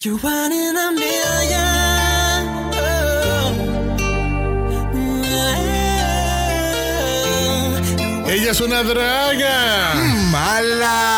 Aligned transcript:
You're 0.00 0.16
one 0.18 0.52
in 0.52 0.76
a 0.76 0.92
million. 0.92 2.46
Oh. 2.72 3.50
Ella 8.28 8.50
es 8.52 8.60
una 8.60 8.84
draga. 8.84 9.94
¡Mala! 10.30 11.17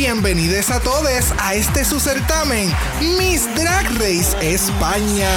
Bienvenidos 0.00 0.70
a 0.70 0.80
todos 0.80 1.34
a 1.36 1.52
este 1.52 1.84
su 1.84 2.00
certamen, 2.00 2.74
Miss 3.18 3.46
Drag 3.54 3.86
Race 3.98 4.34
España. 4.40 5.28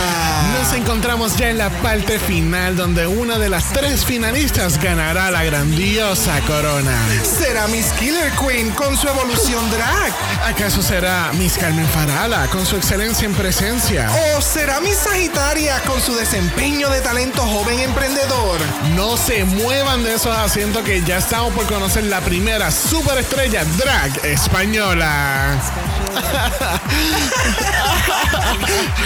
Nos 0.57 0.71
encontramos 0.71 1.36
ya 1.36 1.50
en 1.50 1.57
la 1.57 1.70
parte 1.82 2.18
final 2.18 2.77
donde 2.77 3.05
una 3.05 3.38
de 3.38 3.49
las 3.49 3.73
tres 3.73 4.05
finalistas 4.05 4.81
ganará 4.81 5.31
la 5.31 5.44
grandiosa 5.44 6.39
corona. 6.48 6.98
Será 7.23 7.68
Miss 7.68 7.88
Killer 7.99 8.31
Queen 8.40 8.71
con 8.71 8.95
su 8.95 9.09
evolución 9.09 9.70
drag. 9.70 10.13
¿Acaso 10.45 10.82
será 10.82 11.32
Miss 11.34 11.57
Carmen 11.57 11.88
Farala 11.90 12.48
con 12.48 12.66
su 12.66 12.77
excelencia 12.77 13.26
en 13.26 13.34
presencia? 13.34 14.09
¿O 14.38 14.41
será 14.41 14.80
Miss 14.80 14.95
Sagitaria 14.95 15.77
con 15.82 15.99
su 15.99 16.16
desempeño 16.16 16.90
de 16.90 17.02
talento 17.02 17.41
joven 17.41 17.82
emprendedor? 17.82 18.62
No 18.95 19.18
se 19.18 19.43
muevan 19.43 20.05
de 20.05 20.13
esos 20.13 20.34
asientos 20.38 20.84
que 20.84 21.02
ya 21.02 21.18
estamos 21.18 21.52
por 21.54 21.66
conocer 21.66 22.05
la 22.05 22.21
primera 22.21 22.71
superestrella 22.71 23.66
drag 23.77 24.26
española. 24.26 24.52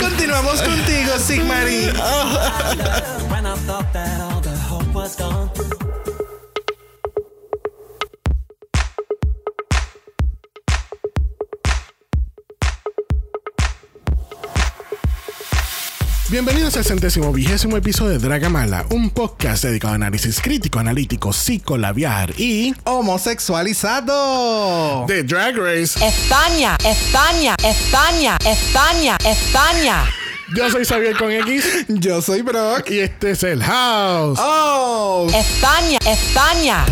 Continuamos 0.02 0.62
contigo, 0.62 1.18
Sigmarie. 1.20 1.94
Bienvenidos 16.30 16.76
al 16.76 16.84
centésimo 16.84 17.32
vigésimo 17.32 17.78
episodio 17.78 18.20
de 18.20 18.28
Dragamala, 18.28 18.86
un 18.90 19.10
podcast 19.12 19.64
dedicado 19.64 19.94
a 19.94 19.96
análisis 19.96 20.42
crítico, 20.42 20.78
analítico, 20.78 21.32
psicolabiar 21.32 22.34
y 22.38 22.76
Homosexualizado. 22.84 25.06
de 25.08 25.24
Drag 25.24 25.56
Race. 25.56 26.06
España, 26.06 26.76
España, 26.84 27.56
España, 27.64 28.38
España, 28.46 29.18
España. 29.24 30.04
Yo 30.54 30.70
soy 30.70 30.84
Xavier 30.86 31.16
con 31.18 31.32
X 31.32 31.64
Yo 31.88 32.22
soy 32.22 32.42
Brock. 32.42 32.90
y 32.92 33.00
este 33.00 33.32
es 33.32 33.44
el 33.44 33.64
House. 33.64 34.38
Oh, 34.42 35.30
España, 35.34 35.98
España. 36.06 36.86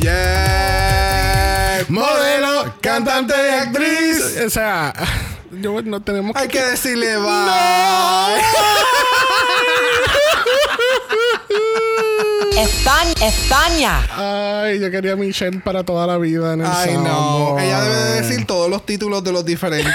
yeah. 0.00 1.84
Modelo, 1.88 2.74
cantante 2.80 3.34
y 3.34 3.54
actriz. 3.54 4.36
O 4.46 4.50
sea, 4.50 4.92
yo 5.50 5.82
no 5.82 6.00
tenemos 6.00 6.36
Hay 6.36 6.48
que 6.48 6.62
decirle 6.62 7.16
bye. 7.18 8.42
España, 12.60 13.14
España. 13.22 14.62
Ay, 14.62 14.80
yo 14.80 14.90
quería 14.90 15.12
a 15.12 15.16
Michelle 15.16 15.60
para 15.60 15.82
toda 15.84 16.06
la 16.06 16.18
vida 16.18 16.52
en 16.54 16.60
el 16.60 16.66
Ay, 16.66 16.94
no. 16.94 17.58
Ella 17.58 17.80
debe 17.80 17.94
de 17.96 18.20
decir 18.22 18.46
todos 18.46 18.68
los 18.68 18.84
títulos 18.84 19.24
de 19.24 19.32
los 19.32 19.44
diferentes. 19.44 19.94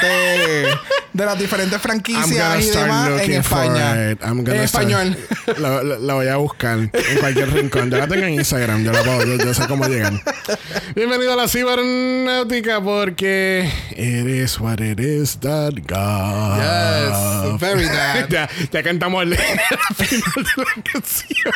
de 1.13 1.25
las 1.25 1.37
diferentes 1.39 1.73
I'm 1.75 1.81
franquicias 1.81 2.29
gonna 2.31 2.57
y 2.59 2.63
start 2.63 2.85
demás 2.85 3.07
en 3.07 3.17
looking 3.17 3.43
for 3.43 3.59
España. 3.63 4.11
it. 4.11 4.21
I'm 4.23 4.43
gonna 4.43 4.61
En 4.61 4.67
start- 4.67 4.89
español. 4.89 5.17
La, 5.59 5.83
la- 5.83 5.99
la 5.99 6.13
voy 6.15 6.27
a 6.27 6.37
buscar 6.37 6.79
en 6.79 6.91
cualquier 7.19 7.53
rincón. 7.53 7.91
Yo 7.91 7.97
la 7.97 8.07
tengo 8.07 8.25
en 8.25 8.33
Instagram. 8.33 8.83
Yo 8.83 8.91
la 8.91 9.03
puedo. 9.03 9.23
Yo, 9.25 9.37
yo 9.45 9.53
sé 9.53 9.67
cómo 9.67 9.85
llegan. 9.87 10.21
Bienvenido 10.95 11.33
a 11.33 11.35
la 11.35 11.47
cibernáutica 11.47 12.81
porque 12.81 13.71
it 13.91 14.25
is 14.27 14.59
what 14.59 14.79
it 14.79 14.99
is 14.99 15.39
that 15.41 15.73
God. 15.87 16.57
Yes, 16.59 17.59
very 17.59 17.85
that. 17.89 18.27
ya, 18.29 18.49
ya 18.71 18.83
cantamos 18.83 19.21
el, 19.23 19.33
el 19.33 19.39
final 19.95 20.33
de 20.43 20.63
la 20.63 20.83
canción. 20.91 21.53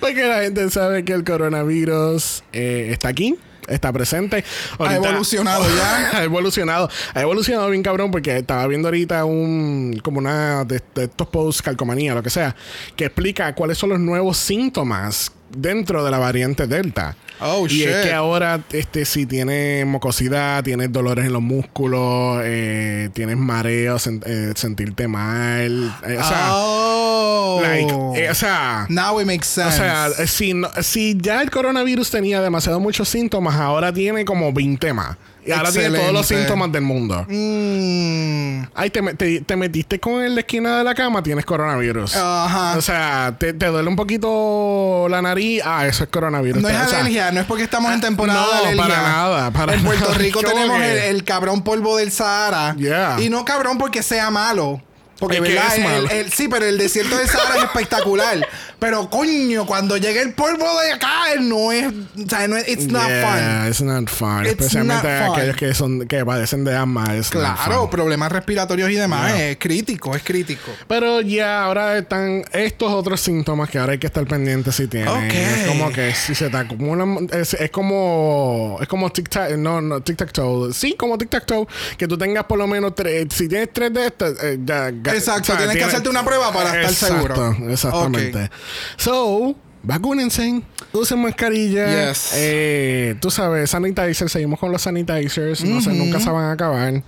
Porque 0.00 0.24
la 0.26 0.42
gente 0.42 0.70
sabe 0.70 1.04
que 1.04 1.12
el 1.12 1.24
coronavirus 1.24 2.42
eh, 2.52 2.88
está 2.92 3.08
aquí, 3.08 3.36
está 3.68 3.92
presente. 3.92 4.44
Ha 4.78 4.96
evolucionado 4.96 5.64
ya. 5.76 6.10
ha 6.18 6.24
evolucionado. 6.24 6.88
Ha 7.14 7.20
evolucionado 7.20 7.70
bien 7.70 7.82
cabrón 7.82 8.10
porque 8.10 8.36
estaba 8.36 8.66
viendo 8.66 8.88
ahorita 8.88 9.24
un 9.24 10.00
como 10.02 10.18
una 10.18 10.64
de, 10.64 10.82
de 10.94 11.04
estos 11.04 11.28
posts, 11.28 11.62
calcomanía, 11.62 12.14
lo 12.14 12.22
que 12.22 12.30
sea, 12.30 12.54
que 12.96 13.06
explica 13.06 13.54
cuáles 13.54 13.78
son 13.78 13.90
los 13.90 14.00
nuevos 14.00 14.38
síntomas 14.38 15.32
dentro 15.50 16.04
de 16.04 16.10
la 16.10 16.18
variante 16.18 16.66
Delta. 16.66 17.16
Oh, 17.40 17.66
y 17.68 17.82
es 17.84 18.06
que 18.06 18.12
ahora, 18.12 18.60
este, 18.72 19.04
si 19.04 19.24
tienes 19.26 19.86
mucosidad, 19.86 20.64
tienes 20.64 20.92
dolores 20.92 21.24
en 21.26 21.32
los 21.32 21.42
músculos, 21.42 22.40
eh, 22.44 23.10
tienes 23.12 23.36
mareos, 23.36 24.06
sen- 24.06 24.22
eh, 24.26 24.52
sentirte 24.56 25.06
mal. 25.08 25.94
eh, 26.06 26.16
o 26.18 26.24
sea, 26.24 26.48
oh. 26.52 27.60
like, 27.62 27.92
eh, 28.24 28.30
o 28.30 28.34
sea, 28.34 28.86
Now 28.88 29.20
it 29.20 29.26
makes 29.26 29.46
o 29.46 29.62
sense. 29.64 29.76
sea, 29.78 30.08
eh, 30.18 30.26
si, 30.26 30.54
no- 30.54 30.70
si 30.82 31.16
ya 31.20 31.40
el 31.42 31.50
coronavirus 31.50 32.10
tenía 32.10 32.40
demasiado 32.40 32.80
muchos 32.80 33.08
síntomas, 33.08 33.54
ahora 33.56 33.92
tiene 33.92 34.24
como 34.24 34.52
20 34.52 34.92
más. 34.92 35.16
Y 35.46 35.52
ahora 35.52 35.72
tiene 35.72 35.98
todos 35.98 36.12
los 36.12 36.26
síntomas 36.26 36.70
del 36.72 36.82
mundo. 36.82 37.24
Mm. 37.28 38.64
Ay, 38.74 38.90
te, 38.90 39.00
te- 39.14 39.40
te 39.40 39.56
metiste 39.56 39.98
con 39.98 40.22
en 40.22 40.34
la 40.34 40.40
esquina 40.40 40.78
de 40.78 40.84
la 40.84 40.94
cama, 40.94 41.22
tienes 41.22 41.44
coronavirus. 41.46 42.16
Ajá. 42.16 42.76
O 42.76 42.82
sea, 42.82 43.34
te, 43.38 43.52
te 43.54 43.66
duele 43.66 43.88
un 43.88 43.96
poquito 43.96 45.06
la 45.08 45.22
nariz, 45.22 45.62
ah, 45.64 45.86
eso 45.86 46.04
es 46.04 46.10
coronavirus. 46.10 46.60
No 46.62 46.68
es 46.68 46.76
O 46.76 46.88
sea, 46.88 47.00
alergia, 47.00 47.32
no 47.32 47.40
es 47.40 47.46
porque 47.46 47.64
estamos 47.64 47.92
en 47.92 48.00
temporada 48.00 48.40
no, 48.42 48.50
de 48.52 48.58
alergia. 48.68 48.82
para 48.82 49.02
nada, 49.02 49.50
para 49.50 49.74
en 49.74 49.84
Puerto 49.84 50.04
nada. 50.06 50.18
Rico 50.18 50.40
¿Cómo 50.42 50.54
tenemos 50.54 50.80
el, 50.82 50.98
el 50.98 51.24
cabrón 51.24 51.62
polvo 51.62 51.96
del 51.96 52.12
Sahara. 52.12 52.74
Yeah. 52.76 53.16
Y 53.20 53.30
no 53.30 53.44
cabrón 53.44 53.78
porque 53.78 54.02
sea 54.02 54.30
malo. 54.30 54.82
Porque, 55.18 55.40
¿verdad? 55.40 55.76
es 55.76 56.10
el- 56.12 56.32
sí, 56.32 56.46
pero 56.48 56.64
el 56.66 56.78
desierto 56.78 57.16
del 57.16 57.28
Sahara 57.28 57.56
es 57.56 57.64
espectacular. 57.64 58.46
Pero 58.78 59.10
coño, 59.10 59.66
cuando 59.66 59.96
llega 59.96 60.22
el 60.22 60.34
polvo 60.34 60.80
de 60.80 60.92
acá, 60.92 61.34
no 61.40 61.72
es. 61.72 61.86
O 61.86 62.28
sea, 62.28 62.46
no 62.46 62.56
es. 62.56 62.68
It's 62.68 62.86
not 62.86 63.08
yeah, 63.08 63.62
fun. 63.62 63.68
It's 63.68 63.80
not 63.80 64.08
fun. 64.08 64.46
It's 64.46 64.50
Especialmente 64.52 65.08
not 65.08 65.26
fun. 65.26 65.36
aquellos 65.36 65.56
que 65.56 65.74
son 65.74 66.06
que 66.06 66.24
padecen 66.24 66.64
de 66.64 66.76
asma. 66.76 67.06
Claro, 67.30 67.90
problemas 67.90 68.30
respiratorios 68.30 68.90
y 68.90 68.94
demás. 68.94 69.34
Yeah. 69.34 69.50
Es 69.50 69.56
crítico, 69.58 70.14
es 70.14 70.22
crítico. 70.22 70.70
Pero 70.86 71.20
ya 71.22 71.64
ahora 71.64 71.98
están 71.98 72.44
estos 72.52 72.92
otros 72.92 73.20
síntomas 73.20 73.68
que 73.68 73.78
ahora 73.78 73.92
hay 73.92 73.98
que 73.98 74.06
estar 74.06 74.24
pendiente 74.26 74.70
si 74.70 74.86
tienen. 74.86 75.08
Ok. 75.08 75.34
Es 75.34 75.66
como 75.66 75.90
que 75.90 76.14
si 76.14 76.36
se 76.36 76.48
te 76.48 76.56
acumulan. 76.56 77.28
Es, 77.32 77.54
es 77.54 77.70
como. 77.70 78.78
Es 78.80 78.86
como 78.86 79.10
tic 79.10 79.28
tac. 79.28 79.56
No, 79.56 79.80
no, 79.80 80.00
tic 80.02 80.16
tac 80.16 80.30
toe. 80.32 80.72
Sí, 80.72 80.94
como 80.96 81.18
tic 81.18 81.30
tac 81.30 81.46
toe. 81.46 81.66
Que 81.96 82.06
tú 82.06 82.16
tengas 82.16 82.44
por 82.44 82.58
lo 82.58 82.68
menos 82.68 82.94
tres. 82.94 83.26
Si 83.34 83.48
tienes 83.48 83.72
tres 83.72 83.92
de 83.92 84.06
estas, 84.06 84.34
eh, 84.40 84.58
ya. 84.64 84.88
Exacto, 84.88 85.56
tienes 85.56 85.76
que 85.76 85.82
hacerte 85.82 86.08
una 86.08 86.24
prueba 86.24 86.52
para 86.52 86.80
estar 86.80 87.10
seguro. 87.10 87.56
Exactamente. 87.68 88.50
So. 88.96 89.54
Vacúnense, 89.80 90.60
usen 90.92 91.20
mascarilla. 91.20 92.08
Yes. 92.08 92.32
Eh, 92.34 93.14
tú 93.20 93.30
sabes, 93.30 93.70
sanitizer, 93.70 94.28
seguimos 94.28 94.58
con 94.58 94.72
los 94.72 94.82
sanitizers. 94.82 95.64
No 95.64 95.80
sé, 95.80 95.92
nunca 95.94 96.18
se 96.18 96.28
van 96.30 96.46
a 96.46 96.52
acabar. 96.52 97.02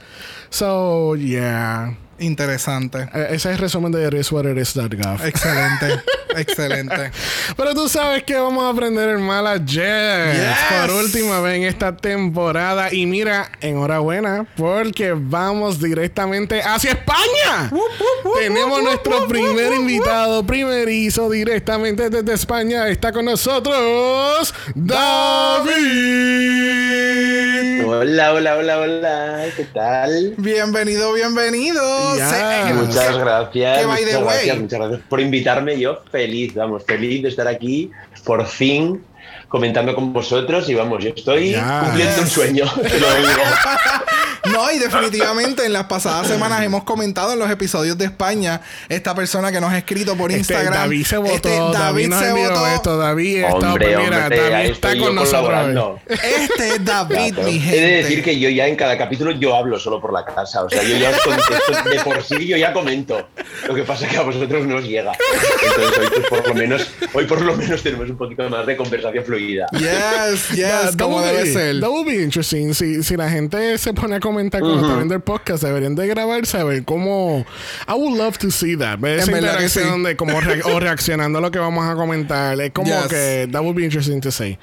So, 0.51 1.17
yeah. 1.17 1.97
Interesante. 2.21 3.09
Eh, 3.15 3.27
Ese 3.31 3.35
es 3.35 3.47
el 3.47 3.59
resumen 3.59 3.91
de 3.93 4.07
iriswhateris.gov. 4.07 5.25
Excelente. 5.27 6.01
excelente. 6.37 7.11
Pero 7.57 7.75
tú 7.75 7.89
sabes 7.89 8.23
que 8.25 8.35
vamos 8.37 8.63
a 8.63 8.69
aprender 8.69 9.09
el 9.09 9.19
mala 9.19 9.57
Jets 9.57 10.37
Yes. 10.37 10.81
por 10.83 10.91
última 10.97 11.41
vez 11.41 11.57
en 11.57 11.63
esta 11.65 11.97
temporada. 11.97 12.93
Y 12.93 13.07
mira, 13.07 13.51
enhorabuena, 13.61 14.47
porque 14.57 15.15
vamos 15.17 15.81
directamente 15.81 16.61
hacia 16.63 16.91
España. 16.93 17.71
Tenemos 18.39 18.83
nuestro 18.83 19.27
primer 19.27 19.73
invitado 19.73 20.47
primerizo 20.47 21.31
directamente 21.31 22.11
desde 22.11 22.35
España. 22.35 22.87
Está 22.89 23.13
con 23.13 23.25
nosotros 23.25 24.55
David. 24.75 25.71
Hola, 27.87 28.33
hola, 28.35 28.57
hola, 28.57 28.79
hola, 28.79 29.45
¿qué 29.57 29.65
tal? 29.65 30.35
Bienvenido, 30.37 31.13
bienvenido. 31.13 32.10
Muchas 32.13 33.19
gracias, 33.19 33.87
muchas 33.87 34.23
gracias, 34.25 34.59
muchas 34.59 34.79
gracias 34.81 35.01
por 35.09 35.21
invitarme. 35.21 35.79
Yo 35.79 36.01
feliz, 36.11 36.55
vamos, 36.55 36.85
feliz 36.85 37.23
de 37.23 37.29
estar 37.29 37.47
aquí, 37.49 37.91
por 38.25 38.47
fin, 38.47 39.05
comentando 39.49 39.95
con 39.95 40.13
vosotros 40.13 40.69
y 40.69 40.75
vamos, 40.75 41.03
yo 41.05 41.11
estoy 41.11 41.53
Ya. 41.53 41.83
cumpliendo 41.85 42.23
un 42.23 42.29
sueño, 42.29 42.65
te 42.83 43.01
lo 43.01 43.15
digo. 43.17 43.31
No, 44.51 44.71
y 44.73 44.79
definitivamente 44.79 45.65
en 45.67 45.73
las 45.73 45.85
pasadas 45.85 46.27
semanas 46.27 46.63
hemos 46.63 46.85
comentado 46.85 47.33
en 47.33 47.39
los 47.39 47.51
episodios 47.51 47.99
de 47.99 48.07
España 48.07 48.61
esta 48.89 49.15
persona 49.15 49.53
que 49.53 49.61
nos 49.61 49.71
ha 49.73 49.79
escrito 49.79 50.17
por 50.17 50.31
Este, 50.31 50.41
Instagram. 50.41 50.73
David 50.75 51.05
se 51.07 51.17
votó. 51.19 51.35
Este, 51.35 51.59
David, 51.59 52.09
nos 52.09 52.23
envió 52.23 52.67
esto. 52.69 52.97
David 52.97 53.37
está, 53.45 53.55
Hombre, 53.55 53.87
pues 53.95 53.99
mira, 54.05 54.23
hombre, 54.23 54.41
ahí 54.41 54.51
David 54.51 54.71
está 54.71 54.89
con 54.99 55.15
nosotros. 55.15 55.43
colaborando. 55.43 56.01
Este 56.09 56.69
es 56.69 56.85
David, 56.85 57.35
Claro. 57.35 57.51
mi 57.51 57.57
He 57.57 57.61
gente. 57.61 57.81
de 57.81 57.97
decir 58.03 58.25
que 58.25 58.39
yo 58.39 58.49
ya 58.49 58.67
en 58.67 58.77
cada 58.77 58.97
capítulo 58.97 59.33
yo 59.33 59.55
hablo 59.55 59.79
solo 59.79 60.01
por 60.01 60.13
la 60.13 60.25
casa. 60.25 60.65
O 60.65 60.71
sea, 60.71 60.83
yo 60.83 60.97
ya 60.97 61.11
os 61.11 61.21
contesto 61.21 61.91
de 61.91 62.01
por 62.01 62.23
sí, 62.23 62.47
yo 62.47 62.57
ya 62.57 62.73
comento. 62.73 63.29
Lo 63.69 63.75
que 63.75 63.83
pasa 63.83 64.07
es 64.07 64.13
que 64.13 64.17
a 64.19 64.23
vosotros 64.23 64.67
no 64.67 64.77
os 64.77 64.85
llega. 64.85 65.13
Entonces 65.63 65.99
hoy 65.99 66.09
pues, 66.15 66.27
por 66.29 66.49
lo 66.49 66.55
menos, 66.55 66.87
hoy 67.13 67.25
por 67.27 67.41
lo 67.43 67.57
menos 67.57 67.83
tenemos 67.83 68.09
un 68.11 68.17
poquito 68.17 68.49
más 68.49 68.67
de 68.67 68.77
conversación 68.77 69.25
fluida. 69.25 69.67
Yes, 69.73 70.49
yes, 70.55 70.67
That- 70.69 70.91
that 70.93 70.99
como 70.99 71.21
debe 71.21 71.43
be- 71.45 71.53
ser. 71.53 71.81
That 71.81 71.89
would 71.91 72.07
be 72.07 72.23
interesting. 72.23 72.75
Si, 72.75 73.03
si 73.03 73.17
la 73.17 73.29
gente 73.29 73.77
se 73.79 73.93
pone 73.93 74.17
a 74.17 74.21
comentar 74.31 74.61
cuando 74.61 74.81
está 74.83 74.97
viendo 74.97 75.15
el 75.15 75.21
podcast, 75.21 75.63
deberían 75.63 75.95
de 75.95 76.07
grabarse 76.07 76.59
a 76.59 76.65
ver 76.65 76.85
cómo. 76.85 77.45
I 77.89 77.93
would 77.93 78.17
love 78.19 78.39
to 78.39 78.51
see 78.51 78.77
that. 78.77 78.99
Ver 78.99 79.19
esa 79.21 79.33
interacción 79.33 79.97
sí. 79.99 80.03
de 80.07 80.17
como 80.17 80.41
re- 80.41 80.63
o 80.65 80.79
reaccionando 80.81 81.39
a 81.39 81.43
lo 81.43 81.51
que 81.51 81.59
vamos 81.59 81.85
a 81.87 81.95
comentar. 81.95 82.61
Es 82.61 82.71
como 82.73 82.89
Yes. 82.93 83.07
que 83.09 83.49
that 83.53 83.63
would 83.63 83.77
be 83.77 83.85
interesting 83.85 84.21
to 84.21 84.31
say. 84.31 84.59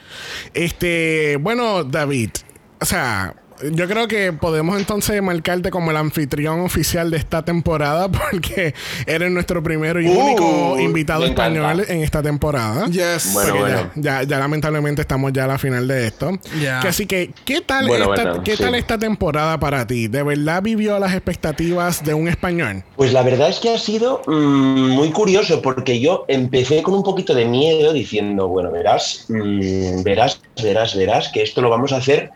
Este, 0.54 1.38
bueno, 1.40 1.84
David, 1.84 2.32
o 2.80 2.86
sea. 2.86 3.36
Yo 3.72 3.88
creo 3.88 4.08
que 4.08 4.34
podemos 4.34 4.78
entonces 4.78 5.22
marcarte 5.22 5.72
como 5.72 5.92
el 5.92 5.98
anfitrión 5.98 6.60
oficial 6.62 7.12
de 7.12 7.18
esta 7.18 7.44
temporada 7.44 8.10
porque 8.12 8.74
eres 9.06 9.32
nuestro 9.32 9.64
primero 9.64 10.02
y 10.02 10.08
Uh, 10.08 10.20
único 10.20 10.80
invitado 10.80 11.26
español 11.26 11.84
en 11.88 12.02
esta 12.02 12.22
temporada. 12.24 12.88
Yes. 12.88 13.34
Bueno, 13.34 13.56
bueno. 13.58 13.92
Ya, 13.96 14.22
ya, 14.22 14.24
ya 14.24 14.40
lamentablemente 14.40 15.02
estamos 15.02 15.34
ya 15.34 15.44
a 15.44 15.48
la 15.48 15.58
final 15.58 15.88
de 15.88 16.08
esto. 16.08 16.32
Ya. 16.62 16.80
Que 16.80 16.88
así 16.88 17.06
que, 17.06 17.32
¿qué 17.46 17.62
tal, 17.62 17.88
Bueno, 17.88 18.14
esta, 18.14 18.30
bueno, 18.30 18.44
¿qué 18.44 18.56
sí. 18.56 18.64
tal 18.64 18.76
esta 18.76 18.98
temporada 18.98 19.60
para 19.60 19.86
ti? 19.86 20.08
¿De 20.08 20.24
verdad 20.24 20.62
vivió 20.62 20.96
a 20.96 21.00
las 21.00 21.14
expectativas 21.14 22.04
de 22.04 22.14
un 22.14 22.28
español? 22.28 22.84
Pues 22.96 23.12
la 23.14 23.24
verdad 23.24 23.50
es 23.50 23.60
que 23.60 23.70
ha 23.74 23.78
sido 23.78 24.22
mm, 24.28 24.90
muy 24.92 25.12
curioso 25.12 25.62
porque 25.62 26.00
yo 26.00 26.26
empecé 26.28 26.82
con 26.84 26.94
un 26.94 27.04
poquito 27.04 27.34
de 27.34 27.46
miedo 27.46 27.94
diciendo, 27.94 28.48
bueno, 28.48 28.72
verás, 28.72 29.26
mm, 29.28 30.04
verás, 30.04 30.40
verás, 30.62 30.96
verás 30.96 31.30
que 31.30 31.42
esto 31.44 31.62
lo 31.62 31.70
vamos 31.70 31.92
a 31.92 31.98
hacer 31.98 32.32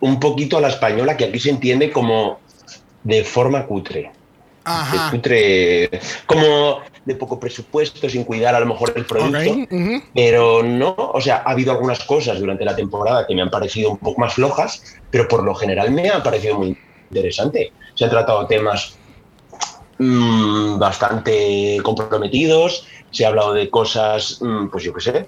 un 0.00 0.20
poquito 0.20 0.58
a 0.58 0.60
la 0.60 0.68
española, 0.68 1.16
que 1.16 1.24
aquí 1.24 1.38
se 1.38 1.50
entiende 1.50 1.90
como 1.90 2.40
de 3.02 3.24
forma 3.24 3.66
cutre. 3.66 4.02
De 4.02 4.10
Ajá. 4.64 5.10
cutre, 5.10 5.90
como 6.26 6.80
de 7.04 7.14
poco 7.14 7.40
presupuesto, 7.40 8.08
sin 8.08 8.24
cuidar 8.24 8.54
a 8.54 8.60
lo 8.60 8.66
mejor 8.66 8.92
el 8.94 9.06
producto. 9.06 9.66
Pero 10.14 10.62
no, 10.62 10.94
o 10.96 11.20
sea, 11.20 11.42
ha 11.44 11.52
habido 11.52 11.72
algunas 11.72 12.00
cosas 12.04 12.38
durante 12.38 12.66
la 12.66 12.76
temporada 12.76 13.26
que 13.26 13.34
me 13.34 13.40
han 13.40 13.50
parecido 13.50 13.90
un 13.90 13.96
poco 13.96 14.20
más 14.20 14.34
flojas, 14.34 14.82
pero 15.10 15.26
por 15.26 15.42
lo 15.42 15.54
general 15.54 15.90
me 15.90 16.10
ha 16.10 16.22
parecido 16.22 16.58
muy 16.58 16.76
interesante. 17.10 17.72
Se 17.94 18.04
han 18.04 18.10
tratado 18.10 18.46
temas 18.46 18.98
mm, 19.98 20.78
bastante 20.78 21.78
comprometidos, 21.82 22.86
se 23.10 23.24
ha 23.24 23.28
hablado 23.28 23.54
de 23.54 23.70
cosas, 23.70 24.38
mm, 24.42 24.68
pues 24.68 24.84
yo 24.84 24.92
qué 24.92 25.00
sé, 25.00 25.26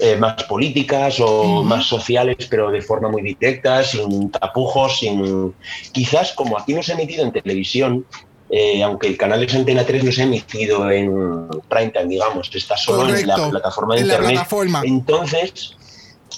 eh, 0.00 0.16
más 0.16 0.42
políticas 0.44 1.18
o 1.20 1.62
más 1.62 1.84
sociales, 1.86 2.36
pero 2.48 2.70
de 2.70 2.80
forma 2.82 3.08
muy 3.08 3.22
directa, 3.22 3.82
sin 3.84 4.30
tapujos, 4.30 4.98
sin... 4.98 5.54
Quizás 5.92 6.32
como 6.32 6.58
aquí 6.58 6.72
no 6.74 6.82
se 6.82 6.92
ha 6.92 6.94
emitido 6.94 7.24
en 7.24 7.32
televisión, 7.32 8.06
eh, 8.48 8.82
aunque 8.82 9.06
el 9.08 9.16
canal 9.16 9.42
es 9.44 9.54
Antena 9.54 9.84
3 9.84 10.02
no 10.04 10.10
se 10.12 10.22
ha 10.22 10.24
emitido 10.24 10.90
en 10.90 11.48
prime 11.68 11.90
time, 11.90 12.06
digamos, 12.06 12.50
está 12.54 12.76
solo 12.76 13.14
en 13.14 13.26
la 13.26 13.36
plataforma 13.50 13.94
de 13.94 14.00
En 14.00 14.06
internet. 14.06 14.30
plataforma. 14.32 14.82
Entonces, 14.84 15.76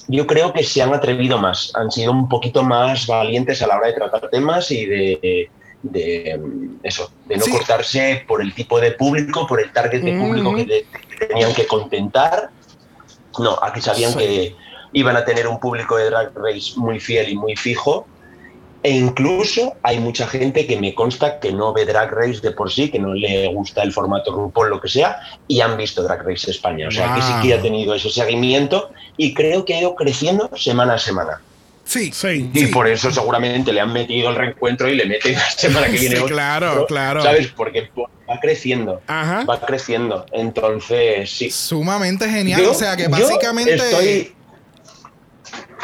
yo 0.09 0.27
creo 0.27 0.53
que 0.53 0.63
se 0.65 0.83
han 0.83 0.93
atrevido 0.93 1.39
más, 1.39 1.71
han 1.75 1.91
sido 1.91 2.13
un 2.13 2.29
poquito 2.29 2.63
más 2.63 3.07
valientes 3.07 3.63
a 3.63 3.67
la 3.69 3.77
hora 3.79 3.87
de 3.89 3.93
tratar 3.95 4.29
temas 4.31 4.71
y 4.71 4.85
de, 4.87 5.49
de, 5.83 6.39
mm, 6.43 6.77
eso, 6.83 7.11
de 7.27 7.37
no 7.37 7.45
Sí. 7.45 7.51
cortarse 7.53 8.25
por 8.27 8.43
el 8.43 8.53
tipo 8.55 8.81
de 8.81 8.93
público, 8.93 9.47
por 9.47 9.61
el 9.61 9.73
target 9.73 10.03
de 10.03 10.19
público 10.19 10.55
que, 10.57 10.65
te- 10.65 10.87
que 11.19 11.27
tenían 11.27 11.55
que 11.55 11.67
contentar. 11.67 12.51
No, 13.39 13.59
aquí 13.63 13.81
sabían 13.81 14.13
Sí. 14.13 14.19
que 14.19 14.57
iban 14.93 15.17
a 15.17 15.25
tener 15.25 15.49
un 15.49 15.59
público 15.59 15.97
de 15.97 16.11
Drag 16.11 16.33
Race 16.35 16.73
muy 16.77 17.01
fiel 17.01 17.31
y 17.31 17.37
muy 17.37 17.57
fijo. 17.57 18.07
E 18.85 18.91
incluso 18.91 19.75
hay 19.85 20.01
mucha 20.01 20.27
gente 20.27 20.67
que 20.67 20.77
me 20.77 20.93
consta 20.93 21.39
que 21.39 21.53
no 21.53 21.73
ve 21.73 21.85
Drag 21.85 22.11
Race 22.11 22.41
de 22.41 22.51
por 22.51 22.71
sí, 22.73 22.91
que 22.91 22.99
no 22.99 23.15
le 23.15 23.47
gusta 23.49 23.83
el 23.85 23.93
formato 23.93 24.33
RuPaul, 24.33 24.71
lo 24.71 24.81
que 24.81 24.89
sea, 24.89 25.21
y 25.47 25.61
han 25.61 25.77
visto 25.77 26.03
Drag 26.03 26.27
Race 26.27 26.51
España. 26.51 26.89
O 26.89 26.91
sea, 26.91 27.15
que 27.15 27.23
sí 27.23 27.33
que 27.43 27.55
ha 27.55 27.63
tenido 27.63 27.95
ese 27.95 28.11
seguimiento 28.11 28.91
y 29.17 29.35
creo 29.35 29.65
que 29.65 29.75
ha 29.75 29.81
ido 29.81 29.95
creciendo 29.95 30.51
semana 30.57 30.95
a 30.95 30.99
semana. 30.99 31.41
Sí. 31.93 32.11
Sí. 32.13 32.51
Y 32.55 32.67
por 32.67 32.89
eso 32.89 33.11
seguramente 33.11 33.73
le 33.73 33.81
han 33.81 33.93
metido 33.93 34.31
el 34.31 34.37
reencuentro 34.37 34.89
y 34.89 34.95
le 34.95 35.05
meten 35.07 35.35
la 35.35 35.51
semana 35.51 35.87
que 35.89 35.99
viene. 35.99 36.17
Sí, 36.17 36.23
claro, 36.25 36.87
claro. 36.87 37.23
¿Sabes? 37.23 37.49
Porque 37.49 37.91
va 37.97 38.41
creciendo. 38.41 39.01
Ajá. 39.07 39.45
Va 39.45 39.61
creciendo. 39.61 40.25
Entonces, 40.33 41.31
sí. 41.31 41.51
Sumamente 41.51 42.29
genial. 42.29 42.63
Yo- 42.63 42.71
o 42.71 42.75
sea 42.75 42.97
que 42.97 43.05
yo 43.05 43.11
básicamente. 43.11 43.75
Estoy, 43.75 44.33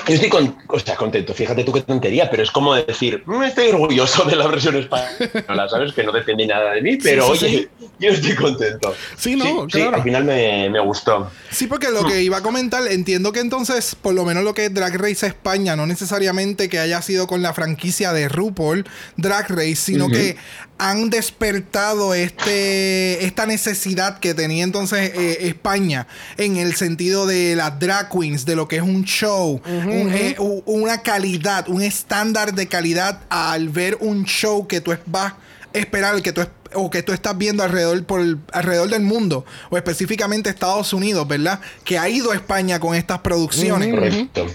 yo 0.06 0.14
estoy 0.14 0.28
con- 0.28 0.56
o 0.68 0.78
sea, 0.78 0.96
contento, 0.96 1.34
fíjate 1.34 1.64
tú 1.64 1.72
qué 1.72 1.82
tontería, 1.82 2.30
pero 2.30 2.42
es 2.42 2.50
como 2.50 2.74
decir, 2.74 3.22
"Mm, 3.26 3.42
estoy 3.42 3.68
orgulloso 3.68 4.24
de 4.24 4.36
la 4.36 4.46
versión 4.46 4.76
española, 4.76 5.68
¿sabes? 5.70 5.92
Que 5.92 6.02
no 6.04 6.12
depende 6.12 6.46
nada 6.46 6.72
de 6.72 6.82
mí, 6.82 6.96
pero 6.96 7.34
sí, 7.34 7.44
oye, 7.46 7.68
yo 7.98 8.10
estoy 8.10 8.34
contento. 8.34 8.94
Sí, 9.16 9.36
no, 9.36 9.66
claro. 9.66 9.96
al 9.96 10.02
final 10.02 10.24
me, 10.24 10.70
me 10.70 10.80
gustó. 10.80 11.30
Sí, 11.50 11.66
porque 11.66 11.90
lo 11.90 12.04
que 12.04 12.22
iba 12.22 12.38
a 12.38 12.42
comentar, 12.42 12.86
entiendo 12.90 13.32
que 13.32 13.40
entonces, 13.40 13.94
por 13.94 14.14
lo 14.14 14.24
menos 14.24 14.44
lo 14.44 14.54
que 14.54 14.66
es 14.66 14.74
Drag 14.74 14.94
Race 14.96 15.26
España, 15.26 15.76
no 15.76 15.86
necesariamente 15.86 16.68
que 16.68 16.78
haya 16.78 17.02
sido 17.02 17.26
con 17.26 17.42
la 17.42 17.52
franquicia 17.54 18.12
de 18.12 18.28
RuPaul 18.28 18.84
Drag 19.16 19.48
Race, 19.50 19.76
sino 19.76 20.08
que 20.08 20.36
han 20.80 21.10
despertado 21.10 22.14
este 22.14 23.24
esta 23.24 23.46
necesidad 23.46 24.18
que 24.20 24.32
tenía 24.34 24.62
entonces 24.62 25.10
eh, 25.14 25.38
España 25.48 26.06
en 26.36 26.56
el 26.56 26.74
sentido 26.76 27.26
de 27.26 27.56
las 27.56 27.78
drag 27.80 28.08
queens, 28.10 28.44
de 28.46 28.54
lo 28.54 28.68
que 28.68 28.76
es 28.76 28.82
un 28.82 29.04
show, 29.04 29.60
un- 29.90 30.12
eh, 30.14 30.36
una 30.66 31.02
calidad, 31.02 31.68
un 31.68 31.82
estándar 31.82 32.54
de 32.54 32.66
calidad 32.68 33.20
al 33.28 33.68
ver 33.68 33.96
un 34.00 34.24
show 34.24 34.66
que 34.66 34.80
tú 34.80 34.92
es- 34.92 34.98
vas 35.06 35.32
a 35.32 35.78
esperar, 35.78 36.20
que 36.22 36.32
tú 36.32 36.40
es- 36.40 36.48
o 36.74 36.90
que 36.90 37.02
tú 37.02 37.12
estás 37.12 37.36
viendo 37.38 37.62
alrededor 37.62 38.04
por 38.04 38.20
el- 38.20 38.38
alrededor 38.52 38.88
del 38.90 39.02
mundo 39.02 39.44
o 39.70 39.76
específicamente 39.76 40.50
Estados 40.50 40.92
Unidos, 40.92 41.26
¿verdad? 41.26 41.60
Que 41.84 41.98
ha 41.98 42.08
ido 42.08 42.30
a 42.32 42.34
España 42.34 42.78
con 42.78 42.94
estas 42.94 43.20
producciones. 43.20 43.88
Correcto. 43.90 44.46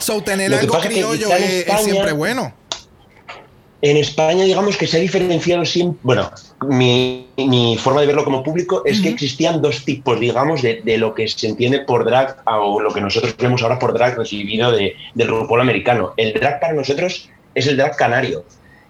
So 0.00 0.22
tener 0.22 0.50
algo 0.52 0.78
es 0.78 0.86
criollo 0.86 1.28
es, 1.34 1.64
siempre 1.84 2.12
bueno. 2.12 2.52
En 3.82 3.96
España, 3.98 4.44
digamos 4.44 4.76
que 4.76 4.86
se 4.86 4.96
ha 4.96 5.00
diferenciado 5.00 5.64
siempre. 5.66 6.00
Bueno, 6.02 6.30
mi, 6.66 7.26
mi 7.36 7.76
forma 7.78 8.00
de 8.00 8.06
verlo 8.06 8.24
como 8.24 8.42
público 8.42 8.82
es 8.86 9.00
que 9.00 9.10
existían 9.10 9.60
dos 9.60 9.84
tipos, 9.84 10.18
digamos, 10.18 10.62
de, 10.62 10.80
de 10.82 10.96
lo 10.98 11.14
que 11.14 11.28
se 11.28 11.46
entiende 11.46 11.80
por 11.80 12.04
drag 12.06 12.38
o 12.46 12.80
lo 12.80 12.92
que 12.92 13.00
nosotros 13.02 13.36
vemos 13.36 13.62
ahora 13.62 13.78
por 13.78 13.92
drag 13.92 14.16
recibido 14.16 14.72
de, 14.72 14.94
del 15.14 15.28
RuPaul 15.28 15.60
americano. 15.60 16.14
El 16.16 16.32
drag 16.32 16.58
para 16.60 16.72
nosotros 16.72 17.28
es 17.54 17.66
el 17.66 17.76
drag 17.76 17.96
canario 17.96 18.44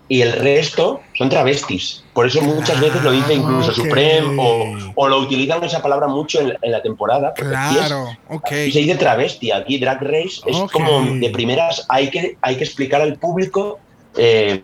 y 0.08 0.22
el 0.22 0.32
resto 0.34 1.00
son 1.14 1.28
travestis. 1.30 2.04
Por 2.14 2.28
eso 2.28 2.40
muchas 2.40 2.80
veces 2.80 3.02
lo 3.02 3.10
dice 3.10 3.34
incluso 3.34 3.70
ok. 3.72 3.76
Supreme 3.76 4.36
o, 4.40 4.92
o 4.94 5.08
lo 5.08 5.18
utilizan 5.18 5.64
esa 5.64 5.82
palabra 5.82 6.06
mucho 6.06 6.40
en, 6.40 6.54
en 6.62 6.70
la 6.70 6.80
temporada. 6.80 7.34
porque 7.34 7.56
aquí 7.56 7.74
es- 7.74 7.86
Claro, 7.86 8.16
ok. 8.30 8.52
y 8.68 8.70
se 8.70 8.78
dice 8.78 8.94
travesti. 8.94 9.50
Aquí 9.50 9.78
Drag 9.80 10.00
Race 10.00 10.40
es 10.46 10.56
Ok. 10.56 10.70
como 10.70 11.16
de 11.16 11.28
primeras 11.30 11.84
hay 11.88 12.08
que, 12.08 12.36
hay 12.40 12.54
que 12.56 12.62
explicar 12.62 13.00
al 13.02 13.16
público 13.18 13.80
eh, 14.16 14.62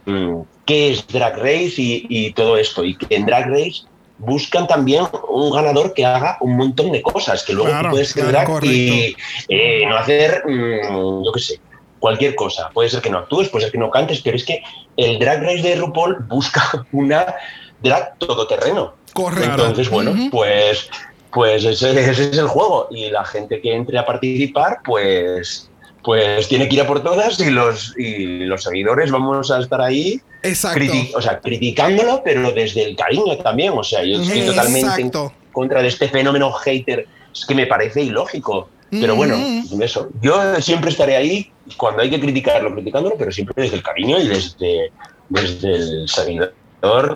qué 0.67 0.93
es 0.93 1.07
Drag 1.07 1.37
Race 1.37 1.75
y, 1.77 2.07
y 2.09 2.33
todo 2.33 2.57
esto. 2.57 2.85
Y 2.85 2.97
que 2.97 3.15
en 3.15 3.27
Drag 3.27 3.49
Race 3.49 3.83
buscan 4.23 4.67
también 4.67 5.05
un 5.29 5.51
ganador 5.51 5.95
que 5.95 6.05
haga 6.05 6.39
un 6.41 6.57
montón 6.57 6.93
de 6.93 7.03
cosas, 7.03 7.45
que 7.45 7.53
luego 7.53 7.71
Claro, 7.71 7.91
puedes 7.91 8.11
ser 8.11 8.29
claro, 8.29 8.55
drag 8.55 8.65
y 8.65 9.17
eh, 9.49 9.85
no 9.87 9.97
hacer, 9.97 10.45
mm, 10.47 11.25
yo 11.25 11.33
qué 11.33 11.41
sé, 11.41 11.61
cualquier 11.99 12.35
cosa. 12.35 12.71
Puede 12.73 12.89
ser 12.89 13.03
que 13.03 13.11
no 13.11 13.19
actúes, 13.19 13.49
puede 13.49 13.65
ser 13.65 13.73
que 13.73 13.79
no 13.79 13.91
cantes, 13.91 14.21
pero 14.23 14.37
es 14.37 14.45
que 14.45 14.63
el 14.97 15.19
Drag 15.19 15.43
Race 15.43 15.63
de 15.63 15.77
RuPaul 15.77 16.19
busca 16.29 16.87
una 16.93 17.35
drag 17.83 18.17
todoterreno. 18.19 18.95
Correcto. 19.13 19.51
Entonces, 19.51 19.91
bueno, 19.91 20.15
pues, 20.31 20.89
pues 21.33 21.65
ese, 21.65 21.91
ese 21.91 22.31
es 22.31 22.39
el 22.39 22.47
juego. 22.47 22.89
Y 22.91 23.11
la 23.11 23.25
gente 23.25 23.61
que 23.61 23.75
entre 23.75 23.99
a 23.99 24.07
participar, 24.07 24.79
pues, 24.85 25.69
pues 26.03 26.49
tiene 26.49 26.69
que 26.69 26.75
ir 26.77 26.81
a 26.83 26.87
por 26.87 27.03
todas 27.03 27.39
y 27.41 27.51
los, 27.51 27.95
y 27.97 28.45
los 28.45 28.63
seguidores 28.65 29.11
vamos 29.11 29.51
a 29.51 29.61
estar 29.61 29.81
ahí 29.81 30.21
criti- 30.43 31.13
o 31.15 31.23
sea, 31.23 31.39
criticándolo, 31.41 32.23
pero 32.25 32.51
desde 32.53 32.83
el 32.85 32.97
cariño 32.97 33.37
también. 33.39 33.73
O 33.77 33.85
sea, 33.85 34.03
yo 34.03 34.21
estoy 34.21 34.41
totalmente 34.43 35.01
en 35.01 35.11
contra 35.53 35.81
de 35.83 35.89
este 35.89 36.09
fenómeno 36.09 36.51
hater. 36.53 37.07
Es 37.33 37.47
que 37.47 37.55
me 37.55 37.67
parece 37.67 38.03
ilógico. 38.03 38.69
Pero 38.91 39.17
bueno, 39.17 39.37
Mm. 39.39 39.81
eso. 39.83 40.11
Yo 40.21 40.61
siempre 40.61 40.91
estaré 40.91 41.17
ahí 41.17 41.51
cuando 41.79 42.03
hay 42.03 42.11
que 42.11 42.21
criticarlo, 42.21 42.75
criticándolo, 42.75 43.15
pero 43.17 43.33
siempre 43.33 43.55
desde 43.63 43.77
el 43.77 43.83
cariño 43.83 44.19
y 44.21 44.29
desde, 44.29 44.91
desde 45.31 45.69
el 45.73 46.09
seguidor 46.09 46.53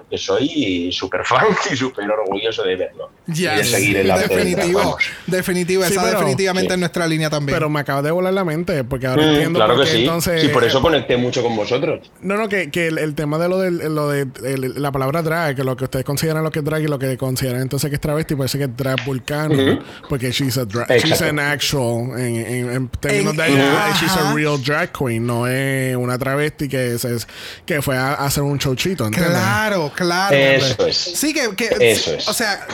que 0.09 0.17
soy 0.19 0.91
súper 0.93 1.25
fan 1.25 1.45
y 1.73 1.77
súper 1.77 2.09
orgulloso 2.11 2.63
de 2.63 2.77
verlo. 2.77 3.11
Y 3.27 3.43
de 3.43 3.65
seguir 3.65 3.97
del 3.97 4.07
drag, 4.07 4.29
Definitivo. 4.29 4.79
vamos. 4.79 5.05
Definitivo. 5.27 5.83
Sí, 5.85 5.93
Esa 5.93 6.03
pero- 6.05 6.19
definitivamente 6.21 6.69
sí. 6.69 6.75
es 6.75 6.79
nuestra 6.79 7.07
línea 7.09 7.29
también. 7.31 7.57
Pero 7.57 7.69
me 7.69 7.81
acaba 7.81 8.01
de 8.03 8.13
volar 8.13 8.33
la 8.33 8.45
mente 8.45 8.85
porque 8.85 9.09
ahora 9.09 9.23
Mm, 9.23 9.29
entiendo 9.31 9.59
claro 9.59 9.81
que 9.81 9.87
sí. 9.87 9.97
entonces. 10.03 10.41
sí, 10.43 10.49
por 10.49 10.63
eso 10.63 10.81
conecté 10.81 11.17
mucho 11.17 11.43
con 11.43 11.57
vosotros. 11.57 12.09
No, 12.21 12.37
no, 12.37 12.49
que, 12.49 12.71
que 12.71 12.87
el, 12.87 12.99
el 12.99 13.15
tema 13.17 13.39
de 13.39 13.49
lo 13.49 13.59
de, 13.59 13.71
lo 13.73 14.09
de 14.09 14.29
el- 14.45 14.81
la 14.81 14.93
palabra 14.93 15.23
drag, 15.23 15.57
que 15.57 15.65
lo 15.65 15.77
que 15.77 15.85
ustedes 15.85 16.05
consideran 16.05 16.45
lo 16.45 16.53
que 16.53 16.61
es 16.61 16.65
drag 16.65 16.83
y 16.83 16.87
lo 16.87 16.99
que 17.01 17.17
consideran 17.19 17.61
entonces 17.63 17.91
que 17.91 17.97
es 17.97 18.01
travesti, 18.01 18.37
parece 18.37 18.59
que 18.59 18.65
es 18.65 18.77
drag 18.77 19.05
vulcano, 19.05 19.81
porque 20.09 20.31
she's 20.31 20.57
a 20.59 20.65
drag, 20.65 20.91
Exacto. 20.93 21.09
she's 21.09 21.23
an 21.23 21.41
actual, 21.41 22.19
en, 22.21 22.37
en, 22.37 22.71
en 22.73 22.89
términos 22.89 23.33
En- 23.33 23.37
de 23.57 23.63
Ujú. 23.63 23.99
she's 24.01 24.17
a 24.17 24.33
real 24.33 24.63
drag 24.63 24.93
queen, 24.93 25.27
no 25.27 25.49
es 25.49 25.97
una 25.97 26.17
travesti 26.19 26.69
que, 26.69 26.95
es, 26.95 27.05
es- 27.05 27.27
que 27.67 27.83
fue 27.83 27.97
a, 27.97 28.15
a 28.15 28.27
hacer 28.27 28.45
un 28.45 28.59
showchito, 28.59 29.05
¿entiendes? 29.07 29.33
Claro, 29.37 29.56
claro. 29.95 30.37
Eso 30.37 30.87
es. 30.87 30.97
Sí, 30.97 31.33
que, 31.33 31.55
que- 31.57 31.77
Eso 31.93 32.15
es. 32.15 32.29
o 32.29 32.33
sea, 32.33 32.67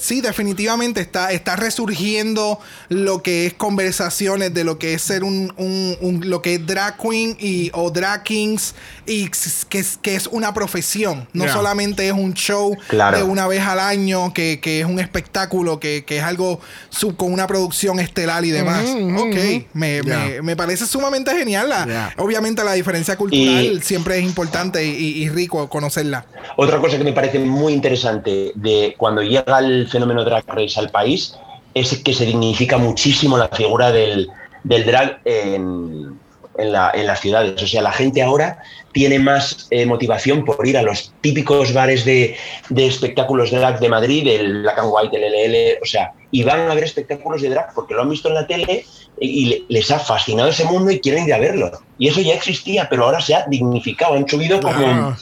sí, 0.00 0.20
definitivamente 0.20 1.00
está, 1.00 1.32
está 1.32 1.56
resurgiendo 1.56 2.58
lo 2.88 3.22
que 3.22 3.46
es 3.46 3.54
conversaciones 3.54 4.54
de 4.54 4.64
lo 4.64 4.78
que 4.78 4.94
es 4.94 5.02
ser 5.02 5.24
un, 5.24 5.52
un- 5.56 5.96
un- 6.00 6.28
lo 6.30 6.42
que 6.42 6.54
es 6.54 6.66
drag 6.66 6.96
queen 6.98 7.36
y 7.40 7.70
o 7.74 7.90
drag 7.90 8.22
kings 8.22 8.74
y 9.06 9.28
que 9.68 9.78
es, 9.78 9.98
que 10.00 10.14
es 10.14 10.26
una 10.28 10.54
profesión, 10.54 11.28
no 11.32 11.44
Yeah. 11.44 11.52
solamente 11.54 12.06
es 12.06 12.12
un 12.12 12.34
show 12.34 12.76
Claro. 12.88 13.16
de 13.16 13.22
una 13.24 13.46
vez 13.46 13.62
al 13.62 13.80
año, 13.80 14.32
que, 14.32 14.60
que 14.60 14.80
es 14.80 14.86
un 14.86 15.00
espectáculo, 15.00 15.80
que, 15.80 16.04
que 16.06 16.18
es 16.18 16.22
algo 16.24 16.60
sub, 16.90 17.16
con 17.16 17.32
una 17.32 17.46
producción 17.46 17.98
estelar 18.00 18.44
y 18.44 18.50
demás. 18.50 18.84
Ujú, 18.88 19.28
ok, 19.28 19.66
me, 19.74 20.00
Yeah. 20.02 20.18
me- 20.18 20.42
me 20.42 20.56
parece 20.56 20.86
sumamente 20.86 21.30
genial. 21.36 21.68
La- 21.68 21.84
Yeah. 21.86 22.14
Obviamente 22.18 22.62
la 22.64 22.72
diferencia 22.74 23.16
cultural 23.16 23.64
Y- 23.64 23.80
siempre 23.82 24.18
es 24.18 24.24
importante 24.24 24.84
y, 24.84 25.22
y 25.22 25.28
rico 25.28 25.68
conocerla. 25.68 26.21
Otra 26.56 26.78
cosa 26.78 26.98
que 26.98 27.04
me 27.04 27.12
parece 27.12 27.38
muy 27.38 27.72
interesante 27.72 28.52
de 28.54 28.94
cuando 28.98 29.22
llega 29.22 29.58
el 29.58 29.88
fenómeno 29.88 30.24
Drag 30.24 30.44
Race 30.46 30.78
al 30.78 30.90
país 30.90 31.34
es 31.74 31.96
que 32.02 32.12
se 32.12 32.26
dignifica 32.26 32.76
muchísimo 32.78 33.38
la 33.38 33.48
figura 33.48 33.90
del, 33.90 34.28
drag 34.64 35.20
en, 35.24 36.18
en 36.58 36.72
la- 36.72 36.92
las 36.94 37.20
ciudades. 37.20 37.62
O 37.62 37.66
sea, 37.66 37.80
la 37.82 37.92
gente 37.92 38.22
ahora 38.22 38.58
tiene 38.92 39.18
más 39.18 39.68
eh, 39.70 39.86
motivación 39.86 40.44
por 40.44 40.66
ir 40.66 40.76
a 40.76 40.82
los 40.82 41.14
típicos 41.22 41.72
bares 41.72 42.04
de, 42.04 42.36
de 42.68 42.86
espectáculos 42.86 43.50
drag 43.50 43.80
de 43.80 43.88
Madrid, 43.88 44.28
el 44.28 44.60
Black 44.62 44.78
and 44.78 44.90
White, 44.92 45.16
el 45.16 45.32
LL, 45.32 45.78
o 45.82 45.86
sea, 45.86 46.12
y 46.30 46.42
van 46.42 46.70
a 46.70 46.74
ver 46.74 46.84
espectáculos 46.84 47.40
de 47.40 47.48
drag 47.48 47.72
porque 47.74 47.94
lo 47.94 48.02
han 48.02 48.10
visto 48.10 48.28
en 48.28 48.34
la 48.34 48.46
tele 48.46 48.84
y, 49.22 49.28
y 49.28 49.44
le- 49.46 49.62
les 49.68 49.90
ha 49.90 49.98
fascinado 49.98 50.48
ese 50.48 50.64
mundo 50.64 50.90
y 50.90 51.00
quieren 51.00 51.26
ir 51.26 51.34
a 51.34 51.38
verlo. 51.38 51.70
Y 51.98 52.08
eso 52.08 52.20
ya 52.20 52.34
existía, 52.34 52.88
pero 52.88 53.04
ahora 53.04 53.20
se 53.20 53.34
ha 53.34 53.46
dignificado, 53.46 54.14
han 54.14 54.28
subido 54.28 54.60
como. 54.60 55.16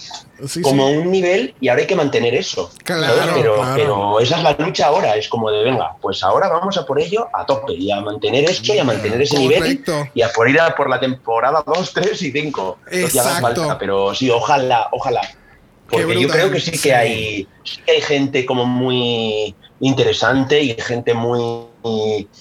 Sí, 0.46 0.62
como 0.62 0.88
sí. 0.88 0.96
un 0.96 1.10
nivel 1.10 1.54
y 1.60 1.68
ahora 1.68 1.82
hay 1.82 1.86
que 1.86 1.94
mantener 1.96 2.34
eso. 2.34 2.70
Claro. 2.82 3.12
Pero, 3.34 3.56
claro. 3.56 3.72
pero 3.76 4.20
esa 4.20 4.38
es 4.38 4.42
la 4.42 4.56
lucha 4.58 4.86
ahora, 4.86 5.14
es 5.14 5.28
como 5.28 5.50
de 5.50 5.64
venga, 5.64 5.96
pues 6.00 6.22
ahora 6.24 6.48
vamos 6.48 6.78
a 6.78 6.86
por 6.86 6.98
ello 6.98 7.28
a 7.34 7.44
tope 7.44 7.74
y 7.74 7.90
a 7.90 8.00
mantener 8.00 8.48
eso 8.48 8.72
y 8.72 8.78
a 8.78 8.84
mantener 8.84 9.20
ese 9.20 9.36
Correcto. 9.36 9.92
nivel 9.92 10.10
y 10.14 10.22
a 10.22 10.30
por 10.30 10.48
ir 10.48 10.58
a 10.58 10.74
por 10.74 10.88
la 10.88 10.98
temporada 10.98 11.62
2, 11.66 11.92
3 11.92 12.22
y 12.22 12.32
5. 12.32 12.78
Exacto. 12.90 13.76
pero 13.78 14.14
sí, 14.14 14.30
ojalá, 14.30 14.88
ojalá. 14.92 15.20
Porque 15.90 16.18
yo 16.18 16.28
creo 16.28 16.50
que 16.50 16.60
sí, 16.60 16.70
sí. 16.70 16.88
que 16.88 16.94
hay 16.94 17.48
sí 17.62 17.80
que 17.84 17.92
hay 17.92 18.00
gente 18.00 18.46
como 18.46 18.64
muy 18.64 19.54
interesante 19.80 20.62
y 20.62 20.74
gente 20.80 21.12
muy 21.12 21.66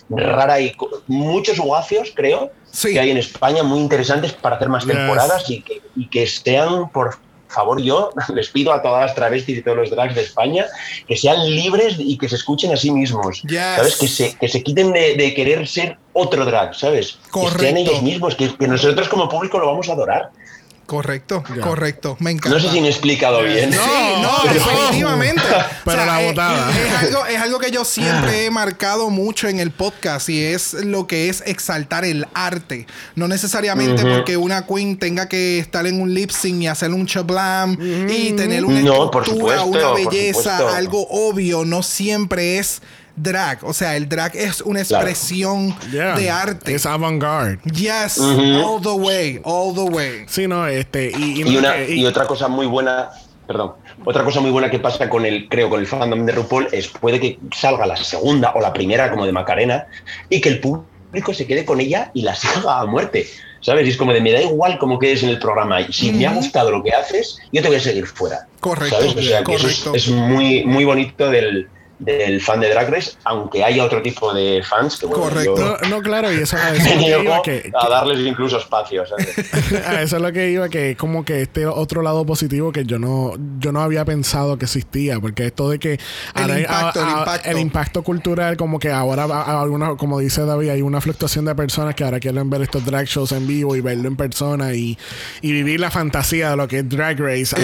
rara 0.09 0.59
y 0.59 0.71
co- 0.73 0.89
muchos 1.07 1.59
guacios, 1.59 2.11
creo, 2.15 2.51
Sí. 2.71 2.93
que 2.93 2.99
hay 2.99 3.09
en 3.11 3.17
España 3.17 3.63
muy 3.63 3.79
interesantes 3.79 4.33
para 4.33 4.55
hacer 4.57 4.69
más 4.69 4.85
Yes. 4.85 4.93
temporadas 4.95 5.49
y 5.49 5.61
que, 5.61 5.81
y 5.95 6.07
que 6.07 6.27
sean, 6.27 6.89
por 6.89 7.17
favor, 7.47 7.81
yo 7.81 8.11
les 8.35 8.49
pido 8.49 8.71
a 8.73 8.81
todas 8.81 9.01
las 9.07 9.15
travestis 9.15 9.57
y 9.57 9.61
todos 9.63 9.77
los 9.77 9.89
drags 9.89 10.13
de 10.13 10.21
España 10.21 10.65
que 11.07 11.17
sean 11.17 11.43
libres 11.49 11.95
y 11.97 12.17
que 12.17 12.29
se 12.29 12.35
escuchen 12.35 12.71
a 12.71 12.77
sí 12.77 12.91
mismos. 12.91 13.41
Yes. 13.43 13.59
¿Sabes? 13.77 13.95
Que 13.97 14.07
se, 14.07 14.35
que 14.37 14.47
se 14.47 14.61
quiten 14.61 14.93
de, 14.93 15.15
de 15.15 15.33
querer 15.33 15.67
ser 15.67 15.97
otro 16.13 16.45
drag, 16.45 16.75
¿sabes? 16.75 17.17
Que 17.23 17.29
Correcto. 17.31 17.59
sean 17.59 17.77
ellos 17.77 18.01
mismos, 18.03 18.35
que, 18.35 18.55
que 18.55 18.67
nosotros 18.67 19.09
como 19.09 19.27
público 19.29 19.57
lo 19.57 19.65
vamos 19.67 19.89
a 19.89 19.93
adorar. 19.93 20.29
Correcto, 20.85 21.43
correcto. 21.61 22.17
Me 22.19 22.31
encanta. 22.31 22.57
No 22.57 22.63
sé 22.63 22.71
si 22.71 22.81
me 22.81 22.87
he 22.87 22.89
explicado 22.89 23.43
bien. 23.43 23.71
Sí, 23.71 23.77
no, 24.23 24.29
Pero- 25.85 26.05
la 26.05 26.21
es- 26.21 26.27
botada. 26.29 26.69
Es, 26.71 26.77
es 26.77 26.93
algo, 27.07 27.25
es 27.25 27.41
algo 27.41 27.59
que 27.59 27.71
yo 27.71 27.85
siempre 27.85 28.45
he 28.45 28.51
marcado 28.51 29.09
mucho 29.09 29.47
en 29.47 29.59
el 29.59 29.71
podcast 29.71 30.29
y 30.29 30.43
es 30.43 30.73
lo 30.73 31.07
que 31.07 31.29
es 31.29 31.43
exaltar 31.45 32.05
el 32.05 32.25
arte. 32.33 32.87
No 33.15 33.27
necesariamente 33.27 34.03
porque 34.05 34.37
una 34.37 34.65
queen 34.65 34.97
tenga 34.97 35.27
que 35.29 35.59
estar 35.59 35.85
en 35.87 36.01
un 36.01 36.13
lip 36.13 36.31
sync 36.31 36.61
y 36.63 36.67
hacer 36.67 36.91
un 36.91 37.05
chablam 37.05 37.77
y 38.09 38.31
tener 38.33 38.65
una 38.65 38.79
No, 38.81 39.11
por 39.11 39.23
estructura, 39.23 39.59
supuesto, 39.61 39.93
una 39.93 40.09
belleza, 40.09 40.77
algo 40.77 41.07
obvio. 41.09 41.65
No 41.65 41.83
siempre 41.83 42.57
es 42.59 42.81
drag. 43.15 43.59
O 43.65 43.73
sea, 43.73 43.95
el 43.97 44.07
drag 44.07 44.35
es 44.35 44.61
una 44.61 44.83
Claro. 44.83 45.07
expresión 45.07 45.75
Yeah. 45.91 46.15
de 46.15 46.29
arte. 46.31 46.73
Es 46.73 46.85
avant-garde. 46.85 47.59
Yes, 47.71 48.17
all 48.17 48.81
the 48.81 48.89
way, 48.91 49.41
all 49.43 49.73
the 49.75 49.81
way. 49.81 50.25
Sí, 50.27 50.47
no, 50.47 50.65
este. 50.67 51.11
Y, 51.17 51.41
Y, 51.41 51.57
una, 51.57 51.77
y- 51.83 51.99
y 52.01 52.05
otra 52.05 52.25
cosa 52.25 52.47
muy 52.47 52.65
buena, 52.65 53.09
perdón, 53.45 53.73
otra 54.05 54.23
cosa 54.23 54.39
muy 54.39 54.51
buena 54.51 54.69
que 54.69 54.79
pasa 54.79 55.09
con 55.09 55.25
el, 55.25 55.47
creo, 55.49 55.69
con 55.69 55.79
el 55.79 55.87
fandom 55.87 56.25
de 56.25 56.31
RuPaul 56.31 56.67
es 56.71 56.87
puede 56.87 57.19
que 57.19 57.39
salga 57.55 57.85
la 57.85 57.95
segunda 57.95 58.51
o 58.55 58.61
la 58.61 58.73
primera 58.73 59.09
como 59.09 59.25
de 59.25 59.31
Macarena 59.31 59.87
y 60.29 60.41
que 60.41 60.49
el 60.49 60.59
público 60.59 61.33
se 61.33 61.45
quede 61.45 61.65
con 61.65 61.79
ella 61.79 62.11
y 62.13 62.21
la 62.21 62.35
siga 62.35 62.79
a 62.79 62.85
muerte. 62.85 63.27
¿Sabes? 63.61 63.85
Y 63.87 63.89
es 63.89 63.97
como 63.97 64.13
de 64.13 64.21
me 64.21 64.31
da 64.31 64.41
igual 64.41 64.77
cómo 64.79 64.99
quedes 64.99 65.21
en 65.23 65.29
el 65.29 65.39
programa. 65.39 65.81
Y 65.81 65.91
si 65.91 66.13
me 66.13 66.25
ha 66.25 66.33
gustado 66.33 66.71
lo 66.71 66.81
que 66.81 66.91
haces, 66.91 67.39
yo 67.51 67.61
te 67.61 67.67
voy 67.67 67.75
a 67.75 67.81
seguir 67.81 68.07
fuera. 68.07 68.47
Correcto, 68.61 68.95
¿Sabes? 68.95 69.15
O 69.17 69.21
sea, 69.21 69.43
que 69.43 69.55
eso 69.55 69.67
es, 69.67 69.79
correcto. 69.79 69.95
es 69.95 70.07
muy, 70.07 70.63
muy 70.63 70.85
bonito 70.85 71.29
del, 71.29 71.67
del 71.99 72.41
fan 72.41 72.59
de 72.61 72.69
Drag 72.69 72.89
Race, 72.89 73.11
aunque 73.25 73.63
haya 73.63 73.83
otro 73.83 74.01
tipo 74.01 74.33
de 74.33 74.63
fans 74.63 74.97
que 74.97 75.05
bueno, 75.05 75.23
Correcto. 75.23 75.55
yo 75.57 75.77
no, 75.83 75.97
no, 75.97 76.01
claro, 76.01 76.31
y 76.31 76.37
eso, 76.37 76.55
a 76.55 76.73
eso 76.73 76.87
es 76.89 76.95
lo 76.95 77.01
que 77.01 77.23
iba, 77.23 77.41
que, 77.41 77.71
a 77.77 77.89
darles 77.89 78.19
incluso 78.25 78.57
espacio. 78.57 79.03
¿sabes? 79.05 79.27
a 79.85 80.01
eso 80.01 80.15
es 80.15 80.21
lo 80.21 80.31
que 80.31 80.49
iba, 80.49 80.69
que 80.69 80.91
es 80.91 80.97
como 80.97 81.25
que 81.25 81.41
este 81.41 81.65
otro 81.65 82.01
lado 82.01 82.25
positivo 82.25 82.71
que 82.71 82.85
yo 82.85 82.99
no, 82.99 83.33
yo 83.59 83.71
no 83.71 83.81
había 83.81 84.05
pensado 84.05 84.57
que 84.57 84.65
existía, 84.65 85.19
porque 85.19 85.45
esto 85.47 85.69
de 85.69 85.79
que 85.79 85.99
ahora- 86.33 86.59
impacto, 86.59 86.99
el 87.01 87.05
a- 87.05 87.09
a- 87.09 87.19
impacto. 87.19 87.49
el 87.49 87.57
impacto 87.59 88.03
cultural, 88.03 88.57
como 88.57 88.79
que 88.79 88.91
ahora, 88.91 89.23
a- 89.25 89.41
a 89.43 89.61
alguna- 89.61 89.95
como 89.97 90.19
dice 90.19 90.45
David, 90.45 90.69
hay 90.69 90.81
una 90.81 91.01
fluctuación 91.01 91.45
de 91.45 91.53
personas 91.55 91.95
que 91.95 92.03
ahora 92.05 92.19
quieren 92.21 92.49
ver 92.49 92.61
estos 92.61 92.85
drag 92.85 93.07
shows 93.07 93.31
en 93.33 93.45
vivo 93.45 93.75
y 93.75 93.81
verlo 93.81 94.07
en 94.07 94.15
persona 94.15 94.73
y, 94.73 94.97
y 95.41 95.51
vivir 95.51 95.79
la 95.81 95.91
fantasía 95.91 96.51
de 96.51 96.55
lo 96.55 96.67
que 96.67 96.79
es 96.79 96.89
Drag 96.89 97.19
Race, 97.19 97.55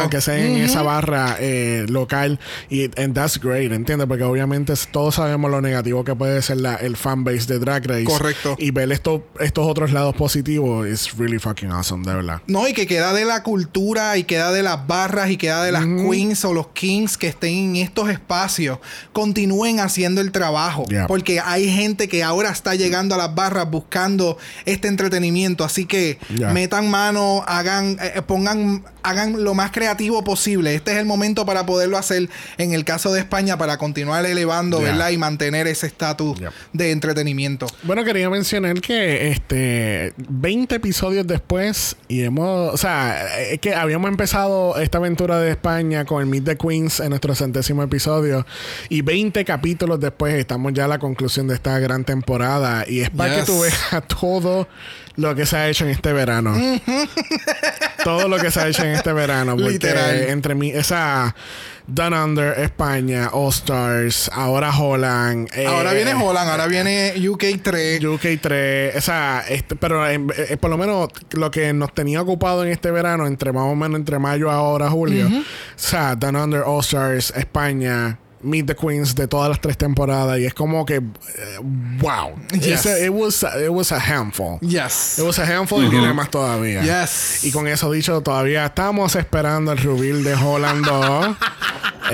aunque- 0.00 0.20
sea 0.22 0.38
en 0.38 0.56
esa 0.62 0.82
barra 0.82 1.36
eh, 1.40 1.84
local, 1.88 2.38
y 2.70 2.84
and 3.00 3.14
that's 3.14 3.38
great, 3.40 3.72
¿entiendes? 3.82 4.06
Porque 4.06 4.24
obviamente 4.24 4.72
todos 4.90 5.16
sabemos 5.16 5.50
lo 5.50 5.60
negativo 5.60 6.04
que 6.04 6.14
puede 6.14 6.40
ser 6.42 6.58
la, 6.58 6.76
el 6.76 6.96
fanbase 6.96 7.46
de 7.46 7.58
Drag 7.58 7.84
Race. 7.86 8.04
Correcto. 8.04 8.54
Y 8.58 8.70
ver 8.70 8.90
esto, 8.92 9.26
estos 9.40 9.66
otros 9.66 9.92
lados 9.92 10.14
positivos 10.14 10.86
es 10.86 11.16
really 11.18 11.38
fucking 11.38 11.70
awesome, 11.70 12.06
de 12.08 12.14
verdad. 12.14 12.40
No, 12.46 12.68
y 12.68 12.72
que 12.72 12.86
queda 12.86 13.12
de 13.12 13.24
la 13.24 13.42
cultura 13.42 14.16
y 14.16 14.24
queda 14.24 14.52
de 14.52 14.62
las 14.62 14.86
barras 14.86 15.30
y 15.30 15.36
queda 15.36 15.64
de 15.64 15.72
las 15.72 15.84
queens 15.84 16.44
o 16.44 16.54
los 16.54 16.68
kings 16.68 17.18
que 17.18 17.26
estén 17.26 17.52
en 17.52 17.76
estos 17.76 18.08
espacios. 18.08 18.78
Continúen 19.12 19.80
haciendo 19.80 20.20
el 20.20 20.30
trabajo. 20.32 20.84
Yeah. 20.88 21.06
Porque 21.06 21.40
hay 21.40 21.68
gente 21.70 22.08
que 22.08 22.22
ahora 22.22 22.50
está 22.50 22.74
llegando 22.74 23.14
a 23.14 23.18
las 23.18 23.34
barras 23.34 23.68
buscando 23.70 24.38
este 24.64 24.88
entretenimiento. 24.88 25.64
Así 25.64 25.86
que 25.86 26.18
Yeah. 26.32 26.52
metan 26.52 26.88
mano, 26.88 27.44
hagan, 27.46 27.98
eh, 28.00 28.12
eh, 28.16 28.22
pongan, 28.22 28.84
hagan 29.02 29.42
lo 29.44 29.54
más 29.54 29.70
creativo 29.72 30.22
posible. 30.24 30.74
Este 30.74 30.92
es 30.92 30.98
el 30.98 31.04
momento 31.04 31.44
para 31.44 31.66
poderlo 31.66 31.98
hacer 31.98 32.28
en 32.58 32.72
el 32.72 32.84
caso 32.84 33.12
de 33.12 33.20
España 33.20 33.58
para 33.58 33.71
continuar 33.78 34.24
elevando, 34.26 34.78
Yeah. 34.80 34.90
¿verdad? 34.90 35.10
Y 35.10 35.18
mantener 35.18 35.66
ese 35.66 35.86
estatus 35.86 36.38
de 36.72 36.90
entretenimiento. 36.90 37.66
Bueno, 37.82 38.04
quería 38.04 38.28
mencionar 38.30 38.80
que 38.80 39.28
este 39.30 40.12
20 40.16 40.74
episodios 40.76 41.26
después 41.26 41.96
y 42.08 42.22
hemos, 42.22 42.72
o 42.72 42.76
sea, 42.76 43.38
es 43.40 43.58
que 43.60 43.74
habíamos 43.74 44.08
empezado 44.08 44.76
esta 44.78 44.98
aventura 44.98 45.38
de 45.38 45.50
España 45.50 46.04
con 46.04 46.20
el 46.20 46.26
Meet 46.26 46.44
the 46.44 46.56
Queens 46.56 47.00
en 47.00 47.10
nuestro 47.10 47.34
centésimo 47.34 47.82
episodio 47.82 48.46
y 48.88 49.02
20 49.02 49.44
capítulos 49.44 50.00
después 50.00 50.34
estamos 50.34 50.72
ya 50.72 50.86
a 50.86 50.88
la 50.88 50.98
conclusión 50.98 51.48
de 51.48 51.54
esta 51.54 51.78
gran 51.78 52.04
temporada 52.04 52.84
y 52.88 53.00
es 53.00 53.10
para 53.10 53.34
Yes. 53.36 53.40
que 53.44 53.46
tú 53.52 53.60
veas 53.60 54.06
todo 54.20 54.68
lo 55.16 55.34
que 55.34 55.44
se 55.46 55.56
ha 55.56 55.68
hecho 55.68 55.84
en 55.84 55.90
este 55.90 56.12
verano. 56.12 56.54
todo 58.04 58.28
lo 58.28 58.38
que 58.38 58.50
se 58.50 58.60
ha 58.60 58.68
hecho 58.68 58.82
en 58.82 58.90
este 58.92 59.12
verano. 59.12 59.52
Porque 59.56 59.72
Literal. 59.72 60.16
entre 60.28 60.54
mí, 60.54 60.70
esa 60.70 61.34
Down 61.86 62.14
Under, 62.14 62.58
España, 62.60 63.30
All 63.32 63.50
Stars, 63.50 64.30
ahora 64.32 64.70
Holland. 64.76 65.48
Ahora 65.66 65.92
eh, 65.92 65.96
viene 65.96 66.14
Holland, 66.14 66.50
ahora 66.50 66.66
viene 66.66 67.14
UK3. 67.16 68.00
UK3, 68.00 68.96
o 68.96 69.00
sea, 69.00 69.44
este, 69.48 69.76
pero 69.76 70.08
eh, 70.08 70.18
por 70.60 70.70
lo 70.70 70.78
menos 70.78 71.08
lo 71.32 71.50
que 71.50 71.72
nos 71.72 71.92
tenía 71.94 72.22
ocupado 72.22 72.64
en 72.64 72.70
este 72.70 72.90
verano, 72.90 73.26
entre 73.26 73.52
más 73.52 73.64
o 73.64 73.74
menos 73.74 73.98
entre 73.98 74.18
mayo 74.18 74.50
ahora 74.50 74.88
julio, 74.90 75.26
o 75.28 75.42
sea, 75.76 76.14
Down 76.14 76.36
Under 76.36 76.62
All 76.64 76.80
Stars, 76.80 77.32
España, 77.36 78.18
Meet 78.42 78.66
the 78.66 78.74
Queens 78.76 79.14
de 79.14 79.26
todas 79.28 79.48
las 79.48 79.60
tres 79.60 79.76
temporadas 79.76 80.38
y 80.38 80.44
es 80.46 80.54
como 80.54 80.84
que, 80.84 80.96
eh, 80.96 81.02
wow. 82.00 82.30
Yes. 82.52 82.86
A- 82.86 82.98
it, 82.98 83.10
was, 83.10 83.44
a- 83.44 83.60
it 83.62 83.70
was 83.70 83.92
a 83.92 83.98
handful. 83.98 84.58
Yes. 84.60 85.18
It 85.18 85.24
was 85.24 85.38
a 85.38 85.44
handful 85.44 85.84
y 85.84 85.88
tiene 85.90 86.12
más 86.12 86.30
todavía. 86.30 86.82
Yes. 86.82 87.44
Y 87.44 87.50
con 87.52 87.68
eso 87.68 87.90
dicho, 87.90 88.20
todavía 88.20 88.66
estamos 88.66 89.14
esperando 89.16 89.72
el 89.72 89.78
reveal 89.78 90.24
de 90.24 90.34
Holland 90.34 90.84
2. 90.86 91.36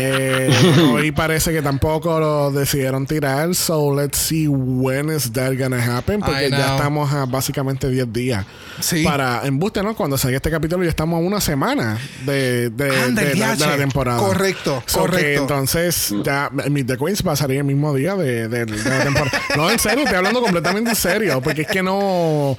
Eh, 0.01 0.55
hoy 0.93 1.11
parece 1.11 1.51
que 1.53 1.61
tampoco 1.61 2.21
lo 2.21 2.53
decidieron 2.53 3.05
tirar. 3.07 3.53
So 3.55 3.93
let's 3.99 4.19
see 4.19 4.47
when 4.47 5.11
is 5.11 5.33
that 5.33 5.55
gonna 5.59 5.83
happen. 5.83 6.21
Porque 6.21 6.51
ya 6.51 6.77
estamos 6.77 7.13
a 7.13 7.25
básicamente 7.25 7.89
10 7.89 8.13
días. 8.13 8.45
Sí. 8.81 9.03
Para 9.03 9.45
embuste, 9.45 9.83
¿no? 9.83 9.97
Cuando 9.97 10.17
salga 10.17 10.37
este 10.37 10.51
capítulo 10.53 10.85
ya 10.85 10.91
estamos 10.91 11.17
a 11.17 11.21
una 11.27 11.41
semana 11.41 11.99
de, 12.25 12.71
de, 12.71 12.71
de 12.71 12.89
la, 12.91 13.07
de 13.09 13.35
la 13.37 13.55
viaje. 13.57 13.77
temporada. 13.79 14.19
Correcto, 14.21 14.83
So 14.87 15.05
que 15.05 15.11
correcto. 15.11 15.41
entonces 15.43 16.15
ya 16.25 16.51
Meet 16.51 16.87
the 16.87 16.97
Queens 16.99 17.23
pasaría 17.23 17.59
el 17.59 17.65
mismo 17.65 17.95
día 17.95 18.15
de, 18.17 18.49
de- 18.49 18.65
de 18.67 18.77
la 18.91 19.03
temporada. 19.05 19.31
no, 19.57 19.71
en 19.71 19.79
serio, 19.79 20.05
estoy 20.05 20.17
hablando 20.17 20.41
completamente 20.41 20.91
en 20.91 20.97
serio. 20.97 21.41
Porque 21.43 21.63
es 21.63 21.69
que 21.69 21.83
no 21.83 22.57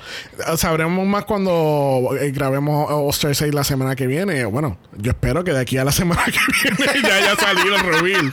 sabremos 0.58 1.06
más 1.08 1.25
cuando 1.25 2.12
eh, 2.20 2.32
grabemos 2.32 2.88
Oster 2.92 3.36
6 3.36 3.54
la 3.54 3.63
semana 3.63 3.96
que 3.96 4.08
viene. 4.08 4.46
Bueno, 4.46 4.78
yo 4.98 5.12
espero 5.12 5.44
que 5.44 5.51
de 5.54 5.60
aquí 5.60 5.78
a 5.78 5.84
la 5.84 5.92
semana 6.00 6.24
que 6.25 6.39
viene 6.75 7.01
ya 7.08 7.16
haya 7.16 7.36
salido 7.36 7.75
el 7.75 7.82
reveal. 7.84 8.32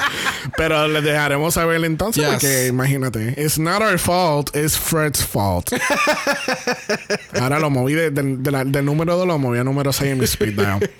Pero 0.56 0.88
les 0.88 1.02
dejaremos 1.04 1.54
saber 1.54 1.85
entonces 1.85 2.23
Yes. 2.25 2.33
porque 2.33 2.66
imagínate, 2.68 3.35
it's 3.37 3.59
not 3.59 3.83
our 3.83 3.99
fault, 3.99 4.54
it's 4.56 4.76
Fred's 4.78 5.25
fault. 5.25 5.71
Ahora 7.40 7.59
lo 7.59 7.71
moví 7.71 7.95
de- 7.95 8.11
de- 8.11 8.37
de 8.37 8.50
la- 8.50 8.64
del 8.64 8.85
número 8.85 9.16
2, 9.16 9.26
lo 9.26 9.38
moví 9.38 9.59
a 9.59 9.64
número 9.64 9.92
6 9.92 10.12
en 10.12 10.18
mi 10.18 10.25
speed 10.25 10.54
dial. 10.54 10.90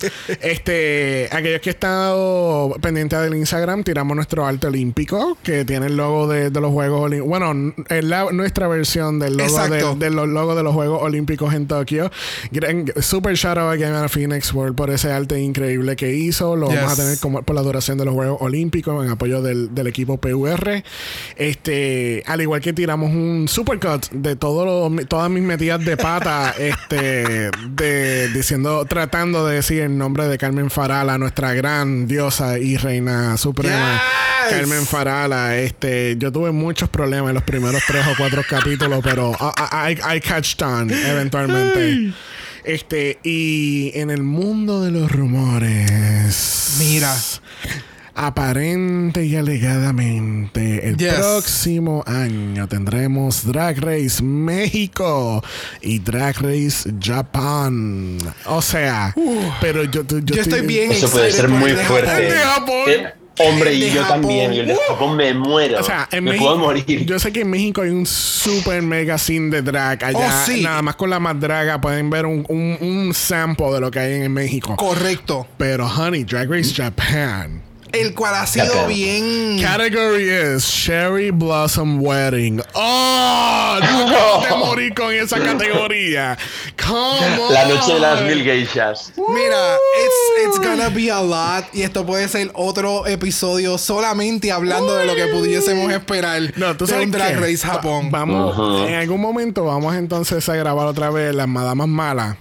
Este, 0.41 1.29
aquellos 1.31 1.61
que 1.61 1.69
han 1.69 1.75
estado 1.75 2.75
pendientes 2.81 3.19
del 3.19 3.35
Instagram, 3.35 3.83
tiramos 3.83 4.15
nuestro 4.17 4.45
alto 4.45 4.67
olímpico, 4.67 5.37
que 5.43 5.63
tiene 5.63 5.85
el 5.85 5.95
logo 5.95 6.27
de, 6.27 6.49
de 6.49 6.59
los 6.61 6.71
Juegos 6.73 7.01
Olímpicos. 7.03 7.29
Bueno, 7.29 7.73
es 7.89 8.03
la- 8.03 8.31
nuestra 8.33 8.67
versión 8.67 9.19
del 9.19 9.37
logo 9.37 9.57
de, 9.69 9.79
de 9.95 10.09
los 10.11 10.27
logos 10.27 10.57
de 10.57 10.63
los 10.63 10.73
Juegos 10.73 11.01
Olímpicos 11.01 11.53
en 11.53 11.67
Tokio. 11.67 12.11
Super 12.99 13.35
shout 13.35 13.57
out 13.57 13.71
a 13.73 13.77
Game 13.77 13.95
of 13.97 14.11
Phoenix 14.11 14.53
World 14.53 14.75
por 14.75 14.89
ese 14.89 15.11
arte 15.11 15.39
increíble 15.39 15.95
que 15.95 16.13
hizo. 16.13 16.55
Lo 16.55 16.67
vamos 16.67 16.91
a 16.91 16.95
tener 16.95 17.19
como 17.19 17.41
por 17.43 17.55
la 17.55 17.61
duración 17.61 17.97
de 17.97 18.05
los 18.05 18.13
Juegos 18.13 18.37
Olímpicos 18.41 19.05
en 19.05 19.11
apoyo 19.11 19.41
del, 19.41 19.73
del 19.73 19.87
equipo 19.87 20.17
PUR. 20.17 20.83
Este, 21.35 22.23
al 22.25 22.41
igual 22.41 22.61
que 22.61 22.73
tiramos 22.73 23.11
un 23.11 23.47
supercut 23.47 24.09
de 24.11 24.35
todo 24.35 24.65
lo- 24.89 25.05
todas 25.05 25.29
mis 25.29 25.43
metidas 25.43 25.83
de 25.85 25.97
pata, 25.97 26.53
este, 26.59 27.51
de 27.69 28.29
diciendo, 28.29 28.85
tratando 28.85 29.45
de 29.45 29.55
decir 29.55 29.81
el 29.81 29.97
nombre 29.97 30.27
de 30.27 30.37
Carmen 30.37 30.69
Farala, 30.69 31.17
nuestra 31.17 31.53
gran 31.53 32.07
diosa 32.07 32.57
y 32.59 32.77
reina 32.77 33.37
suprema. 33.37 34.01
Yes. 34.49 34.57
Carmen 34.57 34.85
Farala, 34.85 35.57
este, 35.57 36.15
yo 36.17 36.31
tuve 36.31 36.51
muchos 36.51 36.87
problemas 36.89 37.29
en 37.29 37.35
los 37.35 37.43
primeros 37.43 37.81
tres 37.85 38.05
o 38.07 38.13
cuatro 38.17 38.43
capítulos, 38.49 39.01
pero 39.03 39.31
I, 39.33 39.93
I, 39.93 40.15
I 40.17 40.19
catched 40.21 40.61
on 40.61 40.89
eventualmente. 40.91 42.13
Este, 42.63 43.19
y 43.23 43.91
en 43.95 44.09
el 44.09 44.23
mundo 44.23 44.81
de 44.83 44.91
los 44.91 45.11
rumores. 45.11 46.75
Mira. 46.79 47.13
Aparente 48.19 49.23
y 49.25 49.35
alegadamente, 49.35 50.87
el 50.89 50.97
Yes. 50.97 51.13
próximo 51.13 52.03
año 52.07 52.67
tendremos 52.67 53.45
Drag 53.45 53.77
Race 53.79 54.23
México 54.23 55.43
y 55.81 55.99
Drag 55.99 56.35
Race 56.41 56.89
Japan. 56.99 58.17
O 58.45 58.61
sea, 58.63 59.13
pero 59.61 59.83
yo, 59.83 60.03
yo, 60.07 60.17
Yo 60.19 60.41
estoy 60.41 60.61
bien 60.61 60.93
Eso 60.93 61.11
puede 61.11 61.31
ser 61.31 61.47
muy 61.47 61.73
fuerte. 61.73 62.33
Hombre, 63.39 63.73
y 63.73 63.91
yo 63.91 64.01
Japón. 64.03 64.21
también. 64.21 64.53
Y 64.53 64.59
el 64.59 64.67
de 64.67 64.77
Japón 64.87 65.15
me 65.15 65.33
muero. 65.33 65.79
O 65.79 65.83
sea, 65.83 66.07
en 66.11 66.23
me 66.23 66.31
México, 66.31 66.45
puedo 66.45 66.57
morir. 66.59 67.05
Yo 67.05 67.19
sé 67.19 67.31
que 67.31 67.41
en 67.41 67.49
México 67.49 67.81
hay 67.81 67.89
un 67.91 68.05
super 68.05 68.81
mega 68.81 69.17
scene 69.17 69.49
de 69.49 69.61
drag 69.61 70.03
allá. 70.03 70.41
Oh, 70.43 70.45
sí. 70.45 70.61
Nada 70.63 70.81
más 70.81 70.95
con 70.95 71.09
la 71.09 71.19
más 71.19 71.39
draga 71.39 71.79
pueden 71.79 72.09
ver 72.09 72.25
un, 72.25 72.45
un, 72.49 72.77
un 72.81 73.13
sample 73.13 73.71
de 73.73 73.79
lo 73.79 73.91
que 73.91 73.99
hay 73.99 74.13
en 74.23 74.33
México. 74.33 74.75
Correcto. 74.75 75.47
Pero, 75.57 75.85
honey, 75.87 76.23
Drag 76.23 76.49
Race 76.49 76.73
Japan. 76.75 77.66
El 77.93 78.13
cual 78.13 78.35
ha 78.35 78.45
sido 78.45 78.85
bien. 78.87 79.59
Category 79.61 80.29
is 80.29 80.65
Cherry 80.67 81.31
Blossom 81.31 82.01
Wedding. 82.01 82.61
¡Oh! 82.73 83.79
No 83.87 84.39
te 84.41 84.55
morir 84.55 84.93
con 84.95 85.13
esa 85.13 85.39
categoría. 85.39 86.37
Come 86.83 87.39
on. 87.41 87.53
La 87.53 87.65
noche 87.67 87.93
de 87.93 87.99
las 87.99 88.21
mil 88.23 88.43
geishas. 88.43 89.11
Mira, 89.15 89.75
it's, 90.03 90.47
it's 90.47 90.59
gonna 90.59 90.89
be 90.89 91.11
a 91.11 91.21
lot. 91.21 91.65
Y 91.73 91.83
esto 91.83 92.03
puede 92.05 92.27
ser 92.27 92.49
otro 92.55 93.05
episodio 93.05 93.77
solamente 93.77 94.51
hablando 94.51 94.95
de 94.95 95.05
lo 95.05 95.15
que 95.15 95.27
pudiésemos 95.27 95.91
esperar 95.91 96.41
No, 96.55 96.75
tú 96.75 96.85
de 96.85 96.91
sabes 96.91 97.05
un 97.05 97.11
Drag 97.11 97.33
qué? 97.35 97.39
Race 97.39 97.57
Japón. 97.59 98.07
Va- 98.07 98.19
vamos, 98.19 98.87
en 98.89 98.95
algún 98.95 99.21
momento 99.21 99.63
vamos 99.65 99.95
entonces 99.95 100.47
a 100.49 100.55
grabar 100.55 100.87
otra 100.87 101.09
vez 101.11 101.35
las 101.35 101.47
madamas 101.47 101.87
malas. 101.87 102.35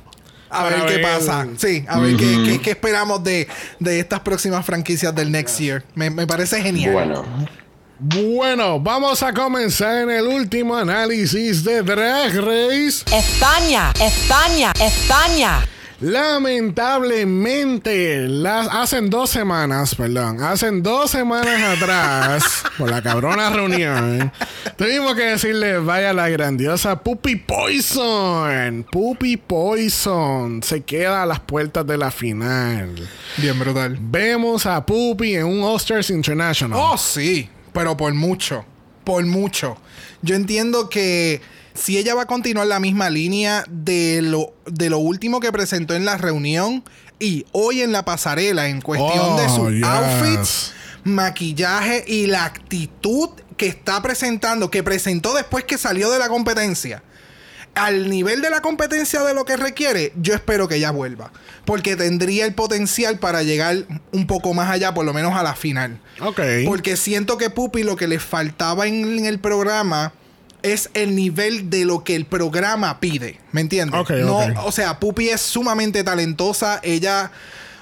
A 0.60 0.64
ver 0.64 0.86
qué 0.86 0.98
pasa. 1.00 1.46
Sí, 1.56 1.84
a 1.88 1.98
ver 1.98 2.16
qué, 2.16 2.42
qué- 2.44 2.60
qué 2.60 2.70
esperamos 2.70 3.22
de, 3.25 3.46
de 3.80 4.00
estas 4.00 4.20
próximas 4.20 4.64
franquicias 4.64 5.14
del 5.14 5.30
next 5.30 5.58
year. 5.58 5.82
Me, 5.94 6.10
me 6.10 6.26
parece 6.26 6.60
genial. 6.62 6.92
Bueno. 6.92 7.25
Bueno, 7.98 8.78
vamos 8.78 9.22
a 9.22 9.32
comenzar 9.32 10.02
en 10.02 10.10
el 10.10 10.26
último 10.26 10.76
análisis 10.76 11.64
de 11.64 11.82
Drag 11.82 12.30
Race. 12.36 13.02
España, 13.10 13.90
España, 13.99 14.73
España. 14.78 15.66
Lamentablemente, 16.00 18.28
las, 18.28 18.69
hacen 18.69 19.09
dos 19.09 19.30
semanas, 19.30 19.95
perdón, 19.95 20.43
hacen 20.43 20.82
dos 20.82 21.11
semanas 21.11 21.78
atrás, 21.78 22.65
por 22.78 22.91
la 22.91 23.00
cabrona 23.00 23.49
reunión, 23.49 24.30
tuvimos 24.76 25.15
que 25.15 25.23
decirle 25.23 25.78
vaya 25.78 26.13
la 26.13 26.28
grandiosa 26.28 27.02
Puppy 27.02 27.37
Poison. 27.37 28.85
Puppy 28.93 29.39
Poison 29.39 30.63
se 30.63 30.82
queda 30.82 31.23
a 31.23 31.26
las 31.26 31.41
puertas 31.41 31.87
de 31.87 31.97
la 31.97 32.11
final. 32.11 32.95
Bien 33.39 33.59
brutal. 33.59 33.97
Vemos 33.99 34.67
a 34.67 34.85
Puppy 34.85 35.37
en 35.37 35.47
un 35.47 35.63
Oscars 35.63 36.11
International. 36.11 36.78
Oh, 36.78 36.99
sí, 36.99 37.49
pero 37.73 37.97
por 37.97 38.13
mucho, 38.13 38.67
por 39.02 39.25
mucho. 39.25 39.78
Yo 40.21 40.35
entiendo 40.35 40.91
que 40.91 41.41
si 41.76 41.99
ella 41.99 42.15
va 42.15 42.23
a 42.23 42.26
continuar 42.26 42.67
la 42.67 42.80
misma 42.80 43.10
línea 43.10 43.65
de 43.69 44.21
lo, 44.23 44.52
de 44.67 44.91
lo 44.91 44.99
último 44.99 45.41
que 45.41 45.52
presentó 45.52 45.95
en 45.95 46.04
la 46.04 46.17
reunión 46.19 46.84
y 47.19 47.47
hoy 47.52 47.82
en 47.82 47.93
la 47.93 48.04
pasarela 48.04 48.69
en 48.69 48.80
cuestión 48.80 49.36
de 49.36 49.45
Oh, 49.47 49.56
sus 49.56 49.73
yes. 49.73 49.84
outfits, 49.84 50.73
maquillaje 51.04 52.04
y 52.06 52.26
la 52.26 52.45
actitud 52.45 53.30
que 53.56 53.67
está 53.67 54.02
presentando, 54.02 54.71
que 54.71 54.82
presentó 54.82 55.34
después 55.34 55.65
que 55.65 55.78
salió 55.78 56.10
de 56.10 56.19
la 56.19 56.28
competencia. 56.28 57.02
Al 57.75 58.08
nivel 58.08 58.41
de 58.41 58.49
la 58.49 58.62
competencia 58.62 59.23
de 59.23 59.34
lo 59.34 59.45
que 59.45 59.56
requiere, 59.56 60.12
yo 60.17 60.32
espero 60.34 60.67
que 60.67 60.76
ella 60.76 60.91
vuelva. 60.93 61.30
Porque 61.67 61.95
tendría 61.95 62.47
el 62.47 62.54
potencial 62.54 63.19
para 63.19 63.43
llegar 63.43 63.84
un 64.12 64.26
poco 64.26 64.54
más 64.54 64.71
allá, 64.71 64.95
por 64.95 65.04
lo 65.04 65.12
menos 65.12 65.34
a 65.36 65.43
la 65.43 65.54
final. 65.54 66.00
Ok. 66.23 66.41
Porque 66.65 66.97
siento 66.97 67.36
que 67.36 67.50
Pupi 67.50 67.82
lo 67.82 67.97
que 67.97 68.08
le 68.08 68.19
faltaba 68.19 68.86
en, 68.86 69.19
en 69.19 69.26
el 69.26 69.41
programa 69.41 70.15
es 70.73 70.91
el 70.95 71.15
nivel 71.15 71.71
de 71.71 71.85
lo 71.85 72.02
que 72.02 72.17
el 72.17 72.25
programa 72.25 72.99
pide. 73.00 73.39
¿Me 73.52 73.61
entiendes? 73.61 74.09
No. 74.11 74.41
O 74.65 74.73
sea, 74.73 74.99
Pupi 74.99 75.29
es 75.29 75.41
sumamente 75.41 76.02
talentosa. 76.02 76.81
Ella, 76.83 77.31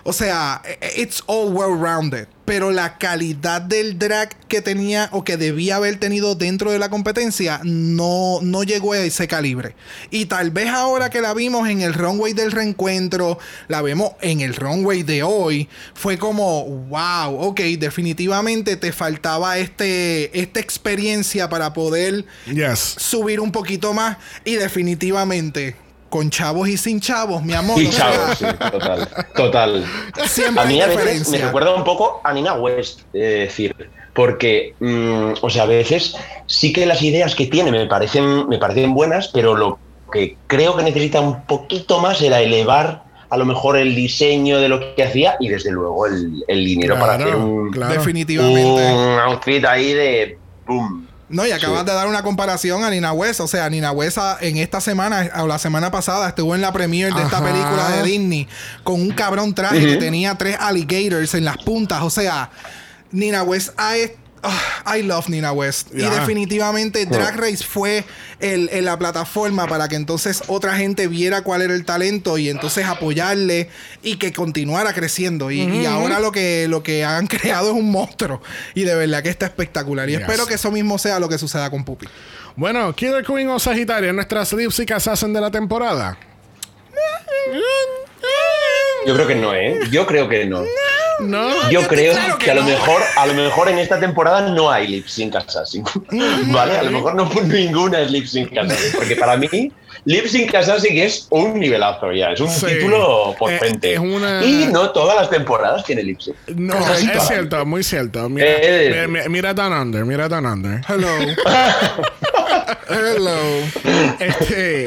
o 0.02 0.12
sea, 0.12 0.60
e, 0.64 1.00
it's 1.00 1.22
all 1.26 1.52
well 1.52 1.78
rounded. 1.78 2.28
Pero 2.44 2.70
la 2.72 2.98
calidad 2.98 3.62
del 3.62 3.98
drag 3.98 4.36
que 4.48 4.60
tenía 4.60 5.08
o 5.12 5.24
que 5.24 5.36
debía 5.36 5.76
haber 5.76 5.98
tenido 5.98 6.34
dentro 6.34 6.70
de 6.70 6.78
la 6.78 6.90
competencia 6.90 7.60
no, 7.64 8.40
no 8.42 8.62
llegó 8.64 8.92
a 8.92 8.98
ese 8.98 9.26
calibre. 9.26 9.74
Y 10.10 10.26
tal 10.26 10.50
vez 10.50 10.68
ahora 10.68 11.08
que 11.08 11.20
la 11.22 11.32
vimos 11.32 11.68
en 11.68 11.80
el 11.80 11.94
runway 11.94 12.32
del 12.34 12.52
reencuentro, 12.52 13.38
la 13.68 13.80
vemos 13.82 14.12
en 14.20 14.40
el 14.40 14.54
runway 14.54 15.02
de 15.02 15.22
hoy, 15.22 15.68
fue 15.94 16.18
como, 16.18 16.64
wow, 16.66 17.34
ok, 17.40 17.60
definitivamente 17.78 18.76
te 18.76 18.92
faltaba 18.92 19.58
este, 19.58 20.38
esta 20.38 20.60
experiencia 20.60 21.48
para 21.48 21.72
poder 21.72 22.24
Yes. 22.46 22.78
subir 22.98 23.40
un 23.40 23.52
poquito 23.52 23.94
más. 23.94 24.18
Y 24.44 24.54
definitivamente, 24.56 25.76
con 26.14 26.30
chavos 26.30 26.68
y 26.68 26.76
sin 26.76 27.00
chavos, 27.00 27.42
mi 27.42 27.54
amor. 27.54 27.76
Y 27.82 27.90
chavos, 27.90 28.38
sí, 28.38 28.44
total. 28.70 29.08
Total. 29.34 29.84
Siempre 30.26 30.62
a 30.62 30.64
mí 30.64 30.80
a 30.80 30.86
veces 30.86 31.28
me 31.28 31.38
recuerda 31.38 31.74
un 31.74 31.82
poco 31.82 32.20
a 32.22 32.32
Nina 32.32 32.52
West, 32.52 33.00
eh, 33.12 33.46
decir, 33.48 33.74
porque, 34.12 34.76
mm, 34.78 35.32
o 35.42 35.50
sea, 35.50 35.64
a 35.64 35.66
veces 35.66 36.14
sí 36.46 36.72
que 36.72 36.86
las 36.86 37.02
ideas 37.02 37.34
que 37.34 37.46
tiene 37.46 37.72
me 37.72 37.86
parecen, 37.86 38.48
me 38.48 38.58
parecen 38.58 38.94
buenas, 38.94 39.26
pero 39.26 39.56
lo 39.56 39.80
que 40.12 40.36
creo 40.46 40.76
que 40.76 40.84
necesita 40.84 41.20
un 41.20 41.44
poquito 41.46 41.98
más 41.98 42.22
era 42.22 42.40
elevar 42.40 43.02
a 43.28 43.36
lo 43.36 43.44
mejor 43.44 43.76
el 43.76 43.96
diseño 43.96 44.60
de 44.60 44.68
lo 44.68 44.94
que 44.94 45.02
hacía 45.02 45.34
y 45.40 45.48
desde 45.48 45.72
luego 45.72 46.06
el, 46.06 46.44
el 46.46 46.64
dinero 46.64 46.96
para 46.96 47.14
hacer 47.14 47.34
un, 47.34 47.72
claro. 47.72 47.92
Definitivamente. 47.92 48.62
un 48.62 49.18
outfit 49.18 49.64
ahí 49.64 49.92
de 49.92 50.38
boom. 50.64 51.08
No, 51.34 51.46
y 51.46 51.50
acabas 51.52 51.80
Sí. 51.80 51.86
de 51.86 51.92
dar 51.92 52.06
una 52.06 52.22
comparación 52.22 52.84
a 52.84 52.90
Nina 52.90 53.12
West. 53.12 53.40
O 53.40 53.48
sea, 53.48 53.68
Nina 53.68 53.90
West 53.92 54.18
en 54.40 54.56
esta 54.56 54.80
semana, 54.80 55.30
o 55.38 55.46
la 55.46 55.58
semana 55.58 55.90
pasada, 55.90 56.28
estuvo 56.28 56.54
en 56.54 56.60
la 56.60 56.72
premiere 56.72 57.14
de 57.14 57.22
esta 57.22 57.42
película 57.42 57.88
de 57.90 58.02
Disney 58.04 58.48
con 58.82 59.00
un 59.00 59.10
cabrón 59.10 59.54
traje 59.54 59.80
que 59.84 59.96
tenía 59.96 60.36
tres 60.36 60.56
alligators 60.60 61.34
en 61.34 61.44
las 61.44 61.56
puntas. 61.58 62.02
O 62.02 62.10
sea, 62.10 62.50
Nina 63.10 63.42
West 63.42 63.70
I, 63.78 64.12
ah, 64.44 64.96
I 64.96 65.02
love 65.02 65.28
Nina 65.28 65.50
West. 65.52 65.88
Y 65.92 66.02
definitivamente 66.02 67.04
Drag 67.06 67.36
Race 67.36 67.64
fue 67.64 68.04
el, 68.40 68.68
el- 68.72 68.84
la 68.84 68.98
plataforma 68.98 69.66
para 69.66 69.88
que 69.88 69.96
entonces 69.96 70.42
otra 70.48 70.76
gente 70.76 71.08
viera 71.08 71.42
cuál 71.42 71.62
era 71.62 71.74
el 71.74 71.84
talento 71.84 72.38
y 72.38 72.48
entonces 72.50 72.84
apoyarle 72.86 73.68
y 74.02 74.16
que 74.16 74.32
continuara 74.32 74.92
creciendo. 74.92 75.50
Y, 75.50 75.62
y 75.62 75.86
ahora 75.86 76.20
lo 76.20 76.30
que, 76.30 76.66
lo 76.68 76.82
que 76.82 77.04
han 77.04 77.26
creado 77.28 77.70
es 77.70 77.74
un 77.76 77.90
monstruo. 77.90 78.40
Y 78.74 78.84
de 78.84 78.94
verdad 78.94 79.22
que 79.22 79.30
está 79.30 79.46
espectacular. 79.46 80.08
Y 80.08 80.12
Yes. 80.12 80.20
espero 80.20 80.46
que 80.46 80.54
eso 80.54 80.70
mismo 80.70 80.98
sea 80.98 81.18
lo 81.18 81.28
que 81.28 81.38
suceda 81.38 81.70
con 81.70 81.84
Puppy. 81.84 82.06
Bueno, 82.56 82.94
Killer 82.94 83.24
Queen 83.24 83.48
o 83.48 83.58
Sagitaria, 83.58 84.12
nuestras 84.12 84.52
lipstick 84.52 84.92
assassin 84.92 85.32
de 85.32 85.40
la 85.40 85.50
temporada. 85.50 86.16
Yo 89.06 89.14
creo 89.14 89.26
que 89.26 89.34
no, 89.34 89.54
¿eh? 89.54 89.80
Yo 89.90 90.06
creo 90.06 90.28
que 90.28 90.46
no. 90.46 90.62
No. 91.20 91.70
Yo 91.70 91.86
creo 91.86 92.12
claro 92.12 92.38
que 92.38 92.46
que 92.46 92.50
a 92.50 92.54
lo 92.54 92.62
no. 92.62 92.68
mejor, 92.68 93.02
a 93.16 93.26
lo 93.26 93.34
mejor 93.34 93.68
en 93.68 93.78
esta 93.78 94.00
temporada 94.00 94.48
no 94.48 94.70
hay 94.70 94.88
lip 94.88 95.06
sync 95.06 95.36
assassin. 95.36 95.84
¿Vale? 96.46 96.78
A 96.78 96.82
lo 96.82 96.90
mejor 96.90 97.14
no 97.14 97.30
ninguna 97.44 98.00
es 98.00 98.10
lip 98.10 98.26
sync 98.26 98.56
assassin. 98.56 98.92
Porque 98.96 99.16
para 99.16 99.36
mí, 99.36 99.72
lip 100.06 100.26
sync 100.26 100.54
assassin 100.54 100.98
es 100.98 101.26
un 101.30 101.58
nivelazo 101.58 102.12
ya. 102.12 102.32
Es 102.32 102.40
un 102.40 102.50
Sí. 102.50 102.66
título 102.66 103.32
Eh, 103.32 103.36
potente. 103.38 103.98
una- 103.98 104.44
Y 104.44 104.66
no 104.70 104.90
todas 104.90 105.16
las 105.16 105.30
temporadas 105.30 105.84
tiene 105.84 106.02
lip 106.02 106.20
sync. 106.20 106.36
No, 106.54 106.74
es 106.92 107.26
cierto, 107.26 107.64
muy 107.64 107.82
cierto. 107.82 108.28
Mira, 108.28 108.46
Eh. 108.48 109.06
mi- 109.08 109.20
mi- 109.20 109.28
mira 109.28 109.54
Down 109.54 109.72
Under, 109.72 110.04
mira 110.04 110.28
Down 110.28 110.46
Under. 110.46 110.80
Hello. 110.88 111.08
Hello. 112.88 113.36
Este, 114.20 114.86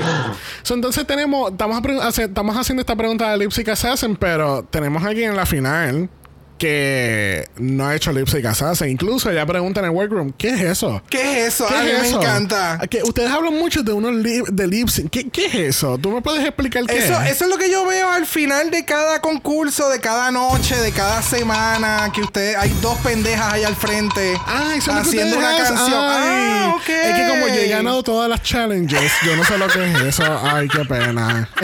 so, 0.63 0.73
entonces 0.75 1.05
tenemos, 1.07 1.51
estamos, 1.51 2.55
haciendo 2.57 2.81
esta 2.81 2.95
pregunta 2.95 3.31
de 3.31 3.37
Lipstick 3.37 3.69
Assassin, 3.69 4.15
pero 4.15 4.63
tenemos 4.69 5.03
a 5.03 5.07
alguien 5.07 5.31
en 5.31 5.35
la 5.35 5.45
final 5.45 6.09
que 6.57 7.47
no 7.57 7.85
ha 7.87 7.95
hecho 7.95 8.11
Lipstick 8.11 8.45
Assassin. 8.45 8.89
Incluso 8.89 9.29
ella 9.31 9.45
pregunta 9.45 9.79
en 9.79 9.85
el 9.85 9.91
workroom, 9.91 10.31
¿qué 10.37 10.49
es 10.49 10.61
eso? 10.61 11.01
¿Qué 11.09 11.41
es 11.47 11.53
eso? 11.53 11.67
¿Qué 11.67 11.75
a 11.75 11.81
mí 11.83 11.89
es 11.91 12.01
me 12.01 12.07
eso? 12.09 12.21
encanta. 12.21 12.79
Que 12.89 13.03
ustedes 13.03 13.29
hablan 13.31 13.53
mucho 13.53 13.83
de 13.83 13.91
unos 13.93 14.13
lip, 14.15 14.47
de 14.47 14.67
lip 14.67 14.89
sync. 14.89 15.09
¿Qué, 15.11 15.29
¿Qué 15.29 15.45
es 15.45 15.55
eso? 15.55 15.97
¿Tú 15.97 16.11
me 16.11 16.21
puedes 16.21 16.43
explicar 16.45 16.83
qué 16.85 16.97
Eso, 16.97 17.13
es? 17.21 17.31
eso 17.31 17.43
es 17.45 17.49
lo 17.49 17.57
que 17.57 17.69
yo 17.71 17.85
veo 17.85 18.09
al 18.09 18.25
final 18.25 18.71
de 18.71 18.83
cada 18.85 19.21
concurso, 19.21 19.89
de 19.89 19.99
cada 19.99 20.31
noche, 20.31 20.75
de 20.77 20.91
cada 20.91 21.21
semana, 21.21 22.11
que 22.13 22.21
usted 22.21 22.55
hay 22.55 22.69
dos 22.81 22.97
pendejas 22.99 23.53
ahí 23.53 23.63
al 23.63 23.75
frente 23.75 24.33
Ah, 24.45 24.73
eso 24.75 24.91
es 24.91 24.97
lo 24.97 25.03
que 25.03 25.07
haciendo 25.09 25.37
una 25.37 25.49
ustedes- 25.51 25.69
canción. 25.69 25.99
Ay, 26.01 26.43
Ah. 26.59 26.75
Es 26.87 27.15
que 27.15 27.27
como 27.29 27.47
yo 27.47 27.53
he 27.55 27.67
ganado 27.67 28.03
todas 28.03 28.29
las 28.29 28.41
challenges, 28.43 29.11
yo 29.25 29.35
no 29.35 29.43
sé 29.43 29.57
lo 29.57 29.67
que 29.67 29.83
es 29.91 30.01
eso. 30.01 30.23
Ay, 30.43 30.67
qué 30.67 30.85
pena. 30.85 31.49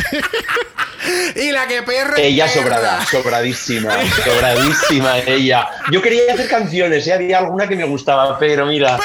Y 1.36 1.52
la 1.52 1.68
que 1.68 1.84
perra. 1.84 2.16
Ella 2.18 2.46
perra. 2.46 2.62
sobrada, 2.64 3.06
sobradísima, 3.06 3.92
sobradísima 4.24 4.83
ella. 5.28 5.68
Yo 5.92 6.02
quería 6.02 6.34
hacer 6.34 6.48
canciones, 6.48 7.08
¿eh? 7.08 7.14
había 7.14 7.40
alguna 7.40 7.68
que 7.68 7.76
me 7.76 7.86
gustaba, 7.86 8.38
pero 8.40 8.66
mira, 8.66 9.00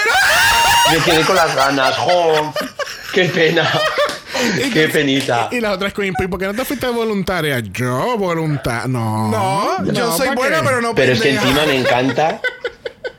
me 0.93 0.99
quedé 0.99 1.23
con 1.25 1.37
las 1.37 1.55
ganas. 1.55 1.97
¡Jo! 1.97 2.53
¡Qué 3.13 3.25
pena! 3.27 3.69
¡Qué 4.73 4.89
penita! 4.89 5.49
Y 5.51 5.61
la 5.61 5.73
otra 5.73 5.89
es 5.89 5.95
Queen 5.95 6.15
Pea, 6.15 6.29
¿por 6.29 6.39
qué 6.39 6.47
no 6.47 6.55
te 6.55 6.65
fuiste 6.65 6.87
voluntaria? 6.89 7.61
Yo, 7.61 8.17
voluntaria. 8.19 8.87
No. 8.87 9.29
No, 9.31 9.93
yo 9.93 10.13
soy 10.17 10.29
¿para 10.29 10.35
buena, 10.41 10.59
qué? 10.61 10.65
pero 10.67 10.81
no 10.81 10.95
Pero 10.95 11.13
es 11.13 11.21
que 11.21 11.31
encima 11.31 11.65
me 11.67 11.77
encanta 11.77 12.41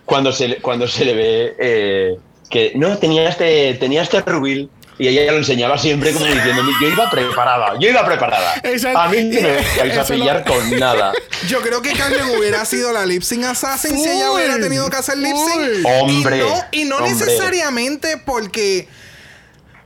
cuando 0.06 0.32
se, 0.32 0.48
le- 0.50 0.58
cuando 0.58 0.88
se 0.88 1.06
le 1.06 1.13
ve 1.13 1.56
eh, 1.60 2.17
que 2.50 2.72
no, 2.76 2.98
tenía 2.98 3.30
este, 3.30 3.74
tenía 3.76 4.02
este 4.04 4.22
rubil. 4.22 4.69
Y 4.99 5.07
ella 5.07 5.31
lo 5.31 5.38
enseñaba 5.38 5.77
siempre 5.77 6.12
como 6.12 6.25
diciendo, 6.25 6.62
yo 6.81 6.88
iba 6.89 7.09
preparada, 7.09 7.73
yo 7.79 7.89
iba 7.89 8.05
preparada. 8.05 8.55
Exacto. 8.63 8.99
A 8.99 9.07
mí 9.07 9.23
no 9.23 9.41
me 9.41 9.53
vais 9.77 9.97
a 9.97 10.01
lo- 10.01 10.05
pillar 10.07 10.43
con 10.45 10.77
nada. 10.79 11.13
Yo 11.47 11.62
creo 11.62 11.81
que 11.81 11.93
Carmen 11.93 12.38
hubiera 12.38 12.65
sido 12.65 12.91
la 12.91 13.05
lip 13.05 13.23
sync 13.23 13.45
assassin 13.45 13.95
si 13.97 14.09
ella 14.09 14.29
hubiera 14.31 14.59
tenido 14.59 14.89
que 14.89 14.97
hacer 14.97 15.17
lip 15.17 15.33
sync. 15.35 15.85
Hombre, 15.85 16.38
Y 16.38 16.41
no, 16.41 16.65
y 16.71 16.85
no 16.85 16.95
hombre. 16.97 17.12
necesariamente 17.13 18.17
porque. 18.17 18.89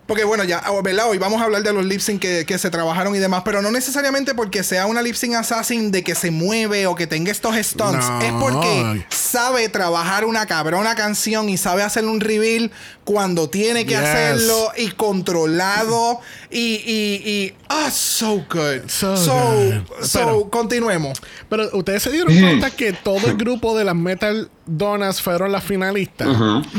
Porque 0.06 0.26
bueno, 0.26 0.44
ya, 0.44 0.62
oh, 0.70 0.82
¿verdad? 0.84 1.10
Hoy 1.10 1.18
vamos 1.18 1.42
a 1.42 1.46
hablar 1.46 1.64
de 1.64 1.72
los 1.72 1.86
lip 1.86 2.02
sync 2.02 2.22
que, 2.22 2.46
que 2.46 2.58
se 2.58 2.70
trabajaron 2.70 3.16
y 3.16 3.20
demás, 3.20 3.44
pero 3.46 3.62
no 3.62 3.72
necesariamente 3.72 4.36
porque 4.36 4.62
sea 4.62 4.86
una 4.86 5.02
lip 5.02 5.16
sync 5.16 5.36
assassin 5.36 5.92
de 5.92 6.04
que 6.04 6.14
se 6.14 6.30
mueve 6.30 6.88
o 6.88 6.96
que 6.96 7.08
tenga 7.08 7.32
estos 7.32 7.56
stunts. 7.56 8.10
No. 8.10 8.22
Es 8.22 8.34
porque 8.34 9.06
sabe 9.10 9.70
trabajar 9.70 10.26
una 10.26 10.46
cabrona 10.46 10.96
canción 10.96 11.48
y 11.48 11.56
sabe 11.58 11.84
hacer 11.84 12.04
un 12.06 12.20
reveal 12.20 12.70
cuando 13.06 13.50
tiene 13.50 13.86
que 13.86 13.92
Yes. 13.94 14.00
hacerlo 14.02 14.72
y 14.76 14.92
controlado 14.92 16.20
y. 16.52 16.60
y, 16.86 17.22
y 17.30 17.54
ah, 17.70 17.90
so 17.90 18.46
good. 18.52 18.88
So 18.88 19.16
So, 19.16 19.34
good. 19.34 20.06
so, 20.06 20.20
Pero- 20.20 20.50
continuemos. 20.50 21.22
Pero 21.50 21.70
ustedes 21.78 22.04
se 22.04 22.12
dieron 22.12 22.38
cuenta 22.38 22.72
que 22.72 22.92
todo 22.92 23.26
el 23.28 23.38
grupo 23.38 23.78
de 23.78 23.86
las 23.86 23.96
Metal 23.96 24.50
Donas 24.66 25.22
fueron 25.22 25.52
las 25.54 25.64
finalistas. 25.64 26.28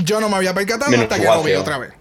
Yo 0.04 0.20
no 0.20 0.28
me 0.28 0.36
había 0.36 0.52
percatado 0.52 0.90
Menos 0.90 1.04
hasta 1.04 1.16
que 1.18 1.24
lo 1.24 1.42
vi 1.42 1.52
otra 1.54 1.78
vez. 1.78 1.92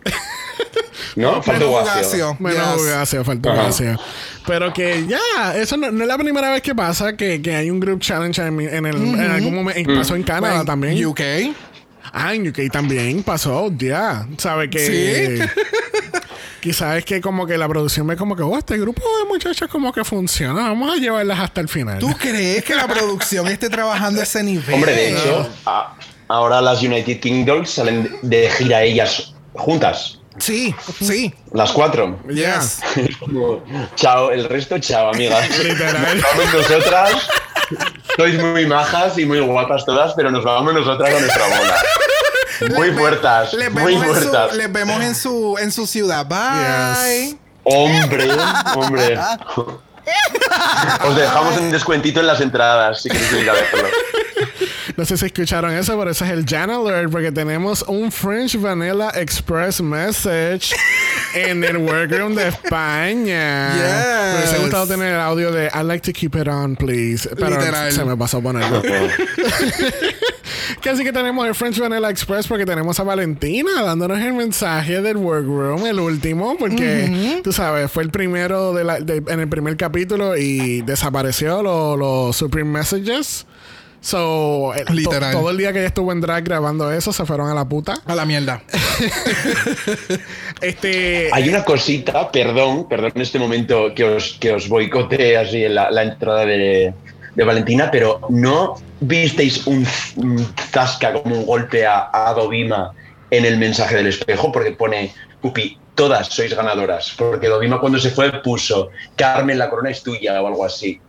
¿No? 1.15 1.41
Falta 1.43 1.65
Menos. 1.65 2.39
Menos 2.39 2.75
Yes. 2.77 2.85
gracia. 2.85 3.99
Pero 4.47 4.73
que 4.73 5.05
ya, 5.07 5.55
eso 5.55 5.77
no, 5.77 5.91
no 5.91 6.01
es 6.03 6.07
la 6.07 6.17
primera 6.17 6.51
vez 6.51 6.61
que 6.61 6.73
pasa 6.75 7.15
que, 7.15 7.41
que 7.41 7.55
hay 7.55 7.69
un 7.69 7.79
group 7.79 7.99
challenge 8.01 8.41
en, 8.41 8.59
en 8.59 8.85
el, 8.85 8.95
en 8.95 9.31
algún 9.31 9.53
momento. 9.55 9.91
Mm. 9.91 9.97
Pasó 9.97 10.15
en 10.15 10.23
Canadá 10.23 10.49
Bueno, 10.53 10.65
también. 10.65 11.05
UK. 11.05 11.21
Ah, 12.11 12.33
en 12.35 12.47
UK 12.47 12.71
también 12.71 13.23
pasó, 13.23 13.71
ya. 13.77 14.27
¿Sabe 14.37 14.69
que 14.69 15.39
Sí. 15.39 15.45
Quizás 16.59 16.97
es 16.99 17.05
que 17.05 17.19
como 17.19 17.45
que 17.45 17.57
la 17.57 17.67
producción 17.67 18.07
ve 18.07 18.15
como 18.15 18.35
que, 18.37 18.43
oh, 18.43 18.57
este 18.57 18.77
grupo 18.77 19.01
de 19.19 19.25
muchachas 19.27 19.67
como 19.69 19.91
que 19.91 20.05
funciona. 20.05 20.61
Vamos 20.69 20.95
a 20.95 20.97
llevarlas 20.99 21.39
hasta 21.39 21.59
el 21.59 21.67
final. 21.67 21.99
¿Tú 21.99 22.09
crees 22.17 22.63
que 22.63 22.73
la 22.73 22.87
producción 22.87 23.47
esté 23.47 23.69
trabajando 23.69 24.21
a 24.21 24.23
ese 24.23 24.41
nivel? 24.43 24.73
Hombre, 24.75 24.93
de 24.93 25.09
hecho, 25.11 25.49
a- 25.65 25.93
ahora 26.29 26.61
las 26.61 26.81
United 26.81 27.19
Kingdoms 27.19 27.69
salen 27.69 28.15
de 28.21 28.49
gira 28.49 28.81
ellas 28.83 29.33
juntas, 29.53 30.19
Sí, 30.39 30.73
sí. 30.99 31.33
las 31.53 31.71
cuatro. 31.71 32.19
Yes. 32.29 32.79
Chao, 33.95 34.31
el 34.31 34.45
resto, 34.49 34.77
chao, 34.79 35.09
amigas. 35.13 35.47
Literal. 35.63 36.23
Nosotras. 36.53 37.27
Sois 38.15 38.39
muy 38.39 38.65
majas 38.65 39.17
y 39.17 39.25
muy 39.25 39.39
guapas 39.39 39.85
todas, 39.85 40.13
pero 40.13 40.29
nos 40.31 40.43
vamos 40.43 40.73
nosotras 40.73 41.09
a 41.15 41.19
nuestra 41.19 41.43
bola. 41.47 41.75
Muy 42.77 42.89
Les 42.91 42.97
fuertes, 42.97 43.53
les 43.55 43.71
muy 43.73 43.95
en 43.95 44.01
su- 44.21 44.55
les 44.55 44.71
vemos 44.71 45.01
en 45.03 45.15
su, 45.15 45.57
en 45.59 45.71
su 45.71 45.87
ciudad. 45.87 46.25
Bye. 46.27 47.25
Yes. 47.29 47.35
Hombre, 47.63 48.27
hombre. 48.75 49.19
Os 51.03 51.15
dejamos 51.15 51.57
un 51.57 51.71
descuentito 51.71 52.19
en 52.19 52.27
las 52.27 52.39
entradas 52.41 53.01
si 53.01 53.09
queréis 53.09 53.31
venir 53.31 53.49
a 53.49 53.53
verlo. 53.53 53.87
No 54.95 55.05
sé 55.05 55.17
si 55.17 55.25
escucharon 55.25 55.71
eso, 55.73 55.97
pero 55.97 56.11
ese 56.11 56.23
es 56.25 56.31
el 56.31 56.45
Jan 56.45 56.69
Alert 56.69 57.11
porque 57.11 57.31
tenemos 57.31 57.83
un 57.87 58.11
French 58.11 58.55
Vanilla 58.59 59.09
Express 59.15 59.81
Message 59.81 60.75
en 61.33 61.63
el 61.63 61.77
workroom 61.77 62.35
de 62.35 62.49
España. 62.49 63.73
Yes. 63.73 64.33
Me 64.33 64.37
hubiese 64.39 64.57
gustado 64.59 64.87
tener 64.87 65.13
el 65.15 65.19
audio 65.19 65.51
de 65.51 65.71
I 65.73 65.83
like 65.83 66.01
to 66.11 66.13
keep 66.17 66.35
it 66.35 66.47
on, 66.47 66.75
please. 66.75 67.27
Pero 67.35 67.49
Literal. 67.49 67.91
se 67.91 68.05
me 68.05 68.15
pasó 68.15 68.39
ponerlo. 68.41 68.83
Casi 70.81 71.03
que 71.03 71.11
tenemos 71.11 71.47
el 71.47 71.55
French 71.55 71.79
Vanilla 71.79 72.09
Express 72.11 72.45
porque 72.47 72.65
tenemos 72.65 72.99
a 72.99 73.03
Valentina 73.03 73.71
dándonos 73.81 74.19
el 74.19 74.33
mensaje 74.33 75.01
del 75.01 75.17
workroom, 75.17 75.85
el 75.87 75.99
último, 75.99 76.55
porque 76.57 77.41
tú 77.43 77.51
sabes, 77.51 77.91
fue 77.91 78.03
el 78.03 78.09
primero 78.11 78.73
de 78.73 78.83
la- 78.83 78.99
de- 78.99 79.23
en 79.27 79.39
el 79.39 79.49
primer 79.49 79.75
capítulo 79.75 80.37
y 80.37 80.81
desapareció 80.83 81.63
lo- 81.63 81.97
los 81.97 82.35
Supreme 82.37 82.69
Messages. 82.69 83.45
So, 84.03 84.73
eh, 84.75 84.83
to- 84.85 84.93
Literal. 84.93 85.31
todo 85.31 85.49
el 85.49 85.55
día 85.57 85.71
que 85.71 85.79
ella 85.79 85.87
estuvo 85.87 86.11
en 86.11 86.19
drag 86.19 86.43
grabando 86.43 86.91
eso, 86.91 87.13
se 87.13 87.25
fueron 87.25 87.49
a 87.49 87.53
la 87.55 87.63
puta. 87.63 87.95
A 88.05 88.13
la 88.15 88.25
mierda. 88.25 88.61
Este. 90.61 91.29
Hay 91.33 91.49
una 91.49 91.63
cosita, 91.63 92.31
perdón, 92.31 92.87
perdón 92.87 93.11
en 93.15 93.21
este 93.21 93.39
momento 93.39 93.93
que 93.95 94.03
os, 94.03 94.37
que 94.39 94.51
os 94.53 94.67
boicotee 94.69 95.35
así 95.37 95.65
en 95.65 95.75
la, 95.75 95.89
la 95.91 96.03
entrada 96.03 96.45
de, 96.45 96.93
de 97.35 97.43
Valentina, 97.43 97.89
pero 97.91 98.21
¿no 98.29 98.75
visteis 99.01 99.65
un, 99.67 99.85
un 100.17 100.53
zasca 100.71 101.13
como 101.13 101.35
un 101.35 101.45
golpe 101.45 101.85
a, 101.85 102.09
a 102.13 102.33
Dovima 102.33 102.91
en 103.29 103.45
el 103.45 103.57
mensaje 103.57 103.95
del 103.95 104.07
espejo? 104.07 104.51
Porque 104.51 104.71
pone, 104.71 105.13
Pupi, 105.41 105.77
todas 105.95 106.27
sois 106.27 106.53
ganadoras. 106.55 107.13
Porque 107.17 107.47
Dovima 107.47 107.79
cuando 107.79 107.99
se 107.99 108.09
fue 108.11 108.31
puso, 108.41 108.89
Carmen, 109.17 109.57
la 109.57 109.69
corona 109.69 109.89
es 109.91 110.01
tuya 110.03 110.41
o 110.41 110.47
algo 110.47 110.63
así. 110.65 110.99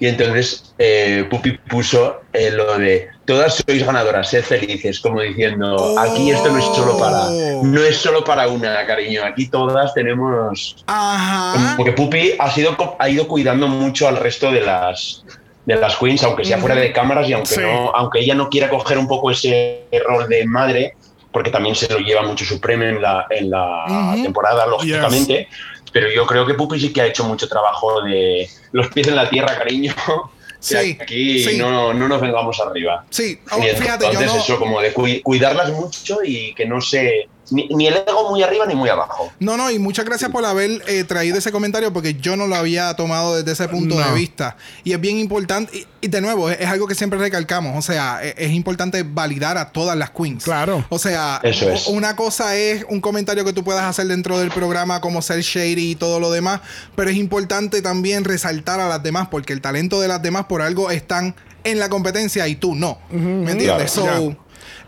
Y 0.00 0.06
entonces 0.08 0.74
eh, 0.78 1.26
Pupi 1.30 1.52
puso 1.68 2.22
eh, 2.32 2.50
lo 2.50 2.78
de 2.78 3.08
todas 3.26 3.62
sois 3.66 3.84
ganadoras, 3.84 4.30
sed 4.30 4.42
felices, 4.42 4.98
como 4.98 5.20
diciendo, 5.20 5.94
aquí 5.98 6.30
esto 6.30 6.50
no 6.50 6.58
es 6.58 6.64
solo 6.64 6.98
para, 6.98 7.26
Oh. 7.28 7.62
no 7.62 7.82
es 7.82 7.96
solo 7.98 8.24
para 8.24 8.48
una, 8.48 8.84
cariño, 8.86 9.22
aquí 9.22 9.48
todas 9.48 9.92
tenemos 9.92 10.82
Ajá. 10.86 11.74
porque 11.76 11.92
Pupi 11.92 12.32
ha 12.38 12.50
sido 12.50 12.76
ha 12.98 13.08
ido 13.10 13.28
cuidando 13.28 13.68
mucho 13.68 14.08
al 14.08 14.16
resto 14.16 14.50
de 14.50 14.62
las 14.62 15.22
de 15.66 15.76
las 15.76 15.96
queens, 15.98 16.22
aunque 16.24 16.44
sea 16.44 16.56
fuera 16.58 16.74
de 16.74 16.90
cámaras 16.92 17.28
y 17.28 17.34
aunque 17.34 17.54
Sí. 17.54 17.60
no, 17.60 17.90
aunque 17.94 18.20
ella 18.20 18.34
no 18.34 18.48
quiera 18.48 18.68
coger 18.70 18.96
un 18.98 19.06
poco 19.06 19.30
ese 19.30 19.82
rol 20.08 20.26
de 20.28 20.44
madre, 20.46 20.94
porque 21.30 21.50
también 21.50 21.74
se 21.76 21.92
lo 21.92 21.98
lleva 22.00 22.22
mucho 22.22 22.44
su 22.44 22.58
premio 22.58 22.88
en 22.88 23.02
la, 23.02 23.26
en 23.30 23.50
la 23.50 24.14
temporada, 24.22 24.66
lógicamente. 24.66 25.46
Pero 25.92 26.10
yo 26.10 26.26
creo 26.26 26.46
que 26.46 26.54
Pupi 26.54 26.78
sí 26.78 26.92
que 26.92 27.00
ha 27.02 27.06
hecho 27.06 27.24
mucho 27.24 27.48
trabajo 27.48 28.02
de 28.02 28.48
los 28.72 28.88
pies 28.88 29.08
en 29.08 29.16
la 29.16 29.28
tierra, 29.28 29.56
cariño. 29.58 29.94
Sí, 30.62 30.98
aquí 31.00 31.42
sí. 31.42 31.56
no, 31.56 31.94
no 31.94 32.06
nos 32.06 32.20
vengamos 32.20 32.60
arriba. 32.60 33.06
Sí, 33.08 33.38
oh, 33.50 33.62
fíjate, 33.62 34.04
yo 34.04 34.10
entonces 34.10 34.34
no, 34.34 34.40
eso, 34.42 34.58
como 34.58 34.82
de 34.82 34.92
cui- 34.92 35.22
cuidarlas 35.22 35.70
mucho 35.70 36.18
y 36.22 36.52
que 36.52 36.66
no 36.66 36.82
se... 36.82 37.30
Ni, 37.50 37.66
ni 37.68 37.86
el 37.86 37.94
ego 37.96 38.30
muy 38.30 38.42
arriba 38.42 38.66
ni 38.66 38.74
muy 38.74 38.88
abajo. 38.88 39.32
No, 39.38 39.56
no, 39.56 39.70
y 39.70 39.78
muchas 39.78 40.04
gracias 40.04 40.30
por 40.30 40.44
haber 40.44 40.82
eh, 40.86 41.04
traído 41.04 41.36
ese 41.38 41.50
comentario 41.52 41.92
porque 41.92 42.14
yo 42.14 42.36
no 42.36 42.46
lo 42.46 42.54
había 42.56 42.94
tomado 42.94 43.36
desde 43.36 43.52
ese 43.52 43.68
punto 43.68 43.96
No. 43.98 44.06
de 44.06 44.12
vista. 44.14 44.56
Y 44.84 44.92
es 44.92 45.00
bien 45.00 45.18
importante, 45.18 45.76
y, 45.76 45.86
y 46.00 46.08
de 46.08 46.20
nuevo, 46.20 46.48
es, 46.50 46.60
es 46.60 46.66
algo 46.68 46.86
que 46.86 46.94
siempre 46.94 47.18
recalcamos, 47.18 47.76
o 47.76 47.82
sea, 47.82 48.20
e- 48.22 48.34
es, 48.36 48.52
importante 48.52 49.02
validar 49.02 49.58
a 49.58 49.70
todas 49.72 49.96
las 49.96 50.10
queens. 50.10 50.44
Claro. 50.44 50.84
O 50.88 50.98
sea, 50.98 51.40
Eso 51.42 51.70
es. 51.70 51.86
una 51.88 52.16
cosa 52.16 52.56
es 52.56 52.84
un 52.88 53.00
comentario 53.00 53.44
que 53.44 53.52
tú 53.52 53.64
puedas 53.64 53.84
hacer 53.84 54.06
dentro 54.06 54.38
del 54.38 54.50
programa 54.50 55.00
como 55.00 55.22
ser 55.22 55.40
shady 55.40 55.90
y 55.90 55.94
todo 55.96 56.20
lo 56.20 56.30
demás, 56.30 56.60
pero 56.94 57.10
es 57.10 57.16
importante 57.16 57.82
también 57.82 58.24
resaltar 58.24 58.80
a 58.80 58.88
las 58.88 59.02
demás 59.02 59.28
porque 59.30 59.52
el 59.52 59.60
talento 59.60 60.00
de 60.00 60.08
las 60.08 60.22
demás 60.22 60.44
por 60.46 60.62
algo 60.62 60.90
están 60.90 61.34
en 61.64 61.78
la 61.78 61.88
competencia 61.88 62.46
y 62.48 62.54
tú 62.56 62.74
no. 62.74 62.98
¿Me 63.10 63.52
entiendes? 63.52 63.92
Claro. 63.92 64.18
So, 64.18 64.36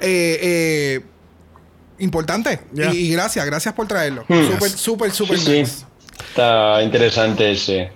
eh, 0.01 0.39
eh, 0.43 1.01
importante. 2.03 2.61
Y, 2.75 2.83
y 2.83 3.13
gracias, 3.13 3.45
gracias 3.47 3.75
por 3.75 3.87
traerlo. 3.89 4.25
Hmm. 4.29 4.47
Súper, 4.53 4.71
súper, 4.71 5.11
súper 5.13 5.39
Sí, 5.39 5.51
nice. 5.61 5.73
sí. 5.73 5.85
Está 6.29 6.83
interesante 6.83 7.51
ese. 7.53 7.91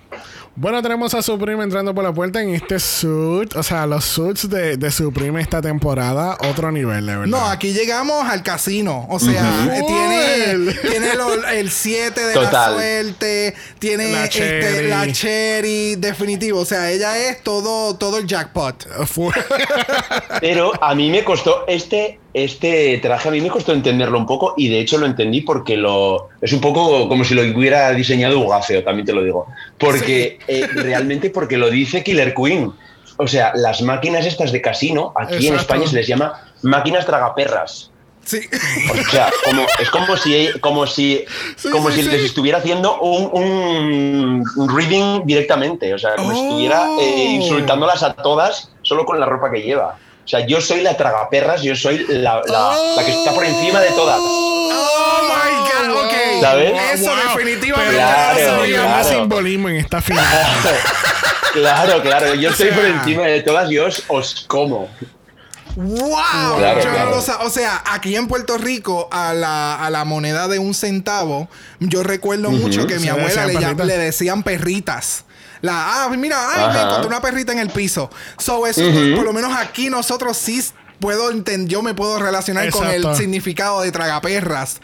Bueno, 0.59 0.81
tenemos 0.81 1.13
a 1.13 1.21
Supreme 1.21 1.63
entrando 1.63 1.93
por 1.93 2.03
la 2.03 2.11
puerta 2.11 2.41
en 2.41 2.49
este 2.55 2.79
suit. 2.79 3.55
O 3.55 3.61
sea, 3.61 3.85
los 3.85 4.03
suits 4.03 4.49
de, 4.49 4.75
de 4.75 4.89
Supreme 4.89 5.39
esta 5.39 5.61
temporada, 5.61 6.35
otro 6.49 6.71
nivel, 6.71 7.05
de 7.05 7.11
verdad. 7.15 7.27
No, 7.27 7.45
aquí 7.47 7.73
llegamos 7.73 8.27
al 8.27 8.41
casino. 8.41 9.05
O 9.11 9.19
sea, 9.19 9.67
eh, 9.71 9.83
tiene, 9.85 10.73
tiene 10.89 11.13
lo- 11.15 11.47
el 11.47 11.69
7 11.69 12.19
de 12.25 12.35
la 12.41 12.71
suerte, 12.73 13.53
tiene 13.77 14.11
La 14.13 14.23
este, 14.25 14.39
cherry. 14.39 14.87
la 14.89 15.11
cherry, 15.11 15.95
definitivo. 15.95 16.61
O 16.61 16.65
sea, 16.65 16.89
ella 16.89 17.15
es 17.29 17.43
todo, 17.43 17.95
todo 17.95 18.17
el 18.17 18.25
jackpot. 18.25 18.83
Pero 20.41 20.71
a 20.83 20.95
mí 20.95 21.09
me 21.11 21.23
costó 21.23 21.65
este, 21.67 22.19
este 22.43 22.97
traje, 22.99 23.29
a 23.29 23.31
mí 23.31 23.41
me 23.41 23.49
costó 23.49 23.73
entenderlo 23.73 24.17
un 24.17 24.25
poco 24.25 24.53
y 24.57 24.69
de 24.69 24.79
hecho 24.79 24.97
lo 24.97 25.05
entendí 25.05 25.41
porque 25.41 25.77
lo 25.77 26.29
es 26.41 26.53
un 26.53 26.61
poco 26.61 27.07
como 27.09 27.23
si 27.23 27.33
lo 27.33 27.41
hubiera 27.41 27.91
diseñado 27.91 28.39
Ugafeo, 28.39 28.83
también 28.83 29.05
te 29.05 29.13
lo 29.13 29.23
digo. 29.23 29.47
Porque 29.77 30.39
eh, 30.47 30.67
realmente 30.73 31.29
porque 31.29 31.57
lo 31.57 31.69
dice 31.69 32.03
Killer 32.03 32.33
Queen. 32.33 32.71
O 33.17 33.27
sea, 33.27 33.51
las 33.55 33.81
máquinas 33.81 34.25
estas 34.25 34.51
de 34.51 34.61
casino, 34.61 35.11
aquí 35.15 35.47
en 35.47 35.53
Exacto. 35.53 35.61
España 35.61 35.87
se 35.87 35.95
les 35.95 36.07
llama 36.07 36.51
máquinas 36.61 37.05
tragaperras. 37.05 37.91
Sí. 38.23 38.41
O 38.91 39.09
sea, 39.09 39.31
como, 39.45 39.65
es 39.79 39.89
como 39.89 40.17
si, 40.17 40.49
como 40.59 40.85
si, 40.85 41.23
Sí, 41.55 41.69
como 41.69 41.89
sí, 41.89 42.03
si 42.03 42.09
les 42.09 42.25
estuviera 42.25 42.57
haciendo 42.57 42.99
un, 42.99 44.43
reading 44.75 45.25
directamente. 45.25 45.93
O 45.93 45.97
sea, 45.97 46.15
como 46.15 46.33
si 46.33 46.39
Oh. 46.39 46.43
estuviera 46.43 46.87
eh, 46.99 47.31
insultándolas 47.31 48.03
a 48.03 48.13
todas 48.13 48.69
solo 48.81 49.05
con 49.05 49.19
la 49.19 49.25
ropa 49.25 49.49
que 49.49 49.61
lleva. 49.61 49.97
O 50.27 50.29
sea, 50.29 50.45
yo 50.45 50.59
soy 50.59 50.81
la 50.81 50.97
tragaperras, 50.97 51.61
yo 51.61 51.73
soy 51.73 52.05
la, 52.09 52.41
la- 52.45 52.75
la 52.97 53.05
que 53.05 53.11
está 53.13 53.31
por 53.33 53.45
encima 53.45 53.79
de 53.79 53.91
todas. 53.91 54.17
Oh 54.19 55.21
my 55.23 55.87
God. 55.87 56.03
Ok. 56.05 56.13
¿Sabes? 56.41 56.73
Eso 56.99 57.11
Wow. 57.11 57.17
definitivamente 57.33 57.93
Claro, 57.95 58.39
no 58.51 58.57
sabía. 58.57 58.83
más 58.85 59.07
claro. 59.07 59.19
simbolismo 59.21 59.69
en 59.69 59.75
esta 59.77 60.01
final. 60.01 60.25
Claro, 61.53 62.01
claro, 62.03 62.35
yo 62.35 62.49
estoy 62.51 62.67
sea- 62.67 62.75
por 62.75 62.85
encima 62.85 63.23
de 63.23 63.41
todas 63.41 63.71
y 63.71 63.79
os, 63.79 64.03
os 64.09 64.45
como. 64.47 64.89
¡Wow! 65.75 66.09
Claro, 66.57 66.79
Yo 66.81 66.85
no 66.87 66.91
claro. 66.93 67.09
lo 67.11 67.21
sa- 67.21 67.39
o 67.43 67.49
sea, 67.49 67.83
aquí 67.89 68.15
en 68.15 68.27
Puerto 68.27 68.57
Rico, 68.57 69.07
a 69.11 69.33
la, 69.33 69.75
a 69.75 69.89
la 69.89 70.05
moneda 70.05 70.47
de 70.47 70.59
un 70.59 70.73
centavo, 70.73 71.47
yo 71.79 72.03
recuerdo 72.03 72.49
mucho 72.51 72.85
que 72.87 72.99
mi 72.99 73.07
abuela 73.09 73.45
le, 73.45 73.85
le 73.85 73.97
decían 73.97 74.43
perritas. 74.43 75.23
La, 75.61 76.03
ah, 76.05 76.09
mira, 76.09 76.37
ay, 76.53 76.73
me 76.73 76.81
encontré 76.81 77.07
una 77.07 77.21
perrita 77.21 77.51
en 77.51 77.59
el 77.59 77.69
piso. 77.69 78.09
So, 78.37 78.67
eso, 78.67 78.81
por 79.15 79.25
lo 79.25 79.33
menos 79.33 79.55
aquí 79.57 79.89
nosotros 79.89 80.37
sí 80.37 80.63
puedo 80.99 81.29
entender, 81.31 81.67
yo 81.67 81.81
me 81.81 81.93
puedo 81.93 82.19
relacionar 82.19 82.69
con 82.71 82.87
el 82.87 83.15
significado 83.15 83.81
de 83.81 83.91
tragaperras. 83.91 84.79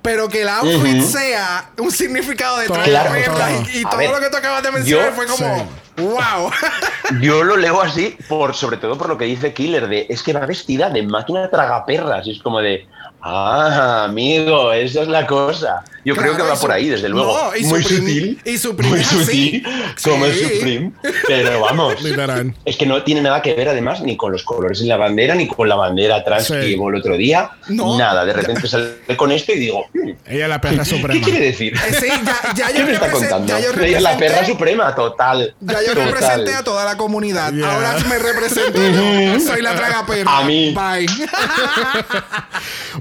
Pero 0.00 0.28
que 0.28 0.42
el 0.42 0.48
outfit 0.48 1.02
sea 1.02 1.70
un 1.78 1.90
significado 1.90 2.58
de 2.58 2.68
tragaperras 2.68 3.36
claro. 3.36 3.66
y, 3.74 3.82
todo 3.82 3.96
ver, 3.96 4.10
lo 4.10 4.20
que 4.20 4.30
tú 4.30 4.36
acabas 4.36 4.62
de 4.62 4.70
mencionar 4.72 5.08
yo- 5.08 5.14
fue 5.14 5.26
como, 5.26 5.68
Sí. 5.96 6.02
wow. 6.04 6.50
Yo 7.20 7.42
lo 7.42 7.56
leo 7.56 7.82
así, 7.82 8.16
por, 8.28 8.54
sobre 8.54 8.76
todo 8.76 8.96
por 8.96 9.08
lo 9.08 9.18
que 9.18 9.24
dice 9.24 9.52
Killer, 9.52 9.88
de 9.88 10.06
es 10.08 10.22
que 10.22 10.32
va 10.32 10.46
vestida 10.46 10.88
de 10.90 11.02
máquina 11.02 11.50
tragaperras. 11.50 12.26
Y 12.26 12.32
es 12.32 12.42
como 12.42 12.60
de, 12.60 12.86
ah, 13.22 14.04
amigo, 14.04 14.72
esa 14.72 15.02
es 15.02 15.08
la 15.08 15.26
cosa. 15.26 15.82
Yo 16.04 16.14
Claro, 16.14 16.32
creo 16.34 16.46
que 16.46 16.52
va 16.54 16.58
por 16.58 16.72
ahí, 16.72 16.88
desde 16.88 17.08
luego. 17.10 17.50
No, 17.50 17.56
y 17.56 17.64
muy 17.64 17.82
sutil. 17.84 18.40
y 18.42 18.56
Supreme 18.56 18.94
muy 18.96 19.04
sutil, 19.04 19.62
como 20.02 20.24
Sí. 20.26 20.42
Supreme. 20.44 20.92
Pero 21.26 21.60
vamos. 21.60 21.96
Es 22.64 22.76
que 22.76 22.86
no 22.86 23.02
tiene 23.02 23.20
nada 23.20 23.42
que 23.42 23.52
ver, 23.54 23.68
además, 23.68 24.00
ni 24.00 24.16
con 24.16 24.32
los 24.32 24.42
colores 24.42 24.80
en 24.80 24.88
la 24.88 24.96
bandera, 24.96 25.34
ni 25.34 25.46
con 25.46 25.68
la 25.68 25.74
bandera 25.74 26.16
atrás 26.16 26.46
Sí. 26.46 26.54
que 26.54 26.68
llevó 26.70 26.88
el 26.88 26.96
otro 26.96 27.16
día. 27.16 27.50
No. 27.68 27.98
Nada. 27.98 28.24
De 28.24 28.32
repente 28.32 28.66
sale 28.68 28.94
con 29.16 29.32
esto 29.32 29.52
y 29.52 29.58
digo, 29.58 29.84
hmm, 29.92 30.08
Ella 30.26 30.44
es 30.44 30.48
la 30.48 30.60
perra 30.60 30.84
¿qué 30.84 30.90
suprema. 30.90 31.24
quiere 31.24 31.40
decir? 31.46 31.74
Eh, 31.74 31.96
Sí, 32.00 32.06
ya, 32.24 32.54
ya 32.54 32.66
¿Qué 32.72 32.78
yo 32.78 32.86
me 32.86 32.92
está 32.92 33.10
contando? 33.10 33.56
Ella 33.56 33.96
es 33.98 34.02
la 34.02 34.16
perra 34.16 34.46
suprema, 34.46 34.94
total. 34.94 35.54
Ya 35.60 35.80
yo 35.82 35.88
total. 35.94 36.04
representé 36.06 36.54
a 36.54 36.62
toda 36.64 36.84
la 36.86 36.96
comunidad. 36.96 37.52
Yeah. 37.52 37.74
Ahora 37.74 37.96
me 38.08 38.18
represento 38.18 38.80
yo. 38.80 39.40
Soy 39.46 39.60
la 39.60 39.74
traga 39.74 40.06
perra. 40.06 40.38
A 40.38 40.44
mí. 40.44 40.72
Bye. 40.74 41.06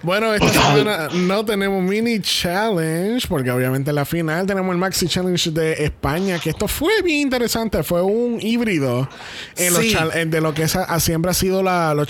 Bueno, 0.08 0.34
esta 0.34 0.48
semana 0.50 1.10
no 1.14 1.44
tenemos 1.44 1.84
mini 1.84 2.22
challenge, 2.22 3.28
porque 3.28 3.52
obviamente 3.52 3.90
en 3.90 3.96
la 3.98 4.06
final 4.06 4.48
tenemos 4.48 4.72
el 4.72 4.78
maxi 4.78 5.06
challenge 5.06 5.52
de 5.52 5.84
España, 5.84 6.40
que 6.40 6.50
esto 6.52 6.70
fue 6.70 7.02
bien 7.04 7.24
interesante, 7.24 7.84
fue 7.84 8.02
un 8.02 8.40
híbrido 8.42 9.10
en 9.58 9.74
Sí. 9.76 9.94
de 10.28 10.40
lo 10.40 10.54
que 10.54 10.64
a- 10.64 11.00
siempre 11.02 11.32
ha 11.32 11.34
sido 11.34 11.62
la- 11.62 11.94
los 11.94 12.08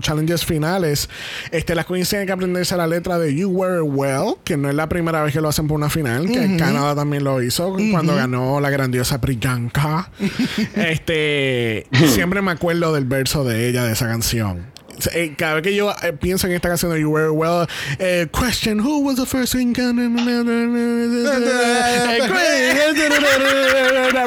challenges 0.00 0.44
finales. 0.44 1.08
Este, 1.50 1.74
las 1.74 1.86
queens 1.86 2.08
tienen 2.08 2.28
que 2.28 2.32
aprenderse 2.34 2.76
la 2.76 2.86
letra 2.86 3.18
de 3.18 3.34
You 3.34 3.48
Were 3.50 3.80
Well, 3.82 4.36
que 4.44 4.56
no 4.56 4.68
es 4.68 4.76
la 4.76 4.88
primera 4.88 5.20
vez 5.24 5.32
que 5.32 5.40
lo 5.40 5.48
hacen 5.48 5.66
por 5.66 5.76
una 5.76 5.90
final, 5.90 6.28
que 6.28 6.56
Canadá 6.56 6.94
también 6.94 7.24
lo 7.24 7.42
hizo 7.42 7.74
cuando 7.90 8.14
ganó 8.14 8.60
la 8.60 8.70
grandiosa 8.70 9.20
Priyanka. 9.20 10.08
este, 10.76 11.88
siempre 12.06 12.42
me 12.42 12.52
acuerdo 12.52 12.94
del 12.94 13.06
verso 13.06 13.42
de 13.42 13.68
ella 13.68 13.82
de 13.82 13.92
esa 13.94 14.06
canción. 14.06 14.72
Eh, 15.12 15.34
Cada 15.36 15.54
vez 15.54 15.62
que 15.62 15.74
yo 15.74 15.94
eh, 16.02 16.12
pienso 16.12 16.46
en 16.46 16.54
esta 16.54 16.68
canción 16.68 16.92
de 16.92 17.00
You 17.00 17.10
Were 17.10 17.30
Well, 17.30 17.66
eh, 17.98 18.26
question 18.32 18.78
who 18.78 19.00
was 19.00 19.16
the 19.16 19.26
first 19.26 19.54
in 19.54 19.74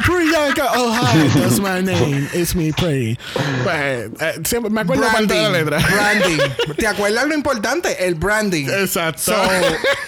Priyanka, 0.07 0.67
oh 0.73 0.91
hi, 0.91 1.27
that's 1.39 1.59
my 1.59 1.81
name, 1.81 2.27
it's 2.33 2.55
me 2.55 2.71
Pri. 2.71 3.17
Pues, 3.63 4.09
siempre 4.47 4.69
me 4.69 4.81
acuerdo 4.81 5.11
parte 5.11 5.33
de 5.33 5.41
la 5.41 5.49
letra. 5.49 5.79
Branding. 5.79 6.39
¿Te 6.77 6.87
acuerdas 6.87 7.27
lo 7.27 7.33
importante? 7.33 7.95
El 8.05 8.15
branding. 8.15 8.69
Exacto. 8.69 9.33
So, 9.33 9.35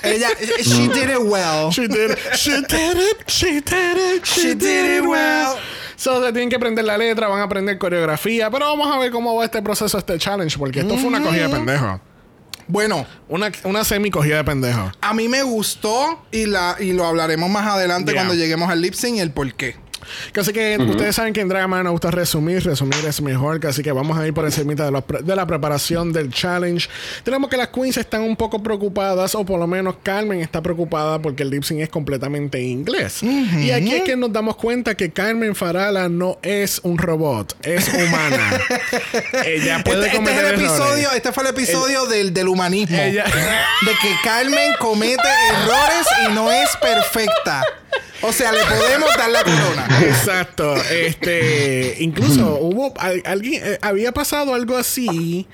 ella, 0.04 0.30
she 0.62 0.88
did 0.88 1.10
it 1.10 1.22
well. 1.22 1.72
She 1.72 1.88
did 1.88 2.12
it. 2.12 2.20
She 2.36 2.62
did 2.62 2.98
it. 2.98 3.30
She 3.30 3.62
did 3.62 3.98
it. 3.98 4.26
She 4.26 4.54
did 4.56 5.04
it 5.04 5.08
well. 5.08 5.58
So, 6.00 6.24
se 6.24 6.32
tienen 6.32 6.50
que 6.50 6.56
aprender 6.56 6.86
la 6.86 6.98
letra, 6.98 7.28
van 7.28 7.42
a 7.42 7.44
aprender 7.44 7.78
coreografía. 7.78 8.50
Pero 8.50 8.68
vamos 8.68 8.88
a 8.96 8.98
ver 9.00 9.12
cómo 9.12 9.36
va 9.36 9.44
este 9.44 9.62
proceso, 9.62 9.98
este 9.98 10.18
challenge, 10.18 10.58
porque 10.58 10.80
esto 10.80 10.96
fue 10.96 11.08
una 11.08 11.22
cogida 11.22 11.48
de 11.48 11.54
pendejo. 11.56 12.00
Bueno, 12.68 13.06
Una, 13.28 13.52
una 13.66 13.84
semi 13.84 14.10
cogida 14.10 14.38
de 14.38 14.44
pendejo. 14.46 14.92
a 15.02 15.14
mí 15.14 15.28
me 15.28 15.44
gustó 15.44 16.24
y, 16.32 16.46
la, 16.46 16.78
y 16.80 16.94
lo 16.94 17.06
hablaremos 17.06 17.50
más 17.50 17.66
adelante 17.68 18.12
Yeah. 18.14 18.22
cuando 18.22 18.34
lleguemos 18.36 18.70
al 18.70 18.80
lip 18.82 18.94
sync 18.94 19.18
y 19.18 19.20
el 19.20 19.32
por 19.32 19.52
qué. 19.56 19.76
Así 20.36 20.54
que 20.54 20.78
ustedes 20.80 21.16
saben 21.16 21.34
que 21.34 21.42
en 21.42 21.50
Drama 21.50 21.82
nos 21.84 21.92
gusta 21.92 22.12
resumir, 22.12 22.64
resumir 22.64 23.04
es 23.06 23.22
mejor, 23.22 23.66
así 23.66 23.82
que 23.84 23.92
vamos 23.92 24.18
a 24.18 24.26
ir 24.28 24.34
por 24.34 24.46
encima 24.46 24.74
de, 24.74 24.92
los 24.92 25.04
pre- 25.04 25.22
de 25.22 25.36
la 25.36 25.46
preparación 25.46 26.12
del 26.14 26.32
challenge. 26.32 26.88
Tenemos 27.24 27.50
que 27.50 27.58
las 27.58 27.70
queens 27.70 27.98
están 27.98 28.22
un 28.22 28.36
poco 28.36 28.62
preocupadas, 28.64 29.36
o 29.36 29.46
por 29.46 29.60
lo 29.60 29.68
menos 29.68 29.96
Carmen 30.04 30.40
está 30.42 30.62
preocupada 30.62 31.20
porque 31.22 31.44
el 31.44 31.50
lip 31.50 31.64
sync 31.64 31.82
es 31.82 31.90
completamente 31.90 32.58
en 32.60 32.66
inglés. 32.66 33.22
Y 33.24 33.72
aquí 33.72 33.94
es 33.96 34.04
que 34.04 34.16
nos 34.16 34.32
damos 34.32 34.56
cuenta 34.56 34.96
que 34.96 35.12
Carmen 35.12 35.56
Farala 35.56 36.10
no 36.10 36.38
es 36.42 36.80
un 36.84 36.98
robot, 36.98 37.56
es 37.66 37.88
humana. 37.94 38.60
Ella 39.46 39.84
puede 39.84 40.06
Este, 40.06 40.08
este 40.08 40.08
es 40.08 40.16
cometer 40.16 40.40
el 40.46 40.52
errores. 40.54 40.60
episodio, 40.70 41.12
este 41.12 41.32
fue 41.32 41.44
el 41.44 41.50
episodio 41.50 42.06
del, 42.06 42.34
del 42.34 42.48
humanismo. 42.48 42.98
Ella- 42.98 43.26
De 43.26 43.92
que 44.02 44.14
Carmen 44.24 44.74
comete 44.80 45.22
errores 45.52 46.08
y 46.28 46.34
no 46.34 46.52
es 46.52 46.70
perfecta. 46.82 47.64
O 48.22 48.32
sea, 48.34 48.52
le 48.52 48.60
podemos 48.66 49.10
dar 49.18 49.30
la 49.30 49.44
corona. 49.44 49.88
Exacto. 50.02 50.76
Este, 50.92 51.96
incluso 52.00 52.58
hubo 52.60 52.94
al- 53.00 53.22
alguien 53.26 53.62
eh, 53.66 53.78
había 53.82 54.12
pasado 54.12 54.54
algo 54.54 54.76
así. 54.78 55.48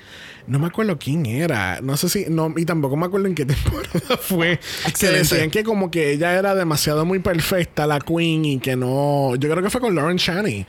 No 0.48 0.58
me 0.60 0.66
acuerdo 0.68 0.96
quién 0.98 1.26
era. 1.26 1.80
No 1.80 1.96
sé 1.96 2.08
si 2.08 2.26
no 2.28 2.52
y 2.56 2.64
tampoco 2.64 2.96
me 2.96 3.06
acuerdo 3.06 3.26
en 3.26 3.34
qué 3.34 3.44
temporada 3.46 4.16
fue. 4.20 4.58
Que 4.84 4.88
Excelente. 4.90 5.18
decían 5.34 5.50
que 5.50 5.64
como 5.64 5.90
que 5.90 6.12
ella 6.12 6.34
era 6.38 6.54
demasiado 6.54 7.04
muy 7.04 7.18
perfecta 7.18 7.86
la 7.86 7.98
queen 8.00 8.44
y 8.44 8.58
que 8.60 8.76
no. 8.76 9.34
Yo 9.36 9.48
creo 9.50 9.62
que 9.62 9.70
fue 9.70 9.80
con 9.80 9.94
Lauren 9.94 10.16
Shani 10.16 10.66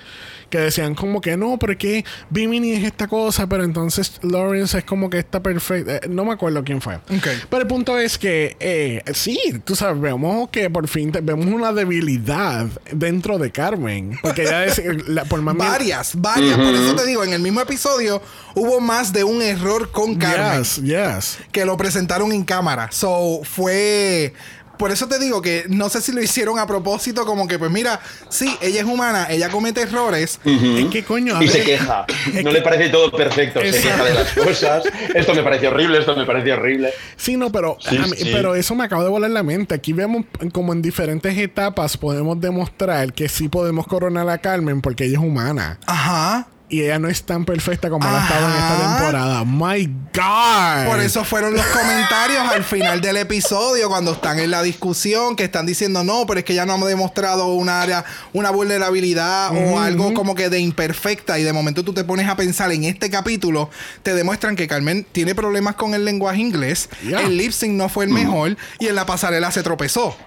que 0.49 0.59
decían 0.59 0.95
como 0.95 1.21
que 1.21 1.35
no, 1.37 1.57
pero 1.59 1.73
es 1.73 1.77
que 1.77 2.05
Bimini 2.29 2.71
es 2.73 2.83
esta 2.85 3.07
cosa, 3.07 3.47
pero 3.47 3.63
entonces 3.63 4.19
Lawrence 4.21 4.77
es 4.79 4.83
como 4.83 5.09
que 5.09 5.19
está 5.19 5.41
perfecta. 5.41 5.97
Eh, 5.97 6.01
no 6.09 6.25
me 6.25 6.33
acuerdo 6.33 6.63
quién 6.63 6.81
fue. 6.81 6.95
Ok. 6.95 7.27
Pero 7.49 7.61
el 7.61 7.67
punto 7.67 7.97
es 7.97 8.17
que 8.17 8.55
eh, 8.59 9.01
sí, 9.13 9.39
tú 9.65 9.75
sabes, 9.75 9.99
vemos 10.01 10.49
que 10.49 10.69
por 10.69 10.87
fin 10.87 11.11
te- 11.11 11.21
vemos 11.21 11.45
una 11.47 11.71
debilidad 11.73 12.65
dentro 12.91 13.37
de 13.37 13.51
Carmen. 13.51 14.17
Porque 14.21 14.43
ella 14.43 14.65
es, 14.65 14.81
la- 15.07 15.25
por 15.25 15.41
más 15.41 15.55
Varias, 15.57 16.13
varias. 16.15 16.57
Por 16.57 16.73
eso 16.73 16.95
te 16.95 17.05
digo, 17.05 17.23
en 17.23 17.33
el 17.33 17.41
mismo 17.41 17.61
episodio 17.61 18.21
hubo 18.55 18.79
más 18.79 19.11
de 19.13 19.23
un 19.23 19.41
error 19.41 19.91
con 19.91 20.15
Carmen 20.15 20.63
Yes, 20.63 20.75
yes. 20.83 21.37
que 21.51 21.65
lo 21.65 21.75
presentaron 21.77 22.31
en 22.31 22.43
cámara. 22.43 22.89
So, 22.91 23.41
fue. 23.43 24.33
Por 24.77 24.91
eso 24.91 25.07
te 25.07 25.19
digo 25.19 25.41
que 25.41 25.65
no 25.69 25.89
sé 25.89 26.01
si 26.01 26.11
lo 26.11 26.21
hicieron 26.21 26.59
a 26.59 26.67
propósito, 26.67 27.25
como 27.25 27.47
que, 27.47 27.57
pues 27.59 27.71
mira, 27.71 27.99
sí, 28.29 28.55
ella 28.61 28.79
es 28.81 28.85
humana, 28.85 29.27
ella 29.29 29.49
comete 29.49 29.81
errores. 29.81 30.39
Es 30.45 30.85
que 30.91 31.03
coño, 31.03 31.41
Y 31.41 31.47
se 31.47 31.63
queja. 31.63 32.05
No 32.33 32.49
que- 32.49 32.51
le 32.51 32.61
parece 32.61 32.89
todo 32.89 33.11
perfecto. 33.11 33.59
Se 33.61 33.71
queja 33.71 34.03
de 34.03 34.13
las 34.13 34.31
cosas. 34.33 34.83
Esto 35.15 35.33
me 35.33 35.43
parece 35.43 35.67
horrible, 35.67 35.99
esto 35.99 36.15
me 36.15 36.25
parece 36.25 36.53
horrible. 36.53 36.91
Sí, 37.15 37.37
no, 37.37 37.51
pero, 37.51 37.77
Sí, 37.79 37.97
a 37.97 38.01
mí- 38.07 38.17
sí. 38.17 38.29
pero 38.31 38.55
eso 38.55 38.75
me 38.75 38.83
acaba 38.83 39.03
de 39.03 39.09
volar 39.09 39.31
la 39.31 39.43
mente. 39.43 39.75
Aquí 39.75 39.93
vemos 39.93 40.25
como 40.53 40.73
en 40.73 40.81
diferentes 40.81 41.37
etapas 41.37 41.97
podemos 41.97 42.39
demostrar 42.39 43.13
que 43.13 43.29
sí 43.29 43.49
podemos 43.49 43.87
coronar 43.87 44.29
a 44.29 44.37
Carmen 44.37 44.81
porque 44.81 45.05
ella 45.05 45.17
es 45.19 45.23
humana. 45.23 45.79
Ajá. 45.85 46.47
Y 46.69 46.81
ella 46.81 46.99
no 46.99 47.07
es 47.07 47.23
tan 47.23 47.45
perfecta 47.45 47.89
como 47.89 48.05
la 48.05 48.19
ha 48.19 48.23
estado 48.23 48.45
en 48.49 48.55
esta 48.57 48.97
temporada. 48.97 49.43
My 49.45 49.85
God. 49.85 50.85
Por 50.85 50.99
eso 50.99 51.23
fueron 51.23 51.53
los 51.53 51.65
comentarios 51.67 52.39
al 52.39 52.63
final 52.65 52.99
del 52.99 53.15
episodio, 53.17 53.87
cuando 53.87 54.11
están 54.11 54.37
en 54.39 54.51
la 54.51 54.61
discusión, 54.61 55.37
que 55.37 55.45
están 55.45 55.65
diciendo, 55.65 56.03
no, 56.03 56.25
pero 56.27 56.39
es 56.39 56.45
que 56.45 56.53
ya 56.53 56.65
no 56.65 56.73
ha 56.73 56.87
demostrado 56.87 57.47
una 57.53 57.81
área, 57.81 58.03
una 58.33 58.49
vulnerabilidad 58.49 59.51
o 59.55 59.79
algo 59.79 60.13
como 60.13 60.35
que 60.35 60.49
de 60.49 60.59
imperfecta. 60.59 61.39
Y 61.39 61.43
de 61.43 61.53
momento 61.53 61.85
tú 61.85 61.93
te 61.93 62.03
pones 62.03 62.27
a 62.27 62.35
pensar 62.35 62.69
en 62.73 62.83
este 62.83 63.09
capítulo, 63.09 63.69
te 64.03 64.13
demuestran 64.13 64.57
que 64.57 64.67
Carmen 64.67 65.05
tiene 65.09 65.35
problemas 65.35 65.75
con 65.75 65.93
el 65.93 66.03
lenguaje 66.03 66.41
inglés, 66.41 66.89
el 67.01 67.37
lip 67.37 67.53
sync 67.53 67.73
no 67.75 67.87
fue 67.87 68.05
el 68.05 68.11
mejor 68.11 68.57
y 68.79 68.87
en 68.87 68.95
la 68.95 69.05
pasarela 69.05 69.51
se 69.51 69.63
tropezó. 69.63 70.17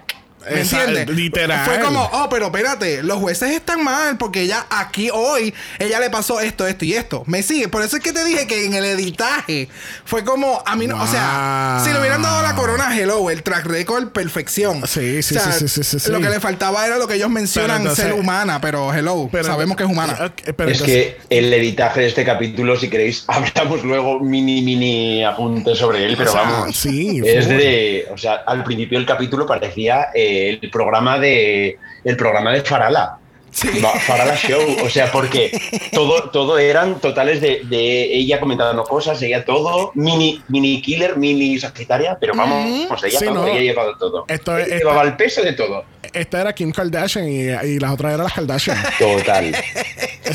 ¿Me 0.49 0.61
entiendes? 0.61 1.09
literal. 1.09 1.65
Fue 1.65 1.79
como, 1.79 2.03
oh, 2.13 2.27
pero 2.29 2.47
espérate, 2.47 3.03
los 3.03 3.17
jueces 3.19 3.51
están 3.51 3.83
mal 3.83 4.17
porque 4.17 4.41
ella 4.41 4.65
aquí 4.69 5.09
hoy, 5.13 5.53
ella 5.79 5.99
le 5.99 6.09
pasó 6.09 6.39
esto, 6.39 6.65
esto 6.67 6.85
y 6.85 6.93
esto. 6.93 7.23
Me 7.27 7.43
sigue. 7.43 7.67
Por 7.67 7.83
eso 7.83 7.97
es 7.97 8.03
que 8.03 8.11
te 8.13 8.23
dije 8.23 8.47
que 8.47 8.65
en 8.65 8.73
el 8.73 8.85
editaje 8.85 9.69
fue 10.05 10.23
como, 10.23 10.61
a 10.65 10.75
mí 10.75 10.87
no, 10.87 11.01
o 11.01 11.07
sea, 11.07 11.75
Wow. 11.77 11.85
si 11.85 11.93
le 11.93 11.99
hubieran 11.99 12.21
dado 12.21 12.41
la 12.41 12.55
corona, 12.55 12.97
hello, 12.97 13.29
el 13.29 13.43
track 13.43 13.65
record, 13.65 14.09
perfección. 14.09 14.85
Sí, 14.87 15.21
sí, 15.21 15.35
O 15.37 15.39
sea, 15.39 15.51
sí, 15.51 15.67
sí, 15.67 15.83
sí, 15.83 15.99
sí, 15.99 16.11
Lo 16.11 16.19
que 16.19 16.29
le 16.29 16.39
faltaba 16.39 16.85
era 16.85 16.97
lo 16.97 17.07
que 17.07 17.15
ellos 17.15 17.29
mencionan, 17.29 17.81
entonces- 17.81 18.05
ser 18.05 18.13
humana, 18.13 18.59
pero 18.61 18.93
hello, 18.93 19.29
Pero- 19.31 19.43
sabemos 19.45 19.77
que 19.77 19.83
es 19.83 19.89
humana. 19.89 20.13
Ok, 20.25 20.53
pero 20.57 20.69
es 20.69 20.79
entonces- 20.81 21.15
que 21.29 21.37
el 21.37 21.53
editaje 21.53 22.01
de 22.01 22.07
este 22.07 22.25
capítulo, 22.25 22.77
si 22.79 22.89
queréis, 22.89 23.23
hablamos 23.27 23.83
luego 23.83 24.19
mini, 24.19 24.61
mini 24.61 25.23
apuntes 25.23 25.77
sobre 25.77 26.05
él, 26.05 26.15
pero 26.17 26.31
O 26.31 26.33
sea, 26.33 26.41
vamos. 26.43 26.75
sí, 26.75 27.21
Es 27.25 27.47
de. 27.47 28.07
O 28.13 28.17
sea, 28.17 28.43
al 28.47 28.63
principio 28.63 28.97
del 28.97 29.07
capítulo 29.07 29.45
parecía 29.45 30.07
eh, 30.13 30.30
el 30.31 30.69
programa 30.71 31.19
de. 31.19 31.77
El 32.03 32.17
programa 32.17 32.51
de 32.51 32.61
Farala. 32.61 33.20
Sí. 33.51 33.67
Va- 33.83 33.91
Farala 33.99 34.35
Show. 34.35 34.61
O 34.85 34.89
sea, 34.89 35.11
porque 35.11 35.51
todo, 35.93 36.29
todo 36.29 36.57
eran 36.57 36.99
totales 36.99 37.41
de, 37.41 37.61
de 37.65 38.13
ella 38.15 38.39
comentando 38.39 38.83
cosas, 38.83 39.21
ella 39.21 39.43
todo, 39.45 39.91
mini, 39.93 40.41
mini 40.47 40.81
killer, 40.81 41.17
mini 41.17 41.59
sagitaria, 41.59 42.17
pero 42.19 42.33
vamos, 42.35 42.87
o 42.89 42.97
sea, 42.97 43.09
ella, 43.09 43.19
Sí, 43.19 43.25
todo, 43.25 43.35
no. 43.35 43.47
ella 43.47 43.59
llevaba 43.61 43.91
todo. 43.99 44.25
Esto 44.27 44.57
es- 44.57 44.67
Ella 44.67 44.77
llevaba 44.77 45.03
el 45.03 45.15
peso 45.17 45.41
de 45.41 45.53
todo. 45.53 45.83
esta 46.13 46.41
era 46.41 46.53
Kim 46.53 46.71
Kardashian 46.71 47.27
y, 47.27 47.41
y 47.67 47.79
las 47.79 47.91
otras 47.91 48.13
eran 48.13 48.23
las 48.23 48.33
Kardashian. 48.33 48.77
Total. 48.97 49.55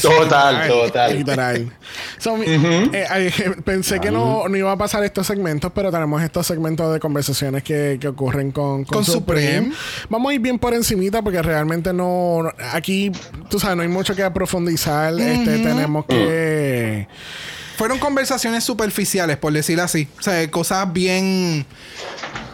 total, 0.02 0.68
total. 0.68 1.16
Literal. 1.18 1.72
So, 2.18 2.36
eh, 2.42 2.90
eh, 2.92 3.32
pensé 3.64 4.00
que 4.00 4.10
no, 4.10 4.48
no 4.48 4.56
iba 4.56 4.72
a 4.72 4.76
pasar 4.76 5.02
estos 5.04 5.26
segmentos, 5.26 5.72
pero 5.74 5.90
tenemos 5.90 6.22
estos 6.22 6.46
segmentos 6.46 6.92
de 6.92 7.00
conversaciones 7.00 7.62
que, 7.62 7.98
que 8.00 8.08
ocurren 8.08 8.52
con, 8.52 8.84
con, 8.84 8.96
Con 8.96 9.04
Supreme. 9.04 9.56
Supreme. 9.56 9.74
Vamos 10.08 10.30
a 10.30 10.34
ir 10.34 10.40
bien 10.40 10.58
por 10.58 10.74
encimita 10.74 11.22
porque 11.22 11.40
realmente 11.42 11.92
no... 11.92 12.42
no- 12.42 12.52
Tú 13.48 13.58
sabes, 13.60 13.76
no 13.76 13.82
hay 13.82 13.88
mucho 13.88 14.14
que 14.14 14.28
profundizar. 14.30 15.12
Este, 15.18 15.58
tenemos 15.58 16.04
que... 16.06 17.08
Fueron 17.76 17.98
conversaciones 17.98 18.64
superficiales, 18.64 19.36
por 19.36 19.52
decir 19.52 19.78
así. 19.80 20.08
O 20.18 20.22
sea, 20.22 20.50
cosas 20.50 20.90
bien. 20.92 21.66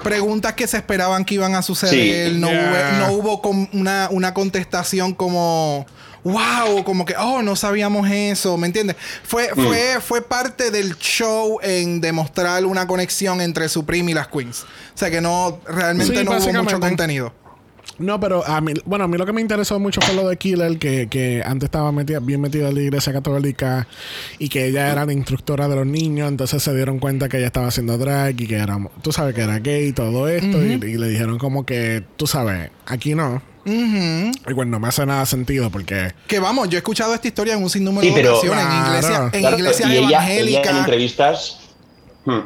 Preguntas 0.02 0.54
que 0.54 0.66
se 0.66 0.78
esperaban 0.78 1.24
que 1.24 1.34
iban 1.34 1.54
a 1.54 1.62
suceder. 1.62 2.32
Sí. 2.32 2.38
No, 2.40 2.50
Yeah. 2.50 2.98
hubo, 2.98 3.06
no 3.06 3.12
hubo 3.12 3.42
com- 3.42 3.68
una, 3.72 4.08
una 4.10 4.34
contestación 4.34 5.14
como. 5.14 5.86
¡Wow! 6.24 6.84
Como 6.84 7.04
que, 7.04 7.14
oh, 7.16 7.42
no 7.42 7.54
sabíamos 7.56 8.08
eso. 8.10 8.56
¿Me 8.56 8.66
entiendes? 8.66 8.96
Fue, 9.24 9.48
Mm. 9.54 9.64
fue, 9.64 10.00
fue 10.00 10.22
parte 10.22 10.70
del 10.72 10.96
show 10.98 11.58
en 11.62 12.00
demostrar 12.00 12.64
una 12.66 12.86
conexión 12.88 13.40
entre 13.40 13.68
Supreme 13.68 14.10
y 14.10 14.14
las 14.14 14.26
Queens. 14.28 14.62
O 14.62 14.98
sea 14.98 15.10
que 15.10 15.20
no, 15.20 15.60
realmente 15.66 16.16
Sí, 16.16 16.24
no 16.24 16.32
hubo 16.32 16.62
mucho 16.64 16.80
contenido. 16.80 17.32
No, 17.98 18.18
pero 18.18 18.44
a 18.46 18.61
mí, 18.61 18.72
bueno, 18.85 19.05
a 19.05 19.09
mí 19.09 19.16
lo 19.16 19.26
que 19.26 19.33
me 19.33 19.40
interesó 19.40 19.78
mucho 19.78 20.00
fue 20.00 20.14
lo 20.14 20.28
de 20.28 20.37
Killer, 20.37 20.78
que, 20.78 21.09
que 21.09 21.42
antes 21.44 21.66
estaba 21.66 21.92
metida, 21.92 22.20
bien 22.20 22.40
metida 22.40 22.68
en 22.70 22.74
la 22.74 22.81
iglesia 22.83 23.12
católica 23.12 23.87
y 24.38 24.48
que 24.48 24.66
ella 24.66 24.90
era 24.90 25.05
la 25.07 25.12
instructora 25.12 25.68
de 25.68 25.76
los 25.76 25.87
niños, 25.87 26.28
entonces 26.28 26.62
se 26.62 26.74
dieron 26.74 26.98
cuenta 26.98 27.28
que 27.28 27.37
ella 27.38 27.46
estaba 27.46 27.68
haciendo 27.68 27.98
drag 27.98 28.40
y 28.40 28.46
que 28.46 28.57
era, 28.57 28.78
tú 29.02 29.12
sabes, 29.12 29.35
que 29.35 29.42
era 29.42 29.59
gay 29.59 29.88
y 29.88 29.92
todo 29.92 30.26
esto, 30.28 30.64
y, 30.64 30.72
y 30.72 30.96
le 30.98 31.09
dijeron 31.09 31.38
como 31.38 31.64
que, 31.66 32.02
tú 32.16 32.26
sabes, 32.26 32.70
aquí 32.87 33.14
no. 33.14 33.42
Ujú. 33.64 34.33
Y 34.48 34.52
bueno, 34.55 34.72
no 34.72 34.81
me 34.81 34.88
hace 34.88 35.07
nada 35.07 35.24
sentido 35.24 35.70
porque... 35.70 36.12
Que 36.26 36.40
vamos, 36.40 36.68
yo 36.68 36.76
he 36.76 36.78
escuchado 36.78 37.14
esta 37.14 37.28
historia 37.28 37.55
en 37.55 37.62
un 37.62 37.70
sinnúmero 37.70 38.09
Sí, 38.09 38.12
de 38.20 38.28
ocasiones 38.28 38.64
en 38.64 38.68
Claro. 38.70 38.88
iglesia, 38.90 39.31
en 39.33 39.40
Claro, 39.40 39.59
iglesias 39.59 39.88
y 39.90 39.92
ella, 39.92 40.02
ella 40.02 40.24
en 40.24 40.38
evangélicas. 40.48 40.78
entrevistas 40.78 41.59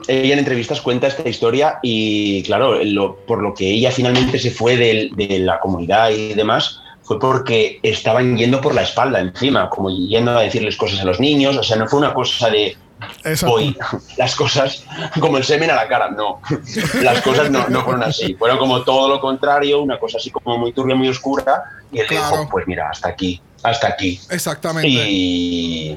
ella 0.08 0.32
en 0.32 0.38
entrevistas 0.38 0.80
cuenta 0.80 1.06
esta 1.06 1.28
historia 1.28 1.78
y 1.82 2.42
claro 2.44 2.82
lo- 2.82 3.16
por 3.26 3.42
lo 3.42 3.52
que 3.54 3.68
ella 3.70 3.90
finalmente 3.90 4.38
se 4.38 4.50
fue 4.50 4.76
del- 4.76 5.10
de, 5.14 5.38
la 5.40 5.60
comunidad 5.60 6.10
y 6.10 6.32
demás 6.34 6.80
fue 7.02 7.18
porque 7.20 7.78
estaban 7.82 8.36
yendo 8.36 8.60
por 8.60 8.74
la 8.74 8.82
espalda 8.82 9.20
encima 9.20 9.68
como 9.70 9.90
yendo 9.90 10.30
a 10.36 10.40
decirles 10.42 10.76
cosas 10.76 11.00
a 11.00 11.04
los 11.04 11.20
niños. 11.20 11.56
O 11.56 11.62
sea 11.62 11.76
no 11.76 11.86
fue 11.86 11.98
una 12.00 12.12
cosa 12.14 12.48
de 12.50 12.76
voy 13.42 13.76
las 14.16 14.34
cosas 14.34 14.84
como 15.20 15.36
el 15.36 15.44
semen 15.44 15.70
a 15.70 15.76
la 15.76 15.86
cara 15.88 16.10
no. 16.10 16.40
Las 17.02 17.20
cosas 17.20 17.50
no, 17.50 17.68
no 17.68 17.84
fueron 17.84 18.02
así. 18.02 18.34
Fueron 18.34 18.56
como 18.58 18.82
todo 18.82 19.08
lo 19.08 19.20
contrario 19.20 19.82
una 19.82 19.98
cosa 19.98 20.16
así 20.16 20.30
como 20.30 20.56
muy 20.58 20.72
turbia 20.72 20.94
muy 20.96 21.08
oscura. 21.08 21.64
Y 21.92 22.00
él 22.00 22.06
Claro. 22.06 22.30
dijo 22.38 22.48
pues 22.50 22.66
mira 22.66 22.88
hasta 22.90 23.10
aquí 23.10 23.40
hasta 23.62 23.88
aquí. 23.88 24.18
Exactamente. 24.30 24.88
y, 24.88 25.90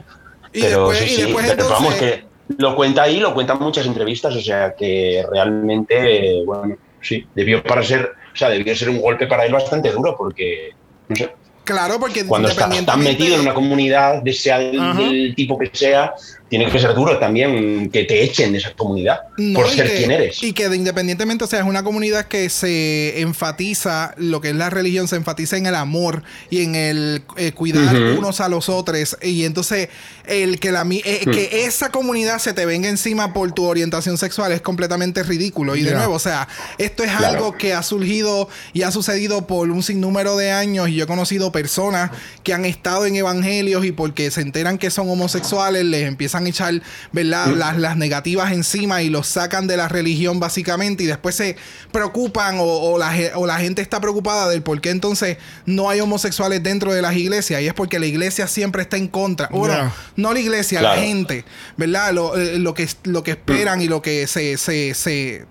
Y 0.53 0.61
pero 0.61 0.89
después- 0.89 0.97
sí, 0.99 1.21
y 1.21 1.25
sí, 1.25 1.35
pero 1.47 1.69
vamos 1.69 1.93
que 1.95 2.28
lo 2.57 2.75
cuenta 2.75 3.03
ahí, 3.03 3.19
lo 3.19 3.33
cuenta 3.33 3.53
en 3.53 3.59
muchas 3.59 3.85
entrevistas, 3.85 4.35
o 4.35 4.41
sea 4.41 4.75
que 4.75 5.23
realmente, 5.29 6.43
bueno, 6.45 6.77
sí, 7.01 7.25
debió 7.35 7.63
para 7.63 7.83
ser, 7.83 8.11
o 8.33 8.35
sea, 8.35 8.49
debió 8.49 8.75
ser 8.75 8.89
un 8.89 9.01
golpe 9.01 9.27
para 9.27 9.45
él 9.45 9.53
bastante 9.53 9.91
duro 9.91 10.15
porque, 10.17 10.71
no 11.07 11.15
sé, 11.15 11.31
Claro, 11.69 11.99
porque 11.99 12.25
cuando 12.25 12.47
estás 12.47 12.83
tan 12.83 13.03
metido 13.03 13.35
en 13.35 13.41
una 13.41 13.53
comunidad, 13.53 14.23
sea 14.33 14.57
del, 14.57 14.97
del 14.97 15.35
tipo 15.35 15.55
que 15.55 15.69
sea, 15.71 16.15
tiene 16.49 16.69
que 16.71 16.79
ser 16.79 16.93
duro 16.95 17.19
también 17.19 17.89
que 17.91 18.03
te 18.05 18.23
echen 18.23 18.51
de 18.51 18.57
esa 18.57 18.73
comunidad 18.73 19.19
No, 19.37 19.59
por 19.59 19.69
ser 19.69 19.87
que- 19.89 19.97
quien 19.97 20.11
eres. 20.11 20.41
Y 20.43 20.53
que 20.53 20.67
de 20.67 20.75
independientemente, 20.75 21.43
o 21.43 21.47
sea, 21.47 21.59
es 21.59 21.65
una 21.65 21.83
comunidad 21.83 22.25
que 22.25 22.49
se 22.49 23.21
enfatiza, 23.21 24.13
lo 24.17 24.41
que 24.41 24.49
es 24.49 24.55
la 24.55 24.69
religión, 24.69 25.07
se 25.07 25.15
enfatiza 25.15 25.57
en 25.57 25.65
el 25.67 25.75
amor 25.75 26.23
y 26.49 26.63
en 26.63 26.75
el 26.75 27.23
eh, 27.37 27.51
cuidar 27.51 27.95
unos 27.95 28.41
a 28.41 28.49
los 28.49 28.67
otros. 28.69 29.17
Y 29.21 29.45
entonces, 29.45 29.89
el 30.25 30.59
que, 30.59 30.71
la, 30.71 30.83
mi- 30.83 31.01
eh, 31.05 31.21
Hmm. 31.25 31.31
que 31.31 31.65
esa 31.65 31.89
comunidad 31.91 32.39
se 32.39 32.53
te 32.53 32.65
venga 32.65 32.89
encima 32.89 33.33
por 33.33 33.51
tu 33.51 33.65
orientación 33.65 34.17
sexual 34.17 34.51
es 34.51 34.61
completamente 34.61 35.23
ridículo. 35.23 35.75
Y 35.75 35.83
de 35.83 35.93
nuevo, 35.93 36.15
o 36.15 36.19
sea, 36.19 36.47
esto 36.77 37.03
es 37.03 37.11
Claro. 37.11 37.27
algo 37.27 37.57
que 37.57 37.73
ha 37.73 37.83
surgido 37.83 38.49
y 38.73 38.81
ha 38.83 38.91
sucedido 38.91 39.45
por 39.47 39.69
un 39.69 39.83
sinnúmero 39.83 40.35
de 40.37 40.51
años. 40.51 40.89
Y 40.89 40.95
yo 40.95 41.03
he 41.03 41.07
conocido 41.07 41.51
personas 41.51 42.11
que 42.43 42.53
han 42.53 42.65
estado 42.65 43.05
en 43.05 43.15
evangelios 43.15 43.85
y 43.85 43.91
porque 43.91 44.31
se 44.31 44.41
enteran 44.41 44.77
que 44.77 44.89
son 44.89 45.09
homosexuales, 45.09 45.83
les 45.85 46.07
empiezan 46.07 46.38
a 46.45 46.49
echar, 46.49 46.81
¿verdad?, 47.11 47.47
las, 47.55 47.77
las 47.77 47.97
negativas 47.97 48.51
encima 48.51 49.01
y 49.01 49.09
los 49.09 49.27
sacan 49.27 49.67
de 49.67 49.77
la 49.77 49.87
religión 49.87 50.39
básicamente 50.39 51.03
y 51.03 51.07
después 51.07 51.35
se 51.35 51.55
preocupan 51.91 52.57
o, 52.59 52.63
o 52.63 52.97
la, 52.97 53.13
o 53.35 53.45
la 53.47 53.57
gente 53.59 53.81
está 53.81 53.99
preocupada 53.99 54.49
del 54.49 54.61
por 54.61 54.79
qué 54.81 54.89
entonces 54.89 55.37
no 55.65 55.89
hay 55.89 55.99
homosexuales 55.99 56.61
dentro 56.63 56.93
de 56.93 57.01
las 57.01 57.15
iglesias 57.15 57.61
y 57.61 57.67
es 57.67 57.73
porque 57.73 57.99
la 57.99 58.05
iglesia 58.05 58.47
siempre 58.47 58.81
está 58.81 58.97
en 58.97 59.07
contra. 59.07 59.47
Bueno, 59.51 59.91
no 60.15 60.33
la 60.33 60.39
iglesia, 60.39 60.79
Claro. 60.79 60.95
la 60.99 61.07
gente, 61.07 61.45
¿verdad? 61.77 62.13
Lo, 62.13 62.37
eh, 62.37 62.59
lo 62.59 62.73
que, 62.73 62.87
lo 63.03 63.23
que 63.23 63.31
esperan 63.31 63.81
y 63.81 63.87
lo 63.87 64.01
que 64.01 64.27
se... 64.27 64.57
se, 64.57 64.93
se 64.93 65.45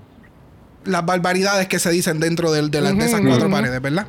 las 0.85 1.05
barbaridades 1.05 1.69
que 1.69 1.79
se 1.79 1.91
dicen 1.91 2.19
dentro 2.19 2.51
del- 2.51 2.71
de, 2.71 2.81
la- 2.81 2.93
de 2.93 3.05
esas 3.05 3.21
cuatro 3.21 3.51
paredes, 3.51 3.83
¿verdad? 3.83 4.07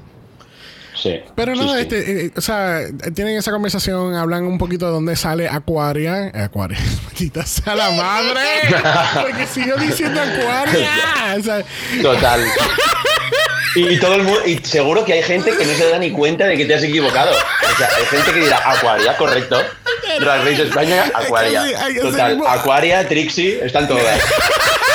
Sí, 1.02 1.22
Pero 1.36 1.56
no, 1.56 1.74
sí. 1.74 1.80
este, 1.80 2.26
eh, 2.26 2.32
o 2.36 2.42
sea, 2.42 2.82
tienen 3.16 3.38
esa 3.38 3.52
conversación, 3.52 4.16
hablan 4.16 4.44
un 4.46 4.58
poquito 4.58 4.86
de 4.88 4.92
dónde 4.92 5.16
sale 5.16 5.48
Aquaria. 5.48 6.28
Eh, 6.28 6.42
Aquaria, 6.44 6.78
maldita 7.06 7.46
sea 7.46 7.76
la 7.76 7.90
madre. 7.92 8.42
Porque 9.22 9.48
sigo 9.48 9.78
diciendo. 9.78 10.20
O 11.38 11.44
sea, 11.44 11.64
Total. 12.02 12.44
Y 13.76 14.00
todo 14.00 14.16
el 14.16 14.24
mundo, 14.24 14.42
y 14.48 14.58
seguro 14.58 15.06
que 15.06 15.14
hay 15.14 15.22
gente 15.22 15.52
que 15.56 15.64
no 15.64 15.74
se 15.76 15.90
da 15.90 16.00
ni 16.00 16.10
cuenta 16.12 16.48
de 16.48 16.58
que 16.58 16.66
te 16.66 16.74
has 16.74 16.82
equivocado. 16.82 17.32
O 17.32 17.78
sea, 17.78 17.88
hay 17.98 18.06
gente 18.06 18.34
que 18.34 18.40
dirá 18.40 18.58
Acuaria, 18.66 19.16
correcto. 19.16 19.62
Drag 20.20 20.44
Race 20.44 20.64
España, 20.64 21.06
Acuaria. 21.14 21.64
Total, 22.02 22.42
Acuaria, 22.48 23.08
Trixie, 23.08 23.64
están 23.64 23.88
todas. 23.88 24.20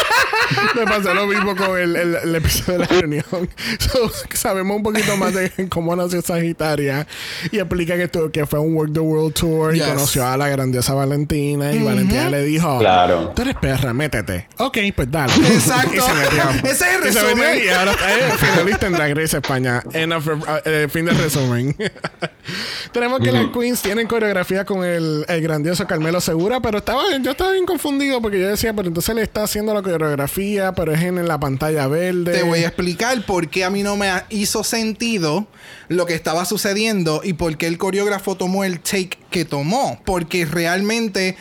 Me 0.75 0.85
pasó 0.85 1.15
lo 1.15 1.27
mismo 1.27 1.57
con 1.57 1.79
el, 1.79 1.97
el- 1.97 2.15
el 2.17 2.35
episodio 2.35 2.79
de 2.81 2.87
la 2.87 3.01
reunión. 3.01 3.25
So, 3.79 4.11
sabemos 4.33 4.77
un 4.77 4.83
poquito 4.83 5.17
más 5.17 5.35
de 5.35 5.51
cómo 5.69 5.95
nació 5.97 6.21
Sagitaria. 6.23 7.07
Y 7.51 7.59
explica 7.59 7.97
que, 7.97 8.05
estuvo- 8.05 8.31
que 8.31 8.47
fue 8.47 8.59
un 8.59 8.75
Work 8.75 8.93
the 8.93 9.01
World 9.01 9.35
Tour 9.35 9.75
y 9.75 9.81
conoció 9.81 10.27
a 10.27 10.37
la 10.37 10.49
grandiosa 10.49 10.95
Valentina. 10.95 11.73
Y 11.73 11.83
Valentina 11.83 12.29
le 12.31 12.43
dijo: 12.45 12.79
Claro. 12.79 13.33
Tú 13.35 13.43
eres 13.43 13.55
perra, 13.57 13.93
métete. 13.93 14.49
Ok, 14.59 14.79
pues 14.95 15.11
dale. 15.11 15.33
Exacto. 15.35 15.95
Y 15.97 16.01
se 16.01 16.13
metió. 16.15 16.71
Ese 16.71 16.71
es 16.71 16.83
el 16.83 17.09
Y 17.09 17.13
se 17.13 17.23
resumen. 17.23 17.37
metió 17.51 17.65
Y 17.65 17.69
ahora 17.69 17.93
es 17.93 18.35
finalista 18.41 18.87
en 18.87 18.93
Drag 18.95 19.17
Race 19.17 19.37
España. 19.37 19.83
En 19.93 20.13
el 20.13 20.91
fin 20.91 21.05
de 21.07 21.13
resumen. 21.13 21.77
Tenemos 22.93 23.21
que 23.21 23.33
las 23.33 23.47
queens 23.49 23.81
tienen 23.83 24.07
coreografía 24.07 24.65
con 24.65 24.85
el, 24.85 25.25
el 25.29 25.41
grandioso 25.43 25.87
Carmelo 25.87 26.21
Segura, 26.21 26.61
pero 26.61 26.79
estaba, 26.79 27.03
yo 27.21 27.31
estaba 27.31 27.53
bien 27.53 27.65
confundido 27.67 28.21
porque 28.21 28.39
yo 28.41 28.49
decía, 28.49 28.73
pero 28.75 28.89
entonces 28.89 29.15
le 29.15 29.23
está 29.23 29.43
haciendo 29.45 29.73
la 29.75 29.83
coreografía, 29.99 30.73
pero 30.73 30.93
es 30.93 31.03
en, 31.03 31.27
la 31.27 31.39
pantalla 31.39 31.87
verde. 31.87 32.33
Te 32.33 32.43
voy 32.43 32.61
a 32.61 32.69
explicar 32.69 33.25
por 33.25 33.49
qué 33.49 33.65
a 33.65 33.71
mí 33.71 33.83
no 33.83 33.97
me 33.97 34.11
hizo 34.31 34.65
sentido 34.65 35.47
lo 35.89 36.07
que 36.07 36.15
estaba 36.15 36.45
sucediendo 36.45 37.21
y 37.25 37.35
por 37.35 37.57
qué 37.57 37.67
el 37.67 37.79
coreógrafo 37.79 38.37
tomó 38.37 38.65
el 38.65 38.81
take 38.81 39.19
que 39.31 39.45
tomó. 39.45 40.01
Porque 40.05 40.45
realmente 40.45 41.37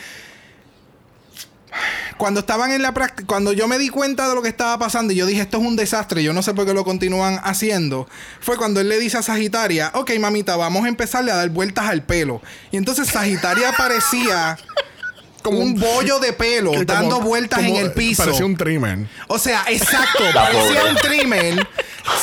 cuando 2.16 2.40
estaban 2.40 2.70
en 2.70 2.82
la 2.82 2.94
práctica, 2.94 3.26
cuando 3.26 3.52
yo 3.52 3.66
me 3.66 3.78
di 3.78 3.88
cuenta 3.88 4.28
de 4.28 4.34
lo 4.34 4.42
que 4.42 4.48
estaba 4.48 4.78
pasando 4.78 5.12
y 5.12 5.16
yo 5.16 5.26
dije, 5.26 5.42
esto 5.42 5.58
es 5.58 5.64
un 5.64 5.76
desastre, 5.76 6.22
yo 6.22 6.32
no 6.32 6.42
sé 6.42 6.54
por 6.54 6.66
qué 6.66 6.74
lo 6.74 6.84
continúan 6.84 7.40
haciendo, 7.42 8.08
fue 8.40 8.56
cuando 8.56 8.80
él 8.80 8.88
le 8.88 8.98
dice 8.98 9.18
a 9.18 9.22
Sagitaria, 9.22 9.90
ok 9.94 10.12
mamita, 10.20 10.56
vamos 10.56 10.84
a 10.84 10.88
empezarle 10.88 11.32
a 11.32 11.36
dar 11.36 11.50
vueltas 11.50 11.86
al 11.86 12.04
pelo. 12.04 12.40
Y 12.70 12.76
entonces 12.76 13.08
Sagitaria 13.08 13.72
parecía 13.76 14.56
como 15.44 15.58
un 15.58 15.78
bollo 15.78 16.18
de 16.20 16.32
pelo 16.32 16.70
que 16.72 16.86
como- 16.86 17.00
dando 17.00 17.20
vueltas 17.20 17.60
en 17.60 17.76
el 17.76 17.92
piso. 17.92 18.24
Parecía 18.24 18.46
un 18.46 18.56
trimmer. 18.56 18.98
O 19.28 19.38
sea, 19.38 19.62
exacto, 19.68 20.24
parecía 20.34 20.84
un 20.86 20.96
trimmer 20.96 21.68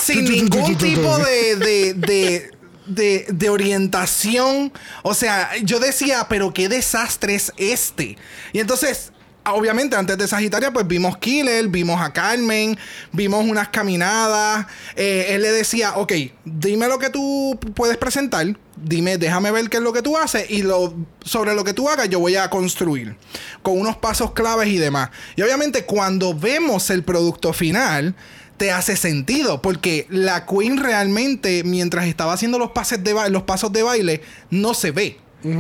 sin 0.04 0.26
ningún 0.26 0.76
tipo 0.76 1.18
de, 1.20 1.56
de, 1.56 1.94
de, 1.94 2.52
de- 2.88 3.26
de 3.30 3.50
orientación. 3.50 4.74
O 5.04 5.14
sea, 5.14 5.52
yo 5.64 5.80
decía, 5.80 6.26
pero 6.30 6.52
qué 6.54 6.68
desastre 6.68 7.36
es 7.36 7.54
este. 7.58 8.18
Y 8.54 8.60
entonces, 8.60 9.12
obviamente, 9.46 9.96
antes 9.96 10.18
de 10.18 10.28
Sagitaria, 10.28 10.72
pues 10.74 10.88
vimos 10.88 11.18
Killer, 11.18 11.68
vimos 11.68 12.02
a 12.02 12.12
Carmen, 12.14 12.76
vimos 13.12 13.46
unas 13.46 13.68
caminadas. 13.70 14.66
Eh, 14.96 15.28
él 15.30 15.44
le 15.44 15.52
decía, 15.52 15.94
ok, 15.96 16.12
dime 16.44 16.88
lo 16.88 16.98
que 16.98 17.12
tú 17.12 17.60
puedes 17.76 17.98
presentar. 17.98 18.48
Dime, 18.84 19.18
déjame 19.18 19.52
ver 19.52 19.70
qué 19.70 19.78
es 19.78 19.84
lo 19.84 19.94
que 19.94 20.02
tú 20.02 20.18
haces 20.18 20.50
y 20.50 20.64
lo, 20.64 20.94
sobre 21.24 21.54
lo 21.54 21.64
que 21.64 21.74
tú 21.74 21.88
hagas 21.90 22.10
yo 22.10 22.20
voy 22.20 22.36
a 22.36 22.50
construir 22.50 23.16
con 23.62 23.80
unos 23.80 23.98
pasos 23.98 24.32
claves 24.32 24.68
y 24.70 24.78
demás. 24.78 25.10
Y 25.36 25.42
obviamente 25.44 25.86
cuando 25.86 26.34
vemos 26.34 26.90
el 26.90 27.04
producto 27.04 27.54
final, 27.54 28.16
te 28.58 28.72
hace 28.72 28.96
sentido 28.96 29.62
porque 29.62 30.06
la 30.10 30.46
Queen 30.46 30.78
realmente 30.78 31.64
mientras 31.64 32.06
estaba 32.08 32.34
haciendo 32.34 32.58
los, 32.60 32.72
pases 32.72 33.04
de 33.04 33.14
ba- 33.14 33.30
los 33.30 33.44
pasos 33.44 33.72
de 33.72 33.84
baile 33.84 34.22
no 34.50 34.74
se 34.74 34.92
ve. 34.92 35.18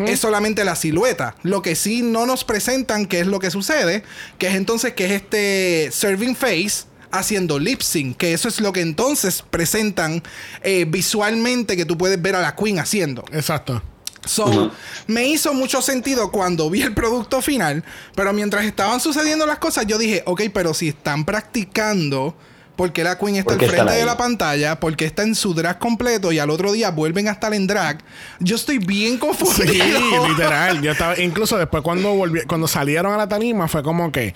Es 0.08 0.20
solamente 0.20 0.64
la 0.64 0.76
silueta. 0.76 1.36
Lo 1.42 1.64
que 1.64 1.76
sí 1.76 2.04
no 2.04 2.28
nos 2.28 2.44
presentan, 2.44 3.08
que 3.08 3.20
es 3.20 3.26
lo 3.26 3.40
que 3.40 3.50
sucede, 3.50 4.04
que 4.38 4.48
es 4.48 4.54
entonces 4.54 4.94
que 4.94 5.06
es 5.06 5.12
este 5.14 5.90
serving 5.92 6.36
face 6.36 6.84
haciendo 7.12 7.60
lip 7.60 7.82
sync, 7.82 8.18
que 8.18 8.34
eso 8.34 8.48
es 8.48 8.60
lo 8.60 8.72
que 8.74 8.82
entonces 8.82 9.44
presentan 9.50 10.24
eh, 10.64 10.86
visualmente 10.88 11.76
que 11.78 11.86
tú 11.86 11.98
puedes 11.98 12.22
ver 12.22 12.36
a 12.36 12.42
la 12.42 12.56
Queen 12.56 12.80
haciendo. 12.80 13.24
Exacto. 13.32 13.82
So, 14.24 14.72
me 15.08 15.26
hizo 15.28 15.52
mucho 15.54 15.82
sentido 15.82 16.30
cuando 16.32 16.70
vi 16.70 16.84
el 16.84 16.94
producto 16.94 17.42
final, 17.42 17.84
pero 18.16 18.34
mientras 18.34 18.66
estaban 18.66 19.00
sucediendo 19.00 19.48
las 19.48 19.58
cosas, 19.58 19.88
yo 19.88 19.98
dije, 19.98 20.22
ok, 20.28 20.44
pero 20.54 20.76
si 20.76 20.90
están 20.90 21.26
practicando, 21.26 22.36
¿por 22.76 22.94
qué 22.94 23.04
la 23.04 23.18
Queen 23.18 23.38
está 23.38 23.46
¿Por 23.46 23.54
al 23.54 23.60
qué 23.60 23.68
frente 23.68 23.94
de 23.94 24.06
la 24.06 24.18
pantalla? 24.18 24.80
porque 24.80 25.06
está 25.06 25.24
en 25.24 25.34
su 25.34 25.56
drag 25.56 25.80
completo 25.80 26.32
y 26.32 26.38
al 26.38 26.52
otro 26.52 26.72
día 26.72 26.92
vuelven 26.92 27.28
a 27.30 27.32
estar 27.32 27.52
en 27.56 27.66
drag? 27.66 28.04
Yo 28.40 28.56
estoy 28.58 28.78
bien 28.78 29.14
Sí, 29.14 29.18
confundido. 29.18 30.28
literal. 30.28 30.82
Yo 30.84 30.92
estaba, 30.92 31.20
incluso 31.20 31.58
después 31.58 31.82
cuando 31.82 32.14
volví, 32.14 32.42
cuando 32.48 32.68
salieron 32.68 33.14
a 33.14 33.18
la 33.18 33.28
tarima 33.28 33.68
fue 33.68 33.82
como 33.82 34.12
que. 34.12 34.36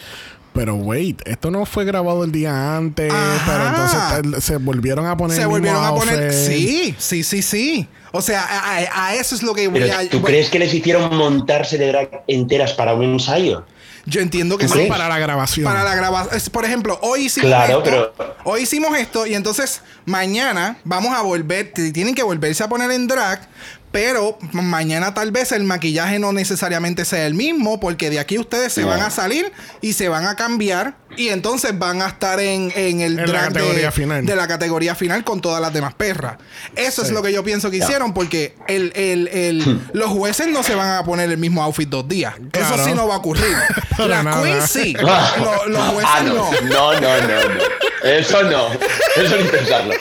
Pero 0.55 0.75
wait, 0.75 1.21
esto 1.27 1.51
no 1.51 1.65
fue 1.65 1.85
grabado 1.85 2.23
el 2.23 2.31
día 2.31 2.77
antes, 2.77 3.11
Ajá. 3.13 3.43
pero 3.45 3.67
entonces 4.23 4.43
se 4.43 4.55
volvieron 4.57 5.05
a 5.05 5.15
poner 5.17 5.35
Se 5.35 5.43
el 5.43 5.49
mismo 5.49 5.57
volvieron 5.59 5.83
a 5.85 5.93
poner. 5.93 6.23
outfit. 6.23 6.47
Sí, 6.47 6.95
sí, 6.97 7.23
sí, 7.23 7.41
sí. 7.41 7.87
O 8.11 8.21
sea, 8.21 8.41
a, 8.43 8.77
a- 8.77 9.07
a 9.07 9.15
eso 9.15 9.35
es 9.35 9.43
lo 9.43 9.53
que 9.53 9.67
voy 9.67 9.89
a. 9.89 10.09
¿tú 10.09 10.19
voy- 10.21 10.31
crees 10.31 10.49
que 10.49 10.57
les 10.57 10.73
hicieron 10.73 11.13
montarse 11.15 11.77
de 11.77 11.87
drag 11.89 12.23
enteras 12.27 12.71
para 12.73 12.93
un 12.93 13.03
ensayo? 13.03 13.65
Yo 14.07 14.21
entiendo 14.21 14.57
que 14.57 14.67
¿Tú 14.67 14.73
sí. 14.73 14.77
crees? 14.79 14.89
Para 14.89 15.09
la 15.09 15.17
grabación. 15.19 15.65
Para 15.65 15.83
la 15.83 15.95
grabación. 15.95 16.39
Por 16.51 16.63
ejemplo, 16.63 16.97
hoy 17.01 17.25
hicimos 17.25 17.47
Claro, 17.49 17.79
esto. 17.83 18.13
pero- 18.17 18.35
Hoy 18.45 18.61
hicimos 18.61 18.97
esto 18.97 19.25
y 19.25 19.33
entonces 19.35 19.81
mañana 20.05 20.77
vamos 20.83 21.13
a 21.13 21.21
volver. 21.21 21.73
Tienen 21.73 22.13
que 22.15 22.23
volverse 22.23 22.63
a 22.63 22.69
poner 22.69 22.91
en 22.91 23.07
drag. 23.07 23.49
Pero 23.95 24.37
ma- 24.51 24.61
mañana 24.61 25.13
tal 25.13 25.31
vez 25.31 25.53
el 25.53 25.63
maquillaje 25.63 26.19
no 26.19 26.33
necesariamente 26.33 27.05
sea 27.05 27.25
el 27.27 27.33
mismo. 27.33 27.79
Porque 27.79 28.09
de 28.09 28.19
aquí 28.19 28.37
ustedes 28.37 28.73
se 28.73 28.81
No. 28.81 28.87
van 28.87 28.99
a 28.99 29.09
salir 29.09 29.53
y 29.79 29.93
se 29.93 30.09
van 30.09 30.25
a 30.25 30.35
cambiar. 30.35 30.97
Y 31.17 31.29
entonces 31.29 31.77
van 31.77 32.01
a 32.01 32.07
estar 32.07 32.39
en, 32.39 32.71
en 32.75 33.01
el 33.01 33.19
En 33.19 33.25
drag 33.25 33.47
de, 33.49 33.59
categoría 33.59 33.91
final. 33.91 34.25
de 34.25 34.35
la 34.35 34.47
categoría 34.47 34.95
final 34.95 35.23
con 35.23 35.41
todas 35.41 35.61
las 35.61 35.71
demás 35.73 35.93
perras. 35.93 36.37
Eso 36.75 37.01
es 37.03 37.11
lo 37.11 37.21
que 37.21 37.31
yo 37.33 37.43
pienso 37.43 37.69
que 37.71 37.77
hicieron. 37.77 38.13
Porque 38.13 38.55
el, 38.67 38.91
el- 38.95 39.27
el- 39.29 39.81
los 39.93 40.09
jueces 40.09 40.47
no 40.47 40.63
se 40.63 40.75
van 40.75 40.97
a 40.97 41.03
poner 41.03 41.29
el 41.31 41.37
mismo 41.37 41.63
outfit 41.63 41.87
dos 41.89 42.07
días. 42.07 42.33
Claro. 42.51 42.75
Eso 42.75 42.85
sí 42.85 42.93
no 42.93 43.07
va 43.07 43.15
a 43.15 43.17
ocurrir. 43.17 43.55
Para 43.97 44.07
la 44.07 44.23
nada. 44.23 44.43
Queen 44.43 44.61
sí. 44.67 44.93
Lo- 44.99 45.65
los 45.67 45.81
jueces 45.89 46.09
Ah, 46.13 46.21
no. 46.23 46.33
no. 46.33 46.51
No, 46.63 46.93
no, 46.93 46.99
no, 46.99 47.27
no. 47.27 48.09
Eso 48.09 48.43
no. 48.43 48.67
Eso 49.15 49.37
ni 49.37 49.43
pensarlo. 49.49 49.93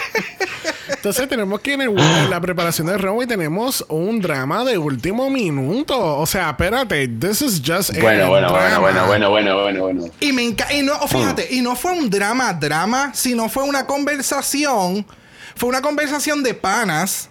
Entonces 0.89 1.29
tenemos 1.29 1.61
que 1.61 1.75
en, 1.75 1.83
el- 1.83 1.99
en 1.99 2.31
la 2.31 2.41
preparación 2.41 2.87
del 2.87 2.99
runway 2.99 3.27
tenemos 3.27 3.85
un 3.89 4.21
drama 4.21 4.65
de 4.65 4.77
último 4.79 5.29
minuto. 5.31 5.99
O 6.19 6.27
sea, 6.27 6.51
espérate, 6.51 7.09
this 7.09 7.43
is 7.43 7.61
just 7.65 7.95
a 7.97 8.01
Bueno, 8.01 8.29
bueno, 8.29 8.51
bueno, 8.51 8.67
drama. 8.69 8.79
bueno, 8.81 9.07
bueno, 9.07 9.31
bueno, 9.31 9.61
bueno, 9.63 9.81
bueno. 9.83 10.05
Y 10.21 10.33
me 10.33 10.43
enca- 10.43 10.71
y 10.75 10.83
no, 10.83 10.95
fíjate, 11.09 11.49
y 11.51 11.61
no 11.61 11.77
fue 11.77 11.93
un 11.93 12.11
drama, 12.11 12.53
drama, 12.53 13.13
sino 13.15 13.49
fue 13.49 13.65
una 13.65 13.87
conversación, 13.87 15.07
fue 15.57 15.69
una 15.69 15.83
conversación 15.83 16.43
de 16.43 16.55
panas 16.55 17.29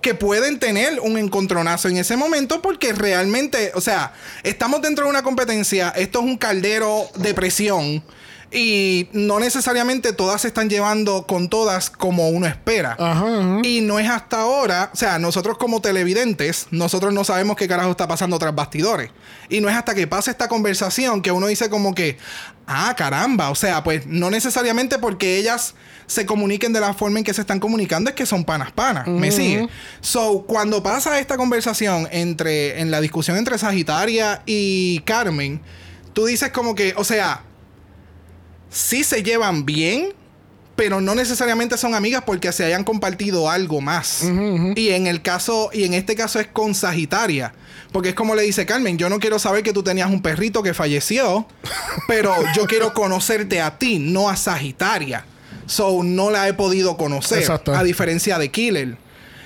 que 0.00 0.14
pueden 0.14 0.58
tener 0.58 1.00
un 1.00 1.16
encontronazo 1.16 1.88
en 1.88 1.96
ese 1.96 2.16
momento 2.16 2.60
porque 2.60 2.92
realmente, 2.92 3.72
o 3.74 3.80
sea, 3.80 4.12
estamos 4.42 4.82
dentro 4.82 5.04
de 5.04 5.10
una 5.10 5.22
competencia, 5.22 5.88
esto 5.96 6.18
es 6.18 6.24
un 6.26 6.36
caldero 6.36 7.08
de 7.16 7.32
presión 7.32 8.04
y 8.54 9.08
no 9.12 9.40
necesariamente 9.40 10.12
todas 10.12 10.42
se 10.42 10.48
están 10.48 10.70
llevando 10.70 11.26
con 11.26 11.48
todas 11.48 11.90
como 11.90 12.28
uno 12.28 12.46
espera. 12.46 12.92
Ajá, 12.98 13.40
ajá. 13.40 13.58
Y 13.64 13.80
no 13.80 13.98
es 13.98 14.08
hasta 14.08 14.42
ahora, 14.42 14.90
o 14.92 14.96
sea, 14.96 15.18
nosotros 15.18 15.58
como 15.58 15.80
televidentes, 15.80 16.68
nosotros 16.70 17.12
no 17.12 17.24
sabemos 17.24 17.56
qué 17.56 17.66
carajo 17.66 17.90
está 17.90 18.06
pasando 18.06 18.38
tras 18.38 18.54
bastidores. 18.54 19.10
Y 19.48 19.60
no 19.60 19.68
es 19.68 19.74
hasta 19.74 19.94
que 19.94 20.06
pasa 20.06 20.30
esta 20.30 20.48
conversación 20.48 21.20
que 21.20 21.32
uno 21.32 21.48
dice 21.48 21.68
como 21.68 21.96
que, 21.96 22.16
ah, 22.68 22.94
caramba, 22.96 23.50
o 23.50 23.56
sea, 23.56 23.82
pues 23.82 24.06
no 24.06 24.30
necesariamente 24.30 25.00
porque 25.00 25.36
ellas 25.36 25.74
se 26.06 26.24
comuniquen 26.24 26.72
de 26.72 26.80
la 26.80 26.94
forma 26.94 27.18
en 27.18 27.24
que 27.24 27.34
se 27.34 27.40
están 27.40 27.58
comunicando, 27.58 28.10
es 28.10 28.14
que 28.14 28.24
son 28.24 28.44
panas 28.44 28.70
panas. 28.70 29.08
¿Me 29.08 29.32
sigue? 29.32 29.68
So, 30.00 30.44
cuando 30.46 30.80
pasa 30.80 31.18
esta 31.18 31.36
conversación 31.36 32.06
entre, 32.12 32.80
en 32.80 32.92
la 32.92 33.00
discusión 33.00 33.36
entre 33.36 33.58
Sagitaria 33.58 34.42
y 34.46 35.00
Carmen, 35.00 35.60
tú 36.12 36.26
dices 36.26 36.50
como 36.50 36.76
que, 36.76 36.94
o 36.96 37.02
sea, 37.02 37.42
sí 38.74 39.04
se 39.04 39.22
llevan 39.22 39.64
bien, 39.64 40.12
pero 40.76 41.00
no 41.00 41.14
necesariamente 41.14 41.78
son 41.78 41.94
amigas 41.94 42.24
porque 42.26 42.50
se 42.52 42.64
hayan 42.64 42.82
compartido 42.82 43.48
algo 43.48 43.80
más. 43.80 44.24
Y 44.74 44.90
en 44.90 45.06
el 45.06 45.22
caso, 45.22 45.70
y 45.72 45.84
en 45.84 45.94
este 45.94 46.16
caso 46.16 46.40
es 46.40 46.48
con 46.48 46.74
Sagitaria. 46.74 47.54
Porque 47.92 48.08
es 48.08 48.14
como 48.16 48.34
le 48.34 48.42
dice 48.42 48.66
Carmen, 48.66 48.98
yo 48.98 49.08
no 49.08 49.20
quiero 49.20 49.38
saber 49.38 49.62
que 49.62 49.72
tú 49.72 49.84
tenías 49.84 50.10
un 50.10 50.20
perrito 50.20 50.64
que 50.64 50.74
falleció, 50.74 51.46
pero 52.08 52.34
yo 52.56 52.66
quiero 52.66 52.92
conocerte 52.92 53.60
a 53.60 53.78
ti, 53.78 54.00
no 54.00 54.28
a 54.28 54.36
Sagitaria. 54.36 55.24
So, 55.66 56.02
no 56.02 56.30
la 56.30 56.48
he 56.48 56.54
podido 56.54 56.96
conocer, 56.96 57.38
Exacto. 57.38 57.72
a 57.74 57.84
diferencia 57.84 58.38
de 58.38 58.50
Killer. 58.50 58.98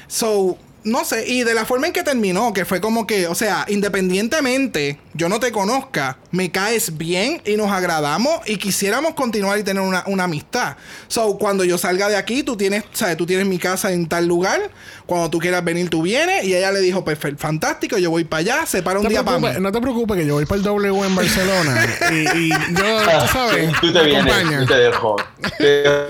So, 0.09 0.59
no 0.91 1.05
sé, 1.05 1.27
y 1.29 1.45
de 1.45 1.55
la 1.55 1.65
forma 1.65 1.87
en 1.87 1.93
que 1.93 2.03
terminó, 2.03 2.53
que 2.53 2.65
fue 2.65 2.81
como 2.81 3.07
que, 3.07 3.27
o 3.27 3.35
sea, 3.35 3.65
independientemente 3.69 4.99
yo 5.15 5.29
no 5.29 5.41
te 5.41 5.53
conozca, 5.53 6.19
me 6.31 6.51
caes 6.51 6.97
bien 6.99 7.41
y 7.45 7.57
nos 7.57 7.71
agradamos 7.71 8.41
y 8.47 8.57
quisiéramos 8.57 9.15
continuar 9.15 9.59
y 9.59 9.63
tener 9.63 9.83
una, 9.83 10.05
una 10.07 10.25
amistad. 10.25 10.77
So, 11.09 11.39
cuando 11.39 11.65
yo 11.65 11.79
salga 11.79 12.09
de 12.09 12.17
aquí, 12.17 12.43
tú 12.43 12.57
tienes, 12.57 12.85
sabes, 12.93 13.17
tú 13.17 13.27
tienes 13.27 13.47
mi 13.47 13.59
casa 13.59 13.93
en 13.93 14.07
tal 14.09 14.27
lugar, 14.27 14.61
cuando 15.07 15.31
tú 15.31 15.39
quieras 15.39 15.65
venir, 15.65 15.89
tú 15.91 16.03
vienes, 16.03 16.45
y 16.45 16.55
ella 16.55 16.73
le 16.73 16.81
dijo, 16.81 17.05
fe- 17.05 17.37
fantástico, 17.37 17.99
yo 17.99 18.11
voy 18.11 18.25
para 18.25 18.41
ally 18.57 18.67
se 18.67 18.83
para 18.83 18.99
un 18.99 19.05
te 19.05 19.11
día 19.11 19.23
para 19.23 19.39
mí. 19.39 19.49
no 19.61 19.73
te 19.73 19.81
preocupes 19.81 20.17
que 20.17 20.27
yo 20.27 20.35
voy 20.35 20.47
para 20.47 20.59
el 20.59 20.65
W 20.65 21.05
en 21.07 21.15
Barcelona 21.17 21.87
y, 22.13 22.15
y 22.39 22.49
yo, 22.51 23.03
tú 23.21 23.29
sabes, 23.33 23.73
Tú 23.81 23.93
te 23.93 24.03
vienes, 24.05 24.35
yo 24.51 24.67
te 24.67 24.75
dejo. 24.77 25.17
Te 25.59 25.65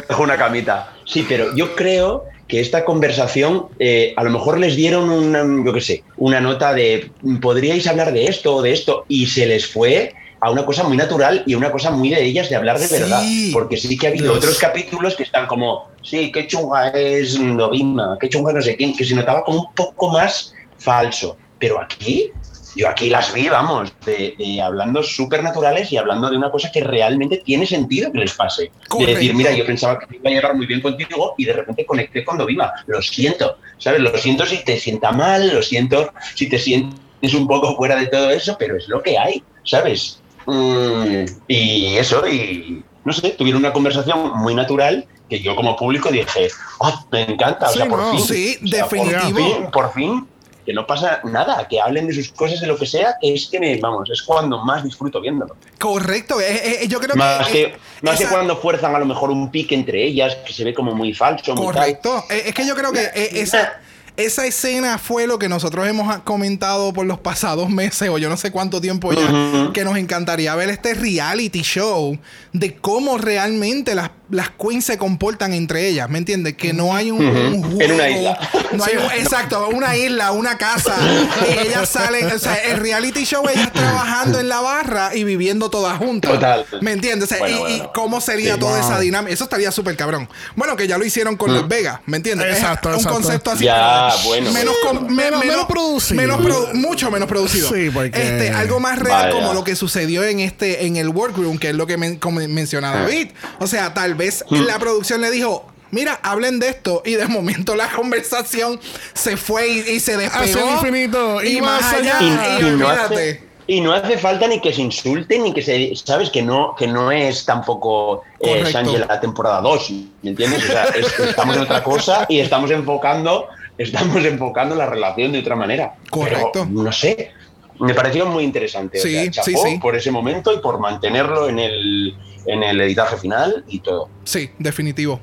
dejo 0.09 0.23
una 0.23 0.37
camita. 0.37 0.93
Sí, 1.07 1.25
pero 1.29 1.55
yo 1.55 1.75
creo 1.75 2.25
que 2.49 2.61
esta 2.61 2.85
conversación 2.85 3.67
eh, 3.79 4.15
a 4.17 4.25
lo 4.25 4.31
mejor 4.31 4.59
les 4.59 4.75
dieron 4.75 5.11
una, 5.11 5.45
yo 5.65 5.73
qué 5.73 5.81
sé, 5.81 6.03
una 6.17 6.41
nota 6.41 6.73
de 6.73 7.11
podríais 7.41 7.87
hablar 7.87 8.13
de 8.13 8.25
esto 8.25 8.57
o 8.57 8.63
de 8.63 8.73
esto 8.73 9.05
y 9.07 9.27
se 9.27 9.47
les 9.47 9.67
fue 9.67 10.15
a 10.41 10.51
una 10.51 10.65
cosa 10.65 10.85
muy 10.85 10.97
natural 10.97 11.43
y 11.47 11.55
una 11.55 11.71
cosa 11.71 11.91
muy 11.91 12.11
de 12.11 12.23
ellas 12.25 12.49
de 12.49 12.57
hablar 12.57 12.79
de 12.79 12.87
Sí. 12.87 12.95
verdad. 12.95 13.23
Porque 13.53 13.77
sí 13.77 13.99
que 13.99 14.07
ha 14.07 14.11
habido 14.11 14.33
otros 14.33 14.59
capítulos 14.59 15.15
que 15.15 15.25
están 15.25 15.47
como, 15.47 15.89
sí, 16.03 16.33
qué 16.33 16.47
chunga 16.47 16.89
es 16.91 17.39
Novima, 17.39 18.17
qué 18.21 18.29
chunga 18.29 18.53
no 18.53 18.63
sé 18.63 18.77
quién, 18.77 18.97
que 18.97 19.05
se 19.05 19.15
notaba 19.15 19.45
como 19.45 19.61
un 19.61 19.75
poco 19.75 20.09
más 20.11 20.55
falso. 20.79 21.37
Pero 21.59 21.81
aquí, 21.81 22.31
yo 22.79 22.89
aquí 22.89 23.11
las 23.11 23.35
vi, 23.35 23.49
vamos, 23.49 23.93
de, 24.07 24.37
de 24.39 24.63
hablando 24.63 25.03
súper 25.03 25.43
naturales 25.43 25.91
y 25.91 25.97
hablando 25.97 26.31
de 26.31 26.37
una 26.37 26.49
cosa 26.49 26.71
que 26.71 26.81
realmente 26.81 27.39
tiene 27.39 27.67
sentido 27.67 28.13
que 28.13 28.19
les 28.19 28.33
pase. 28.35 28.71
Correcto. 28.87 28.99
De 28.99 29.15
decir, 29.15 29.35
mira, 29.35 29.51
yo 29.51 29.67
pensaba 29.67 29.99
que 29.99 30.07
me 30.07 30.17
iba 30.19 30.31
a 30.31 30.33
llevar 30.33 30.55
muy 30.57 30.67
bien 30.67 30.81
contigo 30.81 31.35
y 31.37 31.45
de 31.45 31.55
repente 31.55 31.85
conecté 31.85 32.25
con 32.25 32.39
Dovima. 32.39 32.73
Lo 32.87 33.03
siento, 33.03 33.59
¿sabes? 33.79 34.01
Lo 34.01 34.17
siento 34.17 34.47
si 34.47 34.65
te 34.65 34.79
sienta 34.79 35.11
mal, 35.11 35.53
lo 35.53 35.61
siento 35.61 36.13
si 36.37 36.49
te 36.49 36.57
sientes 36.57 37.35
un 37.35 37.49
poco 37.49 37.75
fuera 37.77 37.97
de 37.97 38.07
todo 38.07 38.31
eso, 38.31 38.55
pero 38.57 38.77
es 38.77 38.87
lo 38.89 39.03
que 39.03 39.19
hay, 39.19 39.43
¿sabes? 39.65 40.21
Mm, 40.47 41.25
y 41.49 41.97
eso, 41.97 42.29
y 42.29 42.85
no 43.05 43.13
sé, 43.13 43.31
tuvieron 43.31 43.61
una 43.61 43.73
conversación 43.73 44.39
muy 44.39 44.55
natural 44.55 45.05
que 45.29 45.41
yo 45.41 45.57
como 45.57 45.77
público 45.77 46.11
dije, 46.11 46.49
oh, 46.79 46.95
me 47.11 47.23
encanta, 47.23 47.69
o 47.69 47.73
sea, 47.73 47.87
por 47.87 47.99
no, 47.99 48.13
fin. 48.13 48.21
sí, 48.21 48.59
O 48.65 48.69
sea, 48.69 48.87
por 48.87 48.99
fin, 48.99 49.67
por 49.73 49.93
fin, 49.93 50.29
que 50.69 50.75
no 50.75 50.87
pasa 50.87 51.23
nada, 51.25 51.67
que 51.67 51.81
hablen 51.81 52.09
de 52.09 52.13
sus 52.13 52.29
cosas, 52.31 52.61
de 52.61 52.67
lo 52.67 52.77
que 52.77 52.85
sea, 52.85 53.17
que 53.19 53.33
es 53.33 53.47
que 53.47 53.59
me, 53.59 53.79
vamos, 53.79 54.11
es 54.11 54.21
cuando 54.21 54.63
más 54.63 54.85
disfruto 54.85 55.19
viéndolo. 55.19 55.57
Correcto, 55.79 56.39
eh, 56.43 56.83
eh, 56.83 56.89
yo 56.89 57.01
creo 57.01 57.17
Más 57.17 57.47
que... 57.47 57.53
que, 57.53 57.63
eh, 57.63 57.77
más 58.03 58.19
que 58.19 58.27
cuando 58.27 58.55
fuerzan 58.55 58.95
a 58.95 58.99
lo 58.99 59.07
mejor 59.07 59.31
un 59.31 59.51
pique 59.51 59.75
entre 59.75 60.05
ellas, 60.05 60.37
que 60.47 60.53
se 60.53 60.65
ve 60.65 60.75
como 60.75 60.95
muy 60.95 61.15
falso, 61.15 61.55
muy. 61.55 61.65
Correcto. 61.65 62.23
Eh, 62.29 62.43
Es 62.49 62.55
que 62.55 62.67
yo 62.67 62.75
creo 62.75 62.93
que 62.93 63.01
eh, 63.01 63.31
esa, 63.41 63.81
esa 64.19 64.45
escena 64.47 64.99
fue 64.99 65.27
lo 65.29 65.39
que 65.39 65.49
nosotros 65.49 65.87
hemos 65.87 66.19
comentado 66.25 66.93
por 66.93 67.07
los 67.07 67.19
pasados 67.21 67.71
meses 67.71 68.09
o 68.11 68.19
yo 68.19 68.29
no 68.29 68.37
sé 68.37 68.51
cuánto 68.51 68.81
tiempo 68.81 69.13
ya, 69.13 69.71
que 69.73 69.85
nos 69.85 69.97
encantaría 69.97 70.55
ver 70.57 70.69
este 70.71 70.93
reality 70.95 71.63
show 71.63 72.19
de 72.53 72.75
cómo 72.77 73.17
realmente 73.17 73.95
las, 73.95 74.11
las 74.29 74.51
queens 74.51 74.85
se 74.87 74.99
comportan 74.99 75.53
entre 75.53 75.87
ellas, 75.89 76.11
¿me 76.11 76.19
entiendes? 76.19 76.55
Que 76.57 76.73
no 76.73 76.97
hay 76.97 77.13
un, 77.13 77.25
un 77.25 77.55
Ujú. 77.65 77.77
juego, 77.77 77.81
En 77.81 77.93
una 77.93 78.09
isla. 78.11 78.39
No 78.73 78.85
hay 78.85 78.97
un- 78.97 79.13
exacto, 79.13 79.69
una 79.69 79.97
isla, 79.97 80.33
una 80.33 80.59
casa. 80.59 80.97
y 81.49 81.67
ellas 81.69 81.89
salen, 81.89 82.27
o 82.27 82.39
sea, 82.41 82.57
el 82.57 82.79
reality 82.79 83.25
show 83.25 83.49
ellas 83.49 83.73
trabajando 83.73 84.41
en 84.41 84.49
la 84.49 84.61
barra 84.61 85.15
y 85.15 85.23
viviendo 85.23 85.71
todas 85.71 85.97
juntas. 85.99 86.33
Total. 86.33 86.67
¿Me 86.81 86.91
entiendes? 86.93 87.31
O 87.31 87.35
sea, 87.35 87.39
Bueno, 87.39 87.57
y, 87.57 87.61
bueno, 87.61 87.75
y 87.75 87.79
bueno. 87.79 87.93
cómo 87.95 88.21
sería 88.21 88.55
Sí. 88.55 88.61
toda 88.61 88.81
Wow. 88.81 88.91
esa 88.91 89.01
dinámica. 89.01 89.33
Eso 89.33 89.45
estaría 89.45 89.71
súper 89.71 89.95
cabrón. 89.97 90.29
Bueno, 90.57 90.75
que 90.77 90.89
ya 90.89 90.99
lo 90.99 91.05
hicieron 91.05 91.37
con 91.37 91.55
Las 91.55 91.69
Vegas, 91.69 92.01
¿me 92.07 92.17
entiendes? 92.17 92.49
Es 92.49 92.57
Exacto, 92.59 92.89
un 92.89 92.95
exacto. 92.97 93.15
concepto 93.21 93.51
así. 93.53 93.65
Ya, 93.65 94.08
pero 94.17 94.29
bueno, 94.29 94.53
Menos, 94.53 94.75
bueno. 94.85 95.01
con- 95.01 95.15
me- 95.15 95.25
Menos- 95.25 95.45
menos 95.45 95.65
producido. 95.67 96.21
menos 96.21 96.41
produ- 96.41 96.73
mucho 96.75 97.11
menos 97.11 97.29
producido. 97.29 97.69
Sí, 97.73 97.91
porque- 97.91 98.21
Este, 98.21 98.51
algo 98.51 98.81
más 98.81 98.99
real 98.99 99.29
Vaya. 99.29 99.31
como 99.33 99.55
lo 99.55 99.65
que 99.65 99.77
sucedió 99.77 100.25
en 100.25 100.41
este, 100.41 100.87
en 100.87 100.97
el 100.97 101.09
workroom, 101.09 101.59
que 101.59 101.71
es 101.71 101.75
lo 101.75 101.87
que 101.87 101.97
men- 101.97 102.17
como 102.19 102.41
menciona 102.41 102.93
Ah. 102.93 103.01
David. 103.03 103.29
O 103.61 103.67
sea, 103.67 103.95
tal 103.95 104.15
vez 104.15 104.45
Hmm. 104.49 104.63
la 104.63 104.79
producción 104.79 105.21
le 105.21 105.31
dijo. 105.31 105.67
Mira, 105.91 106.21
hablen 106.23 106.59
de 106.59 106.69
esto. 106.69 107.01
Y 107.07 107.15
de 107.15 107.27
momento 107.29 107.75
la 107.75 107.89
conversación 107.97 108.79
se 109.15 109.39
fue 109.39 109.69
y, 109.69 109.79
y 109.93 110.01
se 110.01 110.19
despegó. 110.19 110.45
Hacia 110.45 110.63
el 110.69 110.75
infinito 110.75 111.43
y 111.43 111.57
y 111.57 111.61
más 111.63 111.83
allá. 111.95 112.19
allá. 112.19 112.59
Y, 112.61 112.67
y, 112.67 112.71
no 112.77 112.89
hace, 112.91 113.43
y 113.67 113.81
no 113.81 113.93
hace 113.95 114.19
falta 114.19 114.47
ni 114.49 114.61
que 114.61 114.71
se 114.75 114.83
insulten 114.83 115.45
ni 115.45 115.55
que 115.55 115.63
se 115.63 115.93
sabes 115.97 116.29
que 116.29 116.43
no 116.43 116.75
que 116.79 116.87
no 116.87 117.11
es 117.11 117.47
tampoco 117.47 118.23
eh, 118.41 118.63
la 119.09 119.19
temporada 119.21 119.63
2 119.63 119.91
¿me 120.23 120.31
entiendes? 120.31 120.65
O 120.65 120.67
sea, 120.67 120.85
es- 120.95 121.19
estamos 121.21 121.57
en 121.57 121.63
otra 121.63 121.83
cosa 121.83 122.27
y 122.29 122.41
estamos 122.41 122.71
enfocando 122.71 123.47
estamos 123.79 124.25
enfocando 124.25 124.75
la 124.75 124.87
relación 124.87 125.33
de 125.33 125.39
otra 125.39 125.57
manera 125.57 125.95
Correcto. 126.11 126.51
Pero, 126.53 126.67
no 126.67 126.93
sé 126.93 127.33
me 127.81 127.95
pareció 127.95 128.27
muy 128.27 128.45
interesante 128.45 128.99
o 128.99 129.03
Sí, 129.03 129.33
sea, 129.33 129.43
sí, 129.45 129.55
sí. 129.57 129.79
por 129.81 129.97
ese 129.97 130.11
momento 130.11 130.53
y 130.53 130.59
por 130.59 130.81
mantenerlo 130.81 131.49
en 131.49 131.59
el 131.59 132.17
en 132.49 132.63
el 132.63 132.81
editaje 132.81 133.17
final 133.17 133.65
y 133.69 133.81
todo 133.81 134.09
Sí, 134.25 134.51
definitivo. 134.59 135.21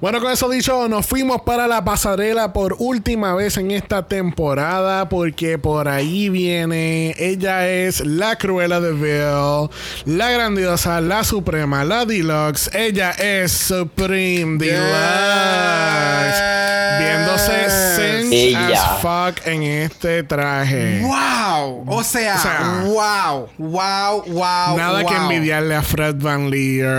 Bueno, 0.00 0.20
con 0.20 0.32
eso 0.32 0.48
dicho, 0.48 0.88
nos 0.88 1.04
fuimos 1.04 1.42
para 1.42 1.66
la 1.66 1.84
pasarela 1.84 2.54
por 2.54 2.76
última 2.78 3.34
vez 3.34 3.58
en 3.58 3.72
esta 3.72 4.06
temporada 4.06 5.08
porque 5.10 5.58
por 5.58 5.86
ahí 5.88 6.30
viene, 6.30 7.14
ella 7.18 7.68
es 7.68 8.00
la 8.06 8.36
Cruella 8.36 8.80
de 8.80 8.92
Vil, 8.92 9.68
la 10.16 10.30
grandiosa, 10.30 11.02
la 11.02 11.24
suprema, 11.24 11.84
la 11.84 12.06
deluxe, 12.06 12.70
ella 12.74 13.10
es 13.10 13.52
Supreme 13.52 14.56
Deluxe, 14.58 16.40
viéndose 17.00 17.66
Ella. 18.30 18.94
as 18.94 19.00
fuck 19.00 19.46
en 19.46 19.62
este 19.62 20.22
traje. 20.22 21.02
¡Wow! 21.02 21.84
O 21.86 22.04
sea, 22.04 22.36
O 22.36 22.38
sea, 22.38 22.82
wow, 22.84 23.48
wow, 23.58 24.22
wow. 24.26 24.76
Nada 24.76 25.04
que 25.04 25.14
envidiarle 25.14 25.74
a 25.74 25.82
Fred 25.82 26.16
Van 26.16 26.50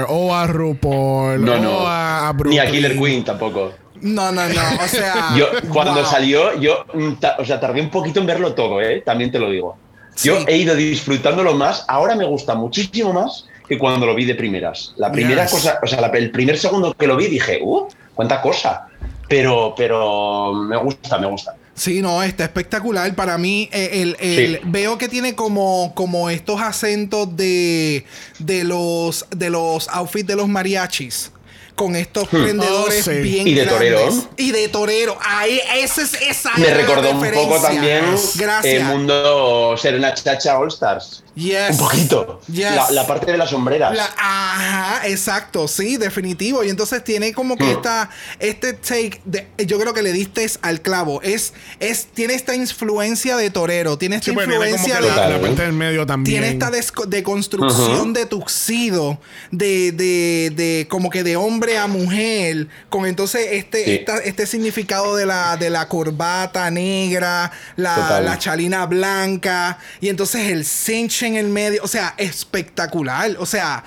O 0.10 0.34
a 0.36 0.48
RuPaul 0.48 1.44
no 1.44 1.54
o 1.54 1.58
no 1.60 1.88
a, 1.88 2.30
a 2.30 2.34
ni 2.46 2.60
a. 2.60 2.66
Killer 2.70 2.98
Queen 2.98 3.24
tampoco 3.24 3.72
No, 4.02 4.32
no, 4.32 4.48
no. 4.48 4.62
O 4.84 4.88
sea. 4.88 5.30
Yo, 5.38 5.48
cuando 5.74 5.96
wow. 6.02 6.06
salió, 6.06 6.58
yo, 6.60 6.86
mm, 6.94 7.14
o 7.38 7.46
sea, 7.46 7.60
tardé 7.60 7.82
un 7.82 7.90
poquito 7.90 8.20
en 8.22 8.26
verlo 8.28 8.54
todo, 8.54 8.82
¿eh? 8.82 9.02
También 9.06 9.32
te 9.32 9.40
lo 9.40 9.50
digo. 9.50 9.78
Yo 10.24 10.38
Sí. 10.40 10.46
he 10.48 10.58
ido 10.58 10.76
disfrutándolo 10.76 11.54
más. 11.56 11.86
Ahora 11.88 12.16
me 12.16 12.26
gusta 12.26 12.56
muchísimo 12.56 13.12
más 13.14 13.46
que 13.68 13.78
cuando 13.78 14.06
lo 14.06 14.16
vi 14.16 14.26
de 14.26 14.36
primeras. 14.36 14.94
La 14.98 15.12
primera 15.12 15.44
Yes. 15.44 15.52
cosa, 15.52 15.80
o 15.84 15.88
sea, 15.88 16.02
la- 16.02 16.08
el 16.08 16.32
primer 16.32 16.58
segundo 16.58 16.94
que 16.94 17.08
lo 17.08 17.16
vi 17.16 17.28
dije, 17.28 17.60
¡uh! 17.62 17.88
¡Cuánta 18.16 18.42
cosa! 18.42 18.88
Pero, 19.28 19.74
pero 19.78 20.54
me 20.54 20.76
gusta, 20.78 21.18
me 21.20 21.28
gusta. 21.28 21.56
Sí, 21.80 22.02
no, 22.02 22.22
está 22.22 22.44
espectacular. 22.44 23.16
Para 23.16 23.38
mí, 23.38 23.70
eh, 23.72 24.02
el, 24.02 24.18
el- 24.20 24.56
Sí. 24.56 24.62
veo 24.66 24.98
que 24.98 25.08
tiene 25.08 25.34
como, 25.34 25.94
como 25.96 26.30
estos 26.30 26.60
acentos 26.62 27.38
de, 27.38 28.06
de 28.40 28.66
los 28.66 29.26
de 29.32 29.50
los 29.50 29.88
outfits 29.88 30.28
de 30.28 30.36
los 30.36 30.48
mariachis. 30.50 31.32
Con 31.76 31.96
estos 31.96 32.28
prendedores 32.28 33.08
Oh, 33.08 33.12
sí. 33.12 33.18
bien 33.20 33.48
Y 33.48 33.54
de 33.54 33.64
grandes. 33.64 33.94
torero. 33.94 34.30
Y 34.36 34.52
de 34.52 34.68
torero. 34.68 35.18
Ahí, 35.26 35.62
ese 35.78 36.02
es 36.02 36.14
esa 36.22 36.52
Me 36.58 36.74
recordó 36.74 37.12
un 37.12 37.32
poco 37.32 37.62
también 37.62 38.04
Gracias. 38.36 38.66
el 38.66 38.84
mundo 38.84 39.78
ser 39.78 39.96
una 39.96 40.14
chacha 40.14 40.60
All 40.60 40.68
Stars. 40.68 41.24
Yes. 41.36 41.72
Un 41.72 41.78
poquito. 41.78 42.42
Yes. 42.52 42.76
La, 42.76 42.92
la 42.92 43.08
parte 43.08 43.32
de 43.32 43.38
las 43.38 43.50
sombreras. 43.50 43.96
La- 43.96 44.10
ajá, 44.18 45.08
exacto, 45.08 45.68
sí, 45.68 45.98
definitivo. 45.98 46.64
Y 46.64 46.70
entonces 46.70 47.04
tiene 47.04 47.34
como 47.34 47.56
que 47.58 47.66
Hmm. 47.66 47.70
esta, 47.78 48.10
este 48.40 48.74
take, 48.74 49.22
de, 49.26 49.48
yo 49.66 49.80
creo 49.80 49.94
que 49.94 50.02
le 50.02 50.12
diste 50.12 50.46
al 50.62 50.82
clavo. 50.82 51.22
Es, 51.22 51.54
es, 51.80 52.08
tiene 52.08 52.34
esta 52.34 52.56
influencia 52.56 53.36
de 53.38 53.50
torero, 53.50 53.98
tiene 53.98 54.16
esta 54.18 54.26
Sí, 54.26 54.32
influencia 54.32 55.00
de. 55.02 55.08
la, 55.08 55.40
parte 55.40 55.62
del 55.64 55.74
medio 55.74 56.06
también. 56.06 56.42
Tiene 56.42 56.50
esta 56.54 56.72
deconstrucción 57.08 58.14
de 58.14 58.26
tuxido, 58.26 59.20
de, 59.52 59.92
de, 59.92 60.52
de 60.56 60.88
como 60.90 61.10
que 61.10 61.24
de 61.24 61.36
hombre 61.36 61.78
a 61.78 61.88
mujer, 61.88 62.68
con 62.90 63.06
entonces 63.06 63.48
este, 63.52 63.84
Sí. 63.86 63.92
esta- 63.96 64.18
este 64.20 64.46
significado 64.46 65.16
de 65.16 65.26
la, 65.26 65.58
de 65.58 65.70
la 65.70 65.88
corbata 65.88 66.70
negra, 66.72 67.52
la, 67.76 67.96
Total. 67.96 68.26
la 68.26 68.38
chalina 68.40 68.86
blanca, 68.86 69.78
y 70.02 70.10
entonces 70.10 70.50
el 70.50 70.66
cinch 70.66 71.19
en 71.28 71.36
el 71.36 71.48
medio, 71.48 71.82
o 71.84 71.88
sea, 71.88 72.14
espectacular, 72.18 73.32
o 73.40 73.46
sea, 73.46 73.84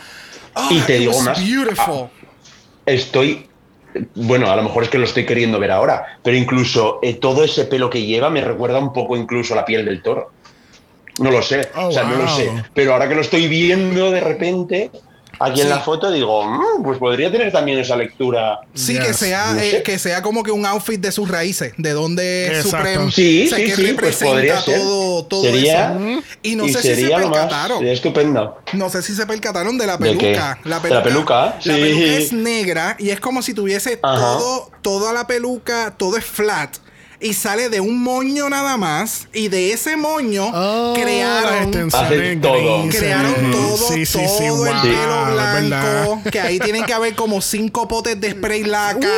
oh, 0.55 0.68
Y 0.70 0.80
te 0.80 0.99
digo 0.99 1.20
más, 1.22 1.39
beautiful. 1.45 2.09
estoy. 2.87 3.49
Bueno, 4.14 4.51
a 4.51 4.57
lo 4.57 4.62
mejor 4.62 4.85
es 4.85 4.89
que 4.89 4.97
lo 4.99 5.05
estoy 5.05 5.26
queriendo 5.26 5.59
ver 5.59 5.70
ahora, 5.70 6.18
pero 6.22 6.35
incluso 6.37 6.99
eh, 7.03 7.14
todo 7.14 7.45
ese 7.45 7.66
pelo 7.66 7.91
que 7.91 8.07
lleva 8.07 8.30
me 8.30 8.41
recuerda 8.41 8.78
un 8.78 8.93
poco 8.93 9.16
incluso 9.18 9.53
a 9.53 9.57
la 9.57 9.64
piel 9.66 9.85
del 9.85 10.03
toro. 10.03 10.33
No 11.18 11.30
lo 11.30 11.43
sé, 11.43 11.68
Oh, 11.74 11.89
o 11.89 11.93
sea, 11.93 12.05
no 12.05 12.16
lo 12.16 12.26
sé. 12.26 12.51
Pero 12.72 12.95
ahora 12.95 13.07
que 13.07 13.14
lo 13.14 13.20
estoy 13.20 13.47
viendo 13.49 14.11
de 14.11 14.20
repente, 14.20 14.91
aquí 15.41 15.61
en 15.61 15.66
Sí. 15.66 15.72
la 15.72 15.80
foto, 15.80 16.11
digo, 16.11 16.45
"Mm, 16.45 16.83
pues 16.85 16.99
podría 16.99 17.30
tener 17.33 17.51
también 17.53 17.78
esa 17.78 17.97
lectura. 17.97 18.61
Sí, 18.74 18.95
Yes. 18.95 19.07
que 19.07 19.14
sea, 19.14 19.53
No 19.53 19.61
eh, 19.61 19.70
sé. 19.70 19.83
que 19.83 19.99
sea 19.99 20.22
como 20.22 20.43
que 20.43 20.51
un 20.51 20.64
outfit 20.66 21.01
de 21.01 21.12
sus 21.12 21.28
raíces, 21.28 21.72
de 21.76 21.93
donde. 21.93 22.61
Supreme. 22.62 23.11
Sí, 23.12 23.45
o 23.47 23.49
sea, 23.49 23.59
sí, 23.59 23.64
que 23.64 23.70
sí, 23.70 23.83
pues 23.83 23.89
representa 23.97 24.33
podría 24.35 24.61
ser. 24.61 24.78
todo, 24.80 25.24
todo 25.26 25.43
Sería- 25.45 25.93
eso. 25.93 26.22
Y 26.43 26.57
no 26.57 26.64
sé 26.68 26.74
si 26.74 26.89
se 26.89 26.95
sería 26.97 27.18
lo 27.18 27.28
más 27.28 27.39
percataron. 27.39 27.78
sería 27.78 27.93
estupendo. 27.93 28.59
No 28.72 28.89
sé 28.91 29.03
si 29.03 29.14
se 29.14 29.26
percataron 29.26 29.78
de 29.78 29.87
la 29.87 29.97
¿De 29.97 30.12
qué? 30.12 30.16
peluca. 30.18 30.59
La 30.64 30.80
¿De 30.80 30.91
la 30.91 31.03
peluca? 31.03 31.57
La 31.64 31.74
Sí. 31.74 31.80
peluca 31.80 32.05
es 32.18 32.33
negra 32.33 32.97
y 32.99 33.11
es 33.11 33.20
como 33.20 33.43
si 33.43 33.55
tuviese 33.55 33.99
Ajá. 34.03 34.16
todo, 34.39 34.70
toda 34.83 35.12
la 35.12 35.26
peluca, 35.26 35.95
todo 35.97 36.16
es 36.16 36.24
flat. 36.24 36.76
Y 37.22 37.34
sale 37.34 37.68
de 37.68 37.80
un 37.80 38.02
moño 38.02 38.48
nada 38.50 38.76
más. 38.76 39.28
Y 39.32 39.48
de 39.48 39.72
ese 39.72 39.96
moño 39.96 40.50
Oh, 40.52 40.92
crearon. 40.94 41.70
todo. 42.40 42.88
Crearon 42.90 43.50
todo, 43.50 43.76
Sí, 43.76 44.04
sí, 44.06 44.18
sí, 44.18 44.44
todo 44.48 44.66
el 44.66 44.72
wow, 44.74 44.82
pelo 44.82 44.92
es 44.92 45.26
verdad. 45.34 45.62
blanco. 45.62 46.22
Que 46.30 46.40
ahí 46.40 46.58
tienen 46.58 46.84
que 46.84 46.92
haber 46.92 47.14
como 47.14 47.40
cinco 47.40 47.86
potes 47.88 48.20
de 48.20 48.32
spray 48.32 48.64
laca. 48.64 49.08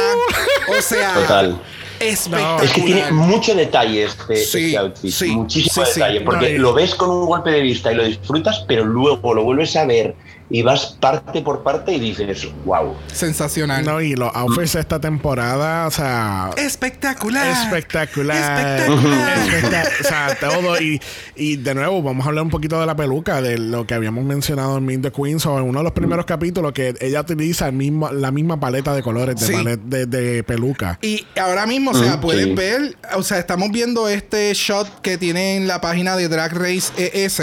O 0.78 0.82
sea, 0.82 1.14
Total. 1.14 1.60
espectacular. 2.00 2.64
Es 2.64 2.72
que 2.72 2.80
tiene 2.82 3.10
mucho 3.12 3.54
detalle 3.54 4.04
este, 4.04 4.36
Sí, 4.36 4.66
este 4.66 4.78
outfit. 4.78 5.10
sí, 5.12 5.26
muchísimo 5.30 5.84
sí, 5.86 5.92
sí. 5.94 6.00
detalle. 6.00 6.20
Porque 6.22 6.52
No, 6.54 6.62
lo 6.62 6.74
ves 6.74 6.94
con 6.94 7.10
un 7.10 7.26
golpe 7.26 7.50
de 7.50 7.60
vista 7.60 7.92
y 7.92 7.96
lo 7.96 8.04
disfrutas, 8.04 8.64
pero 8.68 8.84
luego 8.84 9.34
lo 9.34 9.42
vuelves 9.44 9.74
a 9.76 9.84
ver 9.86 10.14
y 10.50 10.62
vas 10.62 10.96
parte 11.00 11.40
por 11.42 11.62
parte 11.62 11.92
y 11.94 12.00
dices, 12.00 12.48
wow. 12.64 12.94
Sensacional. 13.12 13.84
No, 13.84 14.00
y 14.00 14.14
los 14.14 14.30
outfits 14.34 14.74
de 14.74 14.80
esta 14.80 15.00
temporada, 15.00 15.86
o 15.86 15.90
sea, 15.90 16.50
Espectacular. 16.56 17.46
espectacular. 17.48 18.36
Espectacular. 18.76 19.38
Espectac- 19.38 20.00
o 20.00 20.04
sea, 20.08 20.36
todo. 20.40 20.80
Y, 20.80 21.00
y 21.34 21.56
de 21.56 21.74
nuevo, 21.74 22.02
vamos 22.02 22.24
a 22.26 22.28
hablar 22.28 22.44
un 22.44 22.50
poquito 22.50 22.78
de 22.78 22.86
la 22.86 22.94
peluca, 22.94 23.40
de 23.40 23.58
lo 23.58 23.86
que 23.86 23.94
habíamos 23.94 24.24
mencionado 24.24 24.76
en 24.78 24.84
Meet 24.84 25.02
the 25.02 25.12
Queens 25.12 25.46
o 25.46 25.56
en 25.58 25.64
uno 25.64 25.78
de 25.80 25.84
los 25.84 25.92
primeros 25.92 26.24
capítulos, 26.26 26.72
que 26.72 26.94
ella 27.00 27.20
utiliza 27.22 27.66
el 27.68 27.72
mismo, 27.74 28.10
la 28.12 28.30
misma 28.30 28.60
paleta 28.60 28.94
de 28.94 29.02
colores 29.02 29.36
de, 29.40 29.46
Sí. 29.46 29.52
palet- 29.52 29.80
de, 29.82 30.06
de 30.06 30.42
peluca. 30.44 30.98
Y 31.02 31.26
ahora 31.40 31.66
mismo, 31.66 31.90
o 31.92 31.94
sea, 31.94 32.16
Mm, 32.16 32.20
puedes 32.20 32.44
sí. 32.44 32.54
ver, 32.54 32.96
o 33.16 33.22
sea, 33.22 33.38
estamos 33.38 33.70
viendo 33.70 34.08
este 34.08 34.52
shot 34.54 35.00
que 35.00 35.16
tiene 35.18 35.56
en 35.56 35.66
la 35.68 35.80
página 35.80 36.16
de 36.16 36.28
Drag 36.28 36.52
Race 36.52 36.92
ES, 36.96 37.38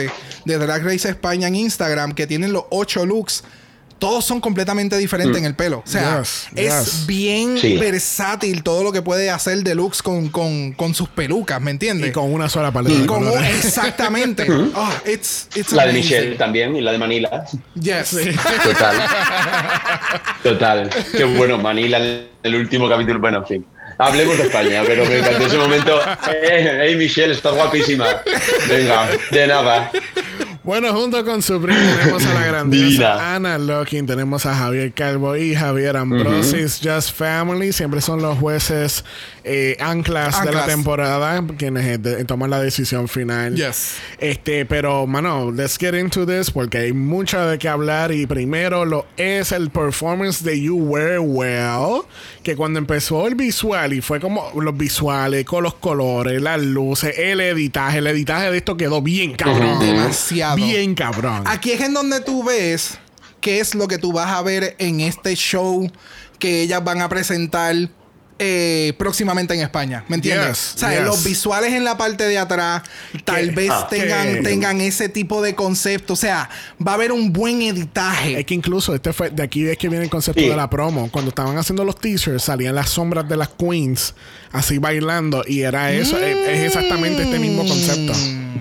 de 0.46 0.58
Drag 0.58 0.84
Race 0.84 1.08
España 1.10 1.48
en 1.48 1.56
Instagram, 1.56 2.14
que 2.14 2.28
tienen 2.28 2.54
los 2.54 2.64
ocho 2.70 2.91
looks. 3.00 3.44
Todos 4.00 4.26
son 4.26 4.42
completamente 4.42 4.98
diferentes 4.98 5.38
en 5.38 5.46
el 5.46 5.54
pelo. 5.54 5.84
O 5.86 5.88
sea, 5.88 6.22
Yes, 6.22 6.48
es 6.56 6.86
yes. 6.96 7.06
bien 7.06 7.56
Sí. 7.60 7.78
versátil 7.78 8.64
todo 8.64 8.84
lo 8.84 8.92
que 8.92 9.04
puede 9.04 9.30
hacer 9.30 9.60
de 9.64 9.76
looks 9.76 10.02
con, 10.02 10.30
con, 10.30 10.72
con 10.74 10.96
sus 10.96 11.08
pelucas, 11.08 11.62
¿me 11.62 11.70
entiendes? 11.70 12.10
Y 12.10 12.12
con 12.12 12.34
una 12.34 12.50
sola 12.50 12.72
paleta 12.72 13.00
de 13.00 13.06
Con 13.06 13.20
un- 13.20 13.30
colores. 13.30 13.64
exactamente. 13.64 14.48
Oh, 14.76 14.90
it's, 15.06 15.48
it's 15.54 15.72
La 15.72 15.86
de. 15.86 15.94
Michelle 15.94 16.36
también 16.36 16.76
y 16.76 16.82
la 16.82 16.94
de 16.94 16.98
Manila. 16.98 17.46
Yes. 17.80 18.10
Total. 18.64 18.96
Total. 20.42 20.90
Qué 21.16 21.24
bueno, 21.24 21.60
Manila 21.60 22.00
el 22.44 22.56
último 22.56 22.90
capítulo. 22.90 23.20
Bueno, 23.20 23.38
en 23.40 23.46
fin. 23.46 23.66
Hablemos 24.00 24.36
de 24.36 24.46
España, 24.46 24.82
pero 24.84 25.06
me 25.06 25.20
encantó 25.20 25.46
ese 25.46 25.58
momento. 25.58 26.00
Eh, 26.42 26.80
hey, 26.88 26.96
Michelle, 26.96 27.34
estás 27.34 27.54
guapísima. 27.54 28.08
Venga, 28.68 29.08
de 29.30 29.46
nada. 29.48 29.92
Bueno, 30.64 30.94
junto 30.94 31.26
con 31.26 31.42
Supreme 31.42 31.80
tenemos 31.80 32.24
a 32.24 32.34
la 32.36 32.46
grandiosa. 32.46 33.36
Ana 33.36 33.58
Locking, 33.58 34.06
tenemos 34.06 34.46
a 34.46 34.54
Javier 34.56 34.94
Calvo 34.94 35.36
y 35.36 35.56
Javier 35.56 35.98
Ambrosis, 35.98 36.80
Just 36.84 37.16
Family, 37.16 37.74
siempre 37.74 38.00
son 38.00 38.22
los 38.22 38.38
jueces 38.38 39.04
eh, 39.44 39.76
anclas, 39.80 40.44
de 40.46 40.52
la 40.52 40.66
temporada 40.66 41.44
quienes 41.58 41.86
eh, 41.86 41.98
de- 41.98 42.26
toman 42.26 42.50
la 42.50 42.60
decisión 42.62 43.08
final. 43.08 43.56
Yes. 43.56 43.96
Este, 44.20 44.66
pero 44.66 45.08
mano, 45.08 45.52
let's 45.52 45.78
get 45.78 45.94
into 45.96 46.26
this 46.26 46.52
porque 46.52 46.78
hay 46.80 46.94
mucho 46.94 47.40
de 47.48 47.58
qué 47.58 47.68
hablar 47.70 48.12
y 48.12 48.26
primero 48.28 48.86
lo 48.86 49.06
es 49.18 49.52
el 49.52 49.70
performance 49.70 50.44
de 50.44 50.62
You 50.62 50.76
Wear 50.78 51.20
Well, 51.20 52.04
que 52.44 52.56
cuando 52.56 52.80
empezó 52.80 53.28
el 53.28 53.36
visual 53.36 53.94
y 53.94 54.02
fue 54.02 54.20
como 54.20 54.52
los 54.60 54.78
visuales 54.78 55.46
con 55.46 55.64
los 55.64 55.74
colores, 55.76 56.42
las 56.42 56.62
luces, 56.62 57.18
el 57.18 57.42
editaje, 57.42 57.98
el 58.00 58.08
editaje 58.08 58.52
de 58.52 58.58
esto 58.58 58.78
quedó 58.78 59.02
bien 59.02 59.34
cabrón. 59.36 59.80
Demasiado. 59.80 60.56
Bien 60.56 60.94
cabrón. 60.96 61.44
Aquí 61.46 61.72
es 61.72 61.82
en 61.82 61.94
donde 61.94 62.22
tú 62.22 62.44
ves 62.44 62.98
qué 63.40 63.60
es 63.60 63.74
lo 63.74 63.88
que 63.88 63.98
tú 63.98 64.14
vas 64.14 64.30
a 64.32 64.42
ver 64.44 64.76
en 64.78 65.02
este 65.02 65.36
show 65.36 65.92
que 66.38 66.62
ellas 66.62 66.84
van 66.84 67.02
a 67.02 67.10
presentar 67.10 67.76
eh, 68.44 68.94
próximamente 68.98 69.54
en 69.54 69.62
España. 69.62 70.04
¿Me 70.08 70.16
entiendes? 70.16 70.48
Yes, 70.48 70.74
o 70.76 70.78
sea, 70.80 70.98
yes. 70.98 71.06
los 71.06 71.24
visuales 71.24 71.74
en 71.74 71.84
la 71.84 71.96
parte 71.96 72.24
de 72.24 72.40
atrás 72.40 72.82
tal 73.24 73.52
vez 73.52 73.70
ah, 73.72 73.88
tengan, 73.88 74.82
ese 74.82 75.10
tipo 75.10 75.42
de 75.42 75.54
concepto. 75.54 76.14
O 76.14 76.16
sea, 76.16 76.50
va 76.86 76.92
a 76.92 76.96
haber 76.96 77.12
un 77.12 77.32
buen 77.32 77.62
editaje. 77.62 78.40
Es 78.40 78.46
que 78.46 78.56
incluso 78.56 78.96
este 78.96 79.14
fue 79.14 79.30
de 79.30 79.44
aquí 79.44 79.68
es 79.68 79.78
que 79.78 79.90
viene 79.90 80.06
el 80.06 80.10
concepto 80.10 80.42
Sí. 80.42 80.50
de 80.50 80.56
la 80.56 80.70
promo. 80.70 81.10
Cuando 81.12 81.30
estaban 81.30 81.58
haciendo 81.58 81.84
los 81.84 82.00
teasers, 82.00 82.44
salían 82.44 82.74
las 82.74 82.90
sombras 82.90 83.30
de 83.30 83.38
las 83.38 83.50
queens 83.50 84.16
así 84.52 84.80
bailando 84.80 85.44
y 85.46 85.62
era 85.62 85.92
eso. 85.92 86.18
Es, 86.18 86.36
es 86.36 86.64
exactamente 86.66 87.24
este 87.24 87.38
mismo 87.38 87.66
concepto. 87.66 88.14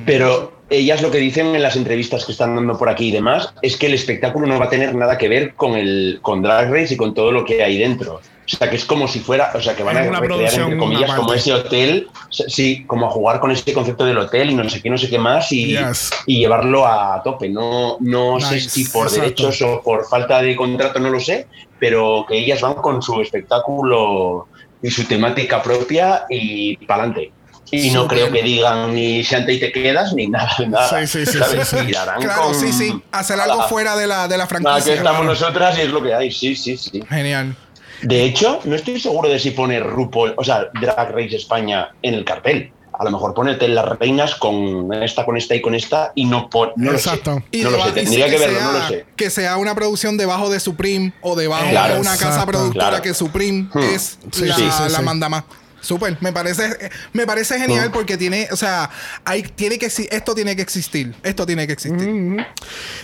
Pero 0.04 0.60
ellas 0.68 1.02
lo 1.02 1.10
que 1.10 1.18
dicen 1.18 1.54
en 1.54 1.62
las 1.62 1.76
entrevistas 1.76 2.24
que 2.24 2.32
están 2.32 2.54
dando 2.54 2.78
por 2.78 2.88
aquí 2.88 3.08
y 3.08 3.12
demás 3.12 3.54
es 3.62 3.76
que 3.76 3.86
el 3.86 3.94
espectáculo 3.94 4.46
no 4.46 4.58
va 4.58 4.66
a 4.66 4.70
tener 4.70 4.94
nada 4.94 5.18
que 5.18 5.28
ver 5.28 5.54
con 5.54 5.74
el 5.74 6.18
con 6.22 6.42
Drag 6.42 6.70
Race 6.70 6.94
y 6.94 6.96
con 6.96 7.14
todo 7.14 7.32
lo 7.32 7.44
que 7.44 7.62
hay 7.62 7.78
dentro. 7.78 8.20
O 8.52 8.56
sea, 8.56 8.68
que 8.68 8.76
es 8.76 8.84
como 8.84 9.06
si 9.06 9.20
fuera, 9.20 9.52
o 9.54 9.60
sea, 9.60 9.76
que 9.76 9.82
van 9.84 9.96
a 9.96 10.02
recrear 10.02 10.52
entre 10.60 10.76
comillas 10.76 11.14
como 11.14 11.32
ese 11.34 11.52
hotel, 11.52 12.08
sí, 12.30 12.84
como 12.86 13.06
a 13.06 13.10
jugar 13.10 13.38
con 13.38 13.50
ese 13.52 13.72
concepto 13.72 14.04
del 14.04 14.18
hotel 14.18 14.50
y 14.50 14.54
no 14.54 14.68
sé 14.68 14.82
qué, 14.82 14.90
no 14.90 14.98
sé 14.98 15.08
qué 15.08 15.18
más 15.20 15.52
y, 15.52 15.76
Yes. 15.76 16.10
y 16.26 16.38
llevarlo 16.38 16.86
a 16.86 17.22
tope. 17.22 17.48
No, 17.48 17.96
no 18.00 18.40
sé 18.40 18.56
Nice, 18.56 18.70
si 18.70 18.84
por 18.86 19.04
exacto. 19.06 19.22
derechos 19.22 19.62
o 19.62 19.80
por 19.82 20.04
falta 20.08 20.42
de 20.42 20.56
contrato, 20.56 20.98
no 20.98 21.10
lo 21.10 21.20
sé, 21.20 21.46
pero 21.78 22.24
que 22.28 22.38
ellas 22.38 22.60
van 22.60 22.74
con 22.74 23.00
su 23.02 23.20
espectáculo 23.20 24.48
y 24.82 24.90
su 24.90 25.04
temática 25.04 25.62
propia 25.62 26.24
y 26.28 26.76
para 26.86 27.04
adelante. 27.04 27.32
Y 27.72 27.90
no 27.90 28.08
creo 28.08 28.32
que 28.32 28.42
digan 28.42 28.92
ni 28.92 29.22
Santa 29.22 29.52
y 29.52 29.60
te 29.60 29.70
quedas 29.70 30.12
ni 30.12 30.26
nada, 30.28 30.50
nada. 30.66 31.06
Sí, 31.06 31.24
sí, 31.24 31.30
sí, 31.30 31.38
sí, 31.38 31.58
sí. 31.64 31.86
Claro, 31.92 32.42
con- 32.42 32.54
sí, 32.54 32.72
sí. 32.72 33.00
Hacer 33.12 33.38
algo 33.38 33.62
fuera 33.68 33.94
de 33.96 34.08
la, 34.08 34.26
de 34.26 34.36
la 34.36 34.46
franquicia. 34.48 34.94
estamos 34.94 35.24
nosotras 35.24 35.78
y 35.78 35.82
es 35.82 35.90
lo 35.90 36.02
que 36.02 36.12
hay, 36.12 36.32
sí, 36.32 36.56
sí, 36.56 36.76
sí. 36.76 37.00
Genial. 37.08 37.54
De 38.02 38.24
hecho, 38.24 38.60
no 38.64 38.74
estoy 38.74 38.98
seguro 39.00 39.28
de 39.28 39.38
si 39.38 39.50
pone 39.50 39.80
RuPaul, 39.80 40.34
o 40.36 40.44
sea, 40.44 40.66
Drag 40.80 41.12
Race 41.12 41.36
España 41.36 41.90
en 42.02 42.14
el 42.14 42.24
cartel. 42.24 42.72
A 42.98 43.04
lo 43.04 43.10
mejor 43.12 43.32
pone 43.32 43.52
Hotel 43.52 43.74
Las 43.74 43.98
Reinas 43.98 44.34
con 44.34 44.92
esta, 44.92 45.24
con 45.24 45.36
esta 45.38 45.54
y 45.54 45.62
con 45.62 45.74
esta 45.74 46.12
y 46.14 46.26
no 46.26 46.50
pone. 46.50 46.72
No 46.76 46.92
Exacto. 46.92 47.30
Lo 47.30 47.36
sé. 47.40 47.44
Y 47.52 47.62
No 47.62 47.70
lo 47.70 47.84
sé, 47.84 47.92
tendría 47.92 48.28
que 48.28 48.36
verlo, 48.38 48.58
sea, 48.58 48.66
no 48.66 48.78
lo 48.78 48.88
sé. 48.88 49.06
Que 49.16 49.30
sea 49.30 49.56
una 49.56 49.74
producción 49.74 50.18
debajo 50.18 50.50
de 50.50 50.60
Supreme 50.60 51.12
o 51.22 51.34
debajo 51.34 51.64
Claro, 51.70 51.94
de 51.94 52.00
una 52.00 52.16
casa 52.18 52.44
productora 52.44 52.88
Claro. 52.88 53.02
que 53.02 53.14
Supreme 53.14 53.68
Hmm. 53.72 53.78
es 53.94 54.18
Sí, 54.32 54.44
la, 54.44 54.54
sí, 54.56 54.62
sí, 54.70 54.82
la 54.82 54.98
sí. 54.98 55.02
manda 55.02 55.28
más. 55.30 55.44
Súper, 55.80 56.16
me 56.20 56.32
parece, 56.32 56.90
me 57.12 57.26
parece 57.26 57.58
genial 57.58 57.90
porque 57.90 58.16
tiene, 58.16 58.48
o 58.52 58.56
sea, 58.56 58.90
hay, 59.24 59.42
tiene 59.42 59.78
que, 59.78 59.86
esto 59.86 60.34
tiene 60.34 60.54
que 60.56 60.62
existir, 60.62 61.14
esto 61.22 61.46
tiene 61.46 61.66
que 61.66 61.72
existir. 61.72 62.46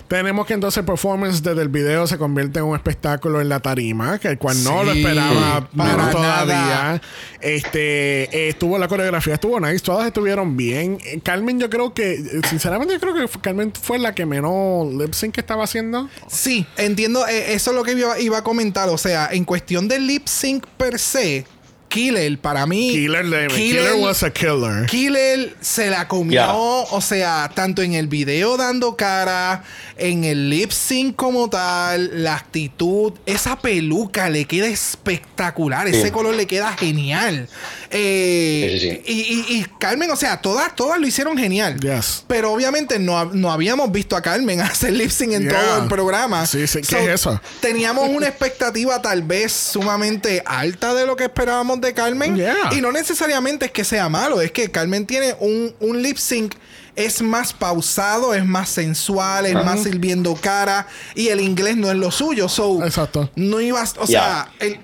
Tenemos 0.08 0.46
que 0.46 0.54
entonces 0.54 0.78
el 0.78 0.84
performance 0.84 1.42
desde 1.42 1.62
el 1.62 1.68
video 1.68 2.06
se 2.06 2.18
convierte 2.18 2.58
en 2.58 2.66
un 2.66 2.76
espectáculo 2.76 3.40
en 3.40 3.48
la 3.48 3.60
tarima, 3.60 4.18
que 4.18 4.28
el 4.28 4.38
cual 4.38 4.62
no 4.62 4.84
lo 4.84 4.92
esperaba 4.92 5.68
para 5.76 6.10
todavía. 6.10 6.54
nada. 6.54 7.02
Este 7.40 8.24
eh, 8.24 8.48
estuvo 8.48 8.78
la 8.78 8.88
coreografía, 8.88 9.34
estuvo 9.34 9.58
nice, 9.60 9.80
todas 9.80 10.06
estuvieron 10.06 10.56
bien. 10.56 10.98
Eh, 11.04 11.20
Carmen, 11.22 11.58
yo 11.58 11.70
creo 11.70 11.94
que, 11.94 12.40
sinceramente, 12.48 12.94
yo 12.94 13.00
creo 13.00 13.14
que 13.14 13.38
Carmen 13.40 13.72
fue 13.80 13.98
la 13.98 14.14
que 14.14 14.26
menos 14.26 14.92
lip 14.94 15.12
sync 15.12 15.34
que 15.34 15.40
estaba 15.40 15.64
haciendo. 15.64 16.08
Sí, 16.28 16.66
entiendo, 16.76 17.26
eh, 17.26 17.54
eso 17.54 17.70
es 17.70 17.76
lo 17.76 17.84
que 17.84 17.92
iba, 17.92 18.18
iba 18.18 18.38
a 18.38 18.44
comentar, 18.44 18.88
o 18.88 18.98
sea, 18.98 19.28
en 19.32 19.44
cuestión 19.44 19.88
de 19.88 19.98
lip 20.00 20.26
sync 20.26 20.66
per 20.76 20.98
se, 20.98 21.46
Killer 21.88 22.38
para 22.38 22.66
mí, 22.66 22.90
Killer, 22.90 23.48
Killer 23.48 23.94
was 23.96 24.22
a 24.22 24.30
killer. 24.30 24.86
Killer 24.86 25.54
se 25.60 25.90
la 25.90 26.08
comió, 26.08 26.84
o 26.90 27.00
sea, 27.00 27.50
tanto 27.54 27.82
en 27.82 27.94
el 27.94 28.08
video 28.08 28.56
dando 28.56 28.96
cara, 28.96 29.62
en 29.98 30.24
el 30.24 30.50
lip 30.50 30.70
sync 30.72 31.16
como 31.16 31.48
tal, 31.48 32.22
la 32.22 32.34
actitud, 32.36 33.12
esa 33.24 33.58
peluca 33.58 34.28
le 34.28 34.44
queda 34.44 34.66
espectacular, 34.66 35.88
Sí. 35.88 35.96
ese 35.96 36.12
color 36.12 36.34
le 36.34 36.46
queda 36.46 36.72
genial. 36.76 37.48
Eh, 37.90 38.68
Sí, 38.72 38.78
sí, 38.80 38.90
sí. 38.90 39.02
Y, 39.06 39.54
y- 39.54 39.58
y 39.60 39.66
Carmen, 39.78 40.10
o 40.10 40.16
sea, 40.16 40.40
todas, 40.42 40.74
todas 40.76 40.98
lo 41.00 41.06
hicieron 41.06 41.36
genial. 41.38 41.80
Yes. 41.80 42.24
Pero 42.26 42.52
obviamente 42.52 42.98
no, 42.98 43.24
no 43.26 43.50
habíamos 43.50 43.90
visto 43.92 44.16
a 44.16 44.22
Carmen 44.22 44.60
hacer 44.60 44.92
lip 44.92 45.10
sync 45.10 45.32
en 45.32 45.42
Yeah. 45.44 45.52
todo 45.60 45.82
el 45.82 45.88
programa. 45.88 46.46
Sí, 46.46 46.66
sí, 46.66 46.80
¿qué 46.82 47.04
es 47.04 47.08
eso? 47.20 47.40
Teníamos 47.60 48.08
una 48.08 48.26
expectativa 48.28 49.00
tal 49.00 49.22
vez 49.22 49.52
sumamente 49.52 50.42
alta 50.44 50.92
de 50.94 51.06
lo 51.06 51.16
que 51.16 51.24
esperábamos 51.24 51.80
de 51.80 51.94
Carmen. 51.94 52.36
Yeah. 52.36 52.70
Y 52.72 52.80
no 52.80 52.92
necesariamente 52.92 53.66
es 53.66 53.70
que 53.72 53.84
sea 53.84 54.08
malo, 54.08 54.40
es 54.40 54.52
que 54.52 54.70
Carmen 54.70 55.06
tiene 55.06 55.34
un, 55.40 55.74
un 55.80 56.02
lip 56.02 56.16
sync. 56.18 56.54
Es 56.96 57.20
más 57.22 57.52
pausado, 57.52 58.34
es 58.34 58.44
más 58.44 58.68
sensual, 58.70 59.46
es 59.46 59.54
más 59.54 59.82
sirviendo 59.82 60.34
cara 60.34 60.86
y 61.14 61.28
el 61.28 61.40
inglés 61.40 61.76
no 61.76 61.90
es 61.90 61.96
lo 61.96 62.10
suyo. 62.10 62.48
So, 62.48 62.82
Exacto. 62.84 63.30
no 63.36 63.60
ibas, 63.60 63.94
o 63.98 64.06
sea, 64.06 64.50
el- 64.60 64.80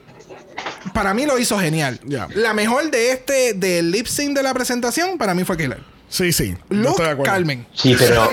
para 0.93 1.15
mí 1.15 1.25
lo 1.27 1.39
hizo 1.39 1.59
genial. 1.59 1.99
La 2.35 2.53
mejor 2.53 2.91
de 2.91 3.13
este, 3.13 3.55
del 3.55 3.91
lip 3.91 4.07
sync 4.07 4.37
de 4.37 4.43
la 4.43 4.53
presentación, 4.53 5.17
para 5.19 5.35
mí 5.35 5.45
fue 5.45 5.57
Killer. 5.57 5.83
Sí, 6.13 6.31
sí. 6.31 6.55
yo 6.69 6.77
Look, 6.77 6.91
estoy 6.91 7.07
de 7.07 7.13
acuerdo. 7.13 7.33
Carmen. 7.33 7.67
Sí, 7.73 7.97
pero 7.99 8.29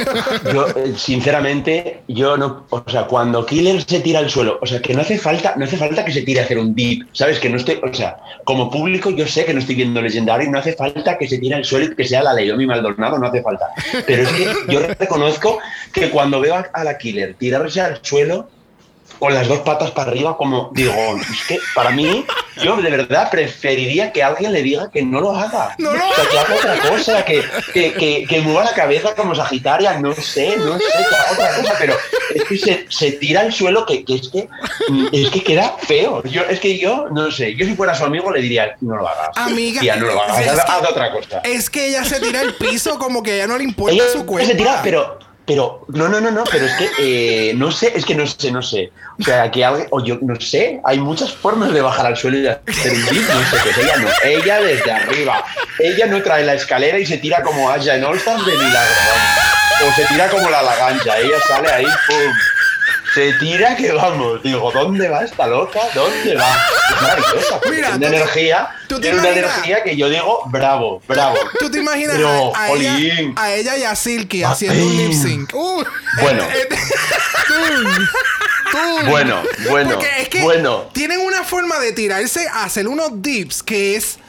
yo, 0.54 0.68
eh, 0.68 0.94
sinceramente, 0.98 2.02
yo 2.10 2.36
no. 2.36 2.66
O 2.72 2.84
sea, 2.86 3.08
cuando 3.08 3.46
Killer 3.46 3.82
se 3.82 4.02
tira 4.02 4.20
al 4.20 4.30
suelo, 4.30 4.60
o 4.62 4.66
sea, 4.66 4.82
que 4.82 4.94
no 4.94 5.00
hace 5.00 5.18
falta, 5.18 5.54
no 5.56 5.64
hace 5.64 5.78
falta 5.78 6.04
que 6.04 6.12
se 6.12 6.24
tire 6.24 6.42
a 6.42 6.44
hacer 6.44 6.58
un 6.58 6.76
dip, 6.76 7.08
¿sabes? 7.14 7.40
Que 7.40 7.50
no 7.50 7.56
estoy. 7.56 7.80
O 7.82 7.94
sea, 7.94 8.18
como 8.44 8.70
público, 8.70 9.12
yo 9.12 9.26
sé 9.26 9.46
que 9.46 9.54
no 9.54 9.62
estoy 9.62 9.76
viendo 9.76 10.02
Legendary, 10.02 10.50
no 10.50 10.60
hace 10.60 10.74
falta 10.74 11.18
que 11.18 11.30
se 11.30 11.38
tire 11.38 11.56
al 11.56 11.64
suelo 11.64 11.86
y 11.86 11.96
que 11.96 12.04
sea 12.04 12.22
la 12.22 12.34
Leomi 12.34 12.66
Maldonado, 12.66 13.18
no 13.18 13.28
hace 13.28 13.42
falta. 13.42 13.68
Pero 14.06 14.24
es 14.24 14.30
que 14.30 14.54
yo 14.68 14.82
reconozco 14.82 15.60
que 15.94 16.10
cuando 16.10 16.42
veo 16.42 16.56
a, 16.56 16.68
a 16.74 16.84
la 16.84 16.98
Killer 16.98 17.36
tirarse 17.36 17.80
al 17.80 18.00
suelo, 18.02 18.50
con 19.18 19.34
las 19.34 19.48
dos 19.48 19.60
patas 19.60 19.92
para 19.92 20.12
arriba, 20.12 20.38
como 20.38 20.70
digo, 20.74 20.94
es 21.20 21.44
que 21.48 21.60
para 21.76 21.90
mí, 21.92 22.26
yo 22.64 22.78
de 22.78 22.90
verdad 22.90 23.30
preferiría 23.30 24.12
que 24.12 24.24
alguien 24.24 24.54
le 24.54 24.62
diga 24.64 24.90
que 24.92 25.02
no 25.02 25.20
lo 25.20 25.36
haga. 25.36 25.76
No 25.78 25.94
lo 25.94 25.98
o 26.10 26.14
sea, 26.14 26.26
que 26.30 26.40
haga 26.40 26.56
otra 26.56 26.90
cosa, 26.90 27.26
que, 27.26 27.44
que, 27.74 27.94
que, 27.94 28.26
que 28.30 28.42
mueva 28.42 28.64
la 28.66 28.74
cabeza 28.74 29.16
como 29.16 29.36
Sagitaria, 29.36 30.00
no 30.00 30.14
sé, 30.14 30.56
no 30.58 30.78
sé, 30.78 30.86
que 30.86 31.16
haga 31.16 31.32
otra 31.34 31.56
cosa, 31.62 31.76
pero 31.80 31.98
es 32.36 32.44
que 32.46 32.58
se, 32.58 32.86
se 32.90 33.12
tira 33.14 33.42
al 33.42 33.52
suelo 33.52 33.86
que, 33.86 34.06
que 34.06 34.16
es 34.16 34.30
que 34.30 34.48
es 35.12 35.30
que 35.32 35.44
queda 35.44 35.76
feo. 35.80 36.24
Yo, 36.24 36.44
es 36.44 36.60
que 36.60 36.78
yo, 36.78 37.08
no 37.12 37.32
sé, 37.32 37.56
yo 37.56 37.66
si 37.66 37.76
fuera 37.76 37.96
su 37.96 38.06
amigo 38.06 38.32
le 38.32 38.42
diría, 38.42 38.76
no 38.82 38.96
lo 38.98 39.08
hagas. 39.08 39.30
Amiga, 39.36 39.82
Tía, 39.82 39.96
no 39.98 40.06
lo 40.08 40.22
hagas, 40.22 40.38
haz, 40.38 40.44
que- 40.66 40.72
haz 40.72 40.90
otra 40.90 41.12
cosa. 41.12 41.40
Es 41.44 41.70
que 41.70 41.88
ella 41.90 42.04
se 42.06 42.20
tira 42.20 42.40
al 42.42 42.54
piso 42.56 42.98
como 43.00 43.22
que 43.24 43.32
a 43.32 43.36
ella 43.36 43.48
no 43.48 43.58
le 43.58 43.64
importa 43.66 43.94
Ella 43.94 44.08
su 44.14 44.26
cuerpo. 44.26 44.48
se 44.50 44.56
tira, 44.56 44.80
pero, 44.84 45.20
pero, 45.50 45.84
no, 45.88 46.08
no, 46.08 46.22
no, 46.22 46.30
no, 46.30 46.44
pero 46.44 46.68
es 46.68 46.74
que 46.74 46.90
eh, 47.00 47.54
no 47.56 47.72
sé, 47.72 47.92
es 47.96 48.06
que 48.06 48.14
no 48.14 48.28
sé, 48.28 48.52
no 48.52 48.62
sé. 48.62 48.92
O 49.20 49.24
sea, 49.24 49.50
que 49.50 49.66
alguien, 49.66 49.88
o 49.90 50.06
yo 50.06 50.20
no 50.22 50.40
sé, 50.40 50.80
hay 50.86 51.00
muchas 51.00 51.34
formas 51.34 51.74
de 51.74 51.82
bajar 51.82 52.06
al 52.06 52.16
suelo 52.16 52.38
y 52.38 52.46
hacer 52.46 52.92
un 52.92 53.06
dip, 53.08 53.28
no 53.28 53.50
sé 53.50 53.58
qué 53.64 53.70
es. 53.72 53.78
Ella 53.80 53.98
no, 53.98 54.10
ella 54.24 54.62
desde 54.62 54.92
arriba. 54.92 55.44
Ella 55.80 56.06
no 56.06 56.22
trae 56.22 56.46
la 56.46 56.54
escalera 56.54 57.00
y 57.00 57.06
se 57.08 57.18
tira 57.18 57.42
como 57.42 57.68
Aya 57.68 57.96
en 57.96 58.06
All 58.06 58.20
de 58.20 58.52
milagro. 58.52 58.96
O 59.88 59.96
se 59.96 60.06
tira 60.06 60.30
como 60.30 60.48
la 60.52 60.62
lagancha, 60.62 61.18
ella 61.18 61.40
sale 61.48 61.68
ahí, 61.68 61.86
pum. 61.86 62.34
Se 63.14 63.34
tira 63.34 63.76
que 63.76 63.92
vamos, 63.92 64.42
digo, 64.44 64.72
¿dónde 64.72 65.10
va 65.10 65.24
esta 65.24 65.48
loca? 65.48 65.80
¿Dónde 65.96 66.36
va? 66.36 66.56
Es 67.18 67.72
Mira, 67.72 67.90
tiene 67.90 68.08
una 68.08 68.08
energía, 68.18 68.70
tú 68.88 69.00
tiene 69.00 69.20
una 69.20 69.30
energía 69.30 69.84
que 69.84 69.96
yo 69.96 70.10
digo, 70.10 70.44
bravo, 70.48 71.02
bravo. 71.08 71.36
¿Tú 71.60 71.72
te 71.72 71.80
imaginas 71.80 72.16
Pero, 72.18 72.56
a, 72.56 72.64
a 72.64 72.72
ella, 72.72 73.34
a 73.36 73.54
ella 73.54 73.78
y 73.78 73.84
a 73.84 73.96
Silky 73.96 74.44
Ah, 74.44 74.52
haciendo 74.52 74.86
un 74.86 74.98
lip 74.98 75.14
sync? 75.14 75.54
Uh, 75.54 75.84
Bueno. 76.22 76.44
eh, 76.54 76.68
Bueno, 79.10 79.42
bueno, 79.70 79.92
Porque 79.92 80.10
es 80.22 80.30
que 80.30 80.42
bueno. 80.42 80.90
tienen 80.94 81.20
una 81.22 81.44
forma 81.44 81.80
de 81.80 81.92
tirarse 81.92 82.48
a 82.48 82.66
hacer 82.66 82.88
unos 82.88 83.22
dips 83.22 83.64
que 83.64 83.96
es. 83.96 84.20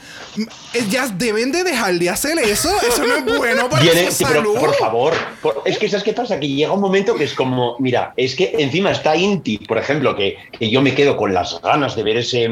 Ellas 0.74 1.18
deben 1.18 1.52
de 1.52 1.64
dejar 1.64 1.94
de 1.94 2.10
hacer 2.10 2.38
eso. 2.38 2.70
Eso 2.86 3.04
no 3.06 3.14
es 3.16 3.24
bueno 3.24 3.68
para 3.68 3.82
su 3.84 3.90
sí, 3.90 4.24
pero 4.24 4.40
salud. 4.42 4.58
por 4.58 4.74
favor, 4.76 5.14
por- 5.42 5.62
es 5.64 5.78
que 5.78 5.88
¿sabes 5.88 6.04
qué 6.04 6.12
pasa? 6.12 6.38
Que 6.40 6.48
llega 6.48 6.72
un 6.72 6.80
momento 6.80 7.14
que 7.14 7.24
es 7.24 7.34
como, 7.34 7.76
mira, 7.78 8.12
es 8.16 8.34
que 8.34 8.54
encima 8.58 8.90
está 8.92 9.16
Inti, 9.16 9.58
por 9.58 9.78
ejemplo, 9.78 10.14
que, 10.16 10.36
que 10.58 10.70
yo 10.70 10.80
me 10.82 10.94
quedo 10.94 11.16
con 11.16 11.32
las 11.34 11.60
ganas 11.62 11.96
de 11.96 12.02
ver 12.02 12.16
ese, 12.18 12.48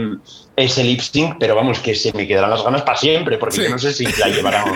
ese 0.57 0.84
lip 0.84 1.01
sync, 1.01 1.36
pero 1.39 1.55
vamos, 1.55 1.78
que 1.80 1.95
se 1.95 2.12
me 2.12 2.26
quedarán 2.26 2.51
las 2.51 2.62
ganas 2.64 2.82
para 2.82 2.99
siempre, 2.99 3.39
porque 3.39 3.57
Sí. 3.57 3.62
yo 3.64 3.70
no 3.70 3.78
sé 3.78 3.93
si 3.93 4.05
la 4.18 4.28
llevarán 4.28 4.72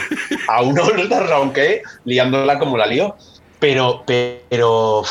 a 0.48 0.62
uno 0.62 0.84
de 0.86 1.04
los 1.04 1.30
aunque 1.30 1.82
liándola 2.04 2.58
como 2.58 2.76
la 2.76 2.86
lió. 2.86 3.16
Pero, 3.58 4.02
pero 4.06 5.04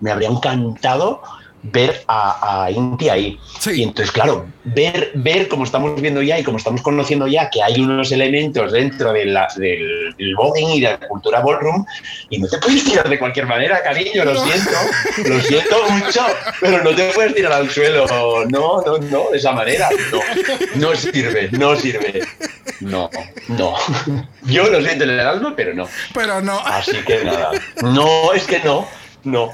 me 0.00 0.10
habría 0.10 0.28
encantado 0.28 1.22
ver 1.66 2.02
a, 2.08 2.64
a 2.64 2.70
Inti 2.70 3.08
ahí. 3.08 3.38
Sí. 3.58 3.70
Y 3.80 3.82
entonces, 3.84 4.12
claro, 4.12 4.46
ver, 4.64 5.12
ver 5.14 5.48
como 5.48 5.64
estamos 5.64 5.98
viendo 6.00 6.20
ya 6.20 6.38
y 6.38 6.44
como 6.44 6.58
estamos 6.58 6.82
conociendo 6.82 7.26
ya 7.26 7.48
que 7.48 7.62
hay 7.62 7.80
unos 7.80 8.12
elementos 8.12 8.70
dentro 8.72 9.12
de 9.14 9.24
la- 9.24 9.48
del, 9.56 10.14
del 10.18 10.34
voguing 10.36 10.70
y 10.72 10.80
de 10.80 10.90
la 10.90 11.08
cultura 11.08 11.40
ballroom 11.40 11.84
y 12.28 12.38
no 12.38 12.48
te 12.48 12.58
puedes 12.58 12.84
tirar 12.84 13.08
de 13.08 13.18
cualquier 13.18 13.46
manera, 13.46 13.82
cariño, 13.82 14.24
lo 14.24 14.36
siento, 14.44 14.70
lo 15.26 15.40
siento 15.40 15.76
mucho, 15.90 16.26
pero 16.60 16.82
no 16.84 16.94
te 16.94 17.10
puedes 17.14 17.34
tirar 17.34 17.52
al 17.52 17.70
suelo, 17.70 18.04
no, 18.50 18.80
no, 18.82 18.98
no, 18.98 19.30
de 19.30 19.38
esa 19.38 19.52
manera, 19.52 19.88
no, 20.12 20.20
no 20.74 20.94
sirve, 20.94 21.48
no 21.52 21.76
sirve, 21.76 22.20
no, 22.80 23.08
no. 23.48 23.74
Yo 24.42 24.68
lo 24.68 24.82
siento 24.82 25.04
en 25.04 25.10
el 25.10 25.20
alma, 25.20 25.54
pero 25.56 25.72
no. 25.74 25.88
Pero 26.12 26.42
no. 26.42 26.58
Así 26.60 26.96
que 27.06 27.24
nada. 27.24 27.50
No, 27.82 28.32
es 28.34 28.44
que 28.44 28.60
no. 28.60 28.86
No. 29.24 29.50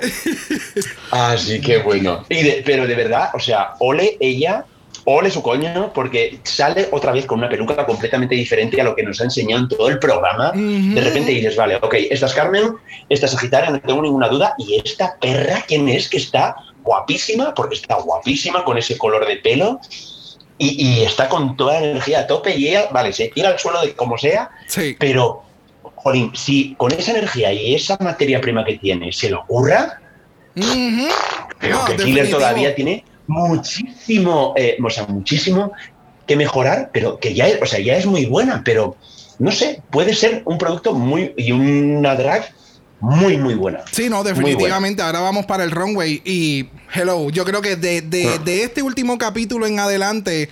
Así 1.10 1.60
que 1.60 1.78
bueno. 1.78 2.24
Y 2.28 2.42
de- 2.42 2.62
pero 2.64 2.86
de 2.86 2.94
verdad, 2.94 3.30
o 3.34 3.38
sea, 3.38 3.74
ole 3.78 4.16
ella, 4.20 4.64
ole 5.04 5.30
su 5.30 5.42
coño, 5.42 5.92
porque 5.94 6.38
sale 6.42 6.88
otra 6.92 7.12
vez 7.12 7.24
con 7.26 7.38
una 7.38 7.48
peluca 7.48 7.86
completamente 7.86 8.34
diferente 8.34 8.80
a 8.80 8.84
lo 8.84 8.94
que 8.94 9.02
nos 9.02 9.20
ha 9.20 9.24
enseñado 9.24 9.62
en 9.62 9.68
todo 9.68 9.88
el 9.88 9.98
programa. 9.98 10.52
De 10.54 11.00
repente 11.00 11.32
dices, 11.32 11.56
vale, 11.56 11.76
ok, 11.76 11.94
esta 12.10 12.26
es 12.26 12.34
Carmen, 12.34 12.74
esta 13.08 13.26
es 13.26 13.32
Sagitaria, 13.32 13.70
no 13.70 13.80
tengo 13.80 14.02
ninguna 14.02 14.28
duda. 14.28 14.54
Y 14.58 14.80
esta 14.84 15.16
perra, 15.20 15.64
¿quién 15.66 15.88
es? 15.88 16.08
Que 16.08 16.18
está 16.18 16.56
guapísima, 16.82 17.54
porque 17.54 17.76
está 17.76 17.94
guapísima 17.96 18.64
con 18.64 18.76
ese 18.78 18.98
color 18.98 19.26
de 19.26 19.36
pelo. 19.36 19.80
Y, 20.58 20.84
y 20.98 21.04
está 21.04 21.26
con 21.30 21.56
toda 21.56 21.80
la 21.80 21.86
energía 21.86 22.20
a 22.20 22.26
tope 22.26 22.54
y 22.54 22.68
ella, 22.68 22.88
vale, 22.92 23.14
se 23.14 23.28
tira 23.28 23.48
al 23.48 23.58
suelo 23.58 23.80
de 23.80 23.94
como 23.94 24.18
sea, 24.18 24.50
Sí. 24.66 24.94
pero, 24.98 25.42
jolín, 26.02 26.30
si 26.34 26.74
con 26.76 26.92
esa 26.92 27.12
energía 27.12 27.52
y 27.52 27.74
esa 27.74 27.96
materia 28.00 28.40
prima 28.40 28.64
que 28.64 28.78
tiene 28.78 29.12
se 29.12 29.28
le 29.28 29.36
ocurra, 29.36 30.00
creo 31.58 31.76
No, 31.78 31.84
que 31.84 31.96
Killer 31.96 32.30
todavía 32.30 32.74
tiene 32.74 33.04
muchísimo, 33.26 34.54
eh, 34.56 34.76
o 34.82 34.90
sea, 34.90 35.06
muchísimo 35.06 35.72
que 36.26 36.36
mejorar, 36.36 36.90
pero 36.92 37.18
que 37.18 37.34
ya, 37.34 37.46
es- 37.48 37.60
o 37.62 37.66
sea, 37.66 37.80
ya 37.80 37.96
es 37.96 38.06
muy 38.06 38.26
buena, 38.26 38.62
pero 38.64 38.96
no 39.38 39.50
sé, 39.50 39.82
puede 39.90 40.14
ser 40.14 40.42
un 40.44 40.58
producto 40.58 40.94
muy 40.94 41.32
y 41.36 41.52
una 41.52 42.14
drag 42.14 42.52
muy, 43.00 43.38
muy 43.38 43.54
buena. 43.54 43.80
Sí, 43.90 44.10
no, 44.10 44.22
definitivamente. 44.22 45.00
Ahora 45.02 45.20
vamos 45.20 45.46
para 45.46 45.64
el 45.64 45.70
runway. 45.70 46.20
Y, 46.24 46.68
hello, 46.94 47.30
yo 47.30 47.44
creo 47.46 47.62
que 47.62 47.76
de, 47.76 48.02
de- 48.02 48.38
de 48.44 48.62
este 48.64 48.82
último 48.82 49.16
capítulo 49.16 49.66
en 49.66 49.78
adelante, 49.80 50.50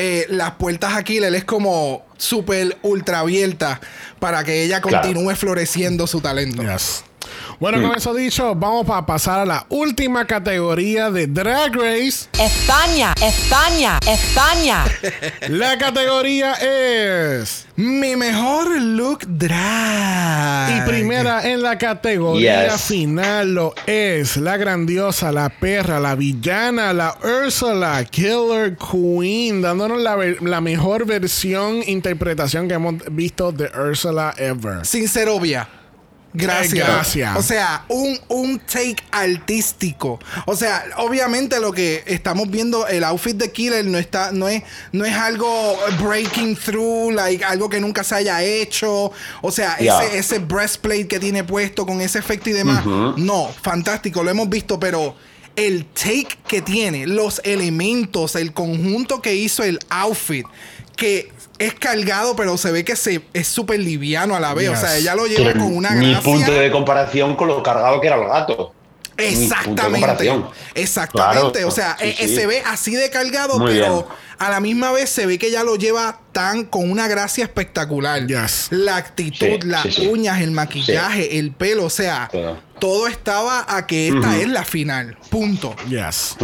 eh, 0.00 0.26
las 0.30 0.52
puertas 0.52 0.94
a 0.96 1.02
Killer 1.04 1.34
es 1.34 1.44
como 1.44 2.06
súper 2.16 2.78
ultra 2.82 3.20
abiertas 3.20 3.78
para 4.18 4.42
que 4.44 4.62
ella 4.64 4.80
Claro. 4.80 5.02
continúe 5.08 5.34
floreciendo 5.36 6.06
su 6.06 6.20
talento. 6.20 6.62
Yes. 6.62 7.04
Bueno, 7.60 7.86
con 7.86 7.94
eso 7.94 8.14
dicho, 8.14 8.54
vamos 8.54 8.86
a 8.88 9.04
pasar 9.04 9.40
a 9.40 9.44
la 9.44 9.66
última 9.68 10.26
categoría 10.26 11.10
de 11.10 11.26
Drag 11.26 11.74
Race. 11.74 12.26
España, 12.38 13.12
España, 13.20 13.98
España. 14.08 14.84
La 15.50 15.76
categoría 15.76 16.54
es. 16.54 17.66
Mi 17.76 18.16
mejor 18.16 18.80
look 18.80 19.26
drag. 19.26 20.74
Y 20.74 20.88
primera 20.88 21.46
en 21.50 21.62
la 21.62 21.76
categoría 21.76 22.72
Yes. 22.72 22.80
final 22.82 23.54
lo 23.54 23.74
es 23.86 24.38
la 24.38 24.56
grandiosa, 24.56 25.30
la 25.30 25.50
perra, 25.50 26.00
la 26.00 26.14
villana, 26.14 26.94
la 26.94 27.14
Ursula, 27.22 28.02
Killer 28.06 28.74
Queen, 28.78 29.60
dándonos 29.60 30.00
la, 30.00 30.60
mejor 30.62 31.04
versión, 31.04 31.82
interpretación 31.86 32.68
que 32.68 32.74
hemos 32.74 32.94
visto 33.10 33.52
de 33.52 33.70
Ursula 33.78 34.34
ever. 34.38 34.86
Sin 34.86 35.06
ser 35.08 35.28
obvia. 35.28 35.68
Gracias. 36.32 36.86
Gracias. 36.86 37.36
O 37.36 37.42
sea, 37.42 37.84
un, 37.88 38.18
un 38.28 38.60
take 38.60 38.96
artístico. 39.10 40.20
O 40.46 40.54
sea, 40.54 40.84
obviamente 40.98 41.58
lo 41.60 41.72
que 41.72 42.04
estamos 42.06 42.48
viendo, 42.50 42.86
el 42.86 43.02
outfit 43.04 43.36
de 43.36 43.50
Killer 43.50 43.84
no 43.84 43.98
está, 43.98 44.30
no 44.32 44.48
es, 44.48 44.62
no 44.92 45.04
es 45.04 45.14
algo 45.14 45.76
breaking 46.00 46.56
through, 46.56 47.12
like 47.12 47.44
algo 47.44 47.68
que 47.68 47.80
nunca 47.80 48.04
se 48.04 48.14
haya 48.14 48.42
hecho. 48.44 49.10
O 49.42 49.50
sea, 49.50 49.76
Yeah. 49.80 50.04
ese, 50.04 50.18
ese 50.18 50.38
breastplate 50.38 51.08
que 51.08 51.18
tiene 51.18 51.42
puesto 51.44 51.86
con 51.86 52.00
ese 52.00 52.18
efecto 52.18 52.50
y 52.50 52.52
demás. 52.52 52.84
No, 52.84 53.50
fantástico, 53.62 54.22
lo 54.22 54.30
hemos 54.30 54.48
visto, 54.48 54.78
pero 54.78 55.16
el 55.56 55.86
take 55.86 56.28
que 56.46 56.62
tiene, 56.62 57.06
los 57.06 57.40
elementos, 57.44 58.36
el 58.36 58.52
conjunto 58.52 59.20
que 59.20 59.34
hizo 59.34 59.62
el 59.62 59.78
outfit, 59.88 60.46
que 60.96 61.32
es 61.60 61.74
cargado, 61.74 62.34
pero 62.34 62.56
se 62.56 62.72
ve 62.72 62.84
que 62.84 62.96
se, 62.96 63.20
es 63.34 63.46
súper 63.46 63.78
liviano 63.78 64.34
a 64.34 64.40
la 64.40 64.52
vez. 64.54 64.70
O 64.70 64.76
sea, 64.76 64.96
ella 64.96 65.14
lo 65.14 65.26
lleva 65.26 65.44
Pero 65.52 65.60
con 65.60 65.76
una 65.76 65.94
gracia. 65.94 66.20
punto 66.22 66.52
de 66.52 66.70
comparación 66.72 67.36
con 67.36 67.46
lo 67.48 67.62
cargado 67.62 68.00
que 68.00 68.06
era 68.08 68.16
el 68.16 68.26
gato. 68.26 68.74
Exactamente. 69.16 70.32
Exactamente. 70.74 71.52
Claro. 71.52 71.68
o 71.68 71.70
sea, 71.70 71.96
Sí, 71.98 72.06
eh, 72.06 72.16
eh, 72.20 72.28
sí. 72.28 72.34
se 72.34 72.46
ve 72.46 72.62
así 72.66 72.94
de 72.94 73.10
cargado, 73.10 73.58
Muy 73.58 73.72
pero 73.74 73.92
bien. 73.94 74.04
a 74.38 74.48
la 74.50 74.60
misma 74.60 74.92
vez 74.92 75.10
se 75.10 75.26
ve 75.26 75.38
que 75.38 75.48
ella 75.48 75.62
lo 75.62 75.76
lleva 75.76 76.20
tan 76.32 76.64
con 76.64 76.90
una 76.90 77.06
gracia 77.08 77.44
espectacular. 77.44 78.26
Yes. 78.26 78.68
La 78.70 78.96
actitud, 78.96 79.46
Sí, 79.60 79.66
las 79.68 79.82
sí, 79.82 79.92
sí. 79.92 80.06
uñas, 80.06 80.40
el 80.40 80.52
maquillaje, 80.52 81.38
el 81.38 81.52
pelo, 81.52 81.84
o 81.84 81.90
sea, 81.90 82.28
Todo. 82.32 82.58
todo 82.78 83.06
estaba 83.06 83.66
a 83.68 83.86
que 83.86 84.08
esta 84.08 84.36
es 84.38 84.48
la 84.48 84.64
final. 84.64 85.18
Punto. 85.28 85.76
Yes. 85.90 86.36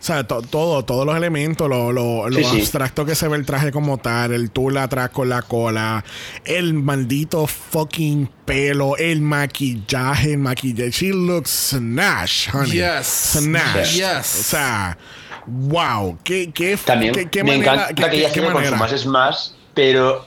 O 0.00 0.02
sea, 0.08 0.24
to- 0.24 0.42
todo, 0.42 0.84
todos 0.84 1.04
los 1.04 1.16
elementos, 1.16 1.68
lo, 1.68 1.90
lo, 1.92 2.28
lo 2.28 2.38
Sí, 2.38 2.44
sí. 2.44 2.60
abstracto 2.60 3.04
que 3.04 3.16
se 3.16 3.26
ve 3.26 3.36
el 3.36 3.44
traje 3.44 3.72
como 3.72 3.98
tal, 3.98 4.32
el 4.32 4.50
tul 4.52 4.76
atrás 4.78 5.10
con 5.10 5.28
la 5.28 5.42
cola, 5.42 6.04
el 6.44 6.72
maldito 6.74 7.46
fucking 7.48 8.30
pelo, 8.44 8.96
el 8.96 9.20
maquillaje, 9.22 10.32
el 10.34 10.38
maquillaje. 10.38 10.90
She 10.92 11.12
looks 11.12 11.50
snatch, 11.70 12.48
honey. 12.54 12.72
Yes. 12.78 13.06
Snatch. 13.40 13.94
Yes. 13.94 14.40
O 14.40 14.42
sea, 14.44 14.98
wow. 15.46 16.16
¿Qué, 16.22 16.52
qué, 16.52 16.76
También 16.84 17.12
qué, 17.12 17.28
qué 17.28 17.42
me 17.42 17.58
manera, 17.58 17.72
encanta 17.72 17.94
qué- 17.94 18.02
que 18.04 18.10
qué- 18.10 18.16
ella 18.18 18.26
qué 18.28 18.32
siempre 18.34 18.52
con 18.52 18.62
su 18.64 18.70
manera? 18.70 18.78
más 18.78 18.92
es 18.92 19.06
más, 19.06 19.54
pero 19.74 20.26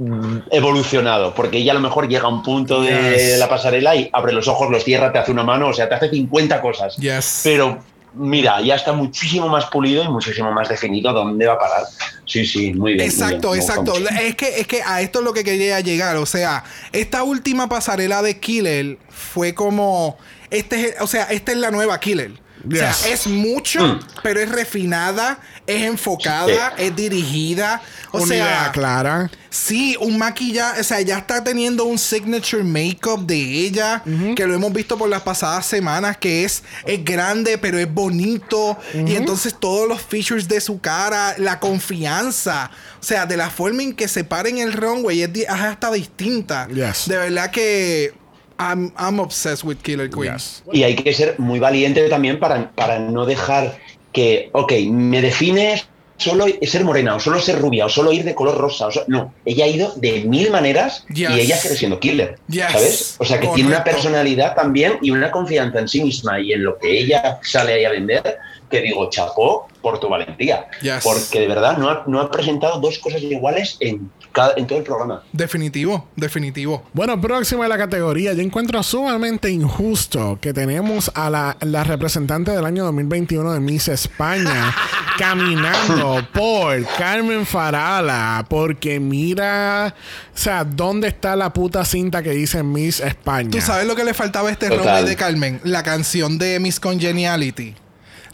mm, 0.00 0.38
evolucionado, 0.50 1.34
porque 1.34 1.58
ella 1.58 1.70
a 1.70 1.74
lo 1.76 1.80
mejor 1.80 2.08
llega 2.08 2.24
a 2.24 2.28
un 2.28 2.42
punto 2.42 2.82
de 2.82 3.36
la 3.38 3.48
pasarela 3.48 3.94
y 3.94 4.10
abre 4.12 4.32
los 4.32 4.48
ojos, 4.48 4.70
los 4.70 4.82
cierra, 4.82 5.12
te 5.12 5.18
hace 5.20 5.30
una 5.30 5.44
mano, 5.44 5.68
o 5.68 5.72
sea, 5.72 5.88
te 5.88 5.94
hace 5.94 6.10
50 6.10 6.60
cosas. 6.60 6.96
Yes. 6.96 7.42
Pero 7.44 7.78
mira, 8.14 8.60
ya 8.60 8.74
está 8.74 8.92
muchísimo 8.92 9.48
más 9.48 9.66
pulido 9.66 10.02
y 10.02 10.08
muchísimo 10.08 10.52
más 10.52 10.68
definido 10.68 11.12
dónde 11.12 11.46
va 11.46 11.54
a 11.54 11.58
parar. 11.58 11.84
Sí, 12.26 12.46
sí, 12.46 12.72
muy 12.72 12.94
bien. 12.94 13.06
muy 13.06 13.06
Exacto, 13.06 13.52
bien, 13.52 13.62
exacto. 13.62 13.94
Es 13.96 14.36
que, 14.36 14.60
es 14.60 14.66
que 14.66 14.82
a 14.82 15.00
esto 15.00 15.18
es 15.20 15.24
lo 15.24 15.32
que 15.32 15.44
quería 15.44 15.80
llegar. 15.80 16.16
O 16.16 16.26
sea, 16.26 16.64
esta 16.92 17.22
última 17.22 17.68
pasarela 17.68 18.22
de 18.22 18.38
Killer 18.38 18.98
fue 19.08 19.54
como. 19.54 20.16
Este 20.50 20.88
es, 20.88 21.00
o 21.00 21.06
sea, 21.06 21.24
esta 21.24 21.52
es 21.52 21.58
la 21.58 21.70
nueva 21.70 21.98
Killer. 22.00 22.43
O 22.70 22.74
sea, 22.76 22.94
es 23.08 23.26
mucho, 23.26 23.84
Mm. 23.86 24.00
pero 24.22 24.40
es 24.40 24.48
refinada, 24.48 25.38
es 25.66 25.82
enfocada, 25.82 26.74
es 26.78 26.94
dirigida. 26.96 27.80
O 28.12 28.18
Una 28.18 28.26
sea, 28.26 28.36
idea 28.36 28.72
clara. 28.72 29.30
Sí, 29.50 29.96
un 30.00 30.18
maquillaje, 30.18 30.80
o 30.80 30.84
sea, 30.84 31.00
ya 31.00 31.18
está 31.18 31.42
teniendo 31.42 31.84
un 31.84 31.98
signature 31.98 32.62
makeup 32.64 33.26
de 33.26 33.34
ella, 33.36 34.02
que 34.36 34.46
lo 34.46 34.54
hemos 34.54 34.72
visto 34.72 34.96
por 34.98 35.08
las 35.08 35.22
pasadas 35.22 35.66
semanas, 35.66 36.16
que 36.16 36.44
es, 36.44 36.62
es 36.86 37.04
grande, 37.04 37.58
pero 37.58 37.78
es 37.78 37.92
bonito. 37.92 38.78
Y 38.94 39.14
entonces 39.16 39.54
todos 39.58 39.88
los 39.88 40.00
features 40.00 40.46
de 40.48 40.60
su 40.60 40.80
cara, 40.80 41.34
la 41.38 41.58
confianza, 41.60 42.70
o 43.00 43.02
sea, 43.02 43.26
de 43.26 43.36
la 43.36 43.50
forma 43.50 43.82
en 43.82 43.94
que 43.94 44.08
se 44.08 44.24
para 44.24 44.48
en 44.48 44.58
el 44.58 44.72
runway 44.72 45.22
es, 45.22 45.30
es 45.34 45.48
hasta 45.48 45.90
distinta. 45.92 46.68
Yes. 46.68 47.08
De 47.08 47.16
verdad 47.16 47.50
que 47.50 48.14
I'm, 48.58 48.92
I'm 48.96 49.18
obsessed 49.20 49.64
with 49.64 49.78
Killer 49.82 50.08
Queen. 50.08 50.32
Yes. 50.32 50.62
Y 50.72 50.82
hay 50.84 50.94
que 50.94 51.12
ser 51.12 51.34
muy 51.38 51.58
valiente 51.58 52.08
también 52.08 52.38
para, 52.38 52.70
para 52.72 52.98
no 52.98 53.26
dejar 53.26 53.76
que, 54.12 54.48
ok, 54.52 54.72
me 54.90 55.20
define 55.20 55.82
solo 56.16 56.46
ser 56.62 56.84
morena, 56.84 57.16
o 57.16 57.20
solo 57.20 57.40
ser 57.40 57.58
rubia, 57.60 57.86
o 57.86 57.88
solo 57.88 58.12
ir 58.12 58.24
de 58.24 58.34
color 58.36 58.56
rosa. 58.56 58.86
O 58.86 58.90
no, 59.08 59.34
ella 59.44 59.64
ha 59.64 59.68
ido 59.68 59.92
de 59.96 60.22
mil 60.24 60.50
maneras 60.52 61.04
Yes. 61.12 61.30
y 61.30 61.40
ella 61.40 61.56
sigue 61.56 61.74
siendo 61.74 61.98
killer. 61.98 62.38
Yes. 62.48 62.66
¿Sabes? 62.70 63.16
O 63.18 63.24
sea, 63.24 63.40
que 63.40 63.48
tiene 63.48 63.70
una 63.70 63.78
Correcto. 63.78 63.96
personalidad 64.02 64.54
también 64.54 64.98
y 65.02 65.10
una 65.10 65.30
confianza 65.32 65.80
en 65.80 65.88
sí 65.88 66.02
misma 66.02 66.38
y 66.38 66.52
en 66.52 66.62
lo 66.62 66.78
que 66.78 66.96
ella 66.98 67.40
sale 67.42 67.72
ahí 67.74 67.84
a 67.84 67.90
vender, 67.90 68.38
que 68.70 68.80
digo, 68.82 69.10
chapó 69.10 69.66
por 69.82 69.98
tu 69.98 70.08
valentía. 70.08 70.68
Yes. 70.80 71.02
Porque 71.02 71.40
de 71.40 71.48
verdad 71.48 71.76
no 71.76 71.90
ha, 71.90 72.04
no 72.06 72.20
ha 72.20 72.30
presentado 72.30 72.78
dos 72.78 72.98
cosas 73.00 73.20
iguales 73.20 73.76
en, 73.80 74.08
cada, 74.34 74.52
en 74.56 74.66
todo 74.66 74.78
el 74.78 74.84
programa. 74.84 75.22
Definitivo, 75.32 76.08
definitivo. 76.16 76.82
Bueno, 76.92 77.18
próximo 77.20 77.62
de 77.62 77.68
la 77.68 77.78
categoría, 77.78 78.34
yo 78.34 78.42
encuentro 78.42 78.82
sumamente 78.82 79.50
injusto 79.50 80.38
que 80.40 80.52
tenemos 80.52 81.10
a 81.14 81.30
la, 81.30 81.56
la 81.60 81.84
representante 81.84 82.50
del 82.50 82.66
año 82.66 82.84
2021 82.84 83.52
de 83.52 83.60
Miss 83.60 83.88
España 83.88 84.74
caminando 85.18 86.26
por 86.32 86.84
Carmen 86.98 87.46
Farala, 87.46 88.44
porque 88.48 88.98
mira, 89.00 89.94
o 90.34 90.38
sea, 90.38 90.64
¿dónde 90.64 91.08
está 91.08 91.36
la 91.36 91.52
puta 91.52 91.84
cinta 91.84 92.22
que 92.22 92.30
dice 92.30 92.62
Miss 92.62 93.00
España? 93.00 93.50
¿Tú 93.50 93.60
sabes 93.60 93.86
lo 93.86 93.94
que 93.94 94.04
le 94.04 94.12
faltaba 94.12 94.48
a 94.48 94.52
este 94.52 94.68
Total. 94.68 94.84
runway 94.84 95.04
de 95.04 95.16
Carmen? 95.16 95.60
La 95.62 95.82
canción 95.82 96.38
de 96.38 96.58
Miss 96.58 96.80
Congeniality. 96.80 97.76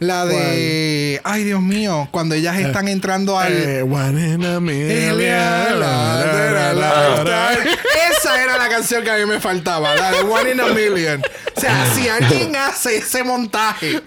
La 0.01 0.25
de. 0.25 1.21
Ay, 1.25 1.45
Dios 1.45 1.61
mío. 1.61 2.09
Cuando 2.11 2.35
ellas 2.35 2.59
están 2.59 2.89
entrando 2.89 3.39
al. 3.39 3.53
Eh. 3.53 3.85
Esa 8.11 8.43
era 8.43 8.59
la 8.59 8.69
canción 8.69 9.05
que 9.05 9.11
a 9.11 9.17
mí 9.17 9.27
me 9.27 9.41
faltaba, 9.41 9.95
la 9.95 10.11
de 10.11 10.21
One 10.21 10.53
in 10.53 10.61
a 10.61 10.67
Million. 10.69 11.23
O 11.57 11.61
sea, 11.61 11.87
si 11.95 12.09
alguien 12.09 12.57
hace 12.57 12.97
ese 12.97 13.23
montaje, 13.23 14.01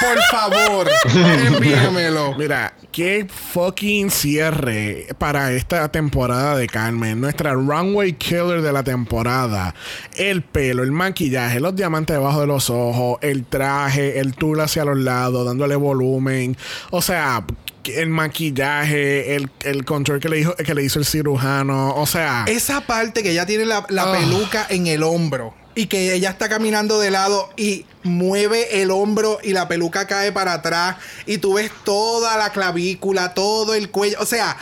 por 0.00 0.22
favor, 0.30 0.88
envíamelo. 1.14 2.34
Mira, 2.36 2.72
qué 2.92 3.26
fucking 3.52 4.10
cierre 4.10 5.06
para 5.18 5.52
esta 5.52 5.90
temporada 5.90 6.56
de 6.56 6.66
Carmen. 6.66 7.20
Nuestra 7.20 7.52
runway 7.52 8.12
killer 8.12 8.62
de 8.62 8.72
la 8.72 8.82
temporada. 8.82 9.74
El 10.14 10.42
pelo, 10.42 10.82
el 10.82 10.92
maquillaje, 10.92 11.60
los 11.60 11.74
diamantes 11.74 12.16
debajo 12.16 12.40
de 12.40 12.46
los 12.46 12.70
ojos, 12.70 13.18
el 13.22 13.44
traje, 13.44 14.20
el 14.20 14.34
tul 14.34 14.60
hacia 14.60 14.84
los 14.84 14.98
lados, 14.98 15.39
dándole 15.44 15.76
volumen. 15.76 16.56
O 16.90 17.02
sea, 17.02 17.44
el 17.84 18.08
maquillaje, 18.08 19.34
el, 19.36 19.50
el 19.64 19.84
control 19.84 20.20
que 20.20 20.28
le, 20.28 20.36
dijo, 20.36 20.54
que 20.56 20.74
le 20.74 20.82
hizo 20.84 20.98
el 20.98 21.04
cirujano. 21.06 21.94
O 21.94 22.06
sea, 22.06 22.44
Esa 22.48 22.82
parte 22.82 23.22
que 23.22 23.30
ella 23.32 23.46
tiene 23.46 23.64
la, 23.64 23.84
la 23.88 24.04
Ah. 24.04 24.12
peluca 24.18 24.66
en 24.68 24.86
el 24.86 25.02
hombro 25.02 25.54
y 25.74 25.86
que 25.86 26.12
ella 26.14 26.30
está 26.30 26.48
caminando 26.48 26.98
de 26.98 27.10
lado 27.10 27.48
y 27.56 27.86
mueve 28.02 28.82
el 28.82 28.90
hombro 28.90 29.38
y 29.42 29.52
la 29.52 29.68
peluca 29.68 30.06
cae 30.06 30.32
para 30.32 30.54
atrás 30.54 30.96
y 31.26 31.38
tú 31.38 31.54
ves 31.54 31.70
toda 31.84 32.36
la 32.36 32.50
clavícula, 32.50 33.34
todo 33.34 33.74
el 33.74 33.90
cuello. 33.90 34.16
O 34.20 34.26
sea, 34.26 34.56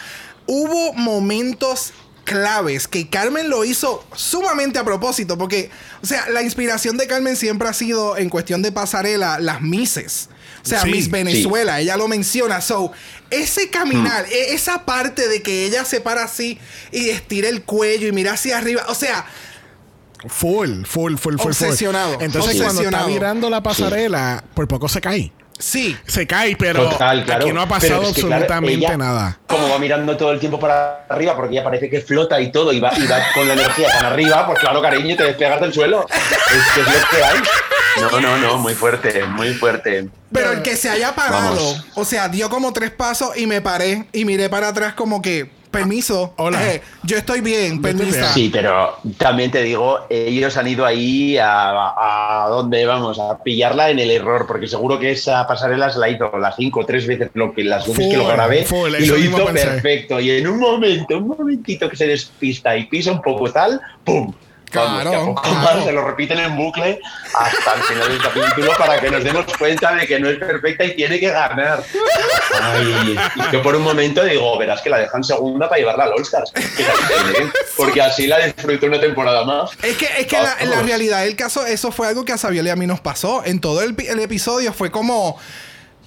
hubo 0.46 0.92
momentos 0.94 1.92
claves 2.24 2.86
que 2.88 3.08
Carmen 3.08 3.48
lo 3.48 3.64
hizo 3.64 4.04
sumamente 4.14 4.78
a 4.78 4.84
propósito 4.84 5.38
porque, 5.38 5.70
o 6.02 6.06
sea, 6.06 6.28
la 6.28 6.42
inspiración 6.42 6.98
de 6.98 7.06
Carmen 7.06 7.36
siempre 7.36 7.68
ha 7.68 7.72
sido 7.72 8.18
en 8.18 8.28
cuestión 8.28 8.60
de 8.60 8.70
pasarela 8.70 9.38
las 9.40 9.62
Misses. 9.62 10.28
O 10.64 10.68
sea, 10.68 10.82
Sí, 10.82 10.90
Miss 10.90 11.04
sí. 11.06 11.11
Venezuela, 11.11 11.80
ella 11.80 11.96
lo 11.96 12.09
menciona. 12.09 12.61
So, 12.61 12.92
ese 13.30 13.70
caminar, 13.70 14.26
e- 14.30 14.54
esa 14.54 14.84
parte 14.84 15.28
de 15.28 15.42
que 15.42 15.64
ella 15.66 15.84
se 15.84 16.00
para 16.00 16.24
así 16.24 16.59
y 16.92 17.11
estira 17.11 17.48
el 17.48 17.62
cuello 17.62 18.09
y 18.09 18.12
mira 18.12 18.32
hacia 18.32 18.59
arriba. 18.59 18.82
O 18.88 18.94
sea, 18.94 19.24
full, 20.26 20.84
full, 20.84 21.16
full, 21.16 21.16
full, 21.16 21.36
full. 21.38 21.46
Obsesionado, 21.50 22.14
Entonces, 22.20 22.56
cuando 22.56 22.64
está 22.64 22.66
obsesionado. 22.70 23.09
mirando 23.09 23.50
la 23.50 23.62
pasarela, 23.62 24.42
por 24.54 24.66
poco 24.68 24.88
se 24.88 25.00
cae. 25.00 25.32
sí. 25.59 25.96
Se 26.06 26.26
cae, 26.26 26.56
pero 26.56 26.88
Total, 26.90 27.24
claro. 27.24 27.44
aquí 27.44 27.52
no 27.52 27.61
ha 27.62 27.68
pasado 27.68 28.02
es 28.02 28.14
que, 28.14 28.20
claro, 28.22 28.34
absolutamente 28.44 28.86
ella, 28.86 28.96
nada. 28.96 29.38
Como 29.46 29.68
va 29.68 29.78
mirando 29.78 30.16
todo 30.16 30.30
el 30.32 30.38
tiempo 30.40 30.59
para 30.61 31.04
arriba, 31.09 31.34
porque 31.36 31.54
ya 31.56 31.64
parece 31.64 31.88
que 31.90 32.00
flota 32.00 32.40
y 32.40 32.50
todo, 32.52 32.72
y 32.72 32.80
va, 32.80 32.92
y 32.96 33.06
va 33.06 33.18
con 33.34 33.46
la 33.48 33.54
energía 33.54 33.88
tan 33.90 34.06
arriba, 34.06 34.46
pues 34.46 34.59
claro, 34.61 34.80
cariño, 34.82 35.16
te 35.16 35.24
despegas 35.24 35.61
del 35.61 35.72
suelo. 35.72 36.06
Es 36.09 36.72
que 36.74 36.80
es 36.80 36.86
lo 36.86 36.92
que 36.92 37.24
hay. 37.24 37.38
No, 38.01 38.20
no, 38.20 38.38
no, 38.38 38.59
muy 38.59 38.74
fuerte, 38.74 39.24
muy 39.24 39.55
fuerte. 39.55 40.09
Pero 40.32 40.53
el 40.53 40.62
que 40.62 40.76
se 40.76 40.88
haya 40.90 41.14
parado, 41.14 41.57
Vamos. 41.57 41.86
o 41.94 42.05
sea, 42.05 42.28
dio 42.28 42.49
como 42.51 42.72
tres 42.72 42.90
pasos 42.90 43.36
y 43.36 43.46
me 43.46 43.61
paré 43.61 44.07
y 44.12 44.24
miré 44.24 44.49
para 44.49 44.68
atrás 44.68 44.94
como 44.94 45.22
que, 45.22 45.51
permiso, 45.70 46.32
Hola. 46.38 46.66
eh, 46.74 46.82
yo 47.03 47.16
estoy 47.18 47.40
bien, 47.40 47.80
bien. 47.80 47.99
Sí, 48.32 48.49
pero 48.53 48.96
también 49.18 49.51
te 49.51 49.62
digo, 49.62 50.01
ellos 50.09 50.57
han 50.57 50.66
ido 50.66 50.84
ahí 50.86 51.36
a, 51.38 52.44
a 52.44 52.49
dónde 52.49 52.86
vamos, 52.86 53.18
a 53.18 53.42
pillarla 53.42 53.90
en 53.90 53.99
el 53.99 54.11
error, 54.11 54.46
porque 54.46 54.66
seguro 54.66 54.99
que 54.99 55.11
esa 55.12 55.46
pasarela 55.46 55.90
se 55.90 55.99
la 55.99 56.09
hizo 56.09 56.30
las 56.38 56.57
cinco 56.57 56.80
o 56.80 56.86
tres 56.86 57.07
veces 57.07 57.30
lo 57.34 57.53
que 57.53 57.64
las 57.64 57.86
veces 57.86 58.09
que 58.09 58.16
lo 58.16 58.26
grabé 58.28 58.64
full, 58.64 58.94
y 58.99 59.07
lo 59.07 59.18
hizo 59.18 59.44
perfecto. 59.46 60.20
Y 60.20 60.30
en 60.30 60.49
un 60.49 60.59
momento, 60.59 61.18
un 61.18 61.28
momentito 61.28 61.88
que 61.88 61.96
se 61.96 62.07
despista 62.07 62.76
y 62.76 62.86
pisa 62.86 63.12
un 63.12 63.22
poco 63.22 63.51
tal, 63.53 63.80
¡pum! 64.05 64.32
Claro, 64.70 65.84
se 65.84 65.92
lo 65.92 66.04
repiten 66.06 66.38
en 66.38 66.56
bucle 66.56 67.00
hasta 67.34 67.74
el 67.74 67.82
final 67.82 68.08
del 68.08 68.22
capítulo 68.22 68.72
para 68.78 69.00
que 69.00 69.10
nos 69.10 69.24
demos 69.24 69.46
cuenta 69.58 69.94
de 69.94 70.06
que 70.06 70.20
no 70.20 70.28
es 70.28 70.38
perfecta 70.38 70.84
y 70.84 70.94
tiene 70.94 71.18
que 71.18 71.30
ganar. 71.30 71.82
Ay, 72.60 73.16
y 73.16 73.52
yo 73.52 73.62
por 73.62 73.76
un 73.76 73.82
momento 73.82 74.24
digo, 74.24 74.58
verás 74.58 74.80
que 74.80 74.90
la 74.90 74.98
dejan 74.98 75.24
segunda 75.24 75.68
para 75.68 75.78
llevarla 75.78 76.04
al 76.04 76.12
All 76.12 76.22
Stars. 76.22 76.52
Fíjate, 76.52 77.52
Porque 77.76 78.02
así 78.02 78.26
la 78.26 78.38
disfruto 78.38 78.86
una 78.86 79.00
temporada 79.00 79.44
más. 79.44 79.70
Es 79.82 79.96
que, 79.96 80.06
es 80.18 80.26
que 80.26 80.40
la, 80.40 80.56
en 80.60 80.70
la 80.70 80.82
realidad 80.82 81.22
del 81.22 81.36
caso, 81.36 81.66
eso 81.66 81.90
fue 81.92 82.08
algo 82.08 82.24
que 82.24 82.32
a 82.32 82.38
Sabiel 82.38 82.66
y 82.66 82.70
a 82.70 82.76
mí 82.76 82.86
nos 82.86 83.00
pasó. 83.00 83.42
En 83.44 83.60
todo 83.60 83.82
el, 83.82 83.94
el 84.06 84.20
episodio 84.20 84.72
fue 84.72 84.90
como. 84.90 85.38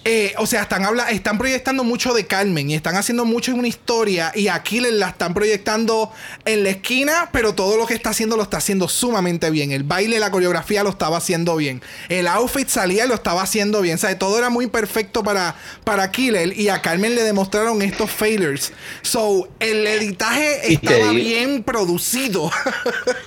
Eh, 0.04 0.34
o 0.38 0.48
sea, 0.48 0.64
están, 0.64 0.84
habla 0.84 1.12
están 1.12 1.38
proyectando 1.38 1.84
mucho 1.84 2.14
de 2.14 2.26
Carmen 2.26 2.72
y 2.72 2.74
están 2.74 2.96
haciendo 2.96 3.24
mucho 3.24 3.52
en 3.52 3.60
una 3.60 3.68
historia 3.68 4.32
y 4.34 4.48
aquí 4.48 4.80
le 4.80 4.92
la 4.92 5.10
están 5.10 5.36
proyectando 5.36 6.12
en 6.46 6.64
la 6.64 6.72
esquina, 6.72 7.30
pero 7.32 7.54
todo 7.54 7.78
lo 7.78 7.86
que 7.86 7.94
está 7.94 8.10
haciendo 8.10 8.36
lo 8.36 8.44
está 8.44 8.58
haciendo 8.58 8.88
sumamente 8.88 9.52
bien. 9.52 9.72
El 9.72 9.84
baile, 9.84 10.20
la 10.20 10.32
coreografía 10.32 10.84
lo 10.84 10.90
estaba 10.90 11.18
haciendo 11.18 11.56
bien. 11.56 11.84
El 12.10 12.28
outfit 12.28 12.68
salía 12.68 13.06
y 13.06 13.08
lo 13.08 13.14
estaba 13.14 13.44
haciendo 13.44 13.82
bien. 13.82 13.96
O 13.96 13.98
sea, 14.00 14.18
todo 14.18 14.40
era 14.40 14.50
muy 14.50 14.68
perfecto 14.68 15.24
para, 15.24 15.56
para 15.84 16.10
Killer 16.10 16.60
y 16.60 16.70
a 16.70 16.82
Carmen 16.82 17.14
le 17.14 17.22
demostraron 17.22 17.82
estos 17.84 18.10
failures. 18.10 18.74
So, 19.04 19.50
el 19.60 19.86
editaje 19.86 20.74
estaba 20.74 21.12
bien 21.12 21.64
producido. 21.64 22.50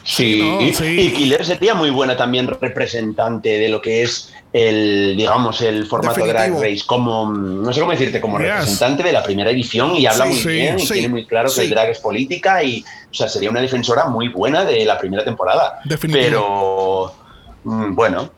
Sí, 0.04 0.38
no, 0.38 0.60
sí. 0.76 1.00
y 1.00 1.12
Killer 1.12 1.44
sería 1.44 1.74
muy 1.74 1.90
buena 1.90 2.16
también 2.16 2.46
representante 2.46 3.58
de 3.58 3.68
lo 3.68 3.80
que 3.80 4.02
es 4.02 4.32
el, 4.54 5.16
digamos, 5.16 5.60
el 5.62 5.84
formato 5.86 6.20
Definitivo. 6.24 6.60
Drag 6.60 6.70
Race, 6.72 6.84
como, 6.86 7.26
no 7.32 7.72
sé 7.72 7.80
cómo 7.80 7.90
decirte, 7.90 8.20
como 8.20 8.38
Yes. 8.38 8.46
representante 8.48 9.02
de 9.02 9.12
la 9.12 9.20
primera 9.24 9.50
edición 9.50 9.96
y 9.96 10.06
habla 10.06 10.26
Sí, 10.26 10.30
muy 10.30 10.38
sí, 10.40 10.48
bien 10.48 10.78
y 10.78 10.86
tiene 10.86 11.08
muy 11.08 11.26
claro 11.26 11.50
que 11.52 11.62
el 11.62 11.70
drag 11.70 11.90
es 11.90 11.98
política 11.98 12.62
y, 12.62 12.84
o 13.10 13.14
sea, 13.14 13.28
sería 13.28 13.50
una 13.50 13.60
defensora 13.60 14.04
muy 14.06 14.28
buena 14.28 14.64
de 14.64 14.84
la 14.84 14.96
primera 14.96 15.24
temporada. 15.24 15.80
Definitivo. 15.84 16.24
Pero, 16.24 17.14
mm, 17.64 17.94
bueno, 17.96 18.30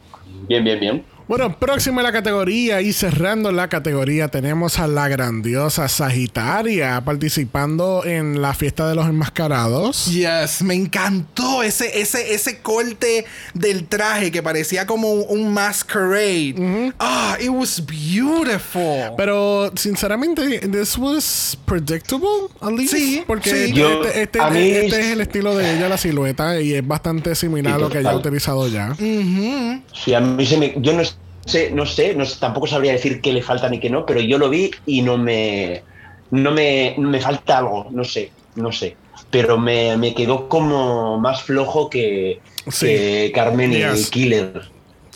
bien, 0.49 0.65
bien, 0.65 0.81
bien. 0.81 1.05
Bueno, 1.29 1.59
próximo 1.59 1.99
en 1.99 2.05
la 2.05 2.13
categoría 2.13 2.81
y 2.83 2.93
cerrando 2.93 3.51
la 3.51 3.67
categoría 3.69 4.29
tenemos 4.29 4.79
a 4.79 4.87
la 4.87 5.09
grandiosa 5.09 5.89
Sagitaria 5.89 7.01
participando 7.05 8.05
en 8.05 8.41
la 8.41 8.55
fiesta 8.55 8.89
de 8.89 8.95
los 8.95 9.07
enmascarados. 9.09 10.07
Yes, 10.07 10.63
me 10.63 10.75
encantó 10.75 11.65
ese, 11.65 12.01
ese, 12.01 12.33
ese 12.33 12.59
corte 12.61 13.25
del 13.55 13.87
traje 13.89 14.31
que 14.31 14.41
parecía 14.41 14.87
como 14.87 15.15
un, 15.15 15.53
masquerade. 15.53 16.93
Ah, 17.01 17.37
it 17.41 17.49
was 17.51 17.83
beautiful. 17.85 19.13
Pero 19.17 19.73
sinceramente, 19.75 20.61
this 20.69 20.97
was 20.97 21.59
predictable, 21.67 22.29
at 22.61 22.71
least. 22.71 22.95
Sí, 22.95 23.25
porque 23.27 23.51
sí. 23.51 23.57
este, 23.57 23.73
Yo- 23.73 24.05
este- 24.05 24.23
este- 24.23 24.41
a 24.41 24.51
mí- 24.51 24.71
este 24.71 25.01
es 25.01 25.07
el 25.09 25.21
estilo 25.23 25.57
de 25.57 25.75
ella, 25.77 25.89
la 25.89 25.99
silueta, 25.99 26.61
y 26.61 26.75
es 26.75 26.87
bastante 26.87 27.35
similar 27.35 27.75
a 27.75 27.79
lo 27.79 27.91
que 27.91 27.99
ella 27.99 28.11
ha 28.11 28.17
utilizado 28.17 28.69
ya. 28.69 28.95
Sí, 28.97 30.15
a 30.15 30.21
mí 30.21 30.47
se 30.47 30.57
me. 30.59 30.73
Yo 30.79 30.93
no 30.93 31.03
sé, 31.47 31.71
no 31.71 31.87
sé, 31.87 32.15
no 32.15 32.25
sé, 32.27 32.39
tampoco 32.41 32.67
sabría 32.67 32.93
decir 32.93 33.21
qué 33.21 33.33
le 33.33 33.43
falta 33.43 33.69
ni 33.69 33.79
qué 33.81 33.89
no, 33.91 34.05
pero 34.07 34.21
yo 34.21 34.39
lo 34.39 34.49
vi 34.51 34.71
y 34.87 35.03
no 35.03 35.17
me. 35.19 35.83
No 36.31 36.51
me, 36.51 36.95
me 36.99 37.21
falta 37.21 37.59
algo, 37.59 37.87
no 37.91 38.03
sé, 38.05 38.31
no 38.57 38.73
sé. 38.73 38.97
Pero 39.31 39.57
me, 39.59 39.97
me 39.97 40.13
quedó 40.15 40.49
como 40.49 41.19
más 41.21 41.43
flojo 41.43 41.89
que, 41.89 42.41
Sí. 42.69 42.87
que 42.87 43.33
Carmen 43.35 43.73
y 43.73 43.77
Yes. 43.77 44.11
Killer. 44.11 44.63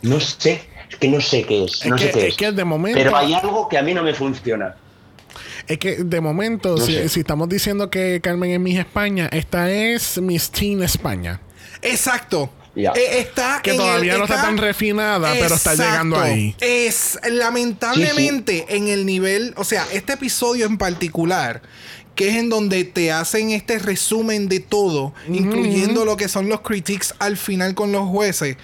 No 0.02 0.20
sé. 0.20 0.62
que 1.00 1.08
no 1.08 1.20
sé 1.20 1.44
qué 1.44 1.64
es, 1.64 1.84
no 1.86 1.94
es 1.96 2.00
sé 2.02 2.06
que, 2.08 2.12
qué 2.12 2.18
es 2.26 2.32
es. 2.32 2.36
que 2.36 2.52
de 2.52 2.64
momento. 2.64 2.98
Pero 2.98 3.16
hay 3.16 3.32
algo 3.34 3.68
que 3.68 3.78
a 3.78 3.82
mí 3.82 3.92
no 3.94 4.02
me 4.02 4.12
funciona. 4.14 4.76
Es 5.68 5.78
que 5.78 5.96
de 5.96 6.20
momento, 6.20 6.70
No 6.70 6.78
si, 6.78 7.08
si 7.08 7.20
estamos 7.20 7.48
diciendo 7.48 7.90
que 7.90 8.20
Carmen 8.20 8.50
es 8.50 8.60
Miss 8.60 8.78
España, 8.78 9.28
esta 9.32 9.70
es 9.70 10.20
Miss 10.20 10.50
Teen 10.50 10.82
España. 10.82 11.40
Exacto. 11.82 12.50
Eh, 12.96 13.20
está 13.20 13.60
Que 13.62 13.74
todavía 13.74 14.12
el- 14.14 14.18
no 14.18 14.24
está 14.24 14.42
tan 14.42 14.56
refinada, 14.58 15.32
pero 15.32 15.54
está 15.54 15.74
llegando 15.74 16.18
ahí. 16.20 16.54
Es 16.60 17.18
lamentablemente 17.30 18.66
en 18.68 18.88
el 18.88 19.06
nivel, 19.06 19.52
o 19.56 19.64
sea, 19.64 19.86
este 19.92 20.14
episodio 20.14 20.66
en 20.66 20.78
particular, 20.78 21.62
que 22.14 22.28
es 22.28 22.36
en 22.36 22.48
donde 22.50 22.84
te 22.84 23.12
hacen 23.12 23.50
este 23.50 23.78
resumen 23.78 24.48
de 24.48 24.60
todo, 24.60 25.14
incluyendo 25.28 26.04
lo 26.04 26.16
que 26.16 26.28
son 26.28 26.48
los 26.48 26.60
critiques 26.60 27.14
al 27.18 27.36
final 27.36 27.74
con 27.74 27.92
los 27.92 28.08
jueces. 28.08 28.56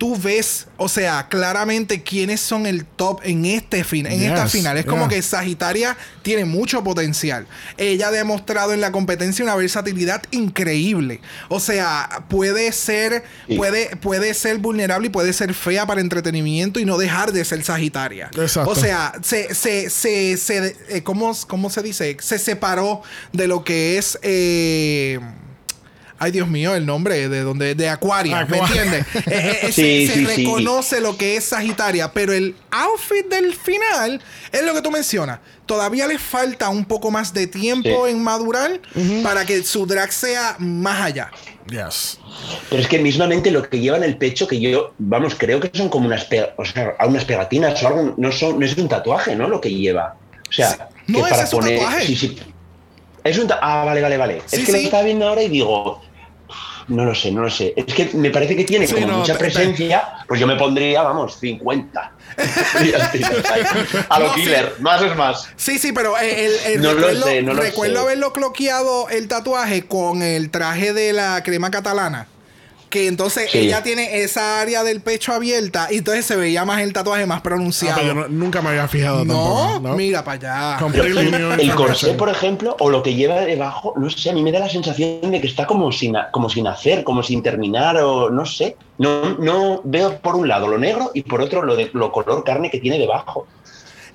Tú 0.00 0.16
ves, 0.16 0.66
o 0.78 0.88
sea, 0.88 1.28
claramente 1.28 2.02
quiénes 2.02 2.40
son 2.40 2.64
el 2.64 2.86
top 2.86 3.20
en 3.22 3.44
este 3.44 3.84
fin, 3.84 4.06
en 4.06 4.22
esta 4.22 4.48
final. 4.48 4.78
Es 4.78 4.86
como 4.86 5.02
yeah. 5.06 5.08
que 5.16 5.20
Sagitaria 5.22 5.94
tiene 6.22 6.46
mucho 6.46 6.82
potencial. 6.82 7.46
Ella 7.76 8.08
ha 8.08 8.10
demostrado 8.10 8.72
en 8.72 8.80
la 8.80 8.92
competencia 8.92 9.44
una 9.44 9.56
versatilidad 9.56 10.22
increíble. 10.30 11.20
O 11.50 11.60
sea, 11.60 12.24
puede 12.30 12.72
ser, 12.72 13.24
Sí. 13.46 13.56
puede, 13.58 13.94
puede 13.96 14.32
ser 14.32 14.56
vulnerable 14.56 15.08
y 15.08 15.10
puede 15.10 15.34
ser 15.34 15.52
fea 15.52 15.84
para 15.84 16.00
entretenimiento 16.00 16.80
y 16.80 16.86
no 16.86 16.96
dejar 16.96 17.32
de 17.32 17.44
ser 17.44 17.62
Sagitaria. 17.62 18.30
Exacto. 18.38 18.70
O 18.70 18.74
sea, 18.74 19.12
se, 19.22 19.54
se, 19.54 19.90
se, 19.90 20.38
se- 20.38 20.76
eh, 20.88 21.02
¿cómo, 21.02 21.36
cómo 21.46 21.68
se 21.68 21.82
dice? 21.82 22.16
Se 22.20 22.38
separó 22.38 23.02
de 23.34 23.46
lo 23.46 23.64
que 23.64 23.98
es. 23.98 24.18
eh, 24.22 25.20
Ay, 26.22 26.32
Dios 26.32 26.48
mío, 26.48 26.74
el 26.74 26.84
nombre 26.84 27.28
de 27.30 27.40
donde 27.40 27.74
de 27.74 27.88
Acuaria, 27.88 28.44
¿me 28.44 28.58
entiendes? 28.58 29.06
Eh, 29.26 29.58
eh, 29.62 29.72
Sí, 29.72 30.06
se 30.06 30.12
sí, 30.14 30.26
se 30.26 30.34
sí. 30.34 30.44
reconoce 30.44 31.00
lo 31.00 31.16
que 31.16 31.36
es 31.36 31.44
Sagitaria, 31.46 32.12
pero 32.12 32.34
el 32.34 32.54
outfit 32.70 33.26
del 33.26 33.54
final 33.54 34.20
es 34.52 34.62
lo 34.62 34.74
que 34.74 34.82
tú 34.82 34.90
mencionas. 34.90 35.40
Todavía 35.64 36.06
le 36.06 36.18
falta 36.18 36.68
un 36.68 36.84
poco 36.84 37.10
más 37.10 37.32
de 37.32 37.46
tiempo 37.46 38.04
Sí. 38.06 38.12
en 38.12 38.22
madurar 38.22 38.80
para 39.22 39.46
que 39.46 39.62
su 39.62 39.86
drag 39.86 40.12
sea 40.12 40.56
más 40.58 41.00
allá. 41.00 41.30
Yes. 41.70 42.18
Pero 42.68 42.82
es 42.82 42.88
que 42.88 42.98
mismamente 42.98 43.50
lo 43.50 43.62
que 43.68 43.78
lleva 43.80 43.96
en 43.96 44.02
el 44.04 44.16
pecho, 44.18 44.46
que 44.46 44.60
yo, 44.60 44.92
vamos, 44.98 45.34
creo 45.38 45.58
que 45.58 45.70
son 45.72 45.88
como 45.88 46.06
unas, 46.06 46.24
pe- 46.26 46.50
o 46.58 46.64
sea, 46.66 46.96
a 46.98 47.06
unas 47.06 47.24
pegatinas 47.24 47.82
o 47.82 47.86
algo, 47.88 48.14
no, 48.18 48.30
son, 48.30 48.58
no 48.58 48.66
es 48.66 48.76
un 48.76 48.88
tatuaje, 48.88 49.34
¿no? 49.36 49.48
Lo 49.48 49.60
que 49.60 49.70
lleva. 49.70 50.16
O 50.48 50.52
sea, 50.52 50.68
Sí. 51.06 51.12
No, 51.12 51.24
que 51.24 51.30
ese 51.32 51.42
es 51.44 51.52
un 51.54 51.60
tatuaje. 51.62 52.06
Sí, 52.06 52.16
sí. 52.16 52.38
Es 53.24 53.38
un 53.38 53.48
Ah, 53.60 53.84
vale, 53.86 54.00
vale, 54.02 54.16
vale. 54.16 54.42
Sí, 54.46 54.56
es 54.56 54.66
que 54.66 54.72
lo 54.72 54.78
sí. 54.78 54.84
estaba 54.84 55.02
viendo 55.02 55.26
ahora 55.28 55.42
y 55.42 55.48
digo, 55.48 56.00
no 56.90 57.04
lo 57.04 57.14
sé, 57.14 57.32
no 57.32 57.42
lo 57.42 57.50
sé. 57.50 57.72
Es 57.76 57.86
que 57.86 58.10
me 58.14 58.30
parece 58.30 58.54
que 58.56 58.64
tiene 58.64 58.86
Sí, 58.86 58.94
como 58.94 59.06
no, 59.06 59.18
mucha 59.18 59.36
presencia, 59.38 60.04
pues 60.28 60.38
yo 60.38 60.46
me 60.46 60.56
pondría, 60.56 61.02
vamos, 61.02 61.38
50. 61.40 62.12
Y 62.84 62.92
así, 62.92 63.20
a 64.08 64.18
lo 64.20 64.28
No, 64.28 64.34
sí. 64.34 64.40
killer, 64.42 64.74
más 64.80 65.02
es 65.02 65.16
más. 65.16 65.48
Sí, 65.56 65.78
sí, 65.78 65.92
pero 65.92 66.18
eh, 66.18 66.46
el, 66.46 66.72
el 66.74 66.82
No 66.82 66.92
lo 66.92 66.98
recuerdo, 66.98 67.26
sé, 67.26 67.42
no 67.42 67.54
lo 67.54 67.62
recuerdo 67.62 67.96
sé. 67.96 68.00
haberlo 68.02 68.32
cloqueado 68.32 69.08
el 69.08 69.28
tatuaje 69.28 69.86
con 69.86 70.22
el 70.22 70.50
traje 70.50 70.92
de 70.92 71.12
la 71.12 71.42
crema 71.42 71.70
catalana. 71.70 72.26
Que 72.90 73.06
entonces 73.06 73.48
Sí. 73.50 73.58
ella 73.58 73.82
tiene 73.84 74.22
esa 74.22 74.60
área 74.60 74.82
del 74.82 75.00
pecho 75.00 75.32
abierta 75.32 75.86
y 75.92 75.98
entonces 75.98 76.26
se 76.26 76.34
veía 76.34 76.64
más 76.64 76.80
el 76.82 76.92
tatuaje 76.92 77.24
más 77.24 77.38
Ah, 77.38 77.42
pronunciado. 77.42 77.94
pero 78.00 78.08
yo 78.08 78.14
no- 78.14 78.28
nunca 78.28 78.60
me 78.60 78.70
había 78.70 78.88
fijado 78.88 79.24
no, 79.24 79.32
tampoco. 79.34 79.88
¿no? 79.88 79.96
mira 79.96 80.24
para 80.24 80.76
allá. 80.76 80.88
New 80.90 81.52
El 81.52 81.74
corsé, 81.76 82.14
por 82.14 82.28
ejemplo, 82.28 82.76
o 82.80 82.90
lo 82.90 83.02
que 83.02 83.14
lleva 83.14 83.40
debajo, 83.42 83.94
no 83.96 84.10
sé, 84.10 84.30
a 84.30 84.32
mí 84.32 84.42
me 84.42 84.50
da 84.52 84.58
la 84.58 84.68
sensación 84.68 85.30
de 85.30 85.40
que 85.40 85.46
está 85.46 85.66
como 85.66 85.92
sin, 85.92 86.16
como 86.32 86.50
sin 86.50 86.66
hacer, 86.66 87.04
como 87.04 87.22
sin 87.22 87.42
terminar, 87.44 87.96
o 87.98 88.28
no 88.28 88.44
sé. 88.44 88.76
No, 88.98 89.38
no 89.38 89.80
veo 89.84 90.18
por 90.18 90.34
un 90.34 90.46
lado 90.48 90.66
lo 90.66 90.76
negro 90.76 91.10
y 91.14 91.22
por 91.22 91.40
otro 91.40 91.62
lo 91.62 91.76
de 91.76 91.90
lo 91.94 92.12
color 92.12 92.44
carne 92.44 92.70
que 92.70 92.80
tiene 92.80 92.98
debajo. 92.98 93.46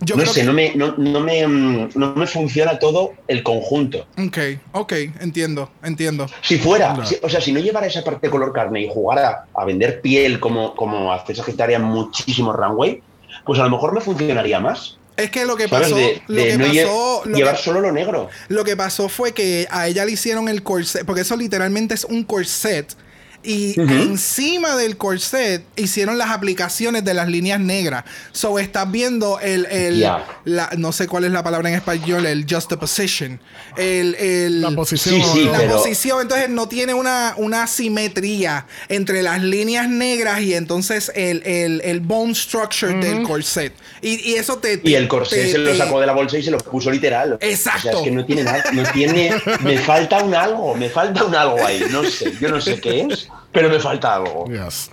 Yo 0.02 0.16
no 0.16 0.22
creo 0.24 0.34
sé, 0.34 0.41
que- 0.41 0.46
no, 0.46 0.54
me, 0.54 0.76
no, 0.76 0.93
no 0.98 1.20
me, 1.20 1.48
mm, 1.48 1.89
no 1.96 2.16
me 2.16 2.28
funciona 2.28 2.78
todo 2.80 3.14
el 3.28 3.43
conjunto. 3.43 4.08
Ok, 4.18 4.38
ok, 4.74 4.93
entiendo, 5.22 5.70
entiendo. 5.84 6.28
Si 6.41 6.58
fuera, 6.58 7.06
si- 7.06 7.18
o 7.22 7.30
sea, 7.30 7.39
si 7.41 7.52
no 7.52 7.60
llevara 7.60 7.88
esa 7.88 8.04
parte 8.04 8.28
de 8.28 8.32
color 8.32 8.52
carne 8.54 8.82
y 8.82 8.89
jugara 8.89 9.46
a 9.54 9.66
vender 9.66 10.02
piel 10.02 10.39
como, 10.39 10.76
como 10.76 11.14
hace 11.14 11.34
Sagitaria 11.36 11.78
en 11.78 11.84
muchísimos 11.84 12.56
runway, 12.56 13.02
pues 13.46 13.60
a 13.60 13.64
lo 13.64 13.70
mejor 13.70 13.93
me 13.93 14.02
funcionaría 14.02 14.60
más. 14.60 14.98
Es 15.18 15.32
que 15.32 15.46
lo 15.46 15.56
que 15.56 15.70
¿Sabes? 15.70 15.84
pasó, 15.89 15.96
De, 15.96 16.22
lo 16.28 16.41
de 16.41 16.48
que 16.50 16.58
no 16.58 16.66
lle- 16.66 16.84
pasó, 16.84 17.22
lo 17.26 17.38
llevar 17.38 17.56
que- 17.56 17.62
solo 17.64 17.80
lo 17.80 17.91
negro. 17.93 18.30
Lo 18.50 18.64
que 18.66 18.76
pasó 18.76 19.08
fue 19.08 19.32
que 19.32 19.66
a 19.72 19.88
ella 19.88 20.04
le 20.04 20.12
hicieron 20.12 20.50
el 20.50 20.62
corset, 20.62 21.06
porque 21.06 21.22
eso 21.22 21.38
literalmente 21.38 21.93
es 21.93 22.04
un 22.04 22.24
corset. 22.26 22.93
Y 23.46 23.80
Ujú. 23.80 23.93
encima 23.93 24.76
del 24.76 24.98
corset 24.98 25.64
hicieron 25.76 26.18
las 26.18 26.32
aplicaciones 26.32 27.04
de 27.06 27.14
las 27.14 27.28
líneas 27.28 27.60
negras. 27.60 28.04
So 28.32 28.58
estás 28.60 28.91
viendo 28.91 29.39
el, 29.39 29.66
el 29.68 30.00
Ya. 30.00 30.26
la- 30.46 30.70
no 30.78 30.91
sé 30.91 31.08
cuál 31.08 31.26
es 31.26 31.32
la 31.32 31.43
palabra 31.43 31.70
en 31.70 31.76
español, 31.76 32.26
el 32.26 32.46
juxtaposition. 32.50 33.39
El, 33.78 34.16
el, 34.16 34.62
La 34.62 34.72
posición. 34.72 35.16
Sí, 35.16 35.24
sí, 35.34 35.43
la 35.46 35.58
pero- 35.60 35.78
posición, 35.78 36.22
entonces 36.22 36.50
no 36.50 36.68
tiene 36.68 36.93
una, 36.93 37.34
una 37.38 37.68
simetría 37.68 38.66
entre 38.89 39.22
las 39.22 39.41
líneas 39.41 39.88
negras 39.89 40.41
y 40.41 40.54
entonces 40.54 41.12
el, 41.16 41.41
el, 41.46 41.82
el 41.84 42.00
bone 42.00 42.34
structure 42.36 42.93
del 42.96 43.24
corset. 43.24 43.74
Y, 44.02 44.32
y 44.32 44.36
eso 44.36 44.58
te, 44.58 44.80
Y 44.84 44.96
el 44.96 45.08
corsé 45.08 45.36
te- 45.43 45.52
se 45.52 45.58
lo 45.58 45.72
te- 45.72 45.78
sacó 45.78 46.00
de 46.00 46.08
la 46.08 46.14
bolsa 46.14 46.38
y 46.38 46.43
se 46.43 46.52
lo 46.52 46.58
puso 46.58 46.89
literal. 46.91 47.34
O 47.34 47.38
sea, 47.39 47.50
Exacto. 47.50 47.89
es 48.00 48.04
que 48.04 48.12
no 48.12 48.26
tiene 48.26 48.43
nada, 48.43 48.64
no 48.74 48.84
tiene, 48.91 49.32
me 49.62 49.78
falta 49.78 50.24
un 50.24 50.34
algo, 50.34 50.76
me 50.76 50.89
falta 50.89 51.24
un 51.24 51.36
algo 51.36 51.64
ahí, 51.66 51.84
no 51.91 52.04
sé, 52.04 52.34
yo 52.39 52.50
no 52.50 52.60
sé 52.62 52.80
qué 52.80 53.02
es, 53.10 53.28
pero 53.52 53.70
me 53.70 53.80
falta 53.80 54.16
algo. 54.16 54.46
Yes. 54.48 54.92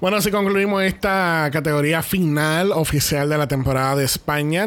Bueno, 0.00 0.18
así 0.18 0.30
concluimos 0.30 0.80
esta 0.84 1.48
categoría 1.52 2.00
final 2.04 2.70
oficial 2.70 3.28
de 3.28 3.36
la 3.36 3.48
temporada 3.48 3.96
de 3.96 4.04
España. 4.04 4.64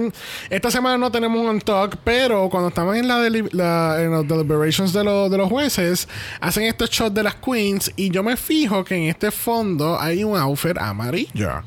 Esta 0.50 0.70
semana 0.70 0.98
no 0.98 1.10
tenemos 1.10 1.40
un 1.48 1.62
talk, 1.62 1.96
pero 2.04 2.50
cuando 2.50 2.68
estamos 2.68 2.98
en, 2.98 3.08
la 3.08 3.20
la- 3.54 4.02
en 4.02 4.12
los 4.12 4.28
deliberations 4.28 4.92
de, 4.92 5.06
los- 5.06 5.32
de 5.32 5.38
los 5.38 5.48
jueces, 5.50 6.10
hacen 6.42 6.64
estos 6.64 6.90
shots 6.90 7.14
de 7.16 7.24
las 7.24 7.36
queens 7.36 7.90
y 7.96 8.10
yo 8.10 8.24
me 8.24 8.36
fijo 8.36 8.84
que 8.84 8.96
en 8.96 9.04
este 9.04 9.32
fondo 9.32 9.98
hay 9.98 10.26
un 10.26 10.38
outfit 10.38 10.78
amarillo. 10.78 11.64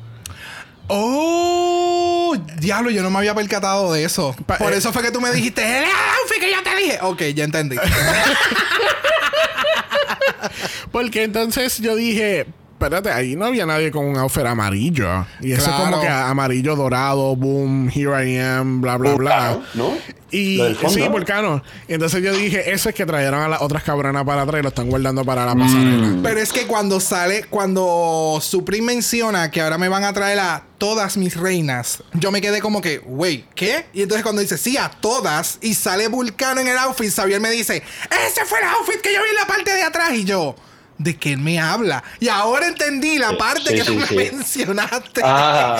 Oh, 0.87 2.35
diablo, 2.59 2.89
yo 2.91 3.01
no 3.03 3.09
me 3.09 3.17
había 3.19 3.33
percatado 3.33 3.93
de 3.93 4.03
eso. 4.03 4.35
Pa- 4.45 4.57
Por 4.57 4.73
eh, 4.73 4.77
eso 4.77 4.91
fue 4.93 5.01
que 5.01 5.11
tú 5.11 5.19
me 5.21 5.31
dijiste, 5.31 5.61
el 5.79 5.83
outfit 5.85 6.39
que 6.39 6.51
yo 6.51 6.61
te 6.63 6.75
dije. 6.75 6.99
Ok, 7.01 7.21
ya 7.33 7.43
entendí. 7.43 7.77
Porque 10.91 11.23
entonces 11.23 11.79
yo 11.79 11.95
dije, 11.95 12.45
espérate, 12.75 13.09
ahí 13.09 13.35
no 13.35 13.45
había 13.45 13.65
nadie 13.65 13.89
con 13.89 14.05
un 14.05 14.17
outfit 14.17 14.45
amarillo. 14.45 15.25
Y 15.41 15.53
eso 15.53 15.65
Claro. 15.65 15.85
como 15.85 16.01
que 16.01 16.07
amarillo 16.09 16.75
dorado, 16.75 17.35
boom, 17.35 17.89
here 17.89 18.11
I 18.29 18.37
am, 18.39 18.81
bla, 18.81 18.97
bla, 18.97 19.15
bla. 19.15 19.59
¿no? 19.73 19.93
Y 20.31 20.59
sí, 20.89 21.07
Vulcano. 21.07 21.63
Y 21.87 21.93
entonces 21.93 22.21
yo 22.21 22.33
dije, 22.33 22.71
eso 22.73 22.89
es 22.89 22.95
que 22.95 23.05
trajeron 23.05 23.39
a 23.41 23.47
las 23.47 23.61
otras 23.61 23.83
cabronas 23.83 24.25
para 24.25 24.41
atrás 24.41 24.59
y 24.59 24.63
lo 24.63 24.69
están 24.69 24.89
guardando 24.89 25.23
para 25.23 25.45
la 25.45 25.55
pasarela. 25.55 26.17
Pero 26.21 26.39
es 26.41 26.51
que 26.51 26.67
cuando 26.67 26.99
sale, 26.99 27.45
cuando 27.49 28.39
Supreme 28.41 28.87
menciona 28.95 29.49
que 29.49 29.61
ahora 29.61 29.77
me 29.77 29.87
van 29.87 30.03
a 30.03 30.11
traer 30.11 30.39
a 30.39 30.63
todas 30.77 31.15
mis 31.15 31.37
reinas, 31.37 32.03
yo 32.13 32.31
me 32.31 32.41
quedé 32.41 32.59
como 32.59 32.81
que, 32.81 32.99
wait, 33.05 33.45
¿qué? 33.55 33.85
Y 33.93 34.01
entonces 34.01 34.23
cuando 34.23 34.41
dice, 34.41 34.57
sí, 34.57 34.75
a 34.75 34.89
todas, 34.89 35.57
y 35.61 35.73
sale 35.73 36.09
Vulcano 36.09 36.59
en 36.59 36.67
el 36.67 36.77
outfit, 36.79 37.09
Xavier 37.13 37.39
me 37.39 37.51
dice, 37.51 37.81
ese 38.27 38.43
fue 38.45 38.59
el 38.59 38.65
outfit 38.65 38.99
que 38.99 39.13
yo 39.13 39.21
vi 39.23 39.29
en 39.29 39.35
la 39.37 39.47
parte 39.47 39.73
de 39.73 39.83
atrás. 39.83 40.11
Y 40.15 40.25
yo, 40.25 40.53
¿de 40.97 41.15
qué 41.17 41.37
me 41.37 41.59
habla? 41.59 42.03
Y 42.19 42.27
ahora 42.29 42.67
entendí 42.67 43.17
la 43.17 43.37
parte 43.37 43.69
sí, 43.69 43.75
que 43.75 43.83
sí, 43.83 43.95
no 43.95 44.05
me 44.05 44.31
mencionaste. 44.31 45.21
Ah, 45.23 45.77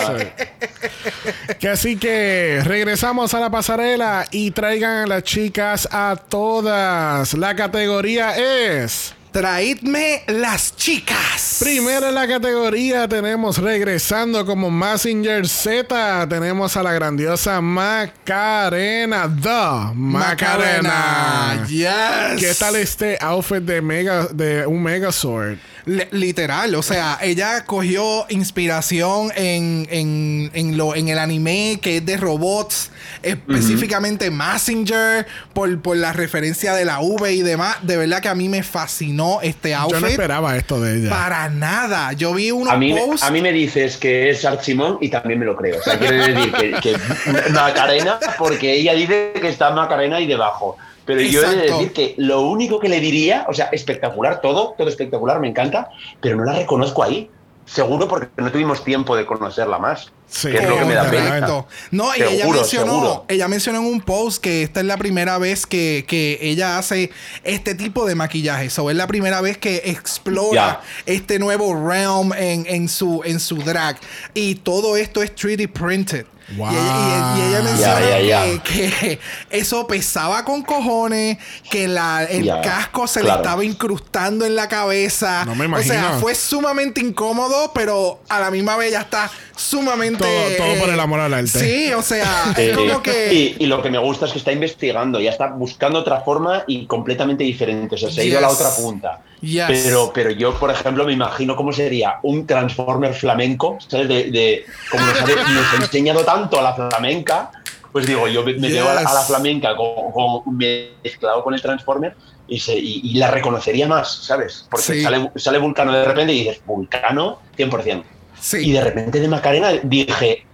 Que 1.58 1.68
así 1.68 1.96
que 1.96 2.60
regresamos 2.64 3.34
a 3.34 3.40
la 3.40 3.50
pasarela 3.50 4.26
y 4.30 4.50
traigan 4.50 5.04
a 5.04 5.06
las 5.06 5.22
chicas 5.22 5.88
a 5.90 6.16
todas. 6.28 7.34
La 7.34 7.56
categoría 7.56 8.36
es... 8.36 9.14
Traidme 9.36 10.22
las 10.28 10.74
chicas. 10.76 11.58
Primero 11.60 12.08
en 12.08 12.14
la 12.14 12.26
categoría 12.26 13.06
tenemos 13.06 13.58
regresando 13.58 14.46
como 14.46 14.70
Messenger 14.70 15.46
Z. 15.46 16.26
Tenemos 16.26 16.74
a 16.74 16.82
la 16.82 16.94
grandiosa 16.94 17.60
Macarena. 17.60 19.28
The 19.28 19.94
Macarena. 19.94 21.66
Yes. 21.68 22.40
¿Qué 22.40 22.54
tal 22.58 22.76
este 22.76 23.18
outfit 23.20 23.60
de 23.60 23.82
mega 23.82 24.26
de 24.28 24.66
un 24.66 24.82
Megazord? 24.82 25.58
Li- 25.86 26.08
literal, 26.10 26.74
o 26.74 26.82
sea, 26.82 27.16
ella 27.22 27.64
cogió 27.64 28.26
inspiración 28.28 29.30
en, 29.36 29.86
en, 29.88 30.50
en 30.52 30.76
lo, 30.76 30.96
en 30.96 31.08
el 31.08 31.16
anime 31.18 31.78
que 31.80 31.98
es 31.98 32.04
de 32.06 32.16
robots, 32.16 32.90
específicamente 33.22 34.30
Messenger, 34.32 35.26
por, 35.52 35.80
por 35.80 35.96
la 35.96 36.12
referencia 36.12 36.74
de 36.74 36.84
la 36.84 36.98
V 37.00 37.32
y 37.32 37.42
demás. 37.42 37.76
De 37.82 37.96
verdad 37.96 38.20
que 38.20 38.28
a 38.28 38.34
mí 38.34 38.48
me 38.48 38.62
fascinó 38.64 39.38
este 39.42 39.70
Yo 39.70 39.76
no 39.76 39.82
outfit. 39.84 40.08
esperaba 40.10 40.56
esto 40.56 40.80
de 40.80 40.98
ella. 40.98 41.10
Para 41.10 41.48
nada. 41.50 42.12
Yo 42.14 42.34
vi 42.34 42.50
unos 42.50 42.72
a, 42.72 42.76
mí, 42.76 42.92
posts. 42.92 43.22
a 43.24 43.30
mí 43.30 43.40
me 43.40 43.52
dices 43.52 43.96
que 43.96 44.30
es 44.30 44.44
Art 44.44 44.62
Simón 44.62 44.98
y 45.00 45.08
también 45.08 45.38
me 45.38 45.46
lo 45.46 45.54
creo. 45.56 45.78
O 45.78 45.82
sea, 45.82 45.98
quiere 45.98 46.16
decir 46.34 46.52
que, 46.52 46.72
que 46.82 46.96
Macarena, 47.52 48.18
porque 48.38 48.74
ella 48.74 48.94
dice 48.94 49.34
que 49.40 49.48
está 49.48 49.70
Macarena 49.70 50.16
ahí 50.16 50.26
debajo. 50.26 50.76
Pero 51.06 51.20
yo 51.20 51.42
he 51.42 51.56
de 51.56 51.62
decir 51.62 51.92
que 51.92 52.14
lo 52.18 52.42
único 52.42 52.80
que 52.80 52.88
le 52.88 53.00
diría, 53.00 53.46
o 53.48 53.54
sea, 53.54 53.66
espectacular 53.66 54.40
todo, 54.40 54.74
todo 54.76 54.88
espectacular, 54.88 55.40
me 55.40 55.48
encanta, 55.48 55.88
pero 56.20 56.36
no 56.36 56.44
la 56.44 56.54
reconozco 56.54 57.02
ahí. 57.02 57.30
seguro 57.64 58.06
porque 58.06 58.28
no 58.36 58.50
tuvimos 58.52 58.84
tiempo 58.84 59.16
de 59.16 59.24
conocerla 59.24 59.78
más. 59.78 60.12
Sí. 60.28 60.50
que 60.50 60.58
es 60.58 60.68
lo 60.68 60.76
que 60.76 60.84
me 60.84 60.94
da 60.94 61.08
pena. 61.08 61.64
No, 61.92 62.14
y 62.16 62.22
ella 62.22 62.46
mencionó, 62.46 62.92
seguro. 62.92 63.24
ella 63.28 63.46
mencionó 63.46 63.78
en 63.78 63.86
un 63.86 64.00
post 64.00 64.42
que 64.42 64.62
esta 64.62 64.80
es 64.80 64.86
la 64.86 64.96
primera 64.96 65.38
vez 65.38 65.66
que, 65.66 66.04
que 66.08 66.38
ella 66.42 66.78
hace 66.78 67.10
este 67.44 67.76
tipo 67.76 68.06
de 68.06 68.16
maquillaje. 68.16 68.68
So, 68.70 68.90
es 68.90 68.96
la 68.96 69.06
primera 69.06 69.40
vez 69.40 69.58
que 69.58 69.82
explora 69.84 70.80
este 71.06 71.38
nuevo 71.38 71.74
realm 71.74 72.32
en, 72.32 72.66
en 72.66 72.88
su, 72.88 73.22
en 73.24 73.38
su 73.38 73.56
drag. 73.56 73.98
Y 74.34 74.56
todo 74.56 74.96
esto 74.96 75.22
es 75.22 75.34
3D 75.34 75.70
printed. 75.70 76.26
Wow. 76.56 76.70
Y, 76.70 76.74
ella, 76.76 77.34
y- 77.36 77.40
y 77.40 77.42
ella 77.48 77.62
menciona 77.62 78.62
que, 78.62 79.18
eso 79.50 79.86
pesaba 79.86 80.44
con 80.44 80.62
cojones, 80.62 81.38
que 81.70 81.88
la, 81.88 82.22
el 82.24 82.46
casco 82.62 83.06
se 83.08 83.20
claro. 83.20 83.36
le 83.36 83.42
estaba 83.42 83.64
incrustando 83.64 84.44
en 84.46 84.54
la 84.54 84.68
cabeza. 84.68 85.44
No 85.44 85.54
me 85.56 85.66
O 85.66 85.82
sea, 85.82 85.96
imagino. 85.98 86.20
fue 86.20 86.34
sumamente 86.36 87.00
incómodo, 87.00 87.72
pero 87.74 88.20
a 88.28 88.38
la 88.38 88.50
misma 88.52 88.76
vez 88.76 88.92
ya 88.92 89.00
está 89.00 89.30
sumamente. 89.56 90.24
Todo- 90.24 90.56
todo 90.56 90.80
por 90.80 90.88
el 90.90 91.00
amor 91.00 91.20
al 91.20 91.34
arte. 91.34 91.48
Sí, 91.48 91.92
o 91.92 92.02
sea, 92.02 92.54
es 92.56 92.76
como 92.76 93.02
que. 93.02 93.32
y, 93.32 93.56
y 93.64 93.66
lo 93.66 93.82
que 93.82 93.90
me 93.90 93.98
gusta 93.98 94.26
es 94.26 94.32
que 94.32 94.38
está 94.38 94.52
investigando, 94.52 95.20
ya 95.20 95.30
está 95.30 95.48
buscando 95.48 95.98
otra 95.98 96.20
forma 96.20 96.62
y 96.66 96.86
completamente 96.86 97.42
diferente. 97.44 97.96
O 97.96 97.98
sea, 97.98 98.10
se 98.10 98.20
ha 98.20 98.24
ido 98.24 98.38
a 98.38 98.42
la 98.42 98.50
otra 98.50 98.70
punta. 98.70 99.20
Yes. 99.40 99.66
Pero, 99.84 100.10
pero 100.14 100.30
yo, 100.30 100.54
por 100.58 100.70
ejemplo, 100.70 101.04
me 101.04 101.12
imagino 101.12 101.56
cómo 101.56 101.72
sería 101.72 102.18
un 102.22 102.46
Transformer 102.46 103.14
flamenco, 103.14 103.78
¿sabes? 103.86 104.08
De, 104.08 104.30
de- 104.30 104.64
como 104.90 105.04
nos 105.04 105.20
ha, 105.20 105.76
enseñado 105.82 106.24
tanto 106.24 106.58
a 106.58 106.62
la 106.62 106.74
flamenca, 106.74 107.50
pues 107.92 108.06
digo, 108.06 108.26
yo 108.28 108.42
me, 108.44 108.54
veo 108.54 108.88
a, 108.88 108.94
la, 108.94 109.00
a 109.00 109.12
la 109.12 109.20
Yes. 109.20 109.26
flamenca 109.28 109.76
con, 109.76 110.12
con- 110.12 110.56
mezclado 110.56 111.44
con 111.44 111.54
el 111.54 111.60
Transformer 111.60 112.14
y, 112.48 112.58
se, 112.60 112.78
y, 112.78 113.00
y 113.04 113.14
la 113.14 113.30
reconocería 113.30 113.86
más, 113.86 114.24
¿sabes? 114.24 114.66
Porque 114.70 114.86
Sí. 114.86 115.02
sale, 115.02 115.30
sale 115.36 115.58
Vulcano 115.58 115.92
de 115.92 116.04
repente 116.04 116.32
y 116.32 116.38
dices, 116.44 116.60
Vulcano 116.64 117.40
100%. 117.58 118.02
Sí. 118.40 118.58
Y 118.68 118.72
de 118.72 118.80
repente 118.84 119.20
de 119.20 119.28
Macarena 119.28 119.72
dije, 119.82 120.46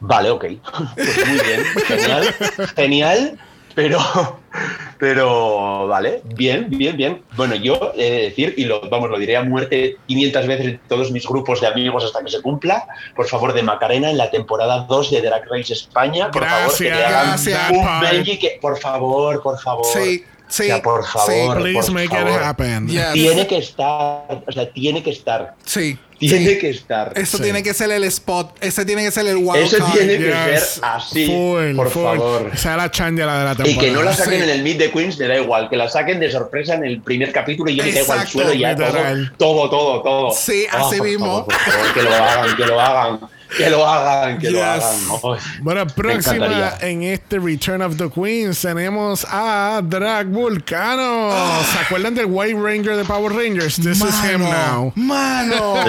vale, 0.00 0.30
ok, 0.30 0.44
pues 0.94 1.26
muy 1.26 1.38
bien, 1.40 1.64
genial, 1.86 2.34
genial, 2.76 3.38
pero, 3.74 4.40
pero 4.98 5.86
vale, 5.88 6.22
bien, 6.24 6.66
bien, 6.68 6.96
bien. 6.96 7.22
Bueno, 7.36 7.54
yo 7.54 7.92
he 7.96 8.10
de 8.10 8.22
decir, 8.22 8.54
y 8.56 8.64
lo, 8.64 8.80
vamos, 8.88 9.10
lo 9.10 9.18
diré 9.18 9.36
a 9.36 9.42
muerte 9.42 9.96
500 10.06 10.46
veces 10.46 10.66
en 10.66 10.80
todos 10.88 11.10
mis 11.10 11.26
grupos 11.26 11.60
de 11.60 11.66
amigos 11.66 12.04
hasta 12.04 12.22
que 12.22 12.30
se 12.30 12.42
cumpla, 12.42 12.86
por 13.14 13.26
favor, 13.26 13.52
de 13.52 13.62
Macarena 13.62 14.10
en 14.10 14.18
la 14.18 14.30
temporada 14.30 14.86
2 14.88 15.10
de 15.10 15.22
Drag 15.22 15.44
Race 15.50 15.72
España, 15.72 16.30
por 16.30 16.46
favor, 16.46 16.76
que 16.76 16.84
le 16.84 17.04
hagan 17.04 17.26
gracias. 17.28 17.70
un. 17.70 18.00
Benji, 18.00 18.38
que 18.38 18.58
por 18.60 18.78
favor, 18.78 19.42
por 19.42 19.58
favor. 19.58 19.86
Sí, 19.86 20.24
sí, 20.50 20.62
O 20.64 20.66
sea, 20.66 20.82
por 20.82 21.04
sí. 21.04 21.10
favor. 21.12 21.58
Please 21.62 21.80
por 21.86 21.92
make 21.92 22.04
it 22.06 22.10
favor. 22.12 22.42
happen. 22.42 22.88
Yes. 22.88 23.12
Tiene 23.14 23.46
que 23.46 23.58
estar, 23.58 24.42
o 24.46 24.52
sea, 24.52 24.70
tiene 24.70 25.02
que 25.02 25.10
estar. 25.10 25.54
Sí. 25.64 25.98
Tiene 26.18 26.50
sí. 26.50 26.58
que 26.58 26.68
estar. 26.68 27.12
Eso 27.16 27.38
Sí. 27.38 27.44
tiene 27.44 27.62
que 27.62 27.72
ser 27.72 27.90
el 27.90 28.04
spot. 28.04 28.54
Ese 28.60 28.84
tiene 28.84 29.02
que 29.02 29.10
ser 29.10 29.26
el 29.26 29.36
wild 29.38 29.56
Eso 29.64 29.78
tiene 29.94 30.18
que 30.18 30.26
Yes. 30.52 30.60
ser 30.74 30.84
así, 30.84 31.26
Full, 31.26 31.76
por 31.76 31.88
full. 31.90 32.02
favor. 32.02 32.50
Sea 32.58 32.76
la 32.76 32.90
changela 32.90 33.38
de 33.38 33.44
la 33.46 33.52
Y 33.52 33.56
temporada. 33.56 33.80
que 33.80 33.90
no 33.90 34.02
la 34.02 34.12
saquen 34.12 34.38
Sí. 34.38 34.42
en 34.44 34.50
el 34.50 34.62
Meet 34.62 34.78
the 34.78 34.90
Queens, 34.90 35.18
me 35.18 35.28
da 35.28 35.36
igual. 35.38 35.70
Que 35.70 35.76
la 35.78 35.88
saquen 35.88 36.20
de 36.20 36.30
sorpresa 36.30 36.74
en 36.74 36.84
el 36.84 37.00
primer 37.00 37.32
capítulo 37.32 37.70
y 37.70 37.76
yo 37.76 37.84
me 37.84 37.90
caigo 37.94 38.12
al 38.12 38.18
Exacto, 38.18 38.32
suelo 38.32 38.52
y 38.52 38.58
ya 38.58 38.76
todo, 38.76 38.92
todo, 39.38 39.70
todo, 39.70 40.02
todo. 40.02 40.30
Sí, 40.32 40.66
Ah, 40.70 40.82
así 40.86 41.00
mismo. 41.00 41.24
favor, 41.26 41.44
por 41.46 41.54
favor, 41.54 41.94
que 41.94 42.02
lo 42.02 42.14
hagan, 42.14 42.56
que 42.56 42.66
lo 42.66 42.80
hagan. 42.80 43.20
Que 43.56 43.68
lo 43.68 43.86
hagan, 43.86 44.38
que 44.38 44.50
lo 44.50 44.62
hagan. 44.62 44.98
Bueno, 45.60 45.86
próxima 45.86 46.74
en 46.80 47.02
este 47.02 47.38
Return 47.38 47.82
of 47.82 47.96
the 47.96 48.08
Queens 48.08 48.60
tenemos 48.60 49.26
a 49.28 49.80
Drag 49.82 50.26
Vulcano. 50.26 51.30
¿Se 51.72 51.78
acuerdan 51.78 52.14
del 52.14 52.26
White 52.26 52.58
Ranger 52.60 52.96
de 52.96 53.04
Power 53.04 53.32
Rangers? 53.32 53.76
This 53.76 54.00
is 54.02 54.24
him 54.24 54.40
now. 54.42 54.92
Mano. 54.94 55.84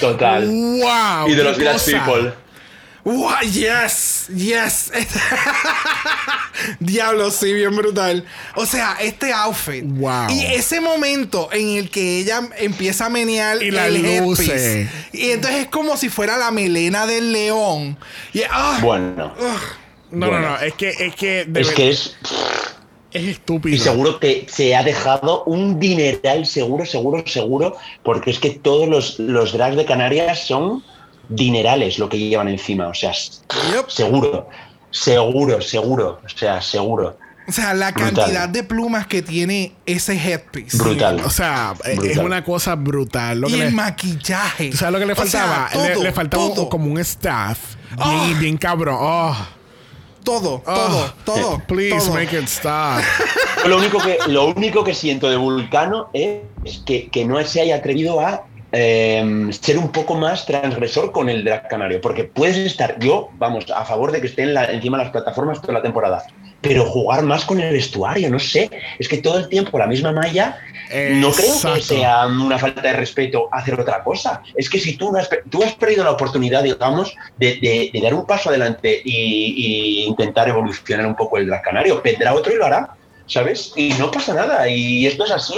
Total. 0.00 0.46
Wow. 0.46 1.28
Y 1.28 1.34
de 1.34 1.44
los 1.44 1.56
Village. 1.56 1.92
People. 1.92 2.32
Wow, 3.08 3.40
yes, 3.50 4.28
yes. 4.34 4.90
Diablo, 6.80 7.30
sí, 7.30 7.52
bien 7.52 7.74
brutal. 7.74 8.24
O 8.54 8.66
sea, 8.66 8.96
este 9.00 9.32
outfit. 9.32 9.84
Wow. 9.84 10.28
Y 10.30 10.44
ese 10.44 10.80
momento 10.80 11.48
en 11.52 11.76
el 11.78 11.90
que 11.90 12.18
ella 12.20 12.42
empieza 12.58 13.06
a 13.06 13.08
menear 13.08 13.62
Y 13.62 13.70
la 13.70 13.86
el 13.86 14.02
luce. 14.20 14.44
headpiece. 14.44 14.88
Y 15.12 15.30
entonces 15.30 15.60
es 15.62 15.68
como 15.68 15.96
si 15.96 16.08
fuera 16.08 16.36
la 16.36 16.50
melena 16.50 17.06
del 17.06 17.32
león. 17.32 17.96
Y 18.34 18.42
ah, 18.50 18.78
Bueno, 18.82 19.14
No, 19.16 19.26
no, 20.10 20.26
Bueno. 20.28 20.50
no. 20.50 20.58
Es 20.58 20.74
que 20.74 20.90
es 20.90 21.14
que 21.14 21.44
de 21.46 21.60
es 21.60 21.70
que 21.70 21.90
es. 21.90 22.16
es 23.12 23.24
estúpido. 23.28 23.74
Y 23.74 23.78
seguro 23.78 24.20
que 24.20 24.46
se 24.50 24.74
ha 24.76 24.82
dejado 24.82 25.44
un 25.44 25.80
dineral, 25.80 26.44
seguro, 26.46 26.84
seguro, 26.84 27.24
seguro, 27.26 27.76
porque 28.02 28.30
es 28.32 28.38
que 28.38 28.50
todos 28.50 28.88
los, 28.88 29.18
los 29.18 29.52
drags 29.52 29.76
de 29.76 29.84
Canarias 29.86 30.46
son 30.46 30.82
dinerales 31.28 31.98
lo 31.98 32.08
que 32.08 32.18
llevan 32.18 32.48
encima. 32.48 32.88
O 32.88 32.94
sea, 32.94 33.12
Yep. 33.12 33.88
seguro, 33.90 34.48
seguro, 34.90 35.60
seguro, 35.60 36.20
o 36.24 36.28
sea, 36.28 36.60
seguro. 36.60 37.16
o 37.46 37.52
sea, 37.52 37.72
la 37.72 37.92
Brutal. 37.92 38.14
cantidad 38.14 38.48
de 38.48 38.62
plumas 38.62 39.06
que 39.06 39.22
tiene 39.22 39.72
ese 39.86 40.14
headpiece. 40.14 40.76
Brutal. 40.76 41.20
O 41.24 41.30
sea, 41.30 41.74
es- 41.84 41.98
es 42.04 42.16
una 42.18 42.44
cosa 42.44 42.74
brutal. 42.74 43.40
Lo 43.40 43.48
Y 43.48 43.52
que 43.52 43.60
el 43.62 43.66
le- 43.68 43.74
maquillaje. 43.74 44.68
¿Tú 44.70 44.76
¿Sabes 44.76 44.92
lo 44.92 44.98
que 44.98 45.06
le 45.06 45.12
O 45.14 45.26
sea, 45.26 45.68
faltaba? 45.70 45.94
Le- 46.02 46.12
faltaba 46.12 46.42
todo, 46.54 46.68
como 46.68 46.90
un 46.92 46.98
staff. 46.98 47.58
Bien, 47.96 48.00
Ah. 48.00 48.36
bien 48.38 48.56
cabrón. 48.58 48.98
Oh, 49.00 49.34
todo, 50.24 50.62
oh. 50.66 50.74
todo, 50.74 51.14
todo. 51.24 51.58
Please 51.66 51.96
todo. 52.06 52.12
make 52.14 52.36
it 52.38 52.44
stop. 52.48 53.00
Lo 53.66 53.78
único 53.78 53.98
que, 53.98 54.18
lo 54.26 54.48
único 54.48 54.84
que 54.84 54.94
siento 54.94 55.30
de 55.30 55.36
Vulcano 55.38 56.10
es 56.12 56.42
que, 56.84 57.08
que 57.08 57.24
no 57.24 57.42
se 57.44 57.62
haya 57.62 57.76
atrevido 57.76 58.20
a 58.20 58.44
eh, 58.72 59.48
ser 59.50 59.78
un 59.78 59.90
poco 59.90 60.14
más 60.14 60.44
transgresor 60.46 61.12
con 61.12 61.28
el 61.28 61.44
drag 61.44 61.68
canario, 61.68 62.00
porque 62.00 62.24
puedes 62.24 62.56
estar, 62.58 62.98
yo, 62.98 63.30
vamos, 63.38 63.66
a 63.74 63.84
favor 63.84 64.12
de 64.12 64.20
que 64.20 64.26
esté 64.26 64.42
en 64.42 64.54
la- 64.54 64.66
encima 64.66 64.98
de 64.98 65.04
las 65.04 65.12
plataformas 65.12 65.60
toda 65.60 65.74
la 65.74 65.82
temporada, 65.82 66.22
pero 66.60 66.84
jugar 66.84 67.22
más 67.22 67.44
con 67.44 67.60
el 67.60 67.72
vestuario, 67.72 68.28
no 68.30 68.38
sé, 68.38 68.68
es 68.98 69.08
que 69.08 69.18
todo 69.18 69.38
el 69.38 69.48
tiempo 69.48 69.78
la 69.78 69.86
misma 69.86 70.12
malla, 70.12 70.58
no 71.20 71.30
creo 71.32 71.52
que 71.74 71.82
sea 71.82 72.26
una 72.26 72.58
falta 72.58 72.80
de 72.80 72.92
respeto 72.94 73.48
hacer 73.52 73.78
otra 73.78 74.02
cosa. 74.02 74.42
Es 74.56 74.68
que 74.70 74.78
si 74.80 74.96
tú, 74.96 75.12
no 75.12 75.18
has, 75.18 75.28
tú 75.50 75.62
has 75.62 75.74
perdido 75.74 76.02
la 76.02 76.10
oportunidad, 76.12 76.62
digamos, 76.62 77.14
de, 77.36 77.56
de- 77.60 77.90
de 77.92 78.00
dar 78.00 78.12
un 78.14 78.26
paso 78.26 78.48
adelante 78.48 79.00
y, 79.04 79.54
y 79.56 80.04
intentar 80.06 80.48
evolucionar 80.48 81.06
un 81.06 81.14
poco 81.14 81.36
el 81.38 81.46
drag 81.46 81.62
canario, 81.62 82.00
vendrá 82.02 82.34
otro 82.34 82.52
y 82.52 82.56
lo 82.56 82.66
hará, 82.66 82.90
¿sabes? 83.26 83.72
Y 83.76 83.90
no 83.98 84.10
pasa 84.10 84.34
nada, 84.34 84.68
y 84.68 85.06
esto 85.06 85.24
es 85.26 85.30
así. 85.30 85.54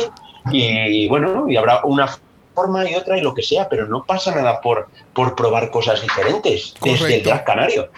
Y 0.53 1.09
bueno, 1.09 1.47
y 1.49 1.57
habrá 1.57 1.81
una 1.85 2.09
forma 2.55 2.89
y 2.89 2.95
otra 2.95 3.17
y 3.19 3.21
lo 3.21 3.35
que 3.35 3.43
sea, 3.43 3.69
pero 3.69 3.87
no 3.87 4.05
pasa 4.05 4.35
nada 4.35 4.61
por, 4.61 4.89
por 5.15 5.35
probar 5.35 5.71
cosas 5.71 6.01
diferentes 6.03 6.75
desde 6.83 7.17
el 7.17 7.23
drag 7.23 7.45
canario. 7.45 7.89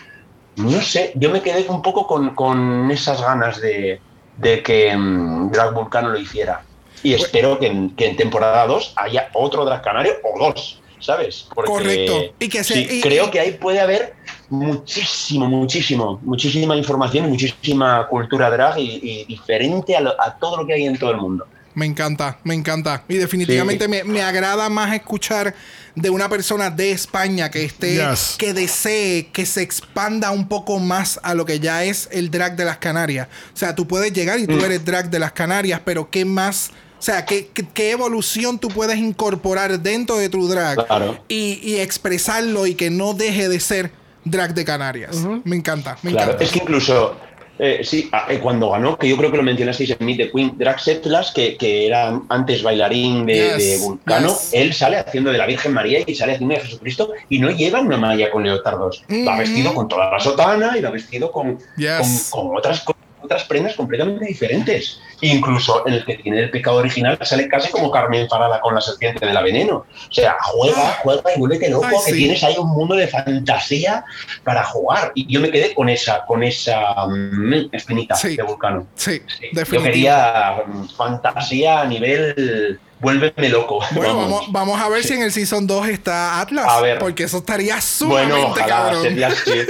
No 0.56 0.80
sé, 0.82 1.12
yo 1.14 1.30
me 1.30 1.40
quedé 1.40 1.66
un 1.68 1.80
poco 1.82 2.06
con, 2.06 2.34
con 2.34 2.90
esas 2.90 3.22
ganas 3.22 3.60
de, 3.60 4.00
de 4.36 4.62
que 4.62 4.94
mm, 4.96 5.50
Drag 5.50 5.72
Vulcano 5.72 6.10
lo 6.10 6.18
hiciera. 6.18 6.62
Y 7.02 7.14
espero 7.14 7.58
que 7.58 7.66
en, 7.68 7.96
que 7.96 8.06
en 8.06 8.16
temporada 8.16 8.66
2 8.66 8.92
haya 8.96 9.28
otro 9.32 9.64
Drag 9.64 9.82
Canario 9.82 10.12
o 10.22 10.38
dos, 10.38 10.80
¿sabes? 11.00 11.48
Porque 11.54 11.70
Correcto. 11.70 12.34
Y 12.38 12.48
que 12.48 12.62
se- 12.62 12.74
sí, 12.74 12.86
y- 12.98 13.00
creo 13.00 13.26
y- 13.26 13.30
que 13.30 13.40
ahí 13.40 13.52
puede 13.52 13.80
haber 13.80 14.14
muchísimo, 14.50 15.46
muchísimo, 15.48 16.20
muchísima 16.22 16.76
información 16.76 17.28
muchísima 17.30 18.06
cultura 18.06 18.50
drag 18.50 18.78
y, 18.78 19.00
y 19.02 19.24
diferente 19.24 19.96
a, 19.96 20.00
lo- 20.02 20.20
a 20.20 20.36
todo 20.38 20.58
lo 20.58 20.66
que 20.66 20.74
hay 20.74 20.84
en 20.84 20.98
todo 20.98 21.10
el 21.10 21.16
mundo. 21.16 21.46
Me 21.74 21.86
encanta, 21.86 22.38
me 22.44 22.54
encanta. 22.54 23.04
Y 23.08 23.16
definitivamente 23.16 23.84
Sí. 23.84 23.90
me, 23.90 24.04
me 24.04 24.22
agrada 24.22 24.68
más 24.68 24.94
escuchar 24.94 25.54
de 25.94 26.10
una 26.10 26.28
persona 26.28 26.70
de 26.70 26.92
España 26.92 27.50
que 27.50 27.64
esté, 27.64 27.94
Yes. 27.96 28.36
que 28.38 28.52
desee 28.54 29.28
que 29.32 29.46
se 29.46 29.62
expanda 29.62 30.30
un 30.30 30.48
poco 30.48 30.78
más 30.78 31.18
a 31.22 31.34
lo 31.34 31.44
que 31.46 31.60
ya 31.60 31.84
es 31.84 32.08
el 32.12 32.30
drag 32.30 32.56
de 32.56 32.64
las 32.64 32.78
Canarias. 32.78 33.28
O 33.54 33.56
sea, 33.56 33.74
tú 33.74 33.86
puedes 33.86 34.12
llegar 34.12 34.38
y 34.38 34.46
tú 34.46 34.54
Mm. 34.56 34.64
eres 34.64 34.84
drag 34.84 35.10
de 35.10 35.18
las 35.18 35.32
Canarias, 35.32 35.80
pero 35.84 36.10
¿qué 36.10 36.24
más? 36.24 36.70
O 36.98 37.02
sea, 37.04 37.24
¿qué, 37.26 37.48
qué, 37.52 37.64
qué 37.74 37.90
evolución 37.90 38.58
tú 38.58 38.68
puedes 38.68 38.96
incorporar 38.96 39.80
dentro 39.80 40.18
de 40.18 40.28
tu 40.28 40.46
drag 40.48 40.86
Claro. 40.86 41.22
y, 41.28 41.58
y 41.62 41.80
expresarlo 41.80 42.66
y 42.66 42.74
que 42.74 42.90
no 42.90 43.12
deje 43.14 43.48
de 43.48 43.58
ser 43.60 43.90
drag 44.24 44.54
de 44.54 44.64
Canarias? 44.64 45.16
Me 45.44 45.56
encanta, 45.56 45.98
me 46.02 46.12
Claro, 46.12 46.26
encanta. 46.32 46.44
es 46.44 46.52
que 46.52 46.60
incluso, 46.60 47.16
eh, 47.58 47.80
sí, 47.84 48.08
a- 48.12 48.26
eh, 48.32 48.38
cuando 48.40 48.70
ganó, 48.70 48.96
que 48.96 49.08
yo 49.08 49.16
creo 49.16 49.30
que 49.30 49.36
lo 49.36 49.42
mencionasteis 49.42 49.90
en 49.90 50.04
Meet 50.04 50.16
the 50.18 50.30
Queen, 50.30 50.52
Drag 50.56 50.80
Setlas, 50.80 51.30
que, 51.32 51.56
que 51.56 51.86
era 51.86 52.20
antes 52.28 52.62
bailarín 52.62 53.26
de, 53.26 53.34
Yes, 53.34 53.58
de 53.80 53.86
Vulcano, 53.86 54.28
yes. 54.28 54.50
él 54.52 54.72
sale 54.72 54.96
haciendo 54.98 55.30
de 55.30 55.38
la 55.38 55.46
Virgen 55.46 55.72
María 55.72 56.00
y 56.06 56.14
sale 56.14 56.32
haciendo 56.32 56.54
de 56.54 56.60
Jesucristo 56.62 57.10
y 57.28 57.38
no 57.38 57.50
lleva 57.50 57.80
una 57.80 57.96
malla 57.96 58.30
con 58.30 58.42
leotardos. 58.42 59.04
Va 59.08 59.32
Mhm. 59.32 59.38
vestido 59.38 59.74
con 59.74 59.88
toda 59.88 60.10
la 60.10 60.18
sotana 60.20 60.76
y 60.76 60.80
va 60.80 60.90
vestido 60.90 61.30
con, 61.30 61.58
Yes. 61.76 62.28
con, 62.30 62.48
con 62.48 62.56
otras 62.58 62.84
otras 63.24 63.44
prendas 63.44 63.74
completamente 63.76 64.24
diferentes. 64.26 64.98
Incluso 65.24 65.86
en 65.86 65.94
el 65.94 66.04
que 66.04 66.16
tiene 66.18 66.40
el 66.40 66.50
pecado 66.50 66.76
original 66.78 67.16
sale 67.22 67.48
casi 67.48 67.70
como 67.70 67.90
Carmen 67.90 68.28
Farala 68.28 68.60
con 68.60 68.74
la 68.74 68.80
serpiente 68.80 69.24
de 69.24 69.32
la 69.32 69.40
veneno. 69.40 69.76
O 69.76 70.12
sea, 70.12 70.36
juega, 70.42 70.98
juega 71.02 71.22
y 71.34 71.38
vuélvete 71.38 71.70
loco, 71.70 71.86
Ay, 71.88 71.96
que 72.04 72.12
sí. 72.12 72.18
tienes 72.18 72.42
ahí 72.42 72.56
un 72.58 72.68
mundo 72.70 72.96
de 72.96 73.06
fantasía 73.08 74.04
para 74.44 74.64
jugar. 74.64 75.12
Y 75.14 75.32
yo 75.32 75.40
me 75.40 75.50
quedé 75.50 75.74
con 75.74 75.88
esa, 75.88 76.24
con 76.26 76.42
esa 76.42 77.06
mm, 77.06 77.68
espinita 77.72 78.16
Sí. 78.16 78.36
de 78.36 78.42
Vulcano. 78.42 78.86
Sí, 78.96 79.22
Sí. 79.38 79.46
Yo 79.54 79.82
quería 79.82 80.62
mm, 80.66 80.88
fantasía 80.88 81.80
a 81.82 81.84
nivel 81.84 82.80
vuélveme 83.02 83.48
loco. 83.50 83.80
Bueno, 83.90 84.16
Vamos. 84.16 84.30
vamos, 84.30 84.52
vamos 84.52 84.80
a 84.80 84.88
ver 84.88 85.04
si 85.04 85.12
en 85.14 85.22
el 85.22 85.32
Season 85.32 85.66
2 85.66 85.88
está 85.88 86.40
Atlas. 86.40 86.64
A 86.68 86.80
ver. 86.80 86.98
Porque 86.98 87.24
eso 87.24 87.38
estaría 87.38 87.78
sumamente 87.80 88.32
Bueno, 88.32 88.48
ojalá 88.52 88.66
cabrón. 88.66 89.02
sería 89.02 89.26
así. 89.28 89.50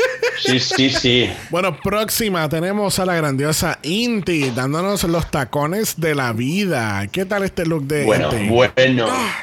Sí, 0.45 0.59
sí, 0.59 0.91
sí. 0.91 1.33
Bueno, 1.51 1.78
próxima 1.80 2.49
tenemos 2.49 2.99
a 2.99 3.07
la 3.07 3.14
grandiosa 3.14 3.78
Inti 3.83 4.51
dándonos 4.51 5.05
los 5.05 5.31
tacones 5.31 6.01
de 6.01 6.15
la 6.16 6.32
vida. 6.32 7.07
¿Qué 7.12 7.24
tal 7.27 7.44
este 7.44 7.65
look 7.65 7.85
de 7.85 8.05
Bueno, 8.05 8.32
Inti? 8.32 8.48
bueno. 8.48 9.07
Ah. 9.09 9.35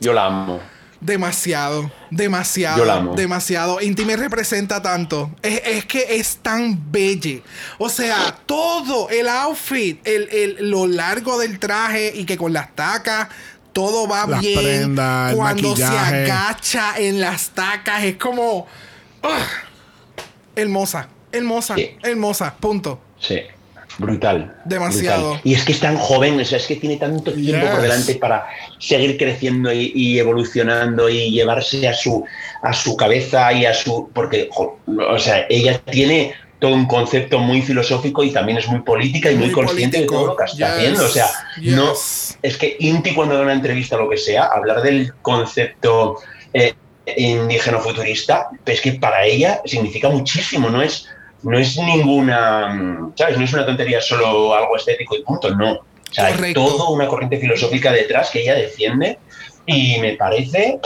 Yo 0.00 0.12
la 0.12 0.26
amo. 0.26 0.60
Demasiado, 1.00 1.90
demasiado, 2.10 2.78
Yo 2.78 2.84
la 2.84 2.94
amo. 2.96 3.14
demasiado. 3.14 3.80
Inti 3.80 4.04
me 4.04 4.16
representa 4.16 4.82
tanto. 4.82 5.30
Es, 5.42 5.62
es 5.64 5.84
que 5.86 6.16
es 6.16 6.36
tan 6.42 6.92
belle. 6.92 7.42
O 7.78 7.88
sea, 7.88 8.36
todo 8.44 9.08
el 9.08 9.26
outfit, 9.28 10.06
el, 10.06 10.28
el- 10.30 10.70
lo 10.70 10.86
largo 10.86 11.38
del 11.38 11.58
traje 11.58 12.12
y 12.14 12.24
que 12.26 12.36
con 12.36 12.52
las 12.52 12.74
tacas 12.74 13.28
todo 13.72 14.06
va 14.08 14.26
Las 14.26 14.40
bien. 14.40 14.58
prendas, 14.60 15.30
el 15.30 15.36
Cuando 15.36 15.74
se 15.76 15.84
agacha 15.84 16.98
en 16.98 17.20
las 17.20 17.48
tacas 17.50 18.04
es 18.04 18.16
como 18.16 18.66
hermosa, 20.54 21.08
hermosa, 21.32 21.74
Sí. 21.76 21.90
hermosa. 22.02 22.54
Punto. 22.58 23.00
Sí. 23.18 23.40
Brutal. 24.00 24.56
Demasiado. 24.64 25.22
brutal. 25.30 25.40
Y 25.44 25.54
es 25.54 25.64
que 25.64 25.72
es 25.72 25.80
tan 25.80 25.96
joven, 25.96 26.40
o 26.40 26.44
sea, 26.44 26.58
es 26.58 26.66
que 26.66 26.76
tiene 26.76 26.96
tanto 26.96 27.32
tiempo 27.32 27.62
Yes. 27.66 27.70
por 27.70 27.82
delante 27.82 28.14
para 28.16 28.46
seguir 28.78 29.16
creciendo 29.18 29.72
y, 29.72 29.92
y 29.94 30.18
evolucionando 30.18 31.08
y 31.08 31.30
llevarse 31.30 31.86
a 31.88 31.94
su, 31.94 32.24
a 32.62 32.72
su 32.72 32.96
cabeza 32.96 33.52
y 33.52 33.66
a 33.66 33.74
su. 33.74 34.10
Porque, 34.14 34.48
jo, 34.50 34.78
o 35.08 35.18
sea, 35.18 35.46
ella 35.48 35.78
tiene 35.90 36.34
todo 36.58 36.74
un 36.74 36.86
concepto 36.86 37.38
muy 37.38 37.62
filosófico 37.62 38.22
y 38.22 38.32
también 38.32 38.58
es 38.58 38.68
muy 38.68 38.80
política 38.82 39.30
y 39.30 39.34
muy, 39.36 39.46
Muy 39.46 39.54
consciente 39.54 39.98
político. 39.98 40.14
de 40.14 40.18
todo 40.18 40.26
lo 40.26 40.36
que 40.36 40.44
está 40.44 40.56
Yes. 40.56 40.76
haciendo. 40.76 41.04
O 41.04 41.08
sea, 41.08 41.26
no. 41.62 41.92
Es 42.42 42.56
que 42.56 42.76
Inti, 42.80 43.14
cuando 43.14 43.34
da 43.36 43.42
una 43.42 43.52
entrevista 43.54 43.96
o 43.96 44.00
lo 44.00 44.10
que 44.10 44.16
sea, 44.18 44.44
hablar 44.44 44.82
del 44.82 45.12
concepto 45.22 46.16
eh, 46.52 46.74
indígena 47.16 47.78
futurista, 47.78 48.48
es 48.66 48.80
que 48.80 48.92
para 48.92 49.24
ella 49.24 49.60
significa 49.64 50.08
muchísimo, 50.10 50.68
no 50.68 50.82
es, 50.82 51.06
no 51.42 51.58
es 51.58 51.76
ninguna, 51.78 53.12
¿sabes? 53.14 53.38
No 53.38 53.44
es 53.44 53.52
una 53.52 53.66
tontería 53.66 54.00
solo 54.00 54.54
algo 54.54 54.76
estético 54.76 55.16
y 55.16 55.22
punto, 55.22 55.54
no. 55.54 55.72
O 55.72 56.12
sea, 56.12 56.26
hay 56.26 56.52
toda 56.52 56.90
una 56.90 57.06
corriente 57.06 57.38
filosófica 57.38 57.92
detrás 57.92 58.30
que 58.30 58.42
ella 58.42 58.54
defiende 58.54 59.18
y 59.66 59.98
me 60.00 60.14
parece 60.14 60.80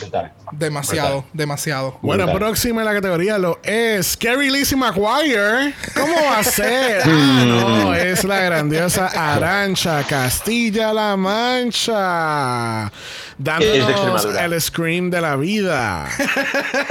brutal. 0.00 0.32
Demasiado, 0.52 1.24
demasiado. 1.32 1.98
Bueno, 2.02 2.32
próxima 2.32 2.82
en 2.82 2.86
la 2.86 2.92
categoría 2.94 3.38
lo 3.38 3.58
es 3.64 4.16
Carrie 4.16 4.50
Lizzie 4.50 4.76
McGuire. 4.76 5.74
¿Cómo 5.94 6.14
va 6.30 6.38
a 6.38 6.44
ser? 6.44 7.02
Ah, 7.06 7.44
no, 7.46 7.94
es 7.94 8.22
la 8.24 8.40
grandiosa 8.40 9.06
Arancha 9.08 10.02
Castilla-La 10.06 11.16
Mancha. 11.16 12.92
Dándonos 13.36 14.24
el 14.26 14.60
scream 14.60 15.10
de 15.10 15.20
la 15.20 15.34
vida. 15.36 16.08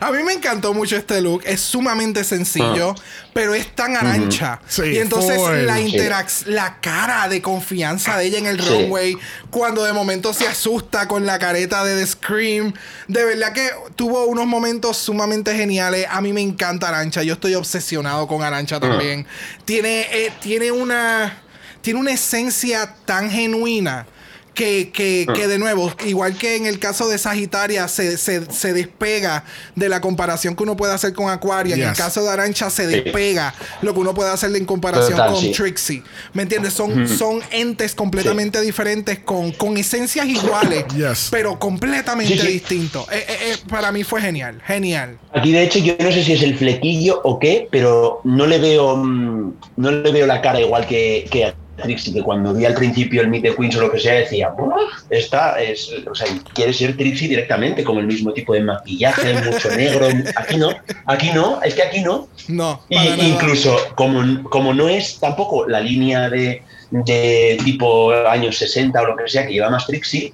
A 0.00 0.10
mí 0.12 0.22
me 0.24 0.34
encantó 0.34 0.74
mucho 0.74 0.96
este 0.96 1.20
look. 1.20 1.42
Es 1.46 1.60
sumamente 1.60 2.24
sencillo, 2.24 2.94
pero 3.32 3.54
es 3.54 3.74
tan 3.74 3.96
arancha. 3.96 4.60
Sí, 4.66 4.82
y 4.82 4.98
entonces 4.98 5.36
full. 5.36 5.64
la 5.64 5.76
Sí. 5.76 5.92
interac- 5.96 6.46
la 6.46 6.78
cara 6.80 7.28
de 7.28 7.40
confianza 7.40 8.18
de 8.18 8.26
ella 8.26 8.38
en 8.38 8.46
el 8.46 8.60
Sí. 8.62 8.68
runway, 8.68 9.16
cuando 9.50 9.84
de 9.84 9.92
momento 9.92 10.32
se 10.34 10.46
asusta 10.46 11.08
con 11.08 11.24
la 11.26 11.38
careta 11.38 11.84
de 11.84 11.96
The 11.96 12.06
Scream. 12.24 12.72
De 13.06 13.24
verdad 13.24 13.52
que 13.52 13.70
tuvo 13.96 14.24
unos 14.26 14.46
momentos 14.46 14.96
sumamente 14.96 15.54
geniales. 15.54 16.06
A 16.10 16.20
mí 16.20 16.32
me 16.32 16.40
encanta 16.40 16.88
Arancha. 16.88 17.22
Yo 17.22 17.34
estoy 17.34 17.54
obsesionado 17.54 18.26
con 18.26 18.42
Arancha 18.42 18.80
también. 18.80 19.26
Tiene, 19.64 20.06
eh, 20.10 20.32
tiene 20.40 20.72
una. 20.72 21.40
Tiene 21.82 22.00
una 22.00 22.12
esencia 22.12 22.94
tan 23.04 23.30
genuina 23.30 24.06
que, 24.54 24.90
que, 24.92 25.26
que 25.34 25.48
de 25.48 25.58
nuevo, 25.58 25.92
igual 26.06 26.36
que 26.38 26.56
en 26.56 26.66
el 26.66 26.78
caso 26.78 27.08
de 27.08 27.18
Sagitaria, 27.18 27.88
se, 27.88 28.16
se, 28.16 28.50
se 28.52 28.72
despega 28.72 29.44
de 29.74 29.88
la 29.88 30.00
comparación 30.00 30.54
que 30.56 30.62
uno 30.62 30.76
puede 30.76 30.92
hacer 30.94 31.12
con 31.12 31.28
Aquaria. 31.30 31.74
En 31.74 31.82
el 31.82 31.88
Yes. 31.90 31.98
caso 31.98 32.22
de 32.22 32.30
Arancha 32.30 32.70
se 32.70 32.86
despega 32.86 33.54
lo 33.82 33.92
que 33.94 34.00
uno 34.00 34.14
puede 34.14 34.30
hacer 34.30 34.54
en 34.56 34.64
comparación 34.64 35.12
Total, 35.12 35.32
con 35.32 35.40
sí. 35.40 35.52
Trixie. 35.52 36.02
¿Me 36.32 36.42
entiendes? 36.42 36.72
Son, 36.72 37.08
son 37.08 37.40
entes 37.50 37.94
completamente 37.94 38.60
diferentes 38.60 39.18
con, 39.18 39.52
con 39.52 39.76
esencias 39.76 40.26
iguales, 40.26 40.84
Yes. 40.96 41.28
pero 41.30 41.58
completamente 41.58 42.34
distintos. 42.46 43.06
Eh, 43.10 43.24
eh, 43.28 43.36
eh, 43.52 43.56
para 43.68 43.90
mí 43.92 44.04
fue 44.04 44.20
genial, 44.20 44.62
genial. 44.66 45.18
Aquí 45.32 45.52
de 45.52 45.64
hecho 45.64 45.78
yo 45.80 45.94
no 45.98 46.12
sé 46.12 46.22
si 46.24 46.32
es 46.34 46.42
el 46.42 46.56
flequillo 46.56 47.20
o 47.24 47.38
qué, 47.38 47.68
pero 47.70 48.20
no 48.24 48.46
le 48.46 48.58
veo 48.58 48.96
mm, 48.96 49.54
no 49.76 49.90
le 49.90 50.12
veo 50.12 50.26
la 50.26 50.40
cara 50.40 50.60
igual 50.60 50.86
que, 50.86 51.26
que 51.30 51.52
Trixie, 51.76 52.12
que 52.12 52.22
cuando 52.22 52.54
vi 52.54 52.64
al 52.64 52.74
principio 52.74 53.20
el 53.20 53.28
Meet 53.28 53.42
the 53.42 53.54
Queens 53.54 53.76
o 53.76 53.80
lo 53.80 53.90
que 53.90 53.98
sea 53.98 54.14
decía, 54.14 54.50
"Buah, 54.50 54.74
esta 55.10 55.60
es, 55.60 55.90
o 56.10 56.14
sea, 56.14 56.26
quiere 56.54 56.72
ser 56.72 56.96
Trixie 56.96 57.28
directamente, 57.28 57.84
con 57.84 57.98
el 57.98 58.06
mismo 58.06 58.32
tipo 58.32 58.54
de 58.54 58.60
maquillaje, 58.60 59.34
mucho 59.42 59.70
negro. 59.76 60.08
Aquí 60.36 60.56
no, 60.56 60.70
aquí 61.06 61.30
no, 61.34 61.62
es 61.62 61.74
que 61.74 61.82
aquí 61.82 62.00
no. 62.00 62.28
No, 62.48 62.80
Y 62.88 62.98
incluso 63.26 63.76
como, 63.94 64.42
como 64.50 64.74
no 64.74 64.88
es 64.88 65.18
tampoco 65.18 65.68
la 65.68 65.80
línea 65.80 66.28
de, 66.28 66.62
de 66.90 67.58
tipo 67.64 68.12
años 68.12 68.56
60 68.58 69.00
o 69.00 69.06
lo 69.06 69.16
que 69.16 69.28
sea 69.28 69.46
que 69.46 69.52
lleva 69.52 69.70
más 69.70 69.86
Trixie, 69.86 70.32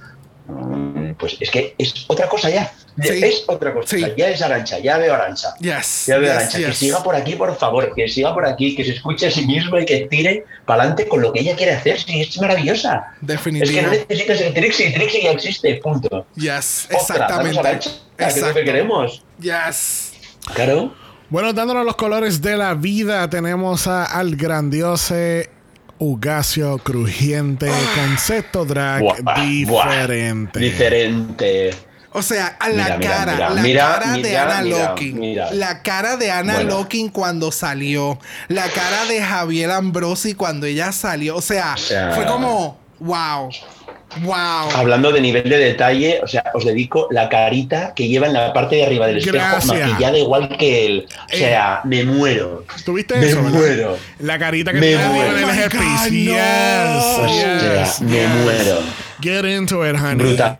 pues 1.18 1.36
es 1.40 1.50
que 1.50 1.74
es 1.78 2.04
otra 2.08 2.28
cosa 2.28 2.50
ya. 2.50 2.72
Sí. 3.02 3.24
Es 3.24 3.44
otra 3.46 3.72
cosa. 3.72 3.96
Sí. 3.96 4.04
Ya 4.16 4.28
es 4.28 4.42
Arancha, 4.42 4.78
ya 4.78 4.98
veo 4.98 5.14
Arancha. 5.14 5.54
Yes, 5.60 6.06
Ya 6.06 6.18
veo 6.18 6.32
yes, 6.32 6.38
Arancha. 6.38 6.58
Que 6.58 6.72
siga 6.72 7.02
por 7.02 7.14
aquí, 7.14 7.34
por 7.34 7.56
favor. 7.56 7.94
Que 7.94 8.08
siga 8.08 8.34
por 8.34 8.46
aquí, 8.46 8.74
que 8.74 8.84
se 8.84 8.92
escuche 8.92 9.28
a 9.28 9.30
sí 9.30 9.46
misma 9.46 9.80
y 9.80 9.86
que 9.86 10.06
tire 10.10 10.44
para 10.66 10.82
adelante 10.82 11.08
con 11.08 11.22
lo 11.22 11.32
que 11.32 11.40
ella 11.40 11.56
quiere 11.56 11.72
hacer. 11.72 11.98
Sí, 11.98 12.20
es 12.20 12.40
maravillosa. 12.40 13.14
Es 13.26 13.40
que 13.40 13.82
no 13.82 13.90
necesita 13.90 14.36
ser 14.36 14.54
Trixie. 14.54 14.92
Trixie 14.92 15.22
ya 15.22 15.30
existe, 15.30 15.74
punto. 15.76 16.26
Yes, 16.34 16.86
Otra, 16.86 16.98
exactamente. 16.98 17.58
Arancha, 17.58 17.90
que 18.16 18.24
es 18.24 18.40
lo 18.40 18.54
que 18.54 18.64
queremos. 18.64 19.22
Yes. 19.40 20.12
Claro. 20.54 20.94
Bueno, 21.30 21.52
dándonos 21.52 21.86
los 21.86 21.94
colores 21.94 22.42
de 22.42 22.56
la 22.56 22.74
vida, 22.74 23.30
tenemos 23.30 23.86
a, 23.86 24.04
al 24.04 24.34
grandioso 24.34 25.14
Ugacio 26.02 26.78
Crujiente, 26.78 27.70
concepto 27.94 28.64
drag 28.64 29.02
Buah, 29.02 29.16
buah. 29.20 29.42
diferente. 29.44 30.58
Diferente. 30.58 31.70
O 32.12 32.22
sea, 32.22 32.56
a 32.58 32.68
la 32.70 32.96
Mira, 32.96 32.98
cara, 33.00 33.32
mira, 33.34 33.50
la 33.50 33.62
mira, 33.62 33.84
cara 33.86 34.12
de 34.14 34.22
mira, 34.22 34.42
Ana 34.42 34.62
mira, 34.62 34.88
Locking. 34.88 35.20
mira. 35.20 35.52
La 35.52 35.82
cara 35.82 36.16
de 36.16 36.30
Ana 36.30 36.54
Bueno. 36.54 36.70
Locking 36.70 37.08
cuando 37.10 37.52
salió. 37.52 38.18
La 38.48 38.68
cara 38.70 39.04
de 39.04 39.22
Javier 39.22 39.70
Ambrosi 39.70 40.34
cuando 40.34 40.66
ella 40.66 40.90
salió. 40.90 41.36
O 41.36 41.42
sea, 41.42 41.76
sea, 41.76 42.12
fue 42.14 42.24
como, 42.24 42.80
wow. 42.98 43.50
Wow. 44.22 44.70
Hablando 44.74 45.12
de 45.12 45.20
nivel 45.20 45.48
de 45.48 45.56
detalle, 45.58 46.20
o 46.22 46.26
sea, 46.26 46.44
os 46.54 46.64
dedico 46.64 47.06
la 47.10 47.28
carita 47.28 47.92
que 47.94 48.08
lleva 48.08 48.26
en 48.26 48.32
la 48.32 48.52
parte 48.52 48.76
de 48.76 48.86
arriba 48.86 49.06
del 49.06 49.18
espejo, 49.18 49.36
Gracias. 49.36 49.66
maquillada 49.88 50.18
igual 50.18 50.56
que 50.58 50.86
él. 50.86 51.06
O 51.32 51.36
sea, 51.36 51.80
me 51.84 52.04
muero. 52.04 52.64
¿Tuviste 52.84 53.16
Me 53.16 53.26
eso? 53.28 53.36
verdad? 53.42 53.50
muero. 53.58 53.98
La 54.18 54.38
carita 54.38 54.72
que 54.72 54.80
Me 54.80 54.86
tiene 54.88 55.06
muero. 55.08 55.30
en 55.30 55.38
el 55.38 55.44
Oh 55.44 55.46
my 55.48 55.54
jefe. 55.54 55.78
God, 55.78 56.10
Yes, 56.10 57.18
no. 57.18 57.26
Yes, 57.28 58.00
me 58.00 58.10
yes. 58.16 58.28
muero. 58.42 58.78
Get 59.20 59.44
into 59.44 59.86
it, 59.88 59.96
honey. 59.96 60.26
Brutal. 60.26 60.56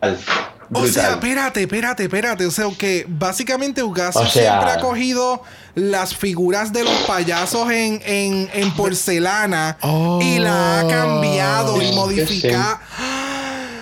O 0.73 0.87
sea, 0.87 1.11
espérate, 1.11 1.61
espérate, 1.63 2.03
espérate. 2.03 2.45
O 2.45 2.51
sea, 2.51 2.65
que 2.77 3.05
básicamente 3.09 3.83
Ugacio 3.83 4.21
O 4.21 4.25
sea- 4.25 4.53
siempre 4.53 4.71
ha 4.71 4.79
cogido 4.79 5.43
las 5.75 6.15
figuras 6.15 6.71
de 6.71 6.85
los 6.85 6.93
payasos 7.07 7.69
en, 7.71 8.01
en, 8.05 8.49
en 8.53 8.71
porcelana 8.71 9.77
y 10.21 10.39
la 10.39 10.79
ha 10.79 10.87
cambiado 10.87 11.81
y 11.81 11.91
modificado. 11.93 12.79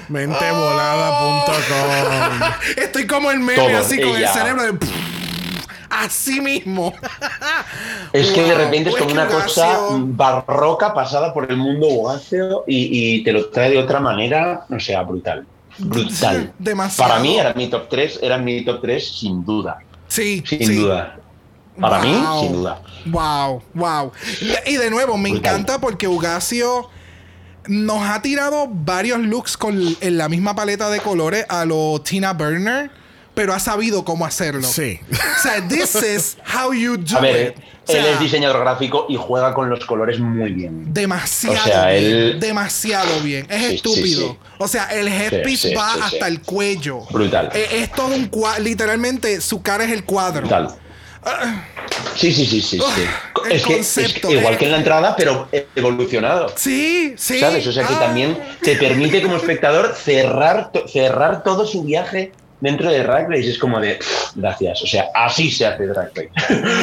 Mentevolada.com. 0.10 2.50
Estoy 2.78 3.08
como 3.08 3.32
el 3.32 3.40
meme 3.40 3.56
Todo, 3.56 3.78
así 3.78 4.02
con 4.02 4.16
el 4.16 4.28
cerebro 4.28 4.64
de. 4.64 4.78
Así 5.90 6.40
mismo. 6.40 6.94
Es 8.14 8.30
que 8.32 8.44
de 8.44 8.56
repente 8.56 8.92
es 8.92 8.96
como 8.96 9.12
una 9.12 9.28
cosa 9.28 9.80
barroca 9.92 10.94
pasada 10.94 11.34
por 11.34 11.50
el 11.50 11.58
mundo 11.58 11.88
Ugacio 11.88 12.64
y, 12.68 13.16
y 13.18 13.24
te 13.24 13.34
lo 13.34 13.50
trae 13.50 13.72
de 13.72 13.80
otra 13.80 14.00
manera, 14.00 14.66
o 14.70 14.80
sea, 14.80 15.02
brutal. 15.02 15.46
Brutal. 15.80 16.54
Demasiado. 16.60 17.10
Para 17.10 17.22
mí 17.22 17.40
era 17.40 17.54
mi 17.54 17.68
top 17.68 17.90
3, 17.90 18.20
era 18.22 18.38
mi 18.38 18.64
top 18.64 18.82
3 18.82 19.20
sin 19.20 19.44
duda. 19.44 19.80
Sí, 20.08 20.44
Sin 20.46 20.66
sí. 20.66 20.76
duda. 20.76 21.16
Para 21.80 22.00
mí, 22.00 22.14
Wow. 22.14 22.42
sin 22.42 22.54
duda. 22.54 22.82
Wow, 23.06 23.64
wow. 23.74 24.12
Y 24.66 24.76
de 24.76 24.90
nuevo, 24.92 25.18
me 25.18 25.32
Brutal. 25.32 25.54
encanta 25.56 25.80
porque 25.80 26.08
Ugacio 26.08 26.90
nos 27.70 28.02
ha 28.04 28.22
tirado 28.22 28.68
varios 28.70 29.20
looks 29.20 29.56
con 29.58 29.80
en 30.02 30.18
la 30.18 30.28
misma 30.28 30.56
paleta 30.56 30.90
de 30.90 31.00
colores 31.00 31.46
a 31.50 31.66
lo 31.66 32.02
Tina 32.04 32.34
Burner, 32.34 32.90
pero 33.34 33.54
ha 33.54 33.60
sabido 33.60 34.04
cómo 34.04 34.26
hacerlo. 34.26 34.68
Sí. 34.68 35.00
O 35.12 35.42
sea, 35.42 35.66
this 35.68 35.96
is 35.96 36.38
how 36.58 36.74
you 36.74 36.98
do 36.98 37.18
A 37.18 37.22
ver, 37.22 37.56
it. 37.58 37.64
O 37.88 37.92
sea, 37.92 38.02
él 38.02 38.14
es 38.14 38.20
diseñador 38.20 38.60
gráfico 38.60 39.06
y 39.10 39.16
juega 39.16 39.54
con 39.54 39.70
los 39.70 39.84
colores 39.86 40.20
muy 40.20 40.52
bien. 40.52 40.94
Demasiado 40.94 41.56
O 41.58 41.64
sea, 41.64 41.88
bien. 41.90 42.04
él- 42.04 42.40
Demasiado 42.40 43.20
bien. 43.22 43.48
Es 43.50 43.68
Sí, 43.70 43.76
estúpido. 43.76 44.32
sí. 44.34 44.38
O 44.60 44.68
sea, 44.68 44.86
el 44.88 45.08
headpiece 45.08 45.70
sí, 45.70 45.76
va 45.76 45.94
sí, 45.94 46.00
sí. 46.00 46.06
hasta 46.06 46.28
el 46.28 46.42
cuello. 46.42 47.00
Brutal. 47.12 47.50
Eh, 47.54 47.68
es 47.84 47.92
todo 47.92 48.08
un 48.14 48.26
cuadro. 48.28 48.62
Literalmente, 48.64 49.42
su 49.42 49.62
cara 49.64 49.86
es 49.86 49.92
el 49.92 50.04
cuadro. 50.04 50.42
Brutal. 50.42 50.70
Sí, 52.16 52.34
sí, 52.34 52.46
sí, 52.46 52.62
sí. 52.62 52.80
sí. 52.80 53.02
el 53.50 53.52
es, 53.58 53.64
que, 53.66 53.80
es 53.80 54.14
que 54.14 54.32
igual 54.34 54.54
eh. 54.54 54.58
que 54.58 54.66
en 54.66 54.72
la 54.72 54.78
entrada, 54.78 55.16
pero 55.18 55.48
evolucionado. 55.76 56.52
Sí, 56.56 57.14
sí. 57.18 57.40
¿Sabes? 57.40 57.66
O 57.68 57.72
sea 57.72 57.86
que 57.88 57.94
Ah. 57.94 58.00
también 58.00 58.38
te 58.62 58.76
permite 58.76 59.22
como 59.22 59.36
espectador 59.38 59.96
cerrar, 59.96 60.72
cerrar 60.92 61.44
todo 61.44 61.66
su 61.66 61.84
viaje 61.84 62.32
dentro 62.62 62.92
de 62.92 63.04
Drag 63.04 63.30
Race. 63.30 63.50
Es 63.50 63.58
como 63.58 63.80
de, 63.80 63.96
"Pff, 63.96 64.32
gracias. 64.36 64.82
O 64.82 64.88
sea, 64.88 65.06
así 65.16 65.50
se 65.52 65.66
hace 65.66 65.88
Drag 65.88 66.12
Race. 66.16 66.30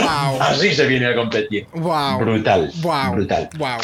Wow. 0.03 0.37
así 0.41 0.75
se 0.75 0.87
viene 0.87 1.07
a 1.07 1.15
competir. 1.15 1.67
Wow. 1.75 2.19
Brutal. 2.19 2.73
Wow. 2.77 3.13
Brutal. 3.13 3.49
Wow. 3.59 3.79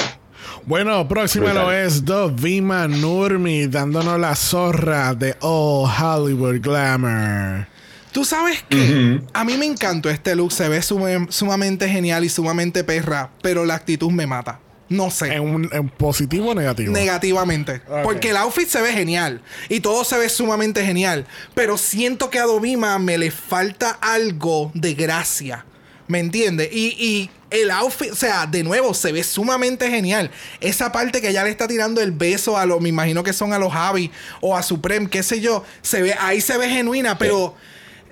Bueno, 0.64 1.06
próxima 1.08 1.46
Brutal. 1.46 1.62
lo 1.64 1.72
es 1.72 2.04
Dovima 2.04 2.86
Nurmi 2.88 3.66
dándonos 3.66 4.18
la 4.18 4.34
zorra 4.36 5.12
de 5.14 5.34
All 5.40 5.88
Hollywood 6.00 6.60
Glamour. 6.60 7.66
Tú 8.12 8.24
sabes 8.24 8.62
que 8.68 9.20
a 9.32 9.44
mí 9.44 9.56
me 9.56 9.64
encantó 9.66 10.10
este 10.10 10.36
look, 10.36 10.52
se 10.52 10.68
ve 10.68 10.82
sum- 10.82 11.28
sumamente 11.30 11.88
genial 11.88 12.24
y 12.24 12.28
sumamente 12.28 12.84
perra, 12.84 13.30
pero 13.42 13.64
la 13.64 13.74
actitud 13.74 14.10
me 14.10 14.26
mata. 14.26 14.60
No 14.88 15.10
sé. 15.10 15.32
¿En, 15.32 15.40
un, 15.42 15.70
en 15.72 15.88
positivo 15.88 16.50
o 16.50 16.54
negativo? 16.54 16.92
Negativamente. 16.92 17.80
Porque 18.04 18.28
el 18.30 18.36
outfit 18.36 18.68
se 18.68 18.82
ve 18.82 18.92
genial. 18.92 19.40
Y 19.70 19.80
todo 19.80 20.04
se 20.04 20.18
ve 20.18 20.28
sumamente 20.28 20.84
genial. 20.84 21.26
Pero 21.54 21.78
siento 21.78 22.28
que 22.28 22.38
a 22.38 22.42
Dovima 22.44 22.98
me 22.98 23.16
le 23.16 23.30
falta 23.30 23.98
algo 24.02 24.70
de 24.74 24.92
gracia. 24.92 25.64
¿Me 26.08 26.18
entiendes? 26.18 26.68
Y, 26.70 26.88
y 26.98 27.30
el 27.50 27.70
outfit, 27.70 28.12
o 28.12 28.16
sea, 28.16 28.44
de 28.46 28.62
nuevo, 28.62 28.92
se 28.92 29.12
ve 29.12 29.24
sumamente 29.24 29.88
genial. 29.88 30.30
Esa 30.60 30.92
parte 30.92 31.22
que 31.22 31.30
ella 31.30 31.44
le 31.44 31.48
está 31.50 31.66
tirando 31.66 32.02
el 32.02 32.12
beso 32.12 32.58
a 32.58 32.66
los, 32.66 32.78
me 32.82 32.90
imagino 32.90 33.22
que 33.22 33.32
son 33.32 33.54
a 33.54 33.58
los 33.58 33.72
Javi 33.72 34.10
o 34.42 34.54
a 34.54 34.62
Supreme, 34.62 35.08
qué 35.08 35.22
sé 35.22 35.40
yo. 35.40 35.64
Se 35.80 36.02
ve, 36.02 36.14
ahí 36.20 36.42
se 36.42 36.58
ve 36.58 36.68
genuina, 36.68 37.16
pero 37.16 37.54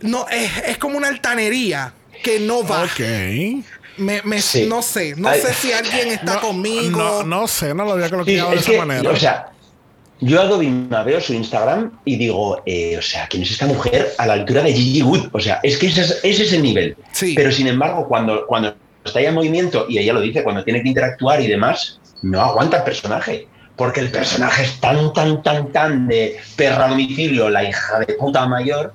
no, 0.01 0.27
es, 0.29 0.51
es 0.67 0.79
como 0.79 0.97
una 0.97 1.09
altanería 1.09 1.93
que 2.23 2.41
no 2.41 2.67
va. 2.67 2.85
Ok. 2.85 3.01
Me, 3.99 4.23
me- 4.25 4.41
Sí. 4.41 4.67
No 4.67 4.83
sé. 4.83 5.15
No 5.17 5.29
Ay. 5.29 5.41
sé 5.41 5.53
si 5.55 5.73
alguien 5.73 6.09
está 6.09 6.35
No, 6.35 6.41
conmigo. 6.41 6.99
No, 6.99 7.23
no 7.23 7.47
sé, 7.49 7.75
no 7.75 7.85
lo 7.85 7.93
había 7.93 8.07
Sí, 8.07 8.11
colocado 8.13 8.51
de 8.51 8.57
es 8.57 8.63
esa 8.63 8.71
que, 8.71 8.79
manera. 8.79 9.11
o 9.11 9.17
sea, 9.17 9.47
yo 10.21 10.41
a 10.41 10.45
Dovima 10.45 11.03
veo 11.03 11.21
su 11.21 11.35
Instagram 11.35 11.99
y 12.05 12.17
digo, 12.17 12.63
eh, 12.67 12.97
o 12.99 13.03
sea, 13.03 13.27
¿quién 13.29 13.43
es 13.43 13.51
esta 13.51 13.67
mujer 13.67 14.13
a 14.19 14.27
la 14.27 14.35
altura 14.35 14.63
de 14.63 14.73
Gigi 14.73 15.03
Wood? 15.03 15.29
O 15.33 15.41
sea, 15.41 15.61
es 15.63 15.77
que 15.79 15.87
ese 15.89 16.03
es, 16.03 16.21
ese 16.23 16.43
es 16.45 16.53
el 16.53 16.63
nivel. 16.63 16.97
Sí. 17.13 17.35
Pero 17.35 17.51
sin 17.53 17.67
embargo, 17.67 18.07
cuando, 18.09 18.47
cuando 18.47 18.75
está 19.05 19.21
ya 19.21 19.29
en 19.31 19.35
movimiento, 19.35 19.87
y 19.89 19.99
ella 19.99 20.13
lo 20.13 20.21
dice, 20.21 20.43
cuando 20.43 20.63
tiene 20.65 20.83
que 20.83 20.89
interactuar 20.89 21.41
y 21.41 21.47
demás, 21.47 22.01
no 22.23 22.41
aguanta 22.41 22.79
el 22.79 22.83
personaje. 22.85 23.49
Porque 23.77 24.01
el 24.01 24.11
personaje 24.11 24.65
es 24.65 24.79
tan, 24.79 25.13
tan, 25.15 25.43
tan, 25.43 25.73
tan 25.73 26.07
de 26.07 26.37
perra 26.55 26.89
domicilio, 26.89 27.49
la 27.49 27.65
hija 27.65 27.99
de 28.01 28.13
puta 28.15 28.47
mayor, 28.47 28.93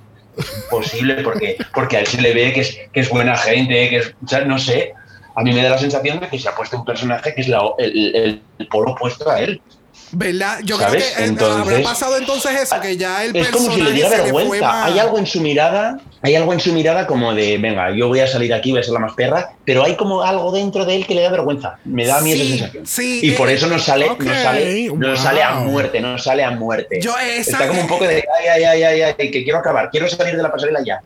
imposible, 0.64 1.16
porque, 1.24 1.58
porque 1.74 1.98
a 1.98 2.00
él 2.02 2.08
se 2.08 2.22
le 2.22 2.34
ve 2.34 2.54
que 2.54 2.62
es, 2.62 2.78
que 2.94 3.00
es 3.02 3.10
buena 3.10 3.36
gente, 3.38 3.90
que 3.90 3.98
es, 3.98 4.14
no 4.46 4.58
sé. 4.58 4.94
A 5.36 5.42
mí 5.44 5.52
me 5.54 5.62
da 5.64 5.72
la 5.72 5.78
sensación 5.78 6.20
de 6.20 6.28
que 6.30 6.40
se 6.40 6.48
ha 6.48 6.56
puesto 6.56 6.78
un 6.78 6.86
personaje 6.86 7.34
que 7.36 7.42
es 7.42 7.48
la- 7.48 7.62
el, 7.78 8.16
el- 8.16 8.42
el 8.60 8.68
polo 8.68 8.92
opuesto 8.92 9.30
a 9.30 9.40
él. 9.42 9.62
¿Verdad? 10.12 10.60
Yo 10.64 10.78
¿Sabes? 10.78 11.04
creo 11.04 11.16
que 11.16 11.22
eh, 11.24 11.26
Entonces- 11.28 11.74
habrá 11.74 11.84
pasado 11.90 12.18
entonces 12.18 12.52
eso, 12.62 12.80
que 12.80 12.96
ya 12.96 13.24
el 13.26 13.36
Es 13.36 13.50
como 13.50 13.72
si 13.72 13.82
le 13.82 13.92
diera 13.92 14.10
le 14.18 14.32
vergüenza. 14.32 14.66
más- 14.68 14.86
Hay 14.92 15.00
algo 15.00 15.18
en 15.18 15.26
su 15.26 15.42
mirada, 15.42 16.00
hay 16.22 16.36
algo 16.36 16.54
en 16.54 16.60
su 16.60 16.72
mirada 16.74 17.06
como 17.08 17.34
de, 17.34 17.58
venga, 17.58 17.92
yo 17.96 18.08
voy 18.08 18.20
a 18.22 18.28
salir 18.28 18.54
aquí, 18.54 18.72
voy 18.72 18.80
a 18.80 18.84
ser 18.84 18.94
la 18.94 19.00
más 19.00 19.14
perra, 19.14 19.50
pero 19.66 19.84
hay 19.84 19.96
como 19.96 20.22
algo 20.24 20.52
dentro 20.52 20.86
de 20.86 20.96
él 20.96 21.06
que 21.08 21.16
le 21.16 21.22
da 21.24 21.30
vergüenza. 21.32 21.78
Me 21.86 22.06
da 22.06 22.20
a 22.20 22.22
mí 22.22 22.34
Sí, 22.34 22.42
esa 22.42 22.50
sensación. 22.58 22.86
sí, 22.86 23.20
y 23.24 23.32
eh, 23.32 23.36
por 23.36 23.50
eso 23.50 23.68
no 23.68 23.78
sale, 23.80 24.08
no 24.08 24.34
sale, 24.34 24.90
no 24.96 25.08
wow. 25.08 25.18
sale 25.18 25.44
a 25.44 25.56
muerte, 25.56 26.00
no 26.00 26.18
sale 26.18 26.44
a 26.44 26.52
muerte. 26.52 27.00
Yo, 27.02 27.18
esa- 27.18 27.52
Está 27.52 27.68
como 27.68 27.82
un 27.82 27.88
poco 27.88 28.06
de, 28.08 28.24
ay, 28.40 28.48
ay, 28.48 28.64
ay, 28.64 28.84
ay, 28.84 29.02
ay, 29.20 29.32
que 29.32 29.44
quiero 29.44 29.60
acabar, 29.60 29.90
quiero 29.92 30.08
salir 30.08 30.36
de 30.38 30.44
la 30.44 30.52
pasarela 30.52 30.80
ya. 30.86 31.02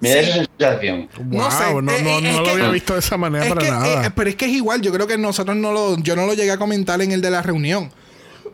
Me 0.00 0.10
da 0.14 0.22
Sí. 0.22 0.30
esa 0.30 0.44
sensación. 0.58 1.08
no 1.30 1.48
sé, 1.50 1.64
no, 1.72 1.80
no, 1.82 1.92
eh, 1.92 2.02
no, 2.02 2.10
eh, 2.18 2.30
es 2.30 2.36
lo 2.36 2.42
que- 2.42 2.50
había 2.50 2.68
visto 2.70 2.92
de 2.94 2.98
esa 2.98 3.16
manera 3.16 3.44
Es 3.44 3.52
para 3.52 3.64
que, 3.64 3.70
nada. 3.70 4.06
eh, 4.06 4.10
pero 4.14 4.28
es 4.30 4.36
que 4.36 4.46
es 4.46 4.50
igual, 4.50 4.82
yo 4.82 4.92
creo 4.92 5.06
que 5.06 5.16
nosotros 5.16 5.56
no 5.56 5.70
lo, 5.72 5.96
yo 5.98 6.16
no 6.16 6.26
lo 6.26 6.34
llegué 6.34 6.50
a 6.50 6.58
comentar 6.58 7.00
en 7.00 7.12
el 7.12 7.20
de 7.22 7.30
la 7.30 7.40
reunión. 7.40 7.90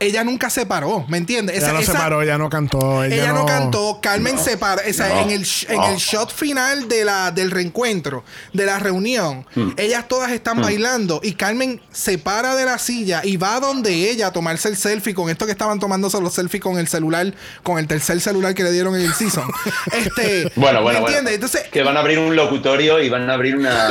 ella 0.00 0.24
nunca 0.24 0.50
se 0.50 0.66
paró, 0.66 1.04
¿me 1.08 1.18
entiendes? 1.18 1.56
ella 1.56 1.66
Esa- 1.66 1.72
no 1.74 1.82
se 1.82 1.90
esa- 1.92 1.98
paró, 1.98 2.22
ella 2.22 2.36
no 2.38 2.48
cantó. 2.50 3.04
Ella, 3.04 3.14
Ella 3.16 3.32
no, 3.32 3.46
cantó, 3.46 3.98
Carmen 4.02 4.38
se 4.38 4.56
paró. 4.56 4.82
O 4.88 4.92
sea, 4.92 5.08
No, 5.08 5.20
en, 5.22 5.30
el, 5.30 5.46
en 5.68 5.76
no. 5.76 5.88
el 5.90 5.96
shot 5.96 6.32
final 6.32 6.88
de 6.88 7.04
la, 7.04 7.30
del 7.30 7.50
reencuentro, 7.50 8.24
de 8.52 8.66
la 8.66 8.78
reunión, 8.78 9.46
Hmm. 9.54 9.70
ellas 9.76 10.06
todas 10.08 10.30
están 10.32 10.60
bailando 10.60 11.20
y 11.22 11.32
Carmen 11.34 11.80
se 11.92 12.18
para 12.18 12.54
de 12.56 12.64
la 12.64 12.78
silla 12.78 13.20
y 13.24 13.36
va 13.36 13.60
donde 13.60 14.10
ella 14.10 14.28
a 14.28 14.32
tomarse 14.32 14.68
el 14.68 14.76
selfie 14.76 15.14
con 15.14 15.30
esto 15.30 15.46
que 15.46 15.52
estaban 15.52 15.78
tomándose 15.80 16.20
los 16.20 16.34
selfies 16.34 16.62
con 16.62 16.78
el 16.78 16.88
celular, 16.88 17.32
con 17.62 17.78
el 17.78 17.86
tercer 17.86 18.20
celular 18.20 18.54
que 18.54 18.62
le 18.64 18.72
dieron 18.72 18.94
en 18.96 19.02
el 19.02 19.14
season. 19.14 19.48
este, 19.92 20.50
Bueno, 20.56 20.82
bueno, 20.82 20.82
¿me 20.82 20.82
bueno. 20.82 21.06
entiendes? 21.06 21.34
Entonces, 21.34 21.62
que 21.70 21.82
van 21.82 21.96
a 21.96 22.00
abrir 22.00 22.18
un 22.18 22.34
locutorio 22.34 23.00
y 23.00 23.08
van 23.08 23.28
a 23.30 23.34
abrir 23.34 23.56
una, 23.56 23.88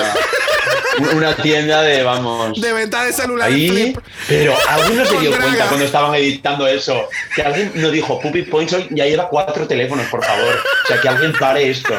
una 1.16 1.36
tienda 1.36 1.82
de, 1.82 2.04
vamos... 2.04 2.60
de 2.62 2.74
venta 2.74 3.04
de 3.04 3.14
celular 3.14 3.50
Ahí, 3.52 3.70
flip. 3.70 3.98
pero 4.28 4.54
alguien 4.68 4.98
no 4.98 5.06
se 5.06 5.20
dio 5.20 5.32
cuenta 5.32 5.66
cuando 5.68 5.86
estaban 5.94 6.16
editando 6.16 6.66
eso. 6.68 7.08
Que 7.36 7.44
alguien 7.44 7.72
no 7.76 7.92
dijo, 7.92 8.20
Puppy 8.20 8.42
Points 8.44 8.74
hoy 8.74 8.88
ya 8.90 9.06
lleva 9.06 9.30
cuatro 9.30 9.68
teléfonos, 9.68 10.08
por 10.08 10.24
favor. 10.26 10.56
O 10.84 10.88
sea, 10.88 11.00
que 11.00 11.08
alguien 11.08 11.34
pare 11.34 11.70
esto. 11.70 11.94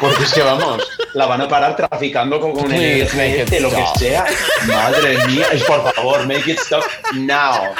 Porque 0.00 0.24
es 0.24 0.34
que 0.34 0.42
vamos, 0.42 0.86
la 1.14 1.26
van 1.26 1.40
a 1.42 1.48
parar 1.48 1.76
traficando 1.76 2.40
con, 2.40 2.52
con 2.52 2.72
el 2.72 3.06
Please 3.06 3.44
NFT, 3.44 3.60
lo 3.60 3.70
que 3.70 3.84
sea. 3.98 4.24
Madre 4.66 5.26
mía, 5.26 5.46
es 5.52 5.62
por 5.64 5.92
favor, 5.94 6.26
make 6.26 6.50
it 6.50 6.58
stop 6.60 6.82
now. 7.14 7.72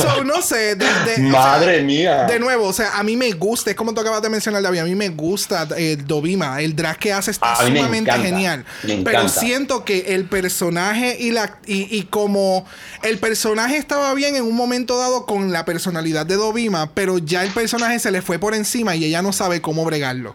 So, 0.00 0.24
no 0.24 0.40
sé, 0.42 0.74
de, 0.74 0.84
de- 0.86 1.12
o 1.12 1.14
sea, 1.16 1.22
Madre 1.30 1.82
mía. 1.82 2.24
De 2.24 2.38
nuevo, 2.40 2.66
o 2.66 2.72
sea, 2.72 2.98
a 2.98 3.02
mí 3.02 3.16
me 3.16 3.30
gusta, 3.32 3.70
es 3.70 3.76
como 3.76 3.92
tú 3.94 4.00
acabas 4.00 4.22
de 4.22 4.28
mencionar, 4.28 4.62
David, 4.62 4.80
a 4.80 4.84
mí 4.84 4.94
me 4.94 5.08
gusta 5.10 5.68
eh, 5.76 5.96
Dovima, 6.04 6.60
el 6.60 6.74
drag 6.74 6.98
que 6.98 7.12
hace 7.12 7.30
está 7.30 7.52
A 7.52 7.56
sumamente 7.66 8.10
encanta, 8.10 8.22
genial. 8.26 8.64
me 8.82 8.96
Pero 8.98 9.18
encanta. 9.20 9.40
siento 9.40 9.84
que 9.84 10.14
el 10.14 10.24
personaje 10.24 11.16
y 11.18 11.30
la 11.30 11.58
y, 11.66 11.94
y 11.96 12.04
como 12.04 12.64
el 13.02 13.18
personaje 13.18 13.76
estaba 13.76 14.12
bien 14.14 14.34
en 14.36 14.44
un 14.44 14.56
momento 14.56 14.98
dado 14.98 15.26
con 15.26 15.52
la 15.52 15.64
personalidad 15.64 16.26
de 16.26 16.36
Dovima, 16.36 16.90
pero 16.94 17.18
ya 17.18 17.44
el 17.44 17.50
personaje 17.50 17.98
se 17.98 18.10
le 18.10 18.22
fue 18.22 18.38
por 18.38 18.54
encima 18.54 18.96
y 18.96 19.04
ella 19.04 19.22
no 19.22 19.32
sabe 19.32 19.60
cómo 19.60 19.84
bregarlo. 19.84 20.34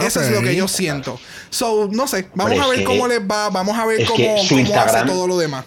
Eso 0.00 0.20
es 0.20 0.30
lo 0.30 0.40
que 0.42 0.54
yo 0.56 0.66
siento. 0.68 1.18
So, 1.50 1.88
no 1.92 2.06
sé, 2.06 2.28
vamos 2.34 2.58
a 2.58 2.66
ver 2.68 2.78
que- 2.80 2.84
cómo 2.84 3.06
les 3.06 3.20
va, 3.20 3.50
vamos 3.50 3.76
a 3.78 3.86
ver 3.86 4.00
es 4.00 4.08
cómo, 4.08 4.16
que 4.18 4.42
su 4.42 4.54
cómo 4.56 4.60
hace 4.62 4.72
Instagram- 4.72 5.06
todo 5.06 5.26
lo 5.26 5.38
demás. 5.38 5.64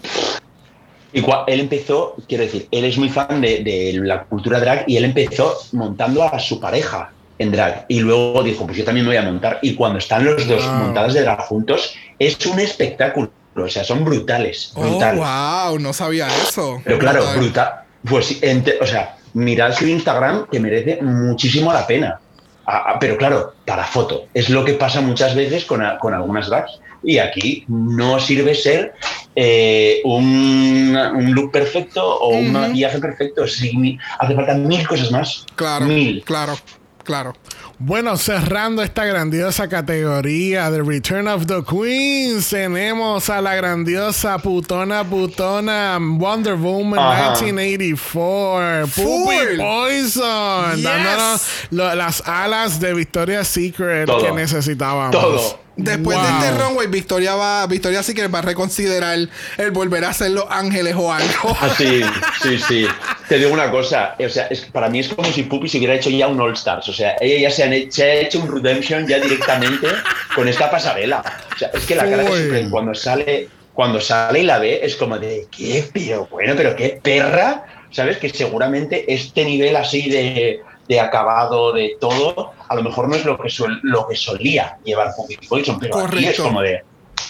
Y 1.13 1.21
cua- 1.21 1.45
él 1.47 1.61
empezó, 1.61 2.15
quiero 2.27 2.43
decir, 2.43 2.67
él 2.71 2.83
es 2.85 2.97
muy 2.97 3.09
fan 3.09 3.39
de, 3.41 3.63
de 3.63 3.99
la 4.03 4.23
cultura 4.25 4.59
drag 4.59 4.83
y 4.87 4.97
él 4.97 5.05
empezó 5.05 5.57
montando 5.71 6.21
a 6.23 6.37
su 6.39 6.59
pareja 6.59 7.11
en 7.39 7.51
drag. 7.51 7.85
Y 7.87 8.01
luego 8.01 8.43
dijo, 8.43 8.65
pues 8.65 8.77
yo 8.77 8.83
también 8.83 9.05
me 9.05 9.11
voy 9.15 9.17
a 9.17 9.21
montar. 9.23 9.59
Y 9.61 9.75
cuando 9.75 9.99
están 9.99 10.25
los 10.25 10.45
dos 10.47 10.63
Wow. 10.65 10.73
montadas 10.75 11.13
de 11.13 11.21
drag 11.21 11.39
juntos, 11.41 11.93
es 12.19 12.45
un 12.45 12.59
espectáculo. 12.59 13.31
O 13.55 13.67
sea, 13.69 13.83
son 13.83 14.03
brutales. 14.05 14.71
Oh, 14.75 14.83
wow, 14.83 15.79
no 15.79 15.91
sabía 15.93 16.27
eso. 16.27 16.79
Pero 16.83 16.99
claro, 16.99 17.21
Brutal. 17.21 17.37
brutal. 17.39 17.73
Pues, 18.07 18.37
o 18.81 18.85
sea, 18.85 19.17
mirad 19.33 19.73
su 19.73 19.87
Instagram 19.87 20.45
que 20.51 20.59
merece 20.59 20.99
muchísimo 21.01 21.73
la 21.73 21.87
pena. 21.87 22.19
Ah, 22.69 22.83
ah, 22.85 22.97
pero 22.99 23.15
claro, 23.17 23.53
para 23.65 23.85
foto. 23.85 24.25
Es 24.33 24.49
lo 24.49 24.65
que 24.65 24.73
pasa 24.73 24.99
muchas 25.01 25.33
veces 25.35 25.63
con, 25.65 25.81
a- 25.83 25.97
con 25.97 26.13
algunas 26.13 26.47
drags. 26.49 26.79
Y 27.01 27.19
aquí 27.19 27.63
no 27.67 28.19
sirve 28.19 28.53
ser 28.55 28.93
eh, 29.35 30.01
un, 30.03 30.97
un 31.15 31.31
look 31.33 31.51
perfecto 31.51 32.03
o 32.03 32.29
un 32.29 32.51
maquillaje 32.51 32.99
perfecto. 32.99 33.43
Hace 33.43 34.35
falta 34.35 34.53
mil 34.55 34.85
cosas 34.87 35.11
más. 35.11 35.45
Claro, 35.55 35.85
Mil. 35.85 36.23
claro, 36.25 36.57
claro. 37.03 37.33
Bueno, 37.79 38.17
cerrando 38.17 38.81
esta 38.81 39.05
grandiosa 39.05 39.67
categoría 39.67 40.71
de 40.71 40.81
Return 40.81 41.27
of 41.27 41.45
the 41.45 41.61
Queens, 41.63 42.49
tenemos 42.49 43.29
a 43.29 43.39
la 43.39 43.53
grandiosa 43.53 44.39
putona 44.39 45.03
putona 45.03 45.99
Wonder 46.01 46.55
Woman 46.55 46.97
Ajá. 46.99 47.35
1984, 47.39 48.87
Puppy 48.87 49.01
Full. 49.03 49.57
Poison, 49.59 50.75
Yes. 50.75 50.83
dándonos 50.83 51.47
lo- 51.69 51.93
las 51.95 52.23
alas 52.27 52.79
de 52.79 52.95
Victoria's 52.95 53.47
Secret 53.47 54.07
Todo. 54.07 54.25
que 54.25 54.31
necesitábamos. 54.31 55.11
Todo. 55.11 55.66
Después 55.77 56.17
de 56.19 56.27
este 56.27 56.51
runway, 56.57 56.87
Victoria 56.87 57.35
va, 57.35 57.65
Victoria 57.67 58.01
sí 58.01 58.13
que 58.13 58.27
va 58.27 58.39
a 58.39 58.41
reconsiderar 58.41 59.15
el 59.57 59.71
volver 59.71 60.03
a 60.05 60.09
hacer 60.09 60.31
Los 60.31 60.45
Ángeles 60.49 60.95
o 60.97 61.13
algo. 61.13 61.55
Ah, 61.61 61.69
sí, 61.77 62.01
sí, 62.41 62.57
sí. 62.67 62.87
Te 63.29 63.37
digo 63.37 63.51
una 63.51 63.69
cosa, 63.69 64.15
o 64.19 64.27
sea, 64.29 64.47
es, 64.47 64.61
para 64.61 64.89
mí 64.89 64.99
es 64.99 65.09
como 65.09 65.31
si 65.31 65.43
Puppy 65.43 65.69
se 65.69 65.77
hubiera 65.77 65.93
hecho 65.93 66.09
ya 66.09 66.27
un 66.27 66.41
All 66.41 66.53
Stars. 66.53 66.89
O 66.89 66.93
sea, 66.93 67.15
ella 67.21 67.49
ya 67.49 67.55
se, 67.55 67.63
han 67.63 67.73
he- 67.73 67.91
se 67.91 68.03
ha 68.03 68.13
hecho 68.15 68.39
un 68.39 68.51
Redemption 68.51 69.07
ya 69.07 69.19
directamente 69.19 69.87
con 70.35 70.47
esta 70.47 70.71
pasarela. 70.71 71.23
O 71.55 71.57
sea, 71.59 71.69
es 71.73 71.85
que 71.85 71.95
la 71.95 72.09
cara 72.09 72.23
de 72.23 72.31
Uy. 72.31 72.41
Supreme 72.43 72.69
cuando 72.71 72.95
sale, 72.95 73.49
cuando 73.73 74.01
sale 74.01 74.39
y 74.39 74.43
la 74.43 74.57
ve 74.57 74.79
es 74.83 74.95
como 74.95 75.19
de 75.19 75.45
qué, 75.55 75.87
pero 75.93 76.27
bueno, 76.31 76.53
pero 76.57 76.75
qué 76.75 76.99
perra. 77.01 77.65
¿Sabes? 77.89 78.17
Que 78.17 78.29
seguramente 78.29 79.05
este 79.13 79.45
nivel 79.45 79.75
así 79.77 80.09
de, 80.09 80.59
de 80.87 80.99
acabado, 80.99 81.73
de 81.73 81.97
todo, 81.99 82.53
a 82.67 82.75
lo 82.75 82.83
mejor 82.83 83.07
no 83.09 83.15
es 83.15 83.25
lo 83.25 83.37
que, 83.37 83.49
suel- 83.49 83.79
lo 83.83 84.07
que 84.07 84.15
solía 84.15 84.77
llevar 84.83 85.11
Puppy 85.15 85.37
Poison, 85.47 85.79
pero 85.79 85.97
aquí 85.99 86.25
es 86.25 86.39
como 86.39 86.61
de. 86.61 86.83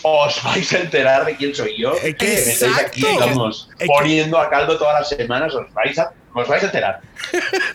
Os 0.04 0.44
vais 0.44 0.72
a 0.74 0.80
enterar 0.80 1.26
de 1.26 1.36
quién 1.36 1.56
soy 1.56 1.76
yo. 1.78 1.94
Es 1.94 2.16
que- 2.16 2.34
estáis 2.34 2.78
aquí, 2.78 3.04
Es 3.04 3.78
que- 3.80 3.86
poniendo 3.88 4.38
a 4.38 4.50
caldo 4.50 4.78
todas 4.78 5.00
las 5.00 5.10
semanas, 5.10 5.54
os 5.56 5.74
vais 5.74 5.98
a, 5.98 6.12
os 6.34 6.48
vais 6.48 6.62
a 6.62 6.66
enterar. 6.68 7.00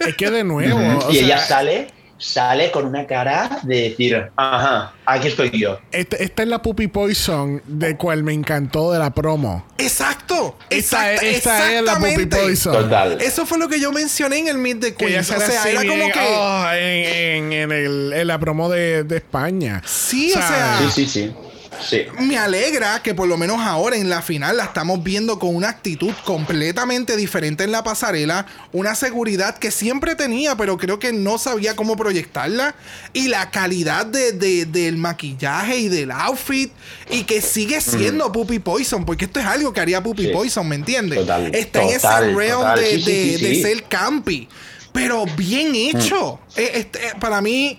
Es 0.01 0.15
que 0.17 0.31
de 0.31 0.45
nuevo, 0.45 0.79
o 1.07 1.11
y 1.11 1.17
sea, 1.17 1.25
ella 1.25 1.39
sale, 1.39 1.89
sale 2.23 2.71
con 2.71 2.87
una 2.87 3.07
cara 3.07 3.59
de 3.65 3.91
decir, 3.91 4.31
ajá, 4.37 4.93
aquí 5.05 5.29
estoy 5.29 5.51
yo. 5.59 5.79
Este- 5.91 6.23
esta 6.23 6.43
es 6.45 6.49
la 6.49 6.63
Puppy 6.63 6.87
Poison 6.87 7.61
de 7.67 7.97
cual 7.97 8.23
me 8.23 8.33
encantó 8.33 8.93
de 8.93 8.99
la 9.01 9.11
promo. 9.13 9.67
Exacto. 9.79 10.57
Esta, 10.71 11.13
exacta- 11.15 11.27
esta 11.27 11.73
es 11.75 11.83
la 11.83 11.99
Puppy. 11.99 12.27
Poison. 12.27 12.73
Total. 12.75 13.21
Eso 13.21 13.45
fue 13.45 13.59
lo 13.59 13.69
que 13.69 13.81
yo 13.81 13.91
mencioné 13.93 14.39
en 14.39 14.49
el 14.49 14.59
Meet 14.59 14.81
the 14.81 14.95
Queens. 14.95 15.31
O 15.31 15.41
sea, 15.41 15.65
era 15.69 15.81
como 15.85 16.07
que. 16.13 16.21
oh, 16.21 16.67
en, 16.73 17.05
en- 17.07 17.53
en 17.53 17.73
el- 17.73 18.13
en 18.13 18.27
la 18.27 18.39
promo 18.39 18.69
de, 18.69 19.03
de 19.05 19.17
España. 19.17 19.83
Sí, 19.85 20.31
o 20.33 20.35
sea. 20.35 20.79
Sí, 20.79 20.91
sí, 20.91 21.07
sí. 21.07 21.35
Sí. 21.89 22.03
Me 22.21 22.39
alegra 22.39 23.03
que 23.03 23.15
por 23.15 23.29
lo 23.29 23.37
menos 23.37 23.61
ahora 23.61 23.97
en 23.97 24.09
la 24.09 24.23
final 24.23 24.57
la 24.57 24.65
estamos 24.65 25.03
viendo 25.03 25.39
con 25.39 25.55
una 25.55 25.69
actitud 25.69 26.13
completamente 26.25 27.17
diferente 27.17 27.65
en 27.65 27.73
la 27.73 27.83
pasarela, 27.85 28.47
una 28.73 28.95
seguridad 28.95 29.59
que 29.59 29.71
siempre 29.71 30.15
tenía, 30.15 30.57
pero 30.57 30.79
creo 30.79 30.99
que 30.99 31.13
no 31.13 31.39
sabía 31.39 31.77
cómo 31.77 31.97
proyectarla, 31.97 32.75
y 33.13 33.29
la 33.29 33.51
calidad 33.51 34.07
de, 34.07 34.33
de- 34.33 34.67
del 34.67 34.97
maquillaje 34.97 35.79
y 35.79 35.89
del 35.89 36.11
outfit, 36.11 36.71
y 37.11 37.25
que 37.25 37.41
sigue 37.41 37.81
siendo 37.81 38.31
Puppy 38.33 38.59
Poison, 38.59 39.05
porque 39.05 39.25
esto 39.27 39.41
es 39.41 39.47
algo 39.47 39.73
que 39.73 39.81
haría 39.81 40.03
Puppy 40.03 40.23
Mm. 40.23 40.27
Sí. 40.27 40.33
Poison, 40.33 40.69
¿me 40.69 40.77
entiendes? 40.77 41.19
Total, 41.19 41.55
Está 41.55 41.83
en 41.83 41.89
ese 41.89 42.09
realm 42.35 42.75
de, 42.77 43.01
Sí, 43.39 43.63
ser 43.63 43.83
campi. 43.85 44.49
Pero 44.93 45.25
bien 45.37 45.75
hecho. 45.75 46.39
Eh, 46.55 46.71
este, 46.75 47.07
eh, 47.07 47.13
para 47.19 47.41
mí, 47.41 47.79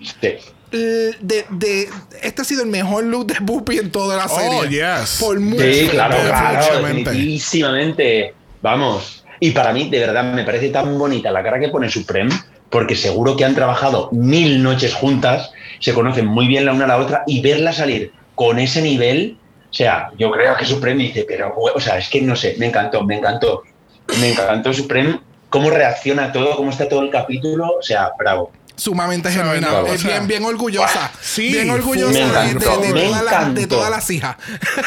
de, 0.77 1.45
de- 1.49 1.89
este 2.21 2.41
ha 2.41 2.45
sido 2.45 2.63
el 2.63 2.69
mejor 2.69 3.03
look 3.03 3.27
de 3.27 3.35
Puppy 3.35 3.77
en 3.77 3.91
toda 3.91 4.17
la 4.17 4.27
serie. 4.27 4.59
Oh, 4.59 4.65
yes. 4.99 5.17
Por 5.19 5.39
mucho. 5.39 5.63
Sí, 5.63 5.87
claro, 5.89 6.15
claro, 6.25 6.87
definitivamente. 6.87 8.33
Vamos. 8.61 9.23
Y 9.39 9.51
para 9.51 9.73
mí, 9.73 9.89
de 9.89 9.99
verdad, 9.99 10.23
me 10.33 10.43
parece 10.43 10.69
tan 10.69 10.97
bonita 10.97 11.31
la 11.31 11.43
cara 11.43 11.59
que 11.59 11.69
pone 11.69 11.89
Supreme, 11.89 12.31
porque 12.69 12.95
seguro 12.95 13.35
que 13.35 13.45
han 13.45 13.55
trabajado 13.55 14.09
mil 14.11 14.63
noches 14.63 14.93
juntas, 14.93 15.51
se 15.79 15.93
conocen 15.93 16.25
muy 16.25 16.47
bien 16.47 16.65
la 16.65 16.73
una 16.73 16.85
a 16.85 16.87
la 16.87 16.97
otra, 16.97 17.23
y 17.27 17.41
verla 17.41 17.73
salir 17.73 18.13
con 18.35 18.57
ese 18.57 18.81
nivel, 18.81 19.37
o 19.69 19.73
sea, 19.73 20.11
yo 20.17 20.31
creo 20.31 20.55
que 20.55 20.65
Supreme 20.65 21.03
dice, 21.03 21.25
pero, 21.27 21.53
o 21.55 21.79
sea, 21.79 21.97
es 21.97 22.09
que 22.09 22.21
no 22.21 22.35
sé, 22.35 22.55
me 22.57 22.67
encantó, 22.67 23.03
me 23.03 23.17
encantó. 23.17 23.63
Me 24.19 24.31
encantó 24.31 24.73
Supreme, 24.73 25.19
cómo 25.49 25.69
reacciona 25.69 26.31
todo, 26.31 26.55
cómo 26.55 26.69
está 26.69 26.87
todo 26.87 27.01
el 27.03 27.09
capítulo, 27.09 27.77
o 27.79 27.81
sea, 27.81 28.11
bravo. 28.17 28.51
Sumamente 28.75 29.31
genuina. 29.31 29.69
no, 29.69 29.85
es 29.87 30.03
bien, 30.03 30.27
bien 30.27 30.43
orgullosa. 30.45 30.93
Buah, 31.11 31.11
sí, 31.21 31.51
bien 31.51 31.69
orgullosa 31.69 32.11
Me 32.11 32.19
de, 32.19 32.25
encantó, 32.51 32.77
de- 32.81 32.87
de 32.87 32.93
me 32.93 33.01
todas 33.07 33.23
las- 33.23 33.53
de 33.55 33.67
todas 33.67 33.89
las 33.91 34.09
hijas. 34.09 34.35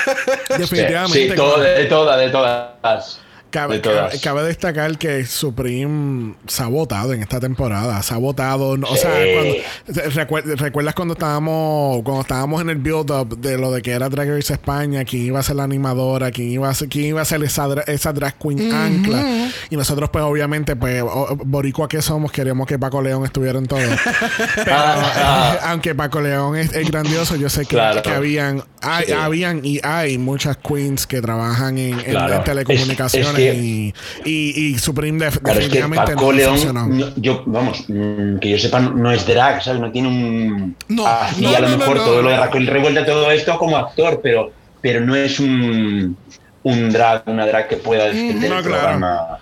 Definitivamente. 0.59 1.29
Sí, 1.31 1.35
todo, 1.37 1.61
de 1.61 1.85
todas, 1.85 2.19
de 2.19 2.31
todas. 2.31 3.21
Cabe, 3.57 3.75
de 3.77 3.81
todas. 3.81 4.09
cabe- 4.11 4.21
cabe 4.21 4.43
destacar 4.45 4.99
que 4.99 5.25
Supreme 5.25 6.35
se 6.47 6.63
ha 6.63 6.67
votado 6.67 7.13
en 7.13 7.23
esta 7.23 7.41
temporada. 7.41 8.03
Se 8.03 8.13
ha 8.15 8.19
votado. 8.19 8.77
no- 8.77 8.87
O 8.89 8.97
sea, 8.97 9.11
cuando, 9.11 10.13
recuer- 10.15 10.57
¿recuerdas 10.59 10.95
cuando 10.95 11.15
estábamos 11.15 12.03
cuando 12.03 12.21
estábamos 12.23 12.61
en 12.61 12.71
el 12.71 12.77
build-up 12.77 13.39
de 13.39 13.57
lo 13.59 13.71
de 13.73 13.83
que 13.83 13.93
era 13.93 14.09
Drag 14.09 14.29
Race 14.29 14.53
España? 14.53 15.05
¿Quién 15.05 15.25
iba 15.27 15.41
a 15.41 15.43
ser 15.43 15.57
la 15.57 15.65
animadora? 15.65 16.31
¿Quién 16.31 16.51
iba 16.51 16.69
a 16.69 16.75
ser, 16.75 16.89
quién 16.89 17.07
iba 17.07 17.23
a 17.23 17.25
ser 17.25 17.43
esa, 17.43 17.67
dra- 17.67 17.85
esa 17.87 18.13
drag 18.13 18.35
queen 18.39 18.73
ancla? 18.73 19.49
Y 19.71 19.77
nosotros, 19.77 20.11
pues, 20.11 20.25
obviamente, 20.25 20.77
pues, 20.77 21.03
boricua 21.45 21.89
que 21.89 22.03
somos, 22.03 22.31
queremos 22.33 22.67
que 22.67 22.79
Paco 22.79 23.01
León 23.03 23.25
estuviera 23.25 23.59
en 23.59 23.67
todo. 23.67 23.79
Pero, 24.57 24.77
Ah, 24.77 25.55
eh, 25.57 25.59
aunque 25.67 25.95
Paco 25.95 26.21
León 26.21 26.57
es, 26.57 26.73
es 26.73 26.91
grandioso, 26.91 27.37
yo 27.37 27.49
sé 27.49 27.61
que, 27.63 27.77
Claro. 27.77 28.03
que 28.03 28.11
habían, 28.11 28.63
hay- 28.83 29.07
Sí. 29.07 29.13
habían 29.13 29.61
y 29.65 29.81
hay 29.83 30.19
muchas 30.19 30.57
queens 30.59 31.07
que 31.07 31.21
trabajan 31.21 31.79
en, 31.79 31.99
en- 32.01 32.05
Claro. 32.11 32.35
en 32.37 32.45
telecomunicaciones 32.45 33.29
Es- 33.29 33.35
es 33.35 33.37
que- 33.37 33.46
y, 33.55 33.95
y, 34.25 34.67
y 34.67 34.79
Supreme 34.79 35.25
def- 35.25 35.39
Claro, 35.39 35.61
es 35.61 35.69
que 35.69 35.81
Paco 35.83 36.27
no 36.27 36.33
León, 36.33 36.59
no- 36.99 37.13
yo, 37.17 37.43
vamos, 37.47 37.85
mm, 37.89 38.39
que 38.39 38.51
yo 38.51 38.59
sepa, 38.59 38.81
no 38.81 39.11
es 39.13 39.27
drag, 39.27 39.63
¿sabes? 39.63 39.81
No 39.81 39.91
tiene 39.93 40.09
un. 40.09 40.77
No, 40.89 41.07
Hacía 41.07 41.51
no, 41.61 41.67
a 41.67 41.69
lo 41.71 41.79
mejor 41.79 41.99
todo 41.99 42.23
lo 42.23 42.31
de 42.31 42.37
Raquel 42.37 42.67
Revuelta, 42.67 43.05
todo 43.07 43.31
esto 43.31 43.59
como 43.59 43.77
actor, 43.77 44.21
pero, 44.23 44.53
pero 44.81 45.01
no 45.01 45.15
es 45.15 45.39
un, 45.41 46.17
un 46.63 46.91
drag, 46.91 47.23
una 47.27 47.47
drag 47.47 47.69
que 47.69 47.77
pueda 47.77 48.07
defender 48.07 48.45
el 48.53 48.63
claro. 48.63 48.63
programa. 48.63 49.39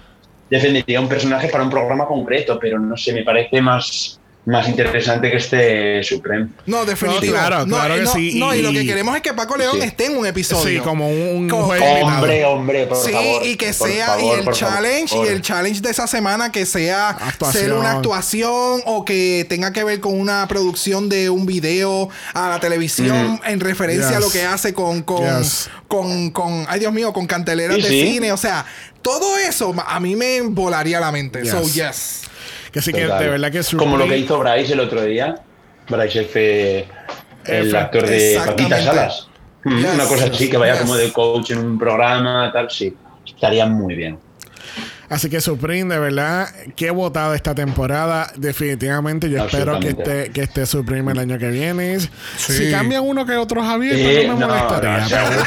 Defendería 0.51 1.01
un 1.01 1.09
personaje 1.09 1.49
para 1.49 1.65
un 1.65 1.71
programa 1.71 2.07
concreto, 2.07 2.59
pero 2.61 2.79
no 2.79 2.97
sé, 2.97 3.13
me 3.13 3.23
parece 3.25 3.61
más, 3.63 4.21
más 4.47 4.69
interesante 4.69 5.31
que 5.31 5.37
este 5.39 6.03
Supreme. 6.03 6.49
No, 6.67 6.85
definitivo. 6.85 7.33
No, 7.33 7.39
claro, 7.41 7.67
no, 7.67 7.77
claro 7.77 7.95
que 7.95 8.01
no, 8.03 8.13
sí, 8.13 8.35
No, 8.39 8.55
y, 8.55 8.59
y- 8.59 8.63
lo 8.63 8.73
que 8.73 8.85
queremos 8.85 9.17
es 9.17 9.23
que 9.23 9.33
Paco 9.33 9.57
León 9.57 9.79
Sí. 9.81 9.87
esté 9.87 10.07
en 10.07 10.19
un 10.19 10.27
episodio. 10.27 10.81
Sí, 10.81 10.85
como 10.85 11.09
un, 11.09 11.49
Como- 11.49 11.65
juez. 11.65 11.81
Hombre, 12.03 12.45
hombre, 12.45 12.87
por 12.87 12.99
sí, 12.99 13.13
favor. 13.13 13.47
y 13.47 13.57
que 13.57 13.73
sea, 13.73 14.07
favor, 14.09 14.23
y 14.23 14.31
el 14.49 14.55
challenge, 14.55 15.09
favor. 15.09 15.27
y 15.27 15.29
el 15.31 15.41
challenge 15.41 15.81
de 15.81 15.91
esa 15.91 16.07
semana 16.07 16.53
que 16.53 16.67
sea 16.67 17.09
Actuación. 17.11 17.65
ser 17.65 17.73
una 17.73 17.93
actuación 17.93 18.83
o 18.85 19.05
que 19.07 19.47
tenga 19.49 19.73
que 19.73 19.83
ver 19.83 20.01
con 20.01 20.19
una 20.21 20.47
producción 20.47 21.09
de 21.09 21.31
un 21.31 21.47
video 21.47 22.11
a 22.35 22.51
la 22.51 22.61
televisión 22.61 23.41
en 23.47 23.61
referencia 23.61 24.19
a 24.19 24.21
lo 24.21 24.31
que 24.31 24.45
hace 24.45 24.75
con, 24.75 25.03
con, 25.03 25.25
Yes. 25.43 25.71
con, 25.89 26.31
con, 26.31 26.67
ay 26.69 26.81
Dios 26.81 26.93
mío, 26.93 27.13
con 27.15 27.27
canteleras 27.27 27.77
de 27.79 27.83
sí. 27.89 28.03
cine. 28.03 28.31
O 28.33 28.37
sea, 28.37 28.67
todo 29.01 29.39
eso 29.39 29.75
a 29.87 30.01
mí 30.01 30.17
me 30.17 30.41
volaría 30.43 31.01
la 31.01 31.11
mente. 31.13 31.41
Yes. 31.43 31.51
So, 31.51 31.63
yes. 31.63 32.21
Que 32.75 32.83
sí 32.83 32.93
que 32.93 33.07
de 33.07 33.29
verdad 33.29 33.53
que 33.53 33.63
Como 33.77 33.97
lo 33.97 34.07
que 34.09 34.19
hizo 34.19 34.37
Bryce 34.41 34.73
el 34.73 34.81
otro 34.81 35.01
día. 35.03 35.37
Bryce 35.89 36.23
F, 36.23 36.89
el 37.47 37.69
F, 37.69 37.79
actor 37.79 38.07
de. 38.07 38.43
Paquita 38.45 38.83
Salas. 38.83 39.29
Mm, 39.63 39.79
Yes, 39.79 39.95
Una 39.95 40.05
cosa 40.05 40.25
así, 40.27 40.51
que 40.51 40.57
vaya 40.59 40.73
yes. 40.73 40.83
como 40.83 40.97
de 40.97 41.13
coach 41.13 41.53
en 41.53 41.59
un 41.59 41.79
programa, 41.79 42.51
tal, 42.53 42.69
sí. 42.71 42.93
Estaría 43.25 43.65
muy 43.67 43.95
bien. 43.95 44.19
Así 45.09 45.31
que 45.31 45.41
Supreme, 45.41 45.95
de 45.95 46.01
verdad, 46.01 46.49
qué 46.75 46.91
votada 46.91 47.37
esta 47.37 47.55
temporada. 47.55 48.33
Definitivamente, 48.37 49.31
yo 49.31 49.45
espero 49.45 49.79
que 49.79 49.91
esté, 49.91 50.31
que 50.33 50.43
esté 50.43 50.67
Supreme 50.67 51.13
el 51.13 51.19
año 51.21 51.39
que 51.39 51.49
viene. 51.51 51.99
Si 52.37 52.71
cambian 52.73 53.05
uno 53.05 53.25
que 53.25 53.37
otro 53.37 53.63
Javier, 53.63 53.97
Sí, 53.97 54.03
pues 54.03 54.27
no 54.27 54.35
me 54.37 54.41
no, 54.41 54.49
molestaría. 54.49 54.99
no, 54.99 55.09
seguro. 55.09 55.45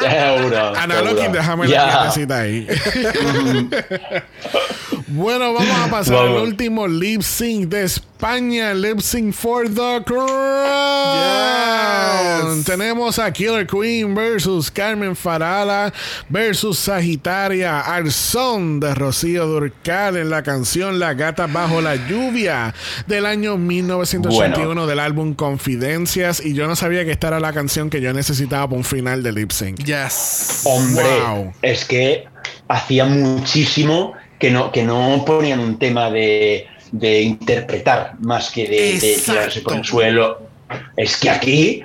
Seguro. 0.00 0.76
Ana 0.76 0.94
seguro. 0.96 1.14
Lokin, 1.14 1.32
déjame 1.32 1.68
Ya. 1.68 1.86
la 1.86 1.92
quietecita 1.92 2.38
ahí. 2.40 2.66
bueno, 5.10 5.52
vamos 5.52 5.76
a 5.78 5.90
pasar 5.90 6.16
al 6.18 6.36
último 6.36 6.86
lip 6.86 7.22
sync 7.22 7.68
de 7.68 7.84
España. 7.84 8.72
Lip 8.74 9.00
sync 9.00 9.34
for 9.34 9.68
the 9.68 10.02
crown. 10.04 10.28
Yes. 12.56 12.64
Tenemos 12.64 13.18
a 13.18 13.30
Killer 13.32 13.66
Queen 13.66 14.14
versus 14.14 14.70
Carmen 14.70 15.16
Farala 15.16 15.92
versus 16.28 16.78
Sagitaria 16.78 17.80
al 17.80 18.10
son 18.12 18.80
de 18.80 18.94
Rocío 18.94 19.46
Durcal 19.46 20.16
en 20.16 20.30
la 20.30 20.42
canción 20.42 20.98
La 20.98 21.14
gata 21.14 21.46
bajo 21.46 21.80
la 21.80 21.96
lluvia 21.96 22.74
del 23.06 23.26
año 23.26 23.56
1981 23.56 24.86
del 24.86 24.98
álbum 25.00 25.34
Confidencias. 25.34 26.44
Y 26.44 26.54
yo 26.54 26.66
no 26.66 26.76
sabía 26.76 27.04
que 27.04 27.12
esta 27.12 27.28
era 27.28 27.40
la 27.40 27.52
canción 27.52 27.90
que 27.90 28.00
yo 28.00 28.12
necesitaba 28.12 28.66
para 28.66 28.76
un 28.78 28.84
final 28.84 29.22
de 29.22 29.32
lip 29.32 29.50
sync. 29.50 29.78
Yes. 29.84 30.62
Hombre, 30.64 31.04
Wow. 31.20 31.52
es 31.62 31.84
que 31.84 32.24
hacía 32.68 33.04
muchísimo 33.04 34.14
que 34.40 34.50
no, 34.50 34.72
que 34.72 34.82
no 34.82 35.22
ponían 35.24 35.60
un 35.60 35.78
tema 35.78 36.10
de, 36.10 36.66
de 36.90 37.20
interpretar 37.22 38.14
más 38.20 38.50
que 38.50 38.66
de, 38.66 38.98
de 38.98 39.14
tirarse 39.24 39.60
por 39.60 39.76
el 39.76 39.84
suelo. 39.84 40.42
Es 40.96 41.16
que 41.16 41.30
aquí, 41.30 41.82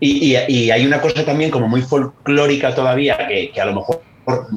y, 0.00 0.34
y- 0.34 0.44
y 0.48 0.70
hay 0.70 0.84
una 0.86 1.00
cosa 1.00 1.24
también 1.24 1.50
como 1.50 1.68
muy 1.68 1.82
folclórica 1.82 2.74
todavía, 2.74 3.28
que, 3.28 3.50
que 3.52 3.60
a 3.60 3.66
lo 3.66 3.74
mejor 3.74 4.02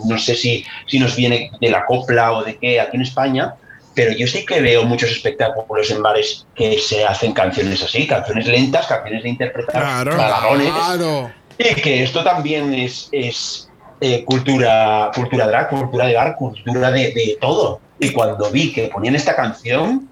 no 0.06 0.18
sé 0.18 0.36
si, 0.36 0.66
si 0.88 1.00
nos 1.00 1.16
viene 1.16 1.52
de 1.62 1.70
la 1.70 1.86
copla 1.86 2.34
o 2.34 2.44
de 2.44 2.58
qué 2.58 2.80
aquí 2.82 2.98
en 2.98 3.04
España, 3.04 3.54
pero 3.96 4.12
yo 4.14 4.28
sí 4.28 4.46
que 4.46 4.62
veo 4.62 4.84
muchos 4.86 5.10
espectáculos 5.12 5.92
en 5.92 6.02
bares 6.02 6.46
que 6.56 6.78
se 6.80 7.06
hacen 7.06 7.34
canciones 7.34 7.84
así, 7.84 8.08
canciones 8.08 8.48
lentas, 8.48 8.88
canciones 8.88 9.24
de 9.24 9.30
interpretar 9.30 9.82
Claro. 9.82 10.12
Claro. 10.16 11.32
Y 11.58 11.76
que 11.82 12.04
esto 12.04 12.24
también 12.24 12.74
es, 12.74 13.10
es 13.12 13.68
eh, 14.02 14.26
cultura, 14.26 15.12
cultura 15.16 15.48
drag, 15.48 15.70
cultura 15.70 16.08
de 16.08 16.16
bar, 16.16 16.36
cultura 16.36 16.92
de, 16.92 17.14
de 17.14 17.38
todo. 17.40 17.80
Y 18.00 18.10
cuando 18.12 18.50
vi 18.50 18.74
que 18.74 18.88
ponían 18.88 19.16
esta 19.16 19.36
canción, 19.36 20.10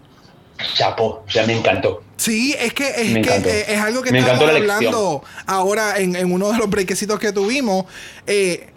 chapo, 0.76 1.24
o 1.28 1.30
sea, 1.30 1.46
me 1.46 1.54
encantó. 1.58 2.04
Sí, 2.16 2.56
es 2.60 2.74
que, 2.74 2.88
es, 2.90 3.10
Me 3.12 3.22
que 3.22 3.30
encantó. 3.30 3.50
eh, 3.50 3.66
es 3.68 3.82
algo 3.82 4.02
que 4.04 4.12
Me 4.12 4.20
estamos 4.20 4.44
hablando 4.48 5.24
ahora 5.48 5.98
en, 5.98 6.16
en 6.16 6.32
uno 6.32 6.52
de 6.52 6.58
los 6.58 6.70
brequecitos 6.70 7.20
que 7.20 7.32
tuvimos. 7.32 7.86
Eh, 8.28 8.68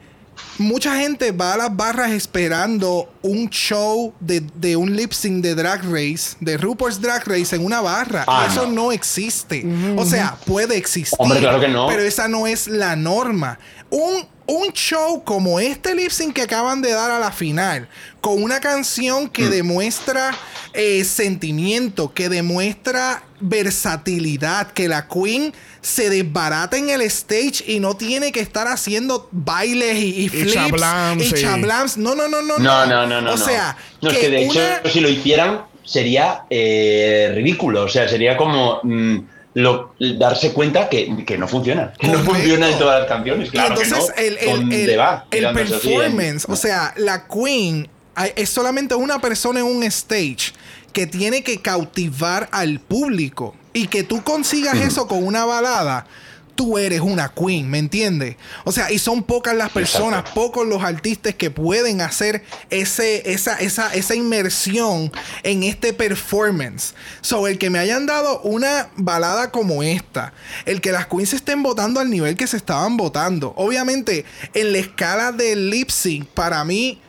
mucha 0.58 0.96
gente 0.96 1.32
va 1.32 1.54
a 1.54 1.56
las 1.56 1.76
barras 1.76 2.12
esperando 2.12 3.12
un 3.22 3.50
show 3.50 4.14
de, 4.20 4.40
de 4.54 4.76
un 4.76 4.96
lip 4.96 5.12
sync 5.12 5.42
de 5.42 5.54
Drag 5.54 5.82
Race, 5.82 6.36
de 6.40 6.56
RuPaul's 6.56 7.00
Drag 7.00 7.26
Race 7.26 7.54
en 7.54 7.64
una 7.64 7.80
barra. 7.80 8.24
Ah, 8.26 8.46
eso 8.48 8.66
no. 8.66 8.84
no, 8.84 8.92
existe. 8.92 9.64
O 9.96 10.04
sea, 10.06 10.36
puede 10.46 10.76
existir. 10.76 11.16
Hombre, 11.18 11.40
claro 11.40 11.60
que 11.60 11.68
no. 11.68 11.86
Pero 11.88 12.02
esa 12.02 12.28
no 12.28 12.46
es 12.46 12.66
la 12.68 12.96
norma. 12.96 13.58
Un, 13.90 14.26
un 14.46 14.72
show 14.72 15.22
como 15.24 15.60
este 15.60 15.94
lip 15.94 16.10
sync 16.10 16.34
que 16.34 16.42
acaban 16.42 16.82
de 16.82 16.92
dar 16.92 17.10
a 17.10 17.18
la 17.18 17.30
final, 17.32 17.88
con 18.20 18.42
una 18.42 18.60
canción 18.60 19.24
Mm. 19.24 19.28
que 19.28 19.48
demuestra 19.48 20.34
eh, 20.74 21.04
sentimiento, 21.04 22.14
que 22.14 22.28
demuestra 22.30 23.22
versatilidad, 23.40 24.68
que 24.72 24.88
la 24.88 25.06
queen 25.08 25.52
se 25.80 26.08
desbarata 26.10 26.76
en 26.76 26.90
el 26.90 27.02
stage 27.02 27.64
y 27.66 27.80
no 27.80 27.96
tiene 27.96 28.32
que 28.32 28.40
estar 28.40 28.68
haciendo 28.68 29.28
bailes 29.32 29.96
y, 29.98 30.24
y 30.24 30.28
flips 30.28 30.52
chablams, 30.54 31.24
y 31.24 31.32
chablams. 31.34 31.96
No, 31.98 32.14
no, 32.14 32.28
no, 32.28 32.40
no, 32.42 32.58
No, 32.58 32.86
no, 32.86 33.06
no, 33.06 33.20
no. 33.20 33.32
O 33.32 33.36
sea, 33.36 33.76
No, 34.00 34.10
es 34.10 34.18
que 34.18 34.30
de 34.30 34.44
hecho, 34.44 34.58
una- 34.60 34.90
si 34.90 35.00
lo 35.00 35.08
hicieran, 35.08 35.62
sería 35.84 36.42
eh, 36.50 37.32
ridículo. 37.34 37.82
O 37.84 37.88
sea, 37.88 38.08
sería 38.08 38.36
como 38.36 38.80
mm, 38.82 39.18
lo- 39.54 39.94
darse 40.18 40.52
cuenta 40.52 40.88
que, 40.88 41.24
que 41.26 41.36
no 41.38 41.46
funciona. 41.48 41.92
Que 41.98 42.08
no 42.08 42.18
funciona 42.20 42.70
en 42.70 42.78
todas 42.78 43.00
las 43.00 43.08
canciones. 43.08 43.50
Claro 43.50 43.68
entonces 43.80 44.12
que 44.14 44.22
no. 44.22 44.26
el, 44.28 44.38
el- 44.38 44.56
¿Dónde 44.60 44.84
el- 44.94 44.98
va? 45.00 45.26
el 45.30 45.46
así 45.46 45.54
performance, 45.56 46.46
o 46.48 46.56
sea, 46.56 46.94
la 46.96 47.26
Queen 47.26 47.88
es 48.36 48.48
solamente 48.50 48.94
una 48.94 49.20
persona 49.20 49.60
en 49.60 49.66
un 49.66 49.82
stage 49.84 50.52
que 50.92 51.06
tiene 51.06 51.42
que 51.42 51.60
cautivar 51.62 52.48
al 52.52 52.78
público 52.80 53.54
y 53.72 53.86
que 53.86 54.02
tú 54.02 54.22
consigas 54.22 54.76
eso 54.76 55.06
con 55.06 55.24
una 55.26 55.44
balada. 55.46 56.06
Tú 56.54 56.76
eres 56.78 57.00
una 57.00 57.32
queen, 57.32 57.70
¿me 57.70 57.78
entiendes? 57.78 58.36
O 58.64 58.72
sea, 58.72 58.92
y 58.92 58.98
son 58.98 59.22
pocas 59.22 59.54
las 59.54 59.70
personas, 59.70 60.20
Exacto. 60.20 60.40
pocos 60.40 60.66
los 60.66 60.82
artistas 60.82 61.34
que 61.34 61.50
pueden 61.50 62.00
hacer 62.00 62.44
ese, 62.70 63.32
esa, 63.32 63.56
esa, 63.56 63.92
esa 63.94 64.14
inmersión 64.14 65.10
en 65.42 65.62
este 65.62 65.92
performance. 65.92 66.94
So, 67.20 67.46
el 67.46 67.58
que 67.58 67.70
me 67.70 67.78
hayan 67.78 68.06
dado 68.06 68.40
una 68.42 68.90
balada 68.96 69.50
como 69.50 69.82
esta, 69.82 70.32
el 70.66 70.80
que 70.80 70.92
las 70.92 71.06
queens 71.06 71.30
se 71.30 71.36
estén 71.36 71.62
votando 71.62 72.00
al 72.00 72.10
nivel 72.10 72.36
que 72.36 72.46
se 72.46 72.56
estaban 72.56 72.96
votando. 72.96 73.54
Obviamente, 73.56 74.24
en 74.54 74.72
la 74.72 74.78
escala 74.78 75.32
del 75.32 75.70
lip 75.70 75.90
sync, 75.90 76.26
para 76.28 76.64
mí, 76.64 77.00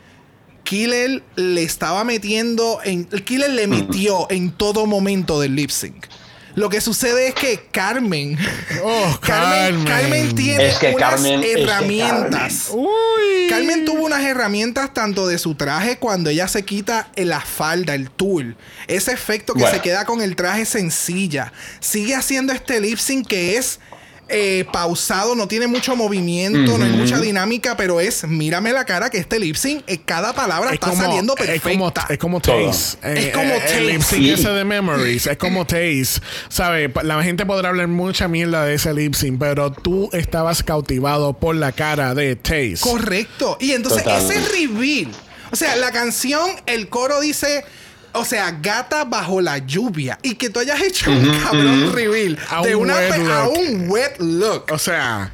Killer 0.63 1.23
le 1.35 1.63
estaba 1.63 2.03
metiendo 2.03 2.79
en. 2.83 3.05
Killer 3.05 3.49
le 3.51 3.67
metió 3.67 4.29
en 4.29 4.51
todo 4.51 4.85
momento 4.85 5.39
del 5.39 5.55
lip 5.55 5.69
sync. 5.69 6.05
Lo 6.55 6.69
que 6.69 6.81
sucede 6.81 7.29
es 7.29 7.33
que 7.35 7.67
Carmen. 7.71 8.37
Oh, 8.83 9.17
Carmen, 9.21 9.83
Carmen. 9.83 9.85
Carmen 9.85 10.35
tiene 10.35 10.67
Es 10.69 10.75
que 10.77 10.93
unas 10.93 11.13
Carmen- 11.13 11.39
es 11.43 11.45
que 11.55 11.61
herramientas. 11.63 12.67
Uy. 12.71 13.47
Carmen 13.49 13.85
tuvo 13.85 14.05
unas 14.05 14.23
herramientas 14.23 14.93
tanto 14.93 15.27
de 15.27 15.37
su 15.39 15.55
traje 15.55 15.97
cuando 15.97 16.29
ella 16.29 16.47
se 16.47 16.63
quita 16.63 17.09
la 17.15 17.41
falda, 17.41 17.95
el 17.95 18.09
tul. 18.11 18.55
Ese 18.87 19.11
efecto 19.11 19.53
que 19.53 19.61
Bueno. 19.61 19.75
se 19.75 19.81
queda 19.81 20.05
con 20.05 20.21
el 20.21 20.35
traje 20.35 20.65
sencilla. 20.65 21.51
Sigue 21.79 22.15
haciendo 22.15 22.53
este 22.53 22.79
lip 22.79 22.97
sync 22.99 23.27
que 23.27 23.57
es 23.57 23.79
eh, 24.29 24.65
pausado, 24.71 25.35
no 25.35 25.47
tiene 25.47 25.67
mucho 25.67 25.95
movimiento, 25.95 26.77
no 26.77 26.85
hay 26.85 26.91
mucha 26.91 27.19
dinámica, 27.19 27.75
pero 27.77 27.99
es, 27.99 28.25
mírame 28.27 28.71
la 28.71 28.85
cara 28.85 29.09
que 29.09 29.17
este 29.17 29.39
lip 29.39 29.55
sync, 29.55 29.83
eh, 29.87 29.99
cada 30.03 30.33
palabra 30.33 30.71
está 30.73 30.95
saliendo 30.95 31.35
es 31.37 31.61
como, 31.61 31.91
perfecta. 31.91 32.13
es 32.13 32.17
como. 32.19 32.39
Taste. 32.41 33.27
Es 33.27 33.33
como 33.33 33.53
El 33.53 33.59
Taste. 33.61 33.81
lip 33.81 34.01
sync 34.01 34.21
Sí. 34.23 34.29
ese 34.31 34.49
de 34.49 34.63
Memories. 34.63 35.27
Es 35.27 35.37
como 35.37 35.65
Taste. 35.65 36.21
¿Sabes? 36.49 36.89
La 37.03 37.21
gente 37.23 37.45
podrá 37.45 37.69
hablar 37.69 37.87
mucha 37.87 38.27
mierda 38.27 38.65
de 38.65 38.75
ese 38.75 38.93
lip 38.93 39.13
sync, 39.13 39.39
pero 39.39 39.71
tú 39.71 40.09
estabas 40.13 40.63
cautivado 40.63 41.33
por 41.33 41.55
la 41.55 41.71
cara 41.71 42.15
de 42.15 42.35
Taste. 42.35 42.77
Correcto. 42.79 43.57
Y 43.59 43.71
entonces 43.73 44.03
ese 44.07 44.39
reveal, 44.49 45.11
o 45.51 45.55
sea, 45.55 45.75
la 45.75 45.91
canción, 45.91 46.49
el 46.65 46.89
coro 46.89 47.19
dice, 47.19 47.65
o 48.13 48.23
sea, 48.25 48.51
gata 48.61 49.03
bajo 49.05 49.41
la 49.41 49.57
lluvia. 49.59 50.17
Y 50.23 50.35
que 50.35 50.49
tú 50.49 50.59
hayas 50.59 50.81
hecho 50.81 51.11
un 51.11 51.29
cabrón 51.43 51.91
reveal 51.93 52.37
A 52.49 52.61
de 52.61 52.75
un 52.75 52.83
una 52.83 52.95
wet 52.95 53.11
a 53.13 53.17
look. 53.45 53.57
un 53.57 53.89
wet 53.89 54.15
look. 54.19 54.65
O 54.71 54.77
sea, 54.77 55.31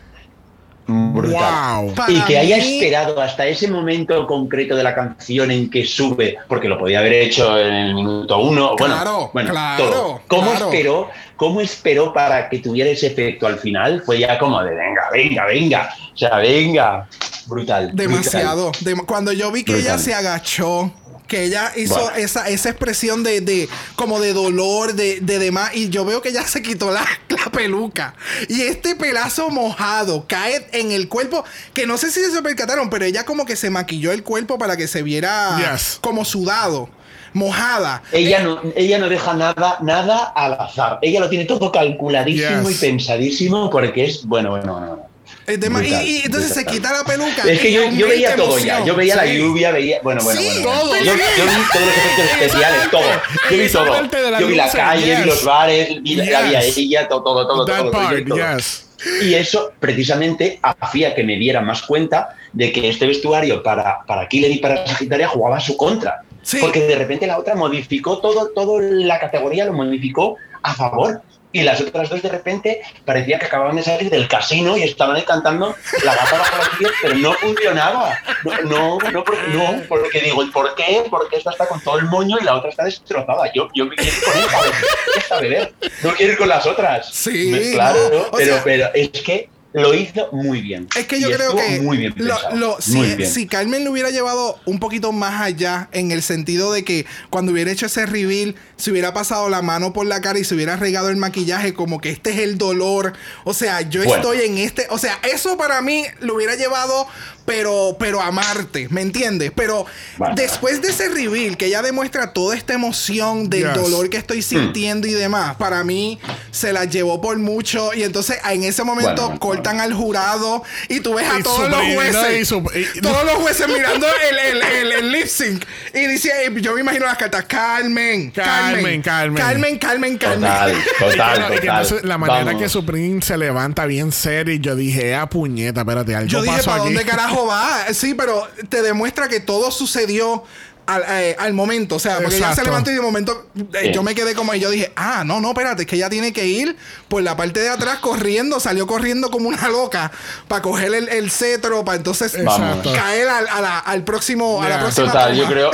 Brutal. 0.92 1.86
wow. 1.86 1.94
Y 2.08 2.20
que 2.22 2.38
haya 2.40 2.58
mí- 2.58 2.80
esperado 2.80 3.22
hasta 3.22 3.46
ese 3.46 3.68
momento 3.68 4.26
concreto 4.26 4.76
de 4.76 4.82
la 4.84 4.96
canción 4.96 5.52
en 5.52 5.70
que 5.70 5.86
sube, 5.86 6.38
porque 6.48 6.68
lo 6.68 6.80
podía 6.80 7.00
haber 7.00 7.14
hecho 7.14 7.60
en 7.60 7.74
el 7.74 7.94
minuto 7.94 8.40
uno, 8.40 8.76
Claro, 8.76 9.30
bueno, 9.32 9.32
bueno, 9.34 9.50
claro, 9.52 9.84
todo. 9.86 10.22
¿Cómo 10.28 10.50
claro. 10.52 10.66
esperó? 10.72 11.10
¿Cómo 11.36 11.62
esperó 11.62 12.12
para 12.12 12.50
que 12.50 12.58
tuviera 12.60 12.90
ese 12.90 13.08
efecto 13.08 13.46
al 13.46 13.60
final? 13.60 14.02
Fue 14.04 14.18
ya 14.20 14.40
como 14.40 14.64
de 14.64 14.72
venga, 14.72 15.02
venga, 15.14 15.46
venga, 15.46 15.90
o 16.14 16.18
sea, 16.18 16.38
venga, 16.38 17.08
brutal. 17.46 17.92
Demasiado. 17.94 18.72
Dem- 18.84 19.06
cuando 19.06 19.32
yo 19.32 19.52
vi 19.52 19.64
que 19.64 19.78
ella 19.78 19.98
se 20.00 20.14
agachó, 20.16 20.92
que 21.30 21.44
ella 21.46 21.72
hizo 21.78 21.94
Bueno. 21.96 22.18
esa, 22.18 22.50
esa 22.50 22.70
expresión 22.70 23.24
de, 23.24 23.40
de 23.40 23.70
como 23.96 24.20
de 24.20 24.34
dolor, 24.34 24.94
de, 24.96 25.22
de 25.22 25.40
demás, 25.40 25.72
y 25.74 25.88
yo 25.90 26.04
veo 26.04 26.22
que 26.22 26.30
ella 26.30 26.46
se 26.46 26.62
quitó 26.62 26.92
la, 26.92 27.06
la 27.30 27.50
peluca. 27.52 28.16
Y 28.50 28.64
este 28.64 28.96
pelazo 28.96 29.50
mojado 29.50 30.26
cae 30.28 30.68
en 30.74 30.92
el 30.92 31.08
cuerpo, 31.08 31.46
que 31.74 31.88
no 31.88 31.98
sé 31.98 32.12
si 32.12 32.20
se 32.26 32.42
percataron, 32.42 32.90
pero 32.90 33.06
ella 33.06 33.24
como 33.24 33.46
que 33.46 33.56
se 33.56 33.70
maquilló 33.70 34.12
el 34.12 34.24
cuerpo 34.24 34.58
para 34.58 34.76
que 34.76 34.88
se 34.90 35.04
viera 35.04 35.30
Yes. 35.74 36.00
como 36.02 36.26
sudado, 36.26 36.90
mojada. 37.34 38.02
Ella 38.12 38.42
no, 38.42 38.60
ella 38.76 38.98
no 38.98 39.08
deja 39.08 39.34
nada, 39.36 39.78
nada 39.82 40.24
al 40.36 40.54
azar. 40.54 41.00
Ella 41.02 41.20
lo 41.20 41.30
tiene 41.30 41.46
todo 41.46 41.72
calculadísimo 41.72 42.68
Yes. 42.70 42.78
y 42.78 42.86
pensadísimo 42.88 43.70
porque 43.70 44.06
es, 44.06 44.26
bueno, 44.26 44.50
bueno, 44.52 44.74
bueno. 44.74 45.09
Dema- 45.48 45.80
y- 45.84 45.88
Brutal, 45.90 46.08
y, 46.08 46.18
entonces 46.26 46.50
se 46.50 46.62
brutal. 46.62 46.74
quita 46.76 46.94
la 46.94 47.04
peluca. 47.04 47.44
Es 47.52 47.60
que 47.60 47.72
yo, 47.74 47.90
yo 47.92 48.08
veía 48.08 48.36
todo 48.36 48.48
emoción. 48.58 48.80
ya. 48.80 48.86
Yo 48.86 48.96
veía 48.96 49.16
la 49.16 49.24
Sí. 49.26 49.38
lluvia, 49.38 49.72
veía. 49.72 50.00
Bueno, 50.04 50.24
bueno, 50.24 50.40
Sí, 50.42 50.48
bueno. 50.64 50.80
todo. 50.80 50.96
Yo, 50.98 51.14
sí. 51.14 51.20
yo 51.38 51.46
vi 51.46 51.52
todos 51.74 51.86
los 51.86 51.98
efectos 51.98 52.26
especiales, 52.42 52.92
todo. 52.92 53.02
Yo 53.50 53.58
vi 53.58 53.70
todo. 53.70 54.30
la 54.32 54.40
Yo 54.40 54.48
vi 54.48 54.56
la 54.56 54.72
calle, 54.72 55.06
yes. 55.06 55.20
vi 55.20 55.26
los 55.26 55.44
bares, 55.44 56.04
vi 56.04 56.16
la, 56.16 56.24
Yes. 56.26 56.34
la 56.34 56.42
vi 56.42 56.56
a 56.56 56.62
ella, 56.64 57.08
todo, 57.08 57.24
todo, 57.24 57.48
todo. 57.48 57.66
That 57.66 57.78
todo, 57.80 57.92
part, 57.92 58.28
todo. 58.28 58.38
yes. 58.58 58.86
Y 59.24 59.34
eso 59.34 59.72
precisamente 59.80 60.60
hacía 60.62 61.16
que 61.16 61.24
me 61.24 61.38
diera 61.38 61.62
más 61.62 61.82
cuenta 61.84 62.36
de 62.52 62.72
que 62.72 62.90
este 62.90 63.08
vestuario 63.08 63.64
para, 63.64 64.00
para 64.06 64.28
Killer 64.28 64.52
y 64.52 64.58
para 64.58 64.86
Sagitaria 64.86 65.28
jugaba 65.28 65.58
a 65.58 65.62
su 65.62 65.78
contra. 65.78 66.22
Sí. 66.42 66.58
Porque 66.60 66.82
de 66.82 66.96
repente 66.96 67.26
la 67.28 67.38
otra 67.38 67.56
modificó 67.56 68.20
todo, 68.20 68.50
todo 68.54 68.80
la 68.80 69.20
categoría, 69.20 69.66
lo 69.66 69.74
modificó 69.74 70.36
a 70.64 70.74
favor. 70.74 71.22
Y 71.52 71.64
las 71.64 71.82
otras 71.82 72.10
dos 72.10 72.22
de 72.22 72.30
repente 72.30 72.80
parecía 73.06 73.40
que 73.40 73.46
acababan 73.48 73.76
de 73.76 73.82
salir 73.82 74.10
del 74.12 74.28
casino 74.28 74.78
y 74.78 74.84
estaban 74.84 75.16
ahí 75.16 75.24
cantando 75.24 75.76
la 76.04 76.14
gata 76.16 76.38
bajo 76.38 76.58
la 76.80 76.90
pero 77.02 77.16
no 77.16 77.34
funcionaba. 77.34 78.20
No, 78.44 78.98
no, 79.00 79.12
no, 79.12 79.24
porque, 79.24 79.48
no, 79.54 79.82
porque 79.90 80.22
digo, 80.22 80.44
¿y 80.44 80.52
por 80.52 80.76
qué? 80.76 81.04
Porque 81.10 81.38
esta 81.38 81.50
está 81.50 81.68
con 81.68 81.82
todo 81.82 81.98
el 81.98 82.06
moño 82.06 82.38
y 82.40 82.44
la 82.44 82.56
otra 82.56 82.70
está 82.70 82.84
destrozada. 82.86 83.52
Yo, 83.56 83.68
yo 83.74 83.88
me 83.88 83.96
quiero 83.96 84.12
ir 84.16 84.24
con 84.24 84.38
esta, 84.38 85.18
esta 85.18 85.40
beber. 85.40 85.74
No 86.04 86.14
quiero 86.14 86.34
ir 86.34 86.38
con 86.38 86.50
las 86.50 86.66
otras. 86.68 87.10
Sí, 87.12 87.50
Me- 87.52 87.72
claro, 87.72 87.98
no, 88.14 88.26
pero, 88.38 88.54
sea- 88.54 88.64
pero 88.64 88.90
es 88.94 89.10
que 89.10 89.50
lo 89.74 89.94
hizo 89.94 90.30
muy 90.32 90.62
bien. 90.62 90.88
Es 90.96 91.06
que 91.06 91.20
yo 91.20 91.30
Y 91.30 91.34
creo 91.34 91.56
que 91.56 91.80
muy 91.82 91.98
bien 91.98 92.14
lo- 92.18 92.38
lo- 92.56 92.82
si, 92.82 92.92
muy 92.98 93.16
bien. 93.16 93.30
si 93.30 93.46
Carmen 93.48 93.86
lo 93.86 93.92
hubiera 93.92 94.10
llevado 94.10 94.60
un 94.66 94.80
poquito 94.80 95.12
más 95.12 95.42
allá 95.42 95.90
en 95.92 96.12
el 96.12 96.24
sentido 96.24 96.72
de 96.74 96.84
que 96.84 97.06
cuando 97.30 97.52
hubiera 97.52 97.72
hecho 97.72 97.86
ese 97.86 98.06
reveal 98.08 98.56
se 98.80 98.90
hubiera 98.92 99.14
pasado 99.14 99.50
la 99.50 99.62
mano 99.62 99.94
por 99.94 100.06
la 100.08 100.22
cara 100.22 100.40
y 100.40 100.44
se 100.44 100.56
hubiera 100.56 100.76
regado 100.78 101.10
el 101.10 101.18
maquillaje 101.18 101.74
como 101.74 102.00
que 102.02 102.10
este 102.10 102.32
es 102.32 102.40
el 102.40 102.58
dolor, 102.58 103.14
o 103.44 103.54
sea, 103.54 103.82
yo 103.82 104.04
Bueno. 104.04 104.16
estoy 104.16 104.42
en 104.48 104.58
este, 104.58 104.88
o 104.90 104.98
sea, 104.98 105.20
eso 105.24 105.58
para 105.58 105.82
mí 105.82 106.06
lo 106.22 106.34
hubiera 106.36 106.56
llevado 106.56 107.08
pero 107.46 107.96
pero 108.00 108.22
a 108.22 108.32
Marte, 108.32 108.88
¿me 108.92 109.02
entiendes? 109.02 109.52
Pero 109.56 109.86
Bueno. 110.18 110.36
después 110.36 110.84
de 110.84 110.90
ese 110.90 111.10
reveal 111.10 111.58
que 111.58 111.66
ella 111.66 111.82
demuestra 111.82 112.32
toda 112.32 112.56
esta 112.56 112.74
emoción 112.74 113.50
del 113.50 113.64
Yes. 113.64 113.74
dolor 113.74 114.08
que 114.10 114.18
Hmm. 114.18 114.22
estoy 114.22 114.42
sintiendo 114.44 115.08
y 115.08 115.14
demás, 115.14 115.56
para 115.58 115.84
mí 115.84 116.20
se 116.52 116.72
la 116.74 116.86
llevó 116.86 117.20
por 117.22 117.38
mucho 117.40 117.92
y 117.96 118.04
entonces 118.04 118.38
en 118.52 118.64
ese 118.64 118.84
momento 118.84 119.24
Bueno, 119.26 119.40
cortan 119.40 119.80
al 119.80 119.94
jurado 119.94 120.62
y 120.90 121.00
tú 121.00 121.16
ves 121.16 121.28
a 121.28 121.40
Y 121.40 121.44
todos 121.44 121.70
los 121.70 121.82
jueces. 121.96 122.14
no, 122.14 122.32
y 122.32 122.46
su- 122.46 122.72
y- 122.98 123.02
todos 123.02 123.26
los 123.26 123.36
jueces 123.36 123.68
mirando 123.68 124.06
el, 124.30 124.38
el, 124.38 124.62
el, 124.64 124.92
el 124.92 125.12
lip 125.12 125.26
sync. 125.28 125.66
Y 125.96 126.06
dice, 126.06 126.32
eh, 126.46 126.52
yo 126.62 126.76
me 126.76 126.82
imagino 126.82 127.06
las 127.06 127.18
cartas, 127.18 127.46
Carmen, 127.46 128.30
Carmen, 128.30 128.69
Carmen, 128.74 129.02
Carmen. 129.02 129.36
Carmen, 129.44 129.78
Carmen, 129.78 130.18
Carmen. 130.18 130.42
Total, 130.50 130.76
total, 131.00 131.54
entonces 131.54 132.04
la 132.04 132.18
manera 132.18 132.46
Vamos. 132.46 132.62
que 132.62 132.70
Supreme 132.70 133.22
se 133.22 133.38
levanta 133.38 133.86
bien 133.86 134.12
serio 134.12 134.54
y 134.54 134.60
yo 134.60 134.76
dije, 134.76 135.16
ah, 135.16 135.30
puñeta, 135.30 135.82
espérate, 135.82 136.16
algo 136.16 136.28
Yo 136.30 136.42
dije, 136.42 136.58
pasó 136.58 136.70
¿para 136.72 136.84
aquí. 136.84 136.94
dónde 136.94 137.10
carajo 137.10 137.48
va? 137.48 137.94
Sí, 137.94 138.14
pero 138.14 138.48
te 138.70 138.82
demuestra 138.82 139.28
que 139.28 139.40
todo 139.40 139.72
sucedió 139.72 140.44
al, 140.90 141.04
eh, 141.08 141.36
al 141.40 141.54
momento. 141.54 141.96
O 141.96 142.00
sea, 142.00 142.18
porque 142.18 142.36
ella 142.38 142.48
se 142.48 142.52
Exacto. 142.52 142.64
levantó 142.70 142.92
y 142.92 142.96
de 142.96 143.02
momento 143.02 143.48
eh, 143.74 143.92
yo 143.94 144.04
me 144.04 144.16
quedé 144.16 144.34
como 144.36 144.54
y 144.54 144.60
yo 144.60 144.70
dije, 144.70 144.92
ah, 144.96 145.24
no, 145.26 145.40
no, 145.40 145.50
espérate, 145.50 145.84
es 145.84 145.88
que 145.88 145.96
ella 145.96 146.10
tiene 146.10 146.34
que 146.34 146.46
ir 146.48 146.76
por 147.08 147.22
la 147.24 147.36
parte 147.38 147.60
de 147.60 147.70
atrás 147.70 148.00
corriendo, 148.00 148.60
salió 148.60 148.88
corriendo 148.88 149.30
como 149.32 149.48
una 149.50 149.68
loca 149.70 150.12
para 150.48 150.62
coger 150.62 150.94
el, 150.94 151.10
el 151.10 151.32
cetro, 151.32 151.84
para 151.86 151.98
entonces 151.98 152.34
Exacto. 152.36 152.92
caer 152.94 153.28
al, 153.30 153.48
a 153.48 153.62
la- 153.62 153.80
al 153.80 154.04
próximo, 154.04 154.62
a 154.62 154.70
la 154.70 154.80
próxima 154.80 155.08
Total, 155.08 155.36
yo 155.36 155.46
creo, 155.48 155.72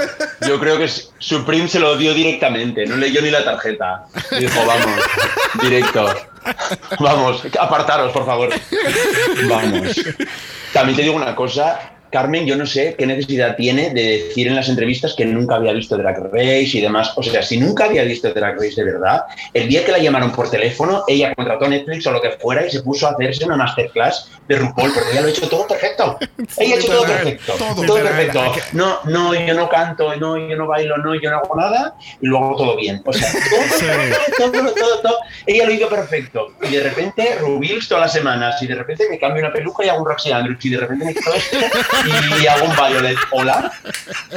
yo 0.47 0.59
creo 0.59 0.77
que 0.77 0.89
Supreme 1.19 1.67
se 1.67 1.79
lo 1.79 1.97
dio 1.97 2.13
directamente, 2.13 2.85
no 2.85 2.95
leyó 2.97 3.21
ni 3.21 3.31
la 3.31 3.43
tarjeta. 3.43 4.05
Dijo, 4.39 4.65
vamos, 4.65 4.99
directo. 5.61 6.13
Vamos, 6.99 7.41
apartaros, 7.59 8.11
por 8.11 8.25
favor. 8.25 8.49
Vamos. 9.49 9.95
También 10.73 10.95
te 10.95 11.01
digo 11.03 11.15
una 11.15 11.35
cosa, 11.35 11.79
Carmen, 12.15 12.45
yo 12.45 12.55
no 12.55 12.65
sé 12.65 12.95
qué 12.97 13.05
necesidad 13.05 13.57
tiene 13.57 13.89
de 13.89 14.23
decir 14.23 14.47
en 14.47 14.55
las 14.55 14.69
entrevistas 14.69 15.15
que 15.15 15.25
nunca 15.25 15.55
había 15.55 15.73
visto 15.73 15.97
Drag 15.97 16.31
Race 16.31 16.69
y 16.71 16.79
demás. 16.79 17.11
O 17.17 17.21
sea, 17.21 17.43
si 17.43 17.59
nunca 17.59 17.83
había 17.83 18.05
visto 18.05 18.33
Drag 18.33 18.55
Race 18.55 18.75
de 18.77 18.85
verdad, 18.85 19.25
el 19.53 19.67
día 19.67 19.83
que 19.83 19.91
la 19.91 19.97
llamaron 19.97 20.31
por 20.31 20.49
teléfono, 20.49 21.03
ella 21.09 21.35
contrató 21.35 21.67
Netflix 21.67 22.07
o 22.07 22.13
lo 22.13 22.21
que 22.21 22.31
fuera 22.31 22.65
y 22.65 22.71
se 22.71 22.83
puso 22.83 23.07
a 23.07 23.11
hacerse 23.11 23.43
una 23.43 23.57
masterclass 23.57 24.31
de 24.47 24.55
RuPaul, 24.55 24.93
porque 24.93 25.11
ella 25.11 25.21
lo 25.21 25.27
ha 25.27 25.29
hecho 25.29 25.49
todo 25.49 25.67
perfecto. 25.67 26.17
Ella 26.57 26.75
ha 26.75 26.77
hecho 26.77 26.87
todo 26.87 27.05
perfecto. 27.05 27.53
todo. 27.57 27.85
Todo 27.85 27.95
perfecto. 27.95 28.53
No, 28.73 28.99
no, 29.05 29.33
yo 29.33 29.53
no 29.53 29.67
canto, 29.67 30.15
no, 30.15 30.37
yo 30.37 30.55
no 30.55 30.67
bailo, 30.67 30.97
no, 30.97 31.15
yo 31.15 31.31
no 31.31 31.37
hago 31.37 31.55
nada 31.55 31.95
y 32.21 32.27
luego 32.27 32.55
todo 32.55 32.77
bien. 32.77 33.01
O 33.03 33.11
sea, 33.11 33.29
todo, 34.37 34.51
todo, 34.51 34.73
todo, 34.73 34.99
todo. 35.01 35.17
Ella 35.45 35.65
lo 35.65 35.73
hizo 35.73 35.89
perfecto. 35.89 36.53
Y 36.61 36.75
de 36.75 36.83
repente, 36.83 37.35
Rubils 37.39 37.89
todas 37.89 38.03
las 38.03 38.13
semanas, 38.13 38.61
y 38.61 38.67
de 38.67 38.75
repente 38.75 39.05
me 39.09 39.19
cambio 39.19 39.43
una 39.43 39.51
peluca 39.51 39.83
y 39.83 39.89
hago 39.89 39.99
un 39.99 40.07
Roxy 40.07 40.31
Andrews, 40.31 40.63
y 40.63 40.69
de 40.69 40.77
repente 40.77 41.05
me 41.05 41.13
quito 41.13 41.33
esto, 41.33 41.57
y 42.41 42.47
hago 42.47 42.65
un 42.65 42.75
Violet. 42.75 43.17
¿Hola? 43.31 43.71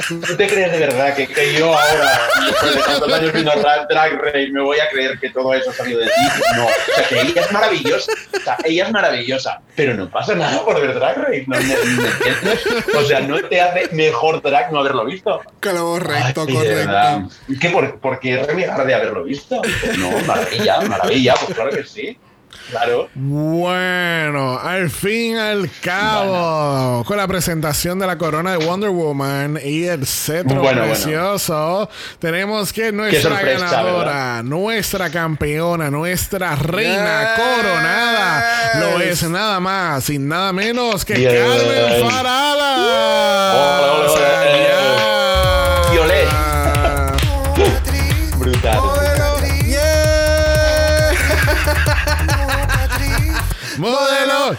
¿Tú 0.07 0.35
te 0.35 0.47
crees 0.47 0.71
de 0.71 0.79
verdad 0.79 1.15
que, 1.15 1.27
que 1.27 1.53
yo 1.53 1.73
ahora, 1.73 2.19
después 2.45 2.75
de 2.75 2.81
tantos 2.81 3.13
años 3.13 3.33
viendo 3.33 3.51
Drag, 3.51 3.87
Drag 3.87 4.21
Race, 4.21 4.49
me 4.51 4.61
voy 4.61 4.79
a 4.79 4.89
creer 4.89 5.19
que 5.19 5.29
todo 5.29 5.53
eso 5.53 5.69
ha 5.69 5.73
salido 5.73 5.99
de 5.99 6.07
ti? 6.07 6.11
No. 6.55 6.65
O 6.65 6.69
sea, 6.95 7.07
que 7.07 7.21
ella 7.21 7.41
es 7.41 7.51
maravillosa. 7.51 8.11
O 8.35 8.39
sea, 8.39 8.57
ella 8.63 8.85
es 8.85 8.91
maravillosa. 8.91 9.61
Pero 9.75 9.93
no 9.93 10.09
pasa 10.09 10.35
nada 10.35 10.63
por 10.63 10.79
ver 10.79 10.93
Drag 10.93 11.17
Race. 11.17 11.45
¿no? 11.47 11.57
¿Me, 11.57 11.73
entiendes? 11.73 12.95
O 12.95 13.03
sea, 13.03 13.19
no 13.21 13.39
te 13.41 13.61
hace 13.61 13.89
mejor 13.93 14.41
drag 14.41 14.71
no 14.71 14.79
haberlo 14.79 15.05
visto. 15.05 15.41
Correcto, 15.61 16.45
Ay, 16.47 16.53
correcto. 16.53 17.29
¿Qué, 17.59 17.69
por, 17.69 17.99
por 17.99 18.19
qué 18.19 18.43
renegar 18.43 18.85
de 18.85 18.93
haberlo 18.93 19.23
visto? 19.23 19.61
Pues 19.61 19.97
no, 19.97 20.11
maravilla, 20.25 20.81
maravilla, 20.81 21.35
pues 21.35 21.53
claro 21.53 21.71
que 21.71 21.83
sí. 21.83 22.17
Claro. 22.69 23.09
Bueno, 23.15 24.59
al 24.59 24.89
fin 24.89 25.35
y 25.35 25.39
al 25.39 25.69
cabo, 25.81 27.03
con 27.05 27.17
la 27.17 27.27
presentación 27.27 27.97
de 27.99 28.05
la 28.07 28.17
corona 28.17 28.51
de 28.57 28.65
Wonder 28.65 28.89
Woman 28.91 29.59
y 29.63 29.85
el 29.85 30.05
cetro 30.05 30.59
Bueno, 30.61 30.81
bueno. 30.81 30.93
precioso, 30.93 31.89
tenemos 32.19 32.71
que 32.73 32.91
nuestra 32.91 33.41
ganadora, 33.41 34.43
nuestra 34.43 35.09
campeona, 35.09 35.89
nuestra 35.89 36.55
reina 36.55 37.35
Yes. 37.35 37.43
coronada, 37.43 38.71
lo 38.79 38.99
es 39.01 39.23
nada 39.23 39.59
más 39.59 40.09
y 40.09 40.19
nada 40.19 40.53
menos 40.53 41.05
que. 41.05 41.13
Carmen. 41.23 41.41
Ole, 41.43 41.83
ole, 41.83 42.03
ole. 44.09 44.19
Ya. 44.19 44.38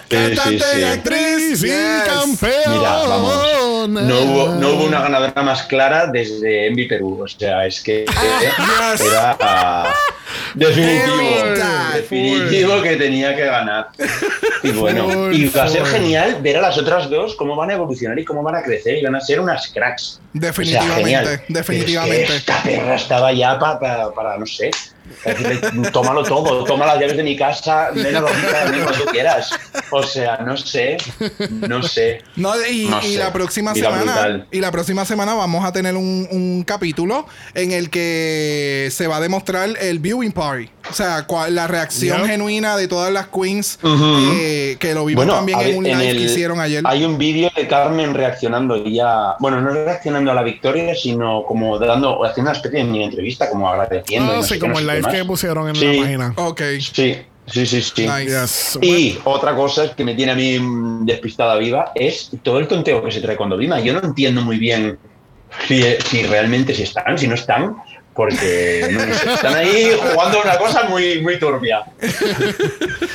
Cantante 0.08 0.64
sí, 0.74 0.82
actriz 0.84 1.62
y 1.64 2.06
campeona. 2.06 2.76
Mira, 2.76 2.90
vamos. 2.90 3.88
No 3.88 4.20
hubo, 4.20 4.48
no 4.54 4.68
hubo 4.70 4.84
una 4.84 5.00
ganadora 5.00 5.42
más 5.42 5.62
clara 5.64 6.06
desde 6.06 6.66
Envy 6.66 6.86
Perú. 6.86 7.22
O 7.24 7.28
sea, 7.28 7.66
es 7.66 7.80
que 7.80 8.04
Yes. 8.06 9.00
era 9.00 9.36
ah, 9.40 9.94
definitivo. 10.54 11.20
Every 11.20 11.60
time. 11.60 11.94
Definitivo 11.94 12.82
que 12.82 12.96
tenía 12.96 13.34
que 13.34 13.44
ganar. 13.46 13.88
Y 14.62 14.70
bueno, 14.72 15.32
y 15.32 15.48
va 15.48 15.64
a 15.64 15.68
ser 15.68 15.84
genial 15.86 16.38
ver 16.42 16.58
a 16.58 16.60
las 16.60 16.76
otras 16.78 17.08
dos 17.08 17.34
cómo 17.34 17.56
van 17.56 17.70
a 17.70 17.74
evolucionar 17.74 18.18
y 18.18 18.24
cómo 18.24 18.42
van 18.42 18.56
a 18.56 18.62
crecer 18.62 18.98
y 18.98 19.02
van 19.02 19.14
a 19.16 19.20
ser 19.20 19.40
unas 19.40 19.68
cracks. 19.68 20.20
Definitivamente, 20.32 20.92
O 21.02 21.06
sea, 21.06 21.26
genial. 21.26 21.42
definitivamente. 21.48 22.16
Pero 22.26 22.34
es 22.34 22.44
que 22.44 22.52
esta 22.52 22.62
perra 22.62 22.94
estaba 22.96 23.32
ya 23.32 23.58
para, 23.58 24.10
para, 24.10 24.36
no 24.38 24.46
sé. 24.46 24.70
Tómalo 25.92 26.22
todo, 26.22 26.64
toma 26.64 26.86
las 26.86 26.98
llaves 27.00 27.16
de 27.16 27.22
mi 27.22 27.36
casa, 27.36 27.90
ven 27.94 28.16
a 28.16 28.20
dormir 28.20 28.84
cuando 28.84 29.04
quieras. 29.06 29.50
O 29.90 30.02
sea, 30.02 30.38
no 30.38 30.56
sé, 30.56 30.96
no 31.50 31.82
sé. 31.82 32.22
No, 32.36 32.52
y, 32.66 32.86
No 32.88 33.00
y 33.02 33.12
sé. 33.14 33.18
la 33.18 33.32
próxima 33.32 33.72
Mira, 33.74 33.90
semana 33.90 34.12
brutal. 34.12 34.46
y 34.50 34.60
la 34.60 34.70
próxima 34.70 35.04
semana 35.04 35.34
vamos 35.34 35.64
a 35.64 35.72
tener 35.72 35.96
un, 35.96 36.28
un 36.30 36.64
capítulo 36.64 37.26
en 37.54 37.72
el 37.72 37.90
que 37.90 38.88
se 38.92 39.06
va 39.06 39.16
a 39.16 39.20
demostrar 39.20 39.70
el 39.80 39.98
viewing 39.98 40.32
party. 40.32 40.70
O 40.88 40.92
sea, 40.94 41.26
la 41.50 41.66
reacción 41.66 42.18
Yep. 42.18 42.26
genuina 42.26 42.76
de 42.76 42.88
todas 42.88 43.12
las 43.12 43.26
queens 43.28 43.78
eh, 43.84 44.76
que 44.78 44.94
lo 44.94 45.04
vimos 45.04 45.26
también 45.26 45.60
en 45.60 45.76
un 45.78 45.86
en 45.86 45.98
live 45.98 46.10
el- 46.10 46.16
que 46.16 46.22
hicieron 46.24 46.58
ayer. 46.60 46.82
Hay 46.86 47.04
un 47.04 47.18
vídeo 47.18 47.50
de 47.54 47.68
Carmen 47.68 48.14
reaccionando 48.14 48.82
ya, 48.84 49.34
bueno, 49.40 49.60
no 49.60 49.70
reaccionando 49.70 50.30
a 50.30 50.34
la 50.34 50.42
victoria, 50.42 50.94
sino 50.94 51.44
como 51.44 51.78
dando, 51.78 52.24
haciendo 52.24 52.50
una 52.50 52.56
especie 52.58 52.78
de 52.78 52.84
mini 52.84 53.04
entrevista, 53.04 53.48
como 53.50 53.68
agradeciendo. 53.68 54.32
Ah, 54.32 54.36
no 54.36 54.42
sí, 54.42 54.54
sé 54.54 54.58
como 54.58 54.72
no 54.74 54.78
el 54.80 54.86
live 54.86 55.02
más. 55.02 55.14
que 55.14 55.24
pusieron 55.24 55.68
en 55.68 55.76
Sí. 55.76 55.84
la 55.96 56.02
página. 56.02 56.32
Ok. 56.36 56.62
Sí, 56.80 57.16
sí, 57.46 57.66
sí, 57.66 57.82
sí. 57.82 58.08
Nice. 58.08 58.26
Yes. 58.40 58.78
Y 58.82 59.18
otra 59.24 59.54
cosa 59.54 59.94
que 59.94 60.04
me 60.04 60.14
tiene 60.14 60.32
a 60.32 60.34
mí 60.34 60.58
mm, 60.58 61.04
despistada 61.04 61.56
viva 61.56 61.92
es 61.94 62.30
todo 62.42 62.58
el 62.58 62.66
tonteo 62.66 63.04
que 63.04 63.12
se 63.12 63.20
trae 63.20 63.36
cuando 63.36 63.56
Vima. 63.56 63.80
Yo 63.80 63.92
no 63.92 64.00
entiendo 64.02 64.40
muy 64.42 64.58
bien 64.58 64.98
si, 65.68 65.82
si 66.08 66.22
realmente 66.22 66.74
si 66.74 66.84
están, 66.84 67.18
si 67.18 67.26
no 67.28 67.34
están, 67.34 67.76
porque 68.20 68.86
no 68.92 69.06
lo 69.06 69.14
sé, 69.14 69.32
están 69.32 69.54
ahí 69.54 69.98
jugando 70.12 70.42
una 70.42 70.58
cosa 70.58 70.82
muy, 70.84 71.22
muy 71.22 71.38
turbia. 71.38 71.86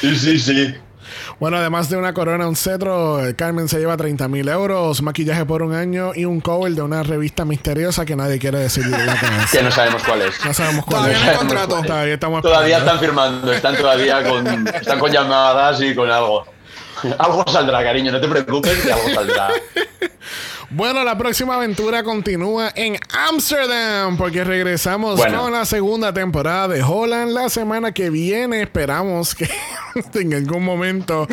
Sí, 0.02 0.15
sí, 0.15 0.40
sí. 0.40 0.76
Bueno, 1.40 1.57
además 1.57 1.91
de 1.91 1.98
una 1.98 2.11
corona, 2.11 2.48
un 2.48 2.56
cetro, 2.56 3.23
eh, 3.23 3.36
Carmen 3.36 3.68
se 3.68 3.77
lleva 3.77 3.95
30 3.95 4.27
mil 4.30 4.49
euros, 4.49 5.03
maquillaje 5.03 5.45
por 5.45 5.61
un 5.61 5.76
año 5.76 6.14
y 6.15 6.26
un 6.26 6.41
cover 6.41 6.72
de 6.72 6.82
una 6.82 7.03
revista 7.03 7.45
misteriosa 7.45 8.03
que 8.03 8.15
nadie 8.15 8.40
quiere 8.40 8.57
decir 8.57 8.84
que 9.52 9.61
no 9.61 9.69
sabemos 9.69 10.02
cuál 10.02 10.23
es. 10.23 10.44
No 10.44 10.53
sabemos 10.56 10.86
cuál 10.86 11.03
Todavía 11.03 11.18
es. 11.18 11.23
no 11.23 11.30
hay 11.30 11.38
contrato. 11.38 11.82
Todavía 11.84 12.14
estamos 12.15 12.41
Todavía 12.41 12.77
están 12.80 12.99
firmando, 12.99 13.53
están 13.53 13.76
todavía 13.77 14.23
con, 14.23 14.68
están 14.68 14.98
con 14.98 15.11
llamadas 15.11 15.82
y 15.82 15.94
con 15.94 16.10
algo. 16.10 16.48
Algo 17.19 17.45
saldrá, 17.48 17.84
cariño, 17.84 18.11
no 18.11 18.19
te 18.19 18.27
preocupes 18.27 18.82
que 18.82 18.91
algo 18.91 19.10
saldrá. 19.14 19.49
Bueno, 20.78 21.06
la 21.06 21.18
próxima 21.18 21.56
aventura 21.56 22.04
continúa 22.04 22.70
en 22.76 22.98
Amsterdam 23.30 24.18
porque 24.18 24.44
regresamos 24.44 25.16
Bueno. 25.16 25.44
con 25.44 25.54
la 25.54 25.64
segunda 25.64 26.12
temporada 26.12 26.68
de 26.68 26.84
Holland 26.84 27.32
la 27.32 27.48
semana 27.48 27.94
que 27.94 28.10
viene. 28.10 28.64
Esperamos 28.64 29.34
que 29.36 29.50
en 30.16 30.34
algún 30.34 30.66
momento, 30.66 31.30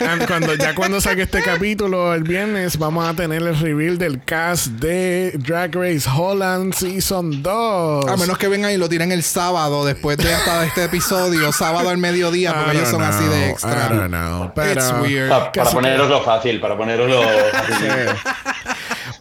an- 0.00 0.24
cuando 0.26 0.54
ya 0.54 0.74
cuando 0.74 1.02
saque 1.02 1.22
este 1.22 1.42
capítulo 1.42 2.14
el 2.14 2.22
viernes, 2.22 2.78
vamos 2.78 3.06
a 3.06 3.12
tener 3.12 3.42
el 3.42 3.58
reveal 3.58 3.98
del 3.98 4.24
cast 4.24 4.68
de 4.68 5.32
Drag 5.36 5.74
Race 5.74 6.08
Holland 6.08 6.72
Season 6.72 7.42
2. 7.42 8.06
A 8.08 8.16
menos 8.16 8.38
que 8.38 8.48
vengan 8.48 8.70
y 8.72 8.78
lo 8.78 8.88
tiren 8.88 9.12
el 9.12 9.22
sábado 9.22 9.84
después 9.84 10.16
de 10.16 10.32
hasta 10.32 10.64
este 10.64 10.84
episodio, 10.84 11.52
sábado 11.52 11.90
al 11.90 11.98
mediodía, 11.98 12.54
porque 12.54 12.78
ellos 12.78 12.88
son 12.88 13.02
así 13.02 13.24
de 13.26 13.50
extra. 13.50 13.90
I 13.92 13.96
don't 13.98 14.08
know, 14.08 14.50
pero, 14.54 14.80
It's 14.80 14.92
weird. 15.02 15.28
Pa- 15.28 15.38
para 15.52 15.52
Casi 15.64 15.74
poneroslo 15.74 16.22
fácil, 16.24 16.58
para 16.58 16.74
poneroslo 16.74 17.20
fácil. 17.52 17.88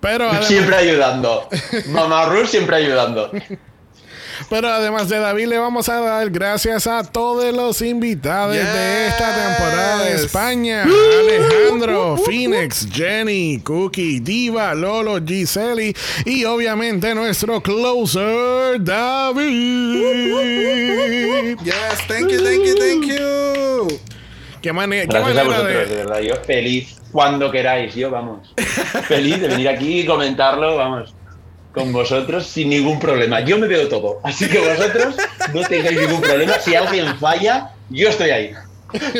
Pero, 0.02 0.30
además, 0.30 0.48
Siempre 0.48 0.76
ayudando. 0.76 1.48
Mamá 1.88 2.26
Ruth 2.26 2.48
siempre 2.48 2.76
ayudando. 2.78 3.32
pero 4.50 4.68
además 4.70 5.10
de 5.10 5.20
David, 5.20 5.48
le 5.48 5.58
vamos 5.58 5.90
a 5.90 6.00
dar 6.00 6.30
gracias 6.30 6.86
a 6.88 7.04
todos 7.04 7.54
los 7.54 7.82
invitados 7.82 8.54
de 8.56 9.08
esta 9.08 9.34
temporada 9.34 10.04
de. 10.04 10.16
España: 10.16 10.84
Alejandro, 10.84 12.18
Phoenix, 12.26 12.88
Jenny, 12.92 13.60
Cookie, 13.64 14.20
Diva, 14.20 14.74
Lolo, 14.74 15.20
Giseli 15.26 15.96
y 16.26 16.44
obviamente 16.46 17.14
nuestro 17.16 17.62
closer, 17.62 18.82
David. 18.82 20.38
Yes, 21.64 22.08
thank 22.08 22.30
you, 22.30 22.40
thank 22.44 22.66
you, 22.66 22.76
thank 22.76 23.06
you. 23.06 24.00
Qué, 24.62 24.74
mane- 24.74 25.02
qué 25.02 25.08
Gracias 25.08 25.38
a 25.38 25.44
vosotros, 25.44 25.68
de 25.68 25.86
de. 25.86 25.96
verdad. 25.96 26.20
Yo 26.22 26.36
feliz 26.46 26.98
cuando 27.12 27.52
queráis. 27.52 27.94
Yo, 27.96 28.10
vamos. 28.12 28.54
Feliz 29.08 29.40
de 29.42 29.48
venir 29.48 29.70
aquí 29.70 30.02
y 30.02 30.06
comentarlo, 30.06 30.76
vamos. 30.78 31.14
Con 31.74 31.94
vosotros 31.94 32.48
sin 32.48 32.70
ningún 32.70 33.00
problema. 33.00 33.42
Yo 33.42 33.58
me 33.60 33.68
veo 33.68 33.88
todo. 33.88 34.20
Así 34.24 34.48
que 34.48 34.60
vosotros 34.60 35.16
no 35.54 35.62
tengáis 35.62 36.00
ningún 36.02 36.22
problema. 36.22 36.54
Si 36.60 36.74
alguien 36.76 37.16
falla, 37.18 37.72
yo 37.90 38.10
estoy 38.10 38.32
ahí. 38.32 38.52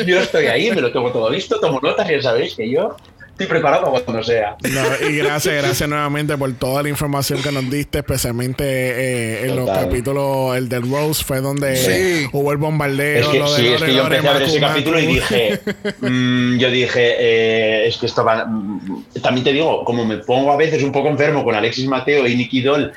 Yo 0.06 0.18
estoy 0.18 0.46
ahí, 0.46 0.70
me 0.72 0.80
lo 0.80 0.90
tengo 0.90 1.12
todo 1.12 1.28
listo, 1.28 1.60
tomo 1.60 1.78
notas 1.80 2.08
ya 2.08 2.22
sabéis 2.22 2.54
que 2.54 2.70
yo 2.70 2.96
estoy 3.38 3.46
preparado 3.46 3.92
para 3.92 4.04
cuando 4.04 4.22
sea. 4.24 4.56
No, 4.62 5.08
y 5.08 5.16
gracias, 5.18 5.54
gracias 5.54 5.88
nuevamente 5.88 6.36
por 6.36 6.52
toda 6.54 6.82
la 6.82 6.88
información 6.88 7.40
que 7.40 7.52
nos 7.52 7.70
diste, 7.70 7.98
especialmente 7.98 8.64
eh, 8.66 9.46
en 9.46 9.54
los 9.56 9.70
capítulos, 9.70 10.56
el 10.56 10.68
del 10.68 10.90
Rose 10.90 11.22
fue 11.22 11.40
donde 11.40 11.76
Sí. 11.76 12.28
hubo 12.32 12.50
el 12.50 12.58
bombardeo. 12.58 13.20
Es 13.20 13.28
que, 13.28 13.38
lo 13.38 13.52
de 13.52 13.60
sí, 13.60 13.68
es 13.68 13.82
que 13.82 13.94
yo 13.94 14.02
Lore, 14.02 14.16
empecé 14.16 14.28
a 14.28 14.38
ver 14.38 14.48
ese 14.48 14.60
capítulo 14.60 14.98
y 14.98 15.06
dije, 15.06 15.60
mm, 16.00 16.58
yo 16.58 16.70
dije, 16.70 17.14
eh, 17.18 17.86
es 17.86 17.96
que 17.96 18.06
esto 18.06 18.24
va, 18.24 18.44
mm, 18.44 19.04
también 19.22 19.44
te 19.44 19.52
digo, 19.52 19.84
como 19.84 20.04
me 20.04 20.16
pongo 20.18 20.50
a 20.50 20.56
veces 20.56 20.82
un 20.82 20.90
poco 20.90 21.08
enfermo 21.08 21.44
con 21.44 21.54
Alexis 21.54 21.86
Mateo 21.86 22.26
y 22.26 22.34
Nicky 22.34 22.62
Doll, 22.62 22.92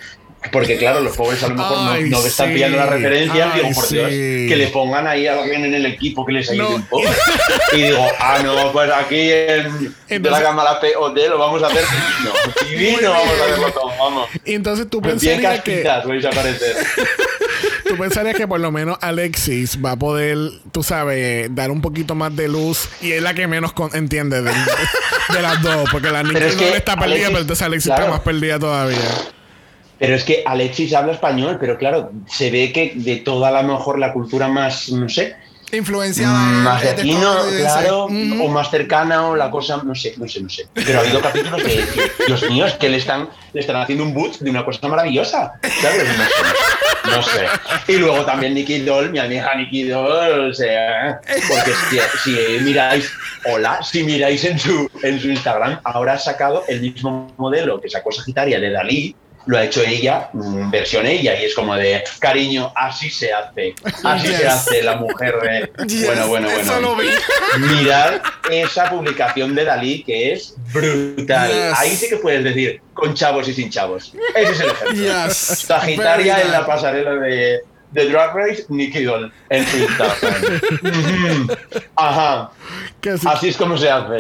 porque 0.52 0.78
claro, 0.78 1.02
los 1.02 1.16
pobres 1.16 1.44
a 1.44 1.50
lo 1.50 1.56
mejor 1.56 1.78
no- 1.78 1.92
Ay, 1.92 2.10
no, 2.10 2.18
están 2.26 2.48
sí. 2.50 2.54
pillando 2.56 2.78
las 2.78 2.90
referencias, 2.90 3.50
Ay, 3.54 3.62
digo, 3.62 3.74
por 3.76 3.90
Dios, 3.90 4.10
que 4.10 4.56
le 4.58 4.68
pongan 4.70 5.08
ahí 5.08 5.28
a 5.28 5.40
alguien 5.40 5.66
en 5.66 5.74
el 5.76 5.86
equipo 5.86 6.26
que 6.26 6.34
les 6.34 6.50
ayude 6.50 6.64
No. 6.64 6.76
un 6.78 6.84
poco. 6.88 7.04
Y 7.74 7.82
digo, 7.84 8.06
ah, 8.20 8.40
no, 8.44 8.72
pues 8.72 8.90
aquí 8.92 9.20
en 9.20 9.30
de 9.30 9.64
la 9.84 9.92
Entonces- 10.10 10.44
cámara 10.44 10.80
POD 10.80 11.30
lo 11.30 11.38
vamos 11.38 11.62
a 11.64 11.68
hacer 11.68 11.84
divino, 12.70 12.88
divino 12.98 13.12
vamos 13.12 13.28
a 13.40 13.44
hacerlo 13.46 13.72
todo, 13.72 13.88
vamos. 14.00 14.30
Y 14.46 14.54
entonces 14.56 14.90
tú 14.90 15.02
pensarías 15.02 15.62
que, 15.62 15.84
vais 15.84 16.26
a 16.26 16.30
aparecer. 16.30 16.76
tú 17.88 17.98
pensarías 17.98 18.36
que 18.36 18.48
por 18.48 18.60
lo 18.60 18.72
menos 18.72 18.98
Alexis 19.02 19.78
va 19.84 19.92
a 19.92 19.96
poder, 19.96 20.38
tú 20.72 20.82
sabes, 20.82 21.54
dar 21.54 21.70
un 21.72 21.82
poquito 21.82 22.16
más 22.16 22.36
de 22.36 22.48
luz 22.48 22.90
y 23.02 23.12
es 23.12 23.22
la 23.22 23.34
que 23.36 23.48
menos 23.48 23.74
con- 23.74 23.96
entiende 23.96 24.42
de, 24.42 24.52
de 24.52 25.42
las 25.42 25.62
dos, 25.62 25.88
porque 25.92 26.10
la 26.10 26.22
es 26.22 26.56
que 26.56 26.66
Doll 26.66 26.76
está 26.76 26.96
perdida, 26.96 27.16
Alexis- 27.16 27.28
pero 27.28 27.40
entonces 27.42 27.66
Alexis 27.66 27.86
claro. 27.90 28.02
está 28.04 28.12
más 28.16 28.22
perdida 28.22 28.58
todavía. 28.60 28.98
Pero 30.02 30.16
es 30.16 30.24
que 30.24 30.42
Alexis 30.48 30.96
habla 30.96 31.14
español, 31.14 31.58
pero 31.60 31.78
claro, 31.78 32.12
se 32.26 32.50
ve 32.50 32.74
que 32.74 32.94
de 32.96 33.18
toda 33.18 33.50
a 33.50 33.62
lo 33.62 33.74
mejor 33.78 34.00
la 34.00 34.12
cultura 34.12 34.48
más, 34.48 34.90
no 34.90 35.08
sé, 35.08 35.36
Influenciada 35.74 36.34
más 36.34 36.84
latino, 36.84 37.34
claro, 37.58 38.06
o 38.06 38.48
más 38.50 38.70
cercana, 38.70 39.30
o 39.30 39.36
la 39.38 39.50
cosa, 39.50 39.82
no 39.84 39.96
sé, 39.96 40.16
no 40.18 40.28
sé, 40.28 40.42
no 40.42 40.50
sé. 40.50 40.68
Pero 40.74 41.00
ha 41.00 41.02
habido 41.02 41.22
capítulos 41.22 41.64
que, 41.64 41.76
que, 41.76 42.26
Dios 42.28 42.50
mío, 42.50 42.66
es 42.66 42.74
que 42.74 42.90
le 42.90 42.98
están, 42.98 43.30
le 43.54 43.62
están 43.62 43.78
haciendo 43.78 44.04
un 44.04 44.14
boot 44.14 44.40
de 44.40 44.50
una 44.50 44.66
cosa 44.66 44.86
maravillosa. 44.90 45.54
¿Sabes? 45.82 46.04
No 46.18 46.26
sé. 46.26 47.16
No 47.16 47.24
sé. 47.24 47.46
Y 47.88 47.98
luego 47.98 48.26
también 48.26 48.54
Nicky 48.54 48.80
Doll, 48.80 49.12
mi 49.12 49.20
amiga 49.20 49.56
Nicky 49.56 49.88
Doll, 49.88 50.50
o 50.50 50.54
sea, 50.54 51.22
porque 51.48 51.72
si, 51.90 52.00
si 52.24 52.64
miráis, 52.64 53.10
hola, 53.46 53.82
si 53.82 54.04
miráis 54.04 54.44
en 54.44 54.60
su, 54.60 54.90
en 55.04 55.22
su 55.22 55.30
Instagram, 55.30 55.80
ahora 55.86 56.14
ha 56.14 56.20
sacado 56.20 56.66
el 56.68 56.82
mismo 56.82 57.34
modelo 57.38 57.80
que 57.80 57.90
sacó 57.90 58.12
Sagitaria 58.12 58.60
de 58.60 58.72
Dalí, 58.72 59.16
lo 59.46 59.58
ha 59.58 59.64
hecho 59.64 59.82
ella, 59.82 60.30
mm, 60.34 60.70
versión 60.70 61.06
ella, 61.06 61.40
y 61.40 61.46
es 61.46 61.56
como 61.56 61.76
de, 61.76 62.04
cariño, 62.20 62.72
así 62.76 63.10
se 63.10 63.34
hace, 63.34 63.76
así 64.04 64.28
se 64.28 64.48
hace 64.48 64.84
la 64.84 64.96
mujer. 64.96 65.36
eh". 65.50 65.72
Yes, 65.88 66.06
bueno, 66.06 66.28
bueno, 66.28 66.50
bueno. 66.50 66.96
Mirad 67.60 68.22
esa 68.50 68.90
publicación 68.90 69.56
de 69.56 69.66
Dalí 69.66 70.04
que 70.04 70.34
es 70.34 70.56
brutal. 70.72 71.50
Yes. 71.50 71.80
Ahí 71.80 71.96
sí 71.96 72.10
que 72.10 72.18
puedes 72.18 72.44
decir 72.44 72.82
con 72.94 73.14
chavos 73.14 73.48
y 73.48 73.54
sin 73.54 73.70
chavos. 73.70 74.14
Ese 74.36 74.52
es 74.52 74.60
el 74.60 74.70
ejemplo. 74.70 75.34
Sagitaria 75.34 76.42
en 76.42 76.52
la 76.52 76.66
pasarela 76.66 77.16
de, 77.16 77.62
de 77.92 78.10
Drag 78.10 78.34
Race, 78.36 78.66
Nicky 78.70 79.04
Doll 79.04 79.32
en 79.50 79.66
su 79.68 79.78
Instagram. 79.78 80.44
Ujú. 81.46 81.54
Ajá. 81.96 82.52
Así 83.26 83.50
es 83.50 83.58
como 83.58 83.78
se 83.78 83.90
hace. 83.90 84.18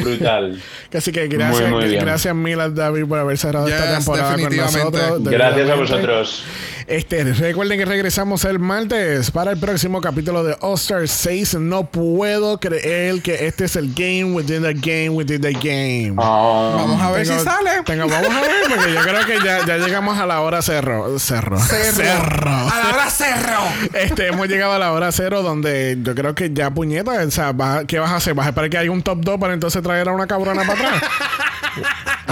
Brutal. 0.00 0.62
sí 1.00 1.12
que 1.12 1.28
gracias, 1.28 1.70
Muy, 1.70 1.80
muy 1.80 1.88
bien. 1.88 2.04
gracias 2.04 2.34
mil 2.34 2.60
a 2.60 2.68
David 2.68 3.06
por 3.06 3.18
haber 3.18 3.38
cerrado 3.38 3.68
esta 3.68 3.96
temporada 3.96 4.36
con 4.38 4.56
nosotros. 4.56 5.24
Gracias 5.24 5.70
a 5.70 5.74
vosotros. 5.74 6.44
Este, 6.88 7.22
recuerden 7.34 7.78
que 7.78 7.84
regresamos 7.84 8.46
el 8.46 8.58
martes 8.58 9.30
para 9.30 9.50
el 9.50 9.58
próximo 9.58 10.00
capítulo 10.00 10.42
de 10.42 10.56
All 10.60 10.74
Star 10.76 11.06
6. 11.06 11.56
No 11.56 11.84
puedo 11.84 12.58
creer 12.58 13.20
que 13.20 13.46
este 13.46 13.66
es 13.66 13.76
el 13.76 13.92
game 13.92 14.24
within 14.32 14.62
the 14.62 14.72
game 14.72 15.10
within 15.10 15.42
the 15.42 15.52
game. 15.52 16.14
Ah, 16.16 16.72
Vamos 16.78 17.02
a 17.02 17.10
ver 17.10 17.26
Tengo- 17.26 17.38
si 17.40 17.44
sale. 17.44 17.70
tengo- 17.84 18.08
vamos 18.08 18.34
a 18.34 18.40
ver, 18.40 18.50
porque 18.74 18.92
yo 18.94 19.02
creo 19.02 19.26
que 19.26 19.38
ya, 19.44 19.66
ya 19.66 19.76
llegamos 19.76 20.16
a 20.18 20.24
la 20.24 20.40
hora 20.40 20.62
cerro. 20.62 21.18
Cerro. 21.18 21.58
Cerro. 21.60 22.50
A 22.50 22.78
la 22.82 22.88
hora 22.94 23.10
cerro. 23.10 23.58
Este, 23.92 24.28
hemos 24.28 24.48
llegado 24.48 24.72
a 24.72 24.78
la 24.78 24.90
hora 24.92 25.12
cero 25.12 25.42
donde 25.42 25.98
yo 26.02 26.14
creo 26.14 26.34
que 26.34 26.54
ya 26.54 26.70
puñeta, 26.70 27.12
o 27.22 27.30
sea, 27.30 27.54
¿qué 27.86 27.98
vas 27.98 28.12
a 28.12 28.16
hacer? 28.16 28.32
¿Vas 28.32 28.46
a 28.46 28.48
esperar 28.48 28.70
que 28.70 28.78
haya 28.78 28.90
un 28.90 29.02
top 29.02 29.18
2 29.20 29.38
para 29.38 29.52
entonces 29.52 29.82
traer 29.82 30.08
a 30.08 30.12
una 30.14 30.26
cabrona 30.26 30.62
para 30.66 30.72
atrás? 30.88 31.02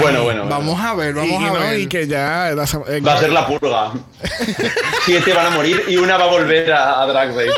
Bueno, 0.01 0.23
bueno. 0.25 0.47
Vamos 0.49 0.81
a 0.81 0.95
ver, 0.95 1.15
vamos 1.15 1.31
y, 1.31 1.45
y 1.45 1.47
a 1.47 1.53
no, 1.53 1.61
ver. 1.61 1.79
y 1.81 1.87
que 1.87 2.07
ya 2.07 2.51
la 2.55 2.65
eh, 2.89 3.01
Va 3.01 3.15
a 3.15 3.19
ser 3.19 3.31
la 3.31 3.47
purga. 3.47 3.93
Siete 5.05 5.33
van 5.33 5.47
a 5.47 5.51
morir 5.51 5.83
y 5.89 5.97
una 5.97 6.17
va 6.17 6.25
a 6.25 6.29
volver 6.29 6.73
a, 6.73 7.03
a 7.03 7.07
Drag 7.07 7.29
Race. 7.35 7.51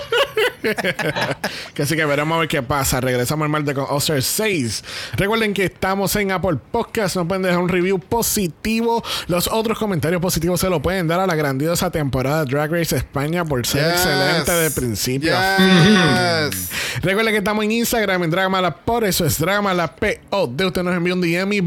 que 1.74 1.82
así 1.82 1.97
que 1.97 2.05
veremos 2.05 2.36
a 2.36 2.40
ver 2.40 2.48
qué 2.48 2.62
pasa. 2.62 3.01
Regresamos 3.01 3.44
el 3.47 3.51
martes 3.51 3.74
con 3.74 3.86
Oster 3.89 4.23
6. 4.23 4.85
Recuerden 5.16 5.55
que 5.55 5.65
estamos 5.65 6.15
en 6.16 6.32
Apple 6.32 6.59
Podcast. 6.70 7.16
Nos 7.16 7.27
pueden 7.27 7.43
dejar 7.43 7.59
un 7.59 7.69
review 7.69 7.98
positivo. 7.98 9.02
Los 9.28 9.48
otros 9.48 9.78
comentarios 9.78 10.20
positivos 10.20 10.60
se 10.60 10.69
lo 10.69 10.81
pueden 10.82 11.06
dar 11.09 11.20
a 11.20 11.27
la 11.27 11.35
grandiosa 11.35 11.90
temporada 11.90 12.44
de 12.44 12.51
Drag 12.52 12.70
Race 12.73 12.97
España 12.97 13.44
por 13.44 13.66
ser 13.66 13.78
Yes. 13.78 13.93
excelente 14.06 14.52
de 14.52 14.70
principio. 14.73 15.32
Yes. 15.32 16.70
Recuerden 17.02 17.32
que 17.32 17.39
estamos 17.39 17.65
en 17.65 17.73
Instagram 17.73 18.24
en 18.24 18.31
Dragamala. 18.31 18.74
Por 18.74 19.05
eso 19.05 19.24
es 19.24 19.39
Dragamala 19.39 19.94
POD. 19.94 20.60
Usted 20.66 20.82
nos 20.82 20.94
envió 20.97 21.15
un 21.15 21.20
DM 21.20 21.52
y 21.55 21.60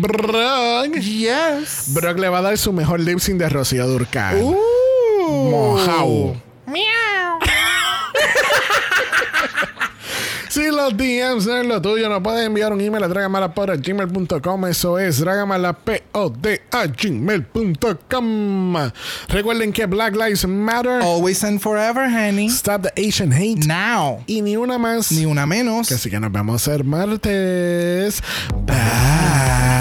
Brock. 0.62 1.02
yes. 1.02 1.86
Brock 1.94 2.18
le 2.20 2.30
va 2.30 2.40
a 2.40 2.42
dar 2.42 2.58
su 2.58 2.72
mejor 2.74 3.00
lip 3.00 3.20
sync 3.20 3.40
de 3.40 3.50
Rocío 3.50 3.88
Durcal. 3.88 4.42
Uh. 4.42 4.58
Mojao. 5.50 6.36
Si 10.52 10.68
los 10.70 10.98
DMs 10.98 11.46
no 11.46 11.58
es 11.62 11.66
lo 11.66 11.82
tuyo, 11.82 12.10
nos 12.10 12.22
puedes 12.22 12.46
enviar 12.46 12.74
un 12.74 12.82
email 12.82 13.02
a 13.06 13.08
dragamalapod.gmail.com. 13.08 14.66
Eso 14.66 15.00
es 15.00 15.20
dragamalapod 15.20 16.02
a 16.72 16.88
gmail.com. 16.88 18.76
Recuerden 19.30 19.72
que 19.72 19.86
Black 19.86 20.14
Lives 20.14 20.46
Matter. 20.46 21.02
Always 21.02 21.42
and 21.46 21.62
forever, 21.62 22.04
honey. 22.04 22.50
Stop 22.50 22.82
the 22.82 22.92
Asian 22.98 23.32
hate. 23.32 23.66
Now. 23.66 24.26
Y 24.28 24.42
ni 24.42 24.58
una 24.58 24.78
más. 24.78 25.10
Ni 25.14 25.24
una 25.26 25.46
menos. 25.46 25.90
Así 25.90 26.10
que 26.10 26.20
nos 26.20 26.34
vemos 26.34 26.68
el 26.68 26.84
martes. 26.84 28.22
Bye. 28.66 29.81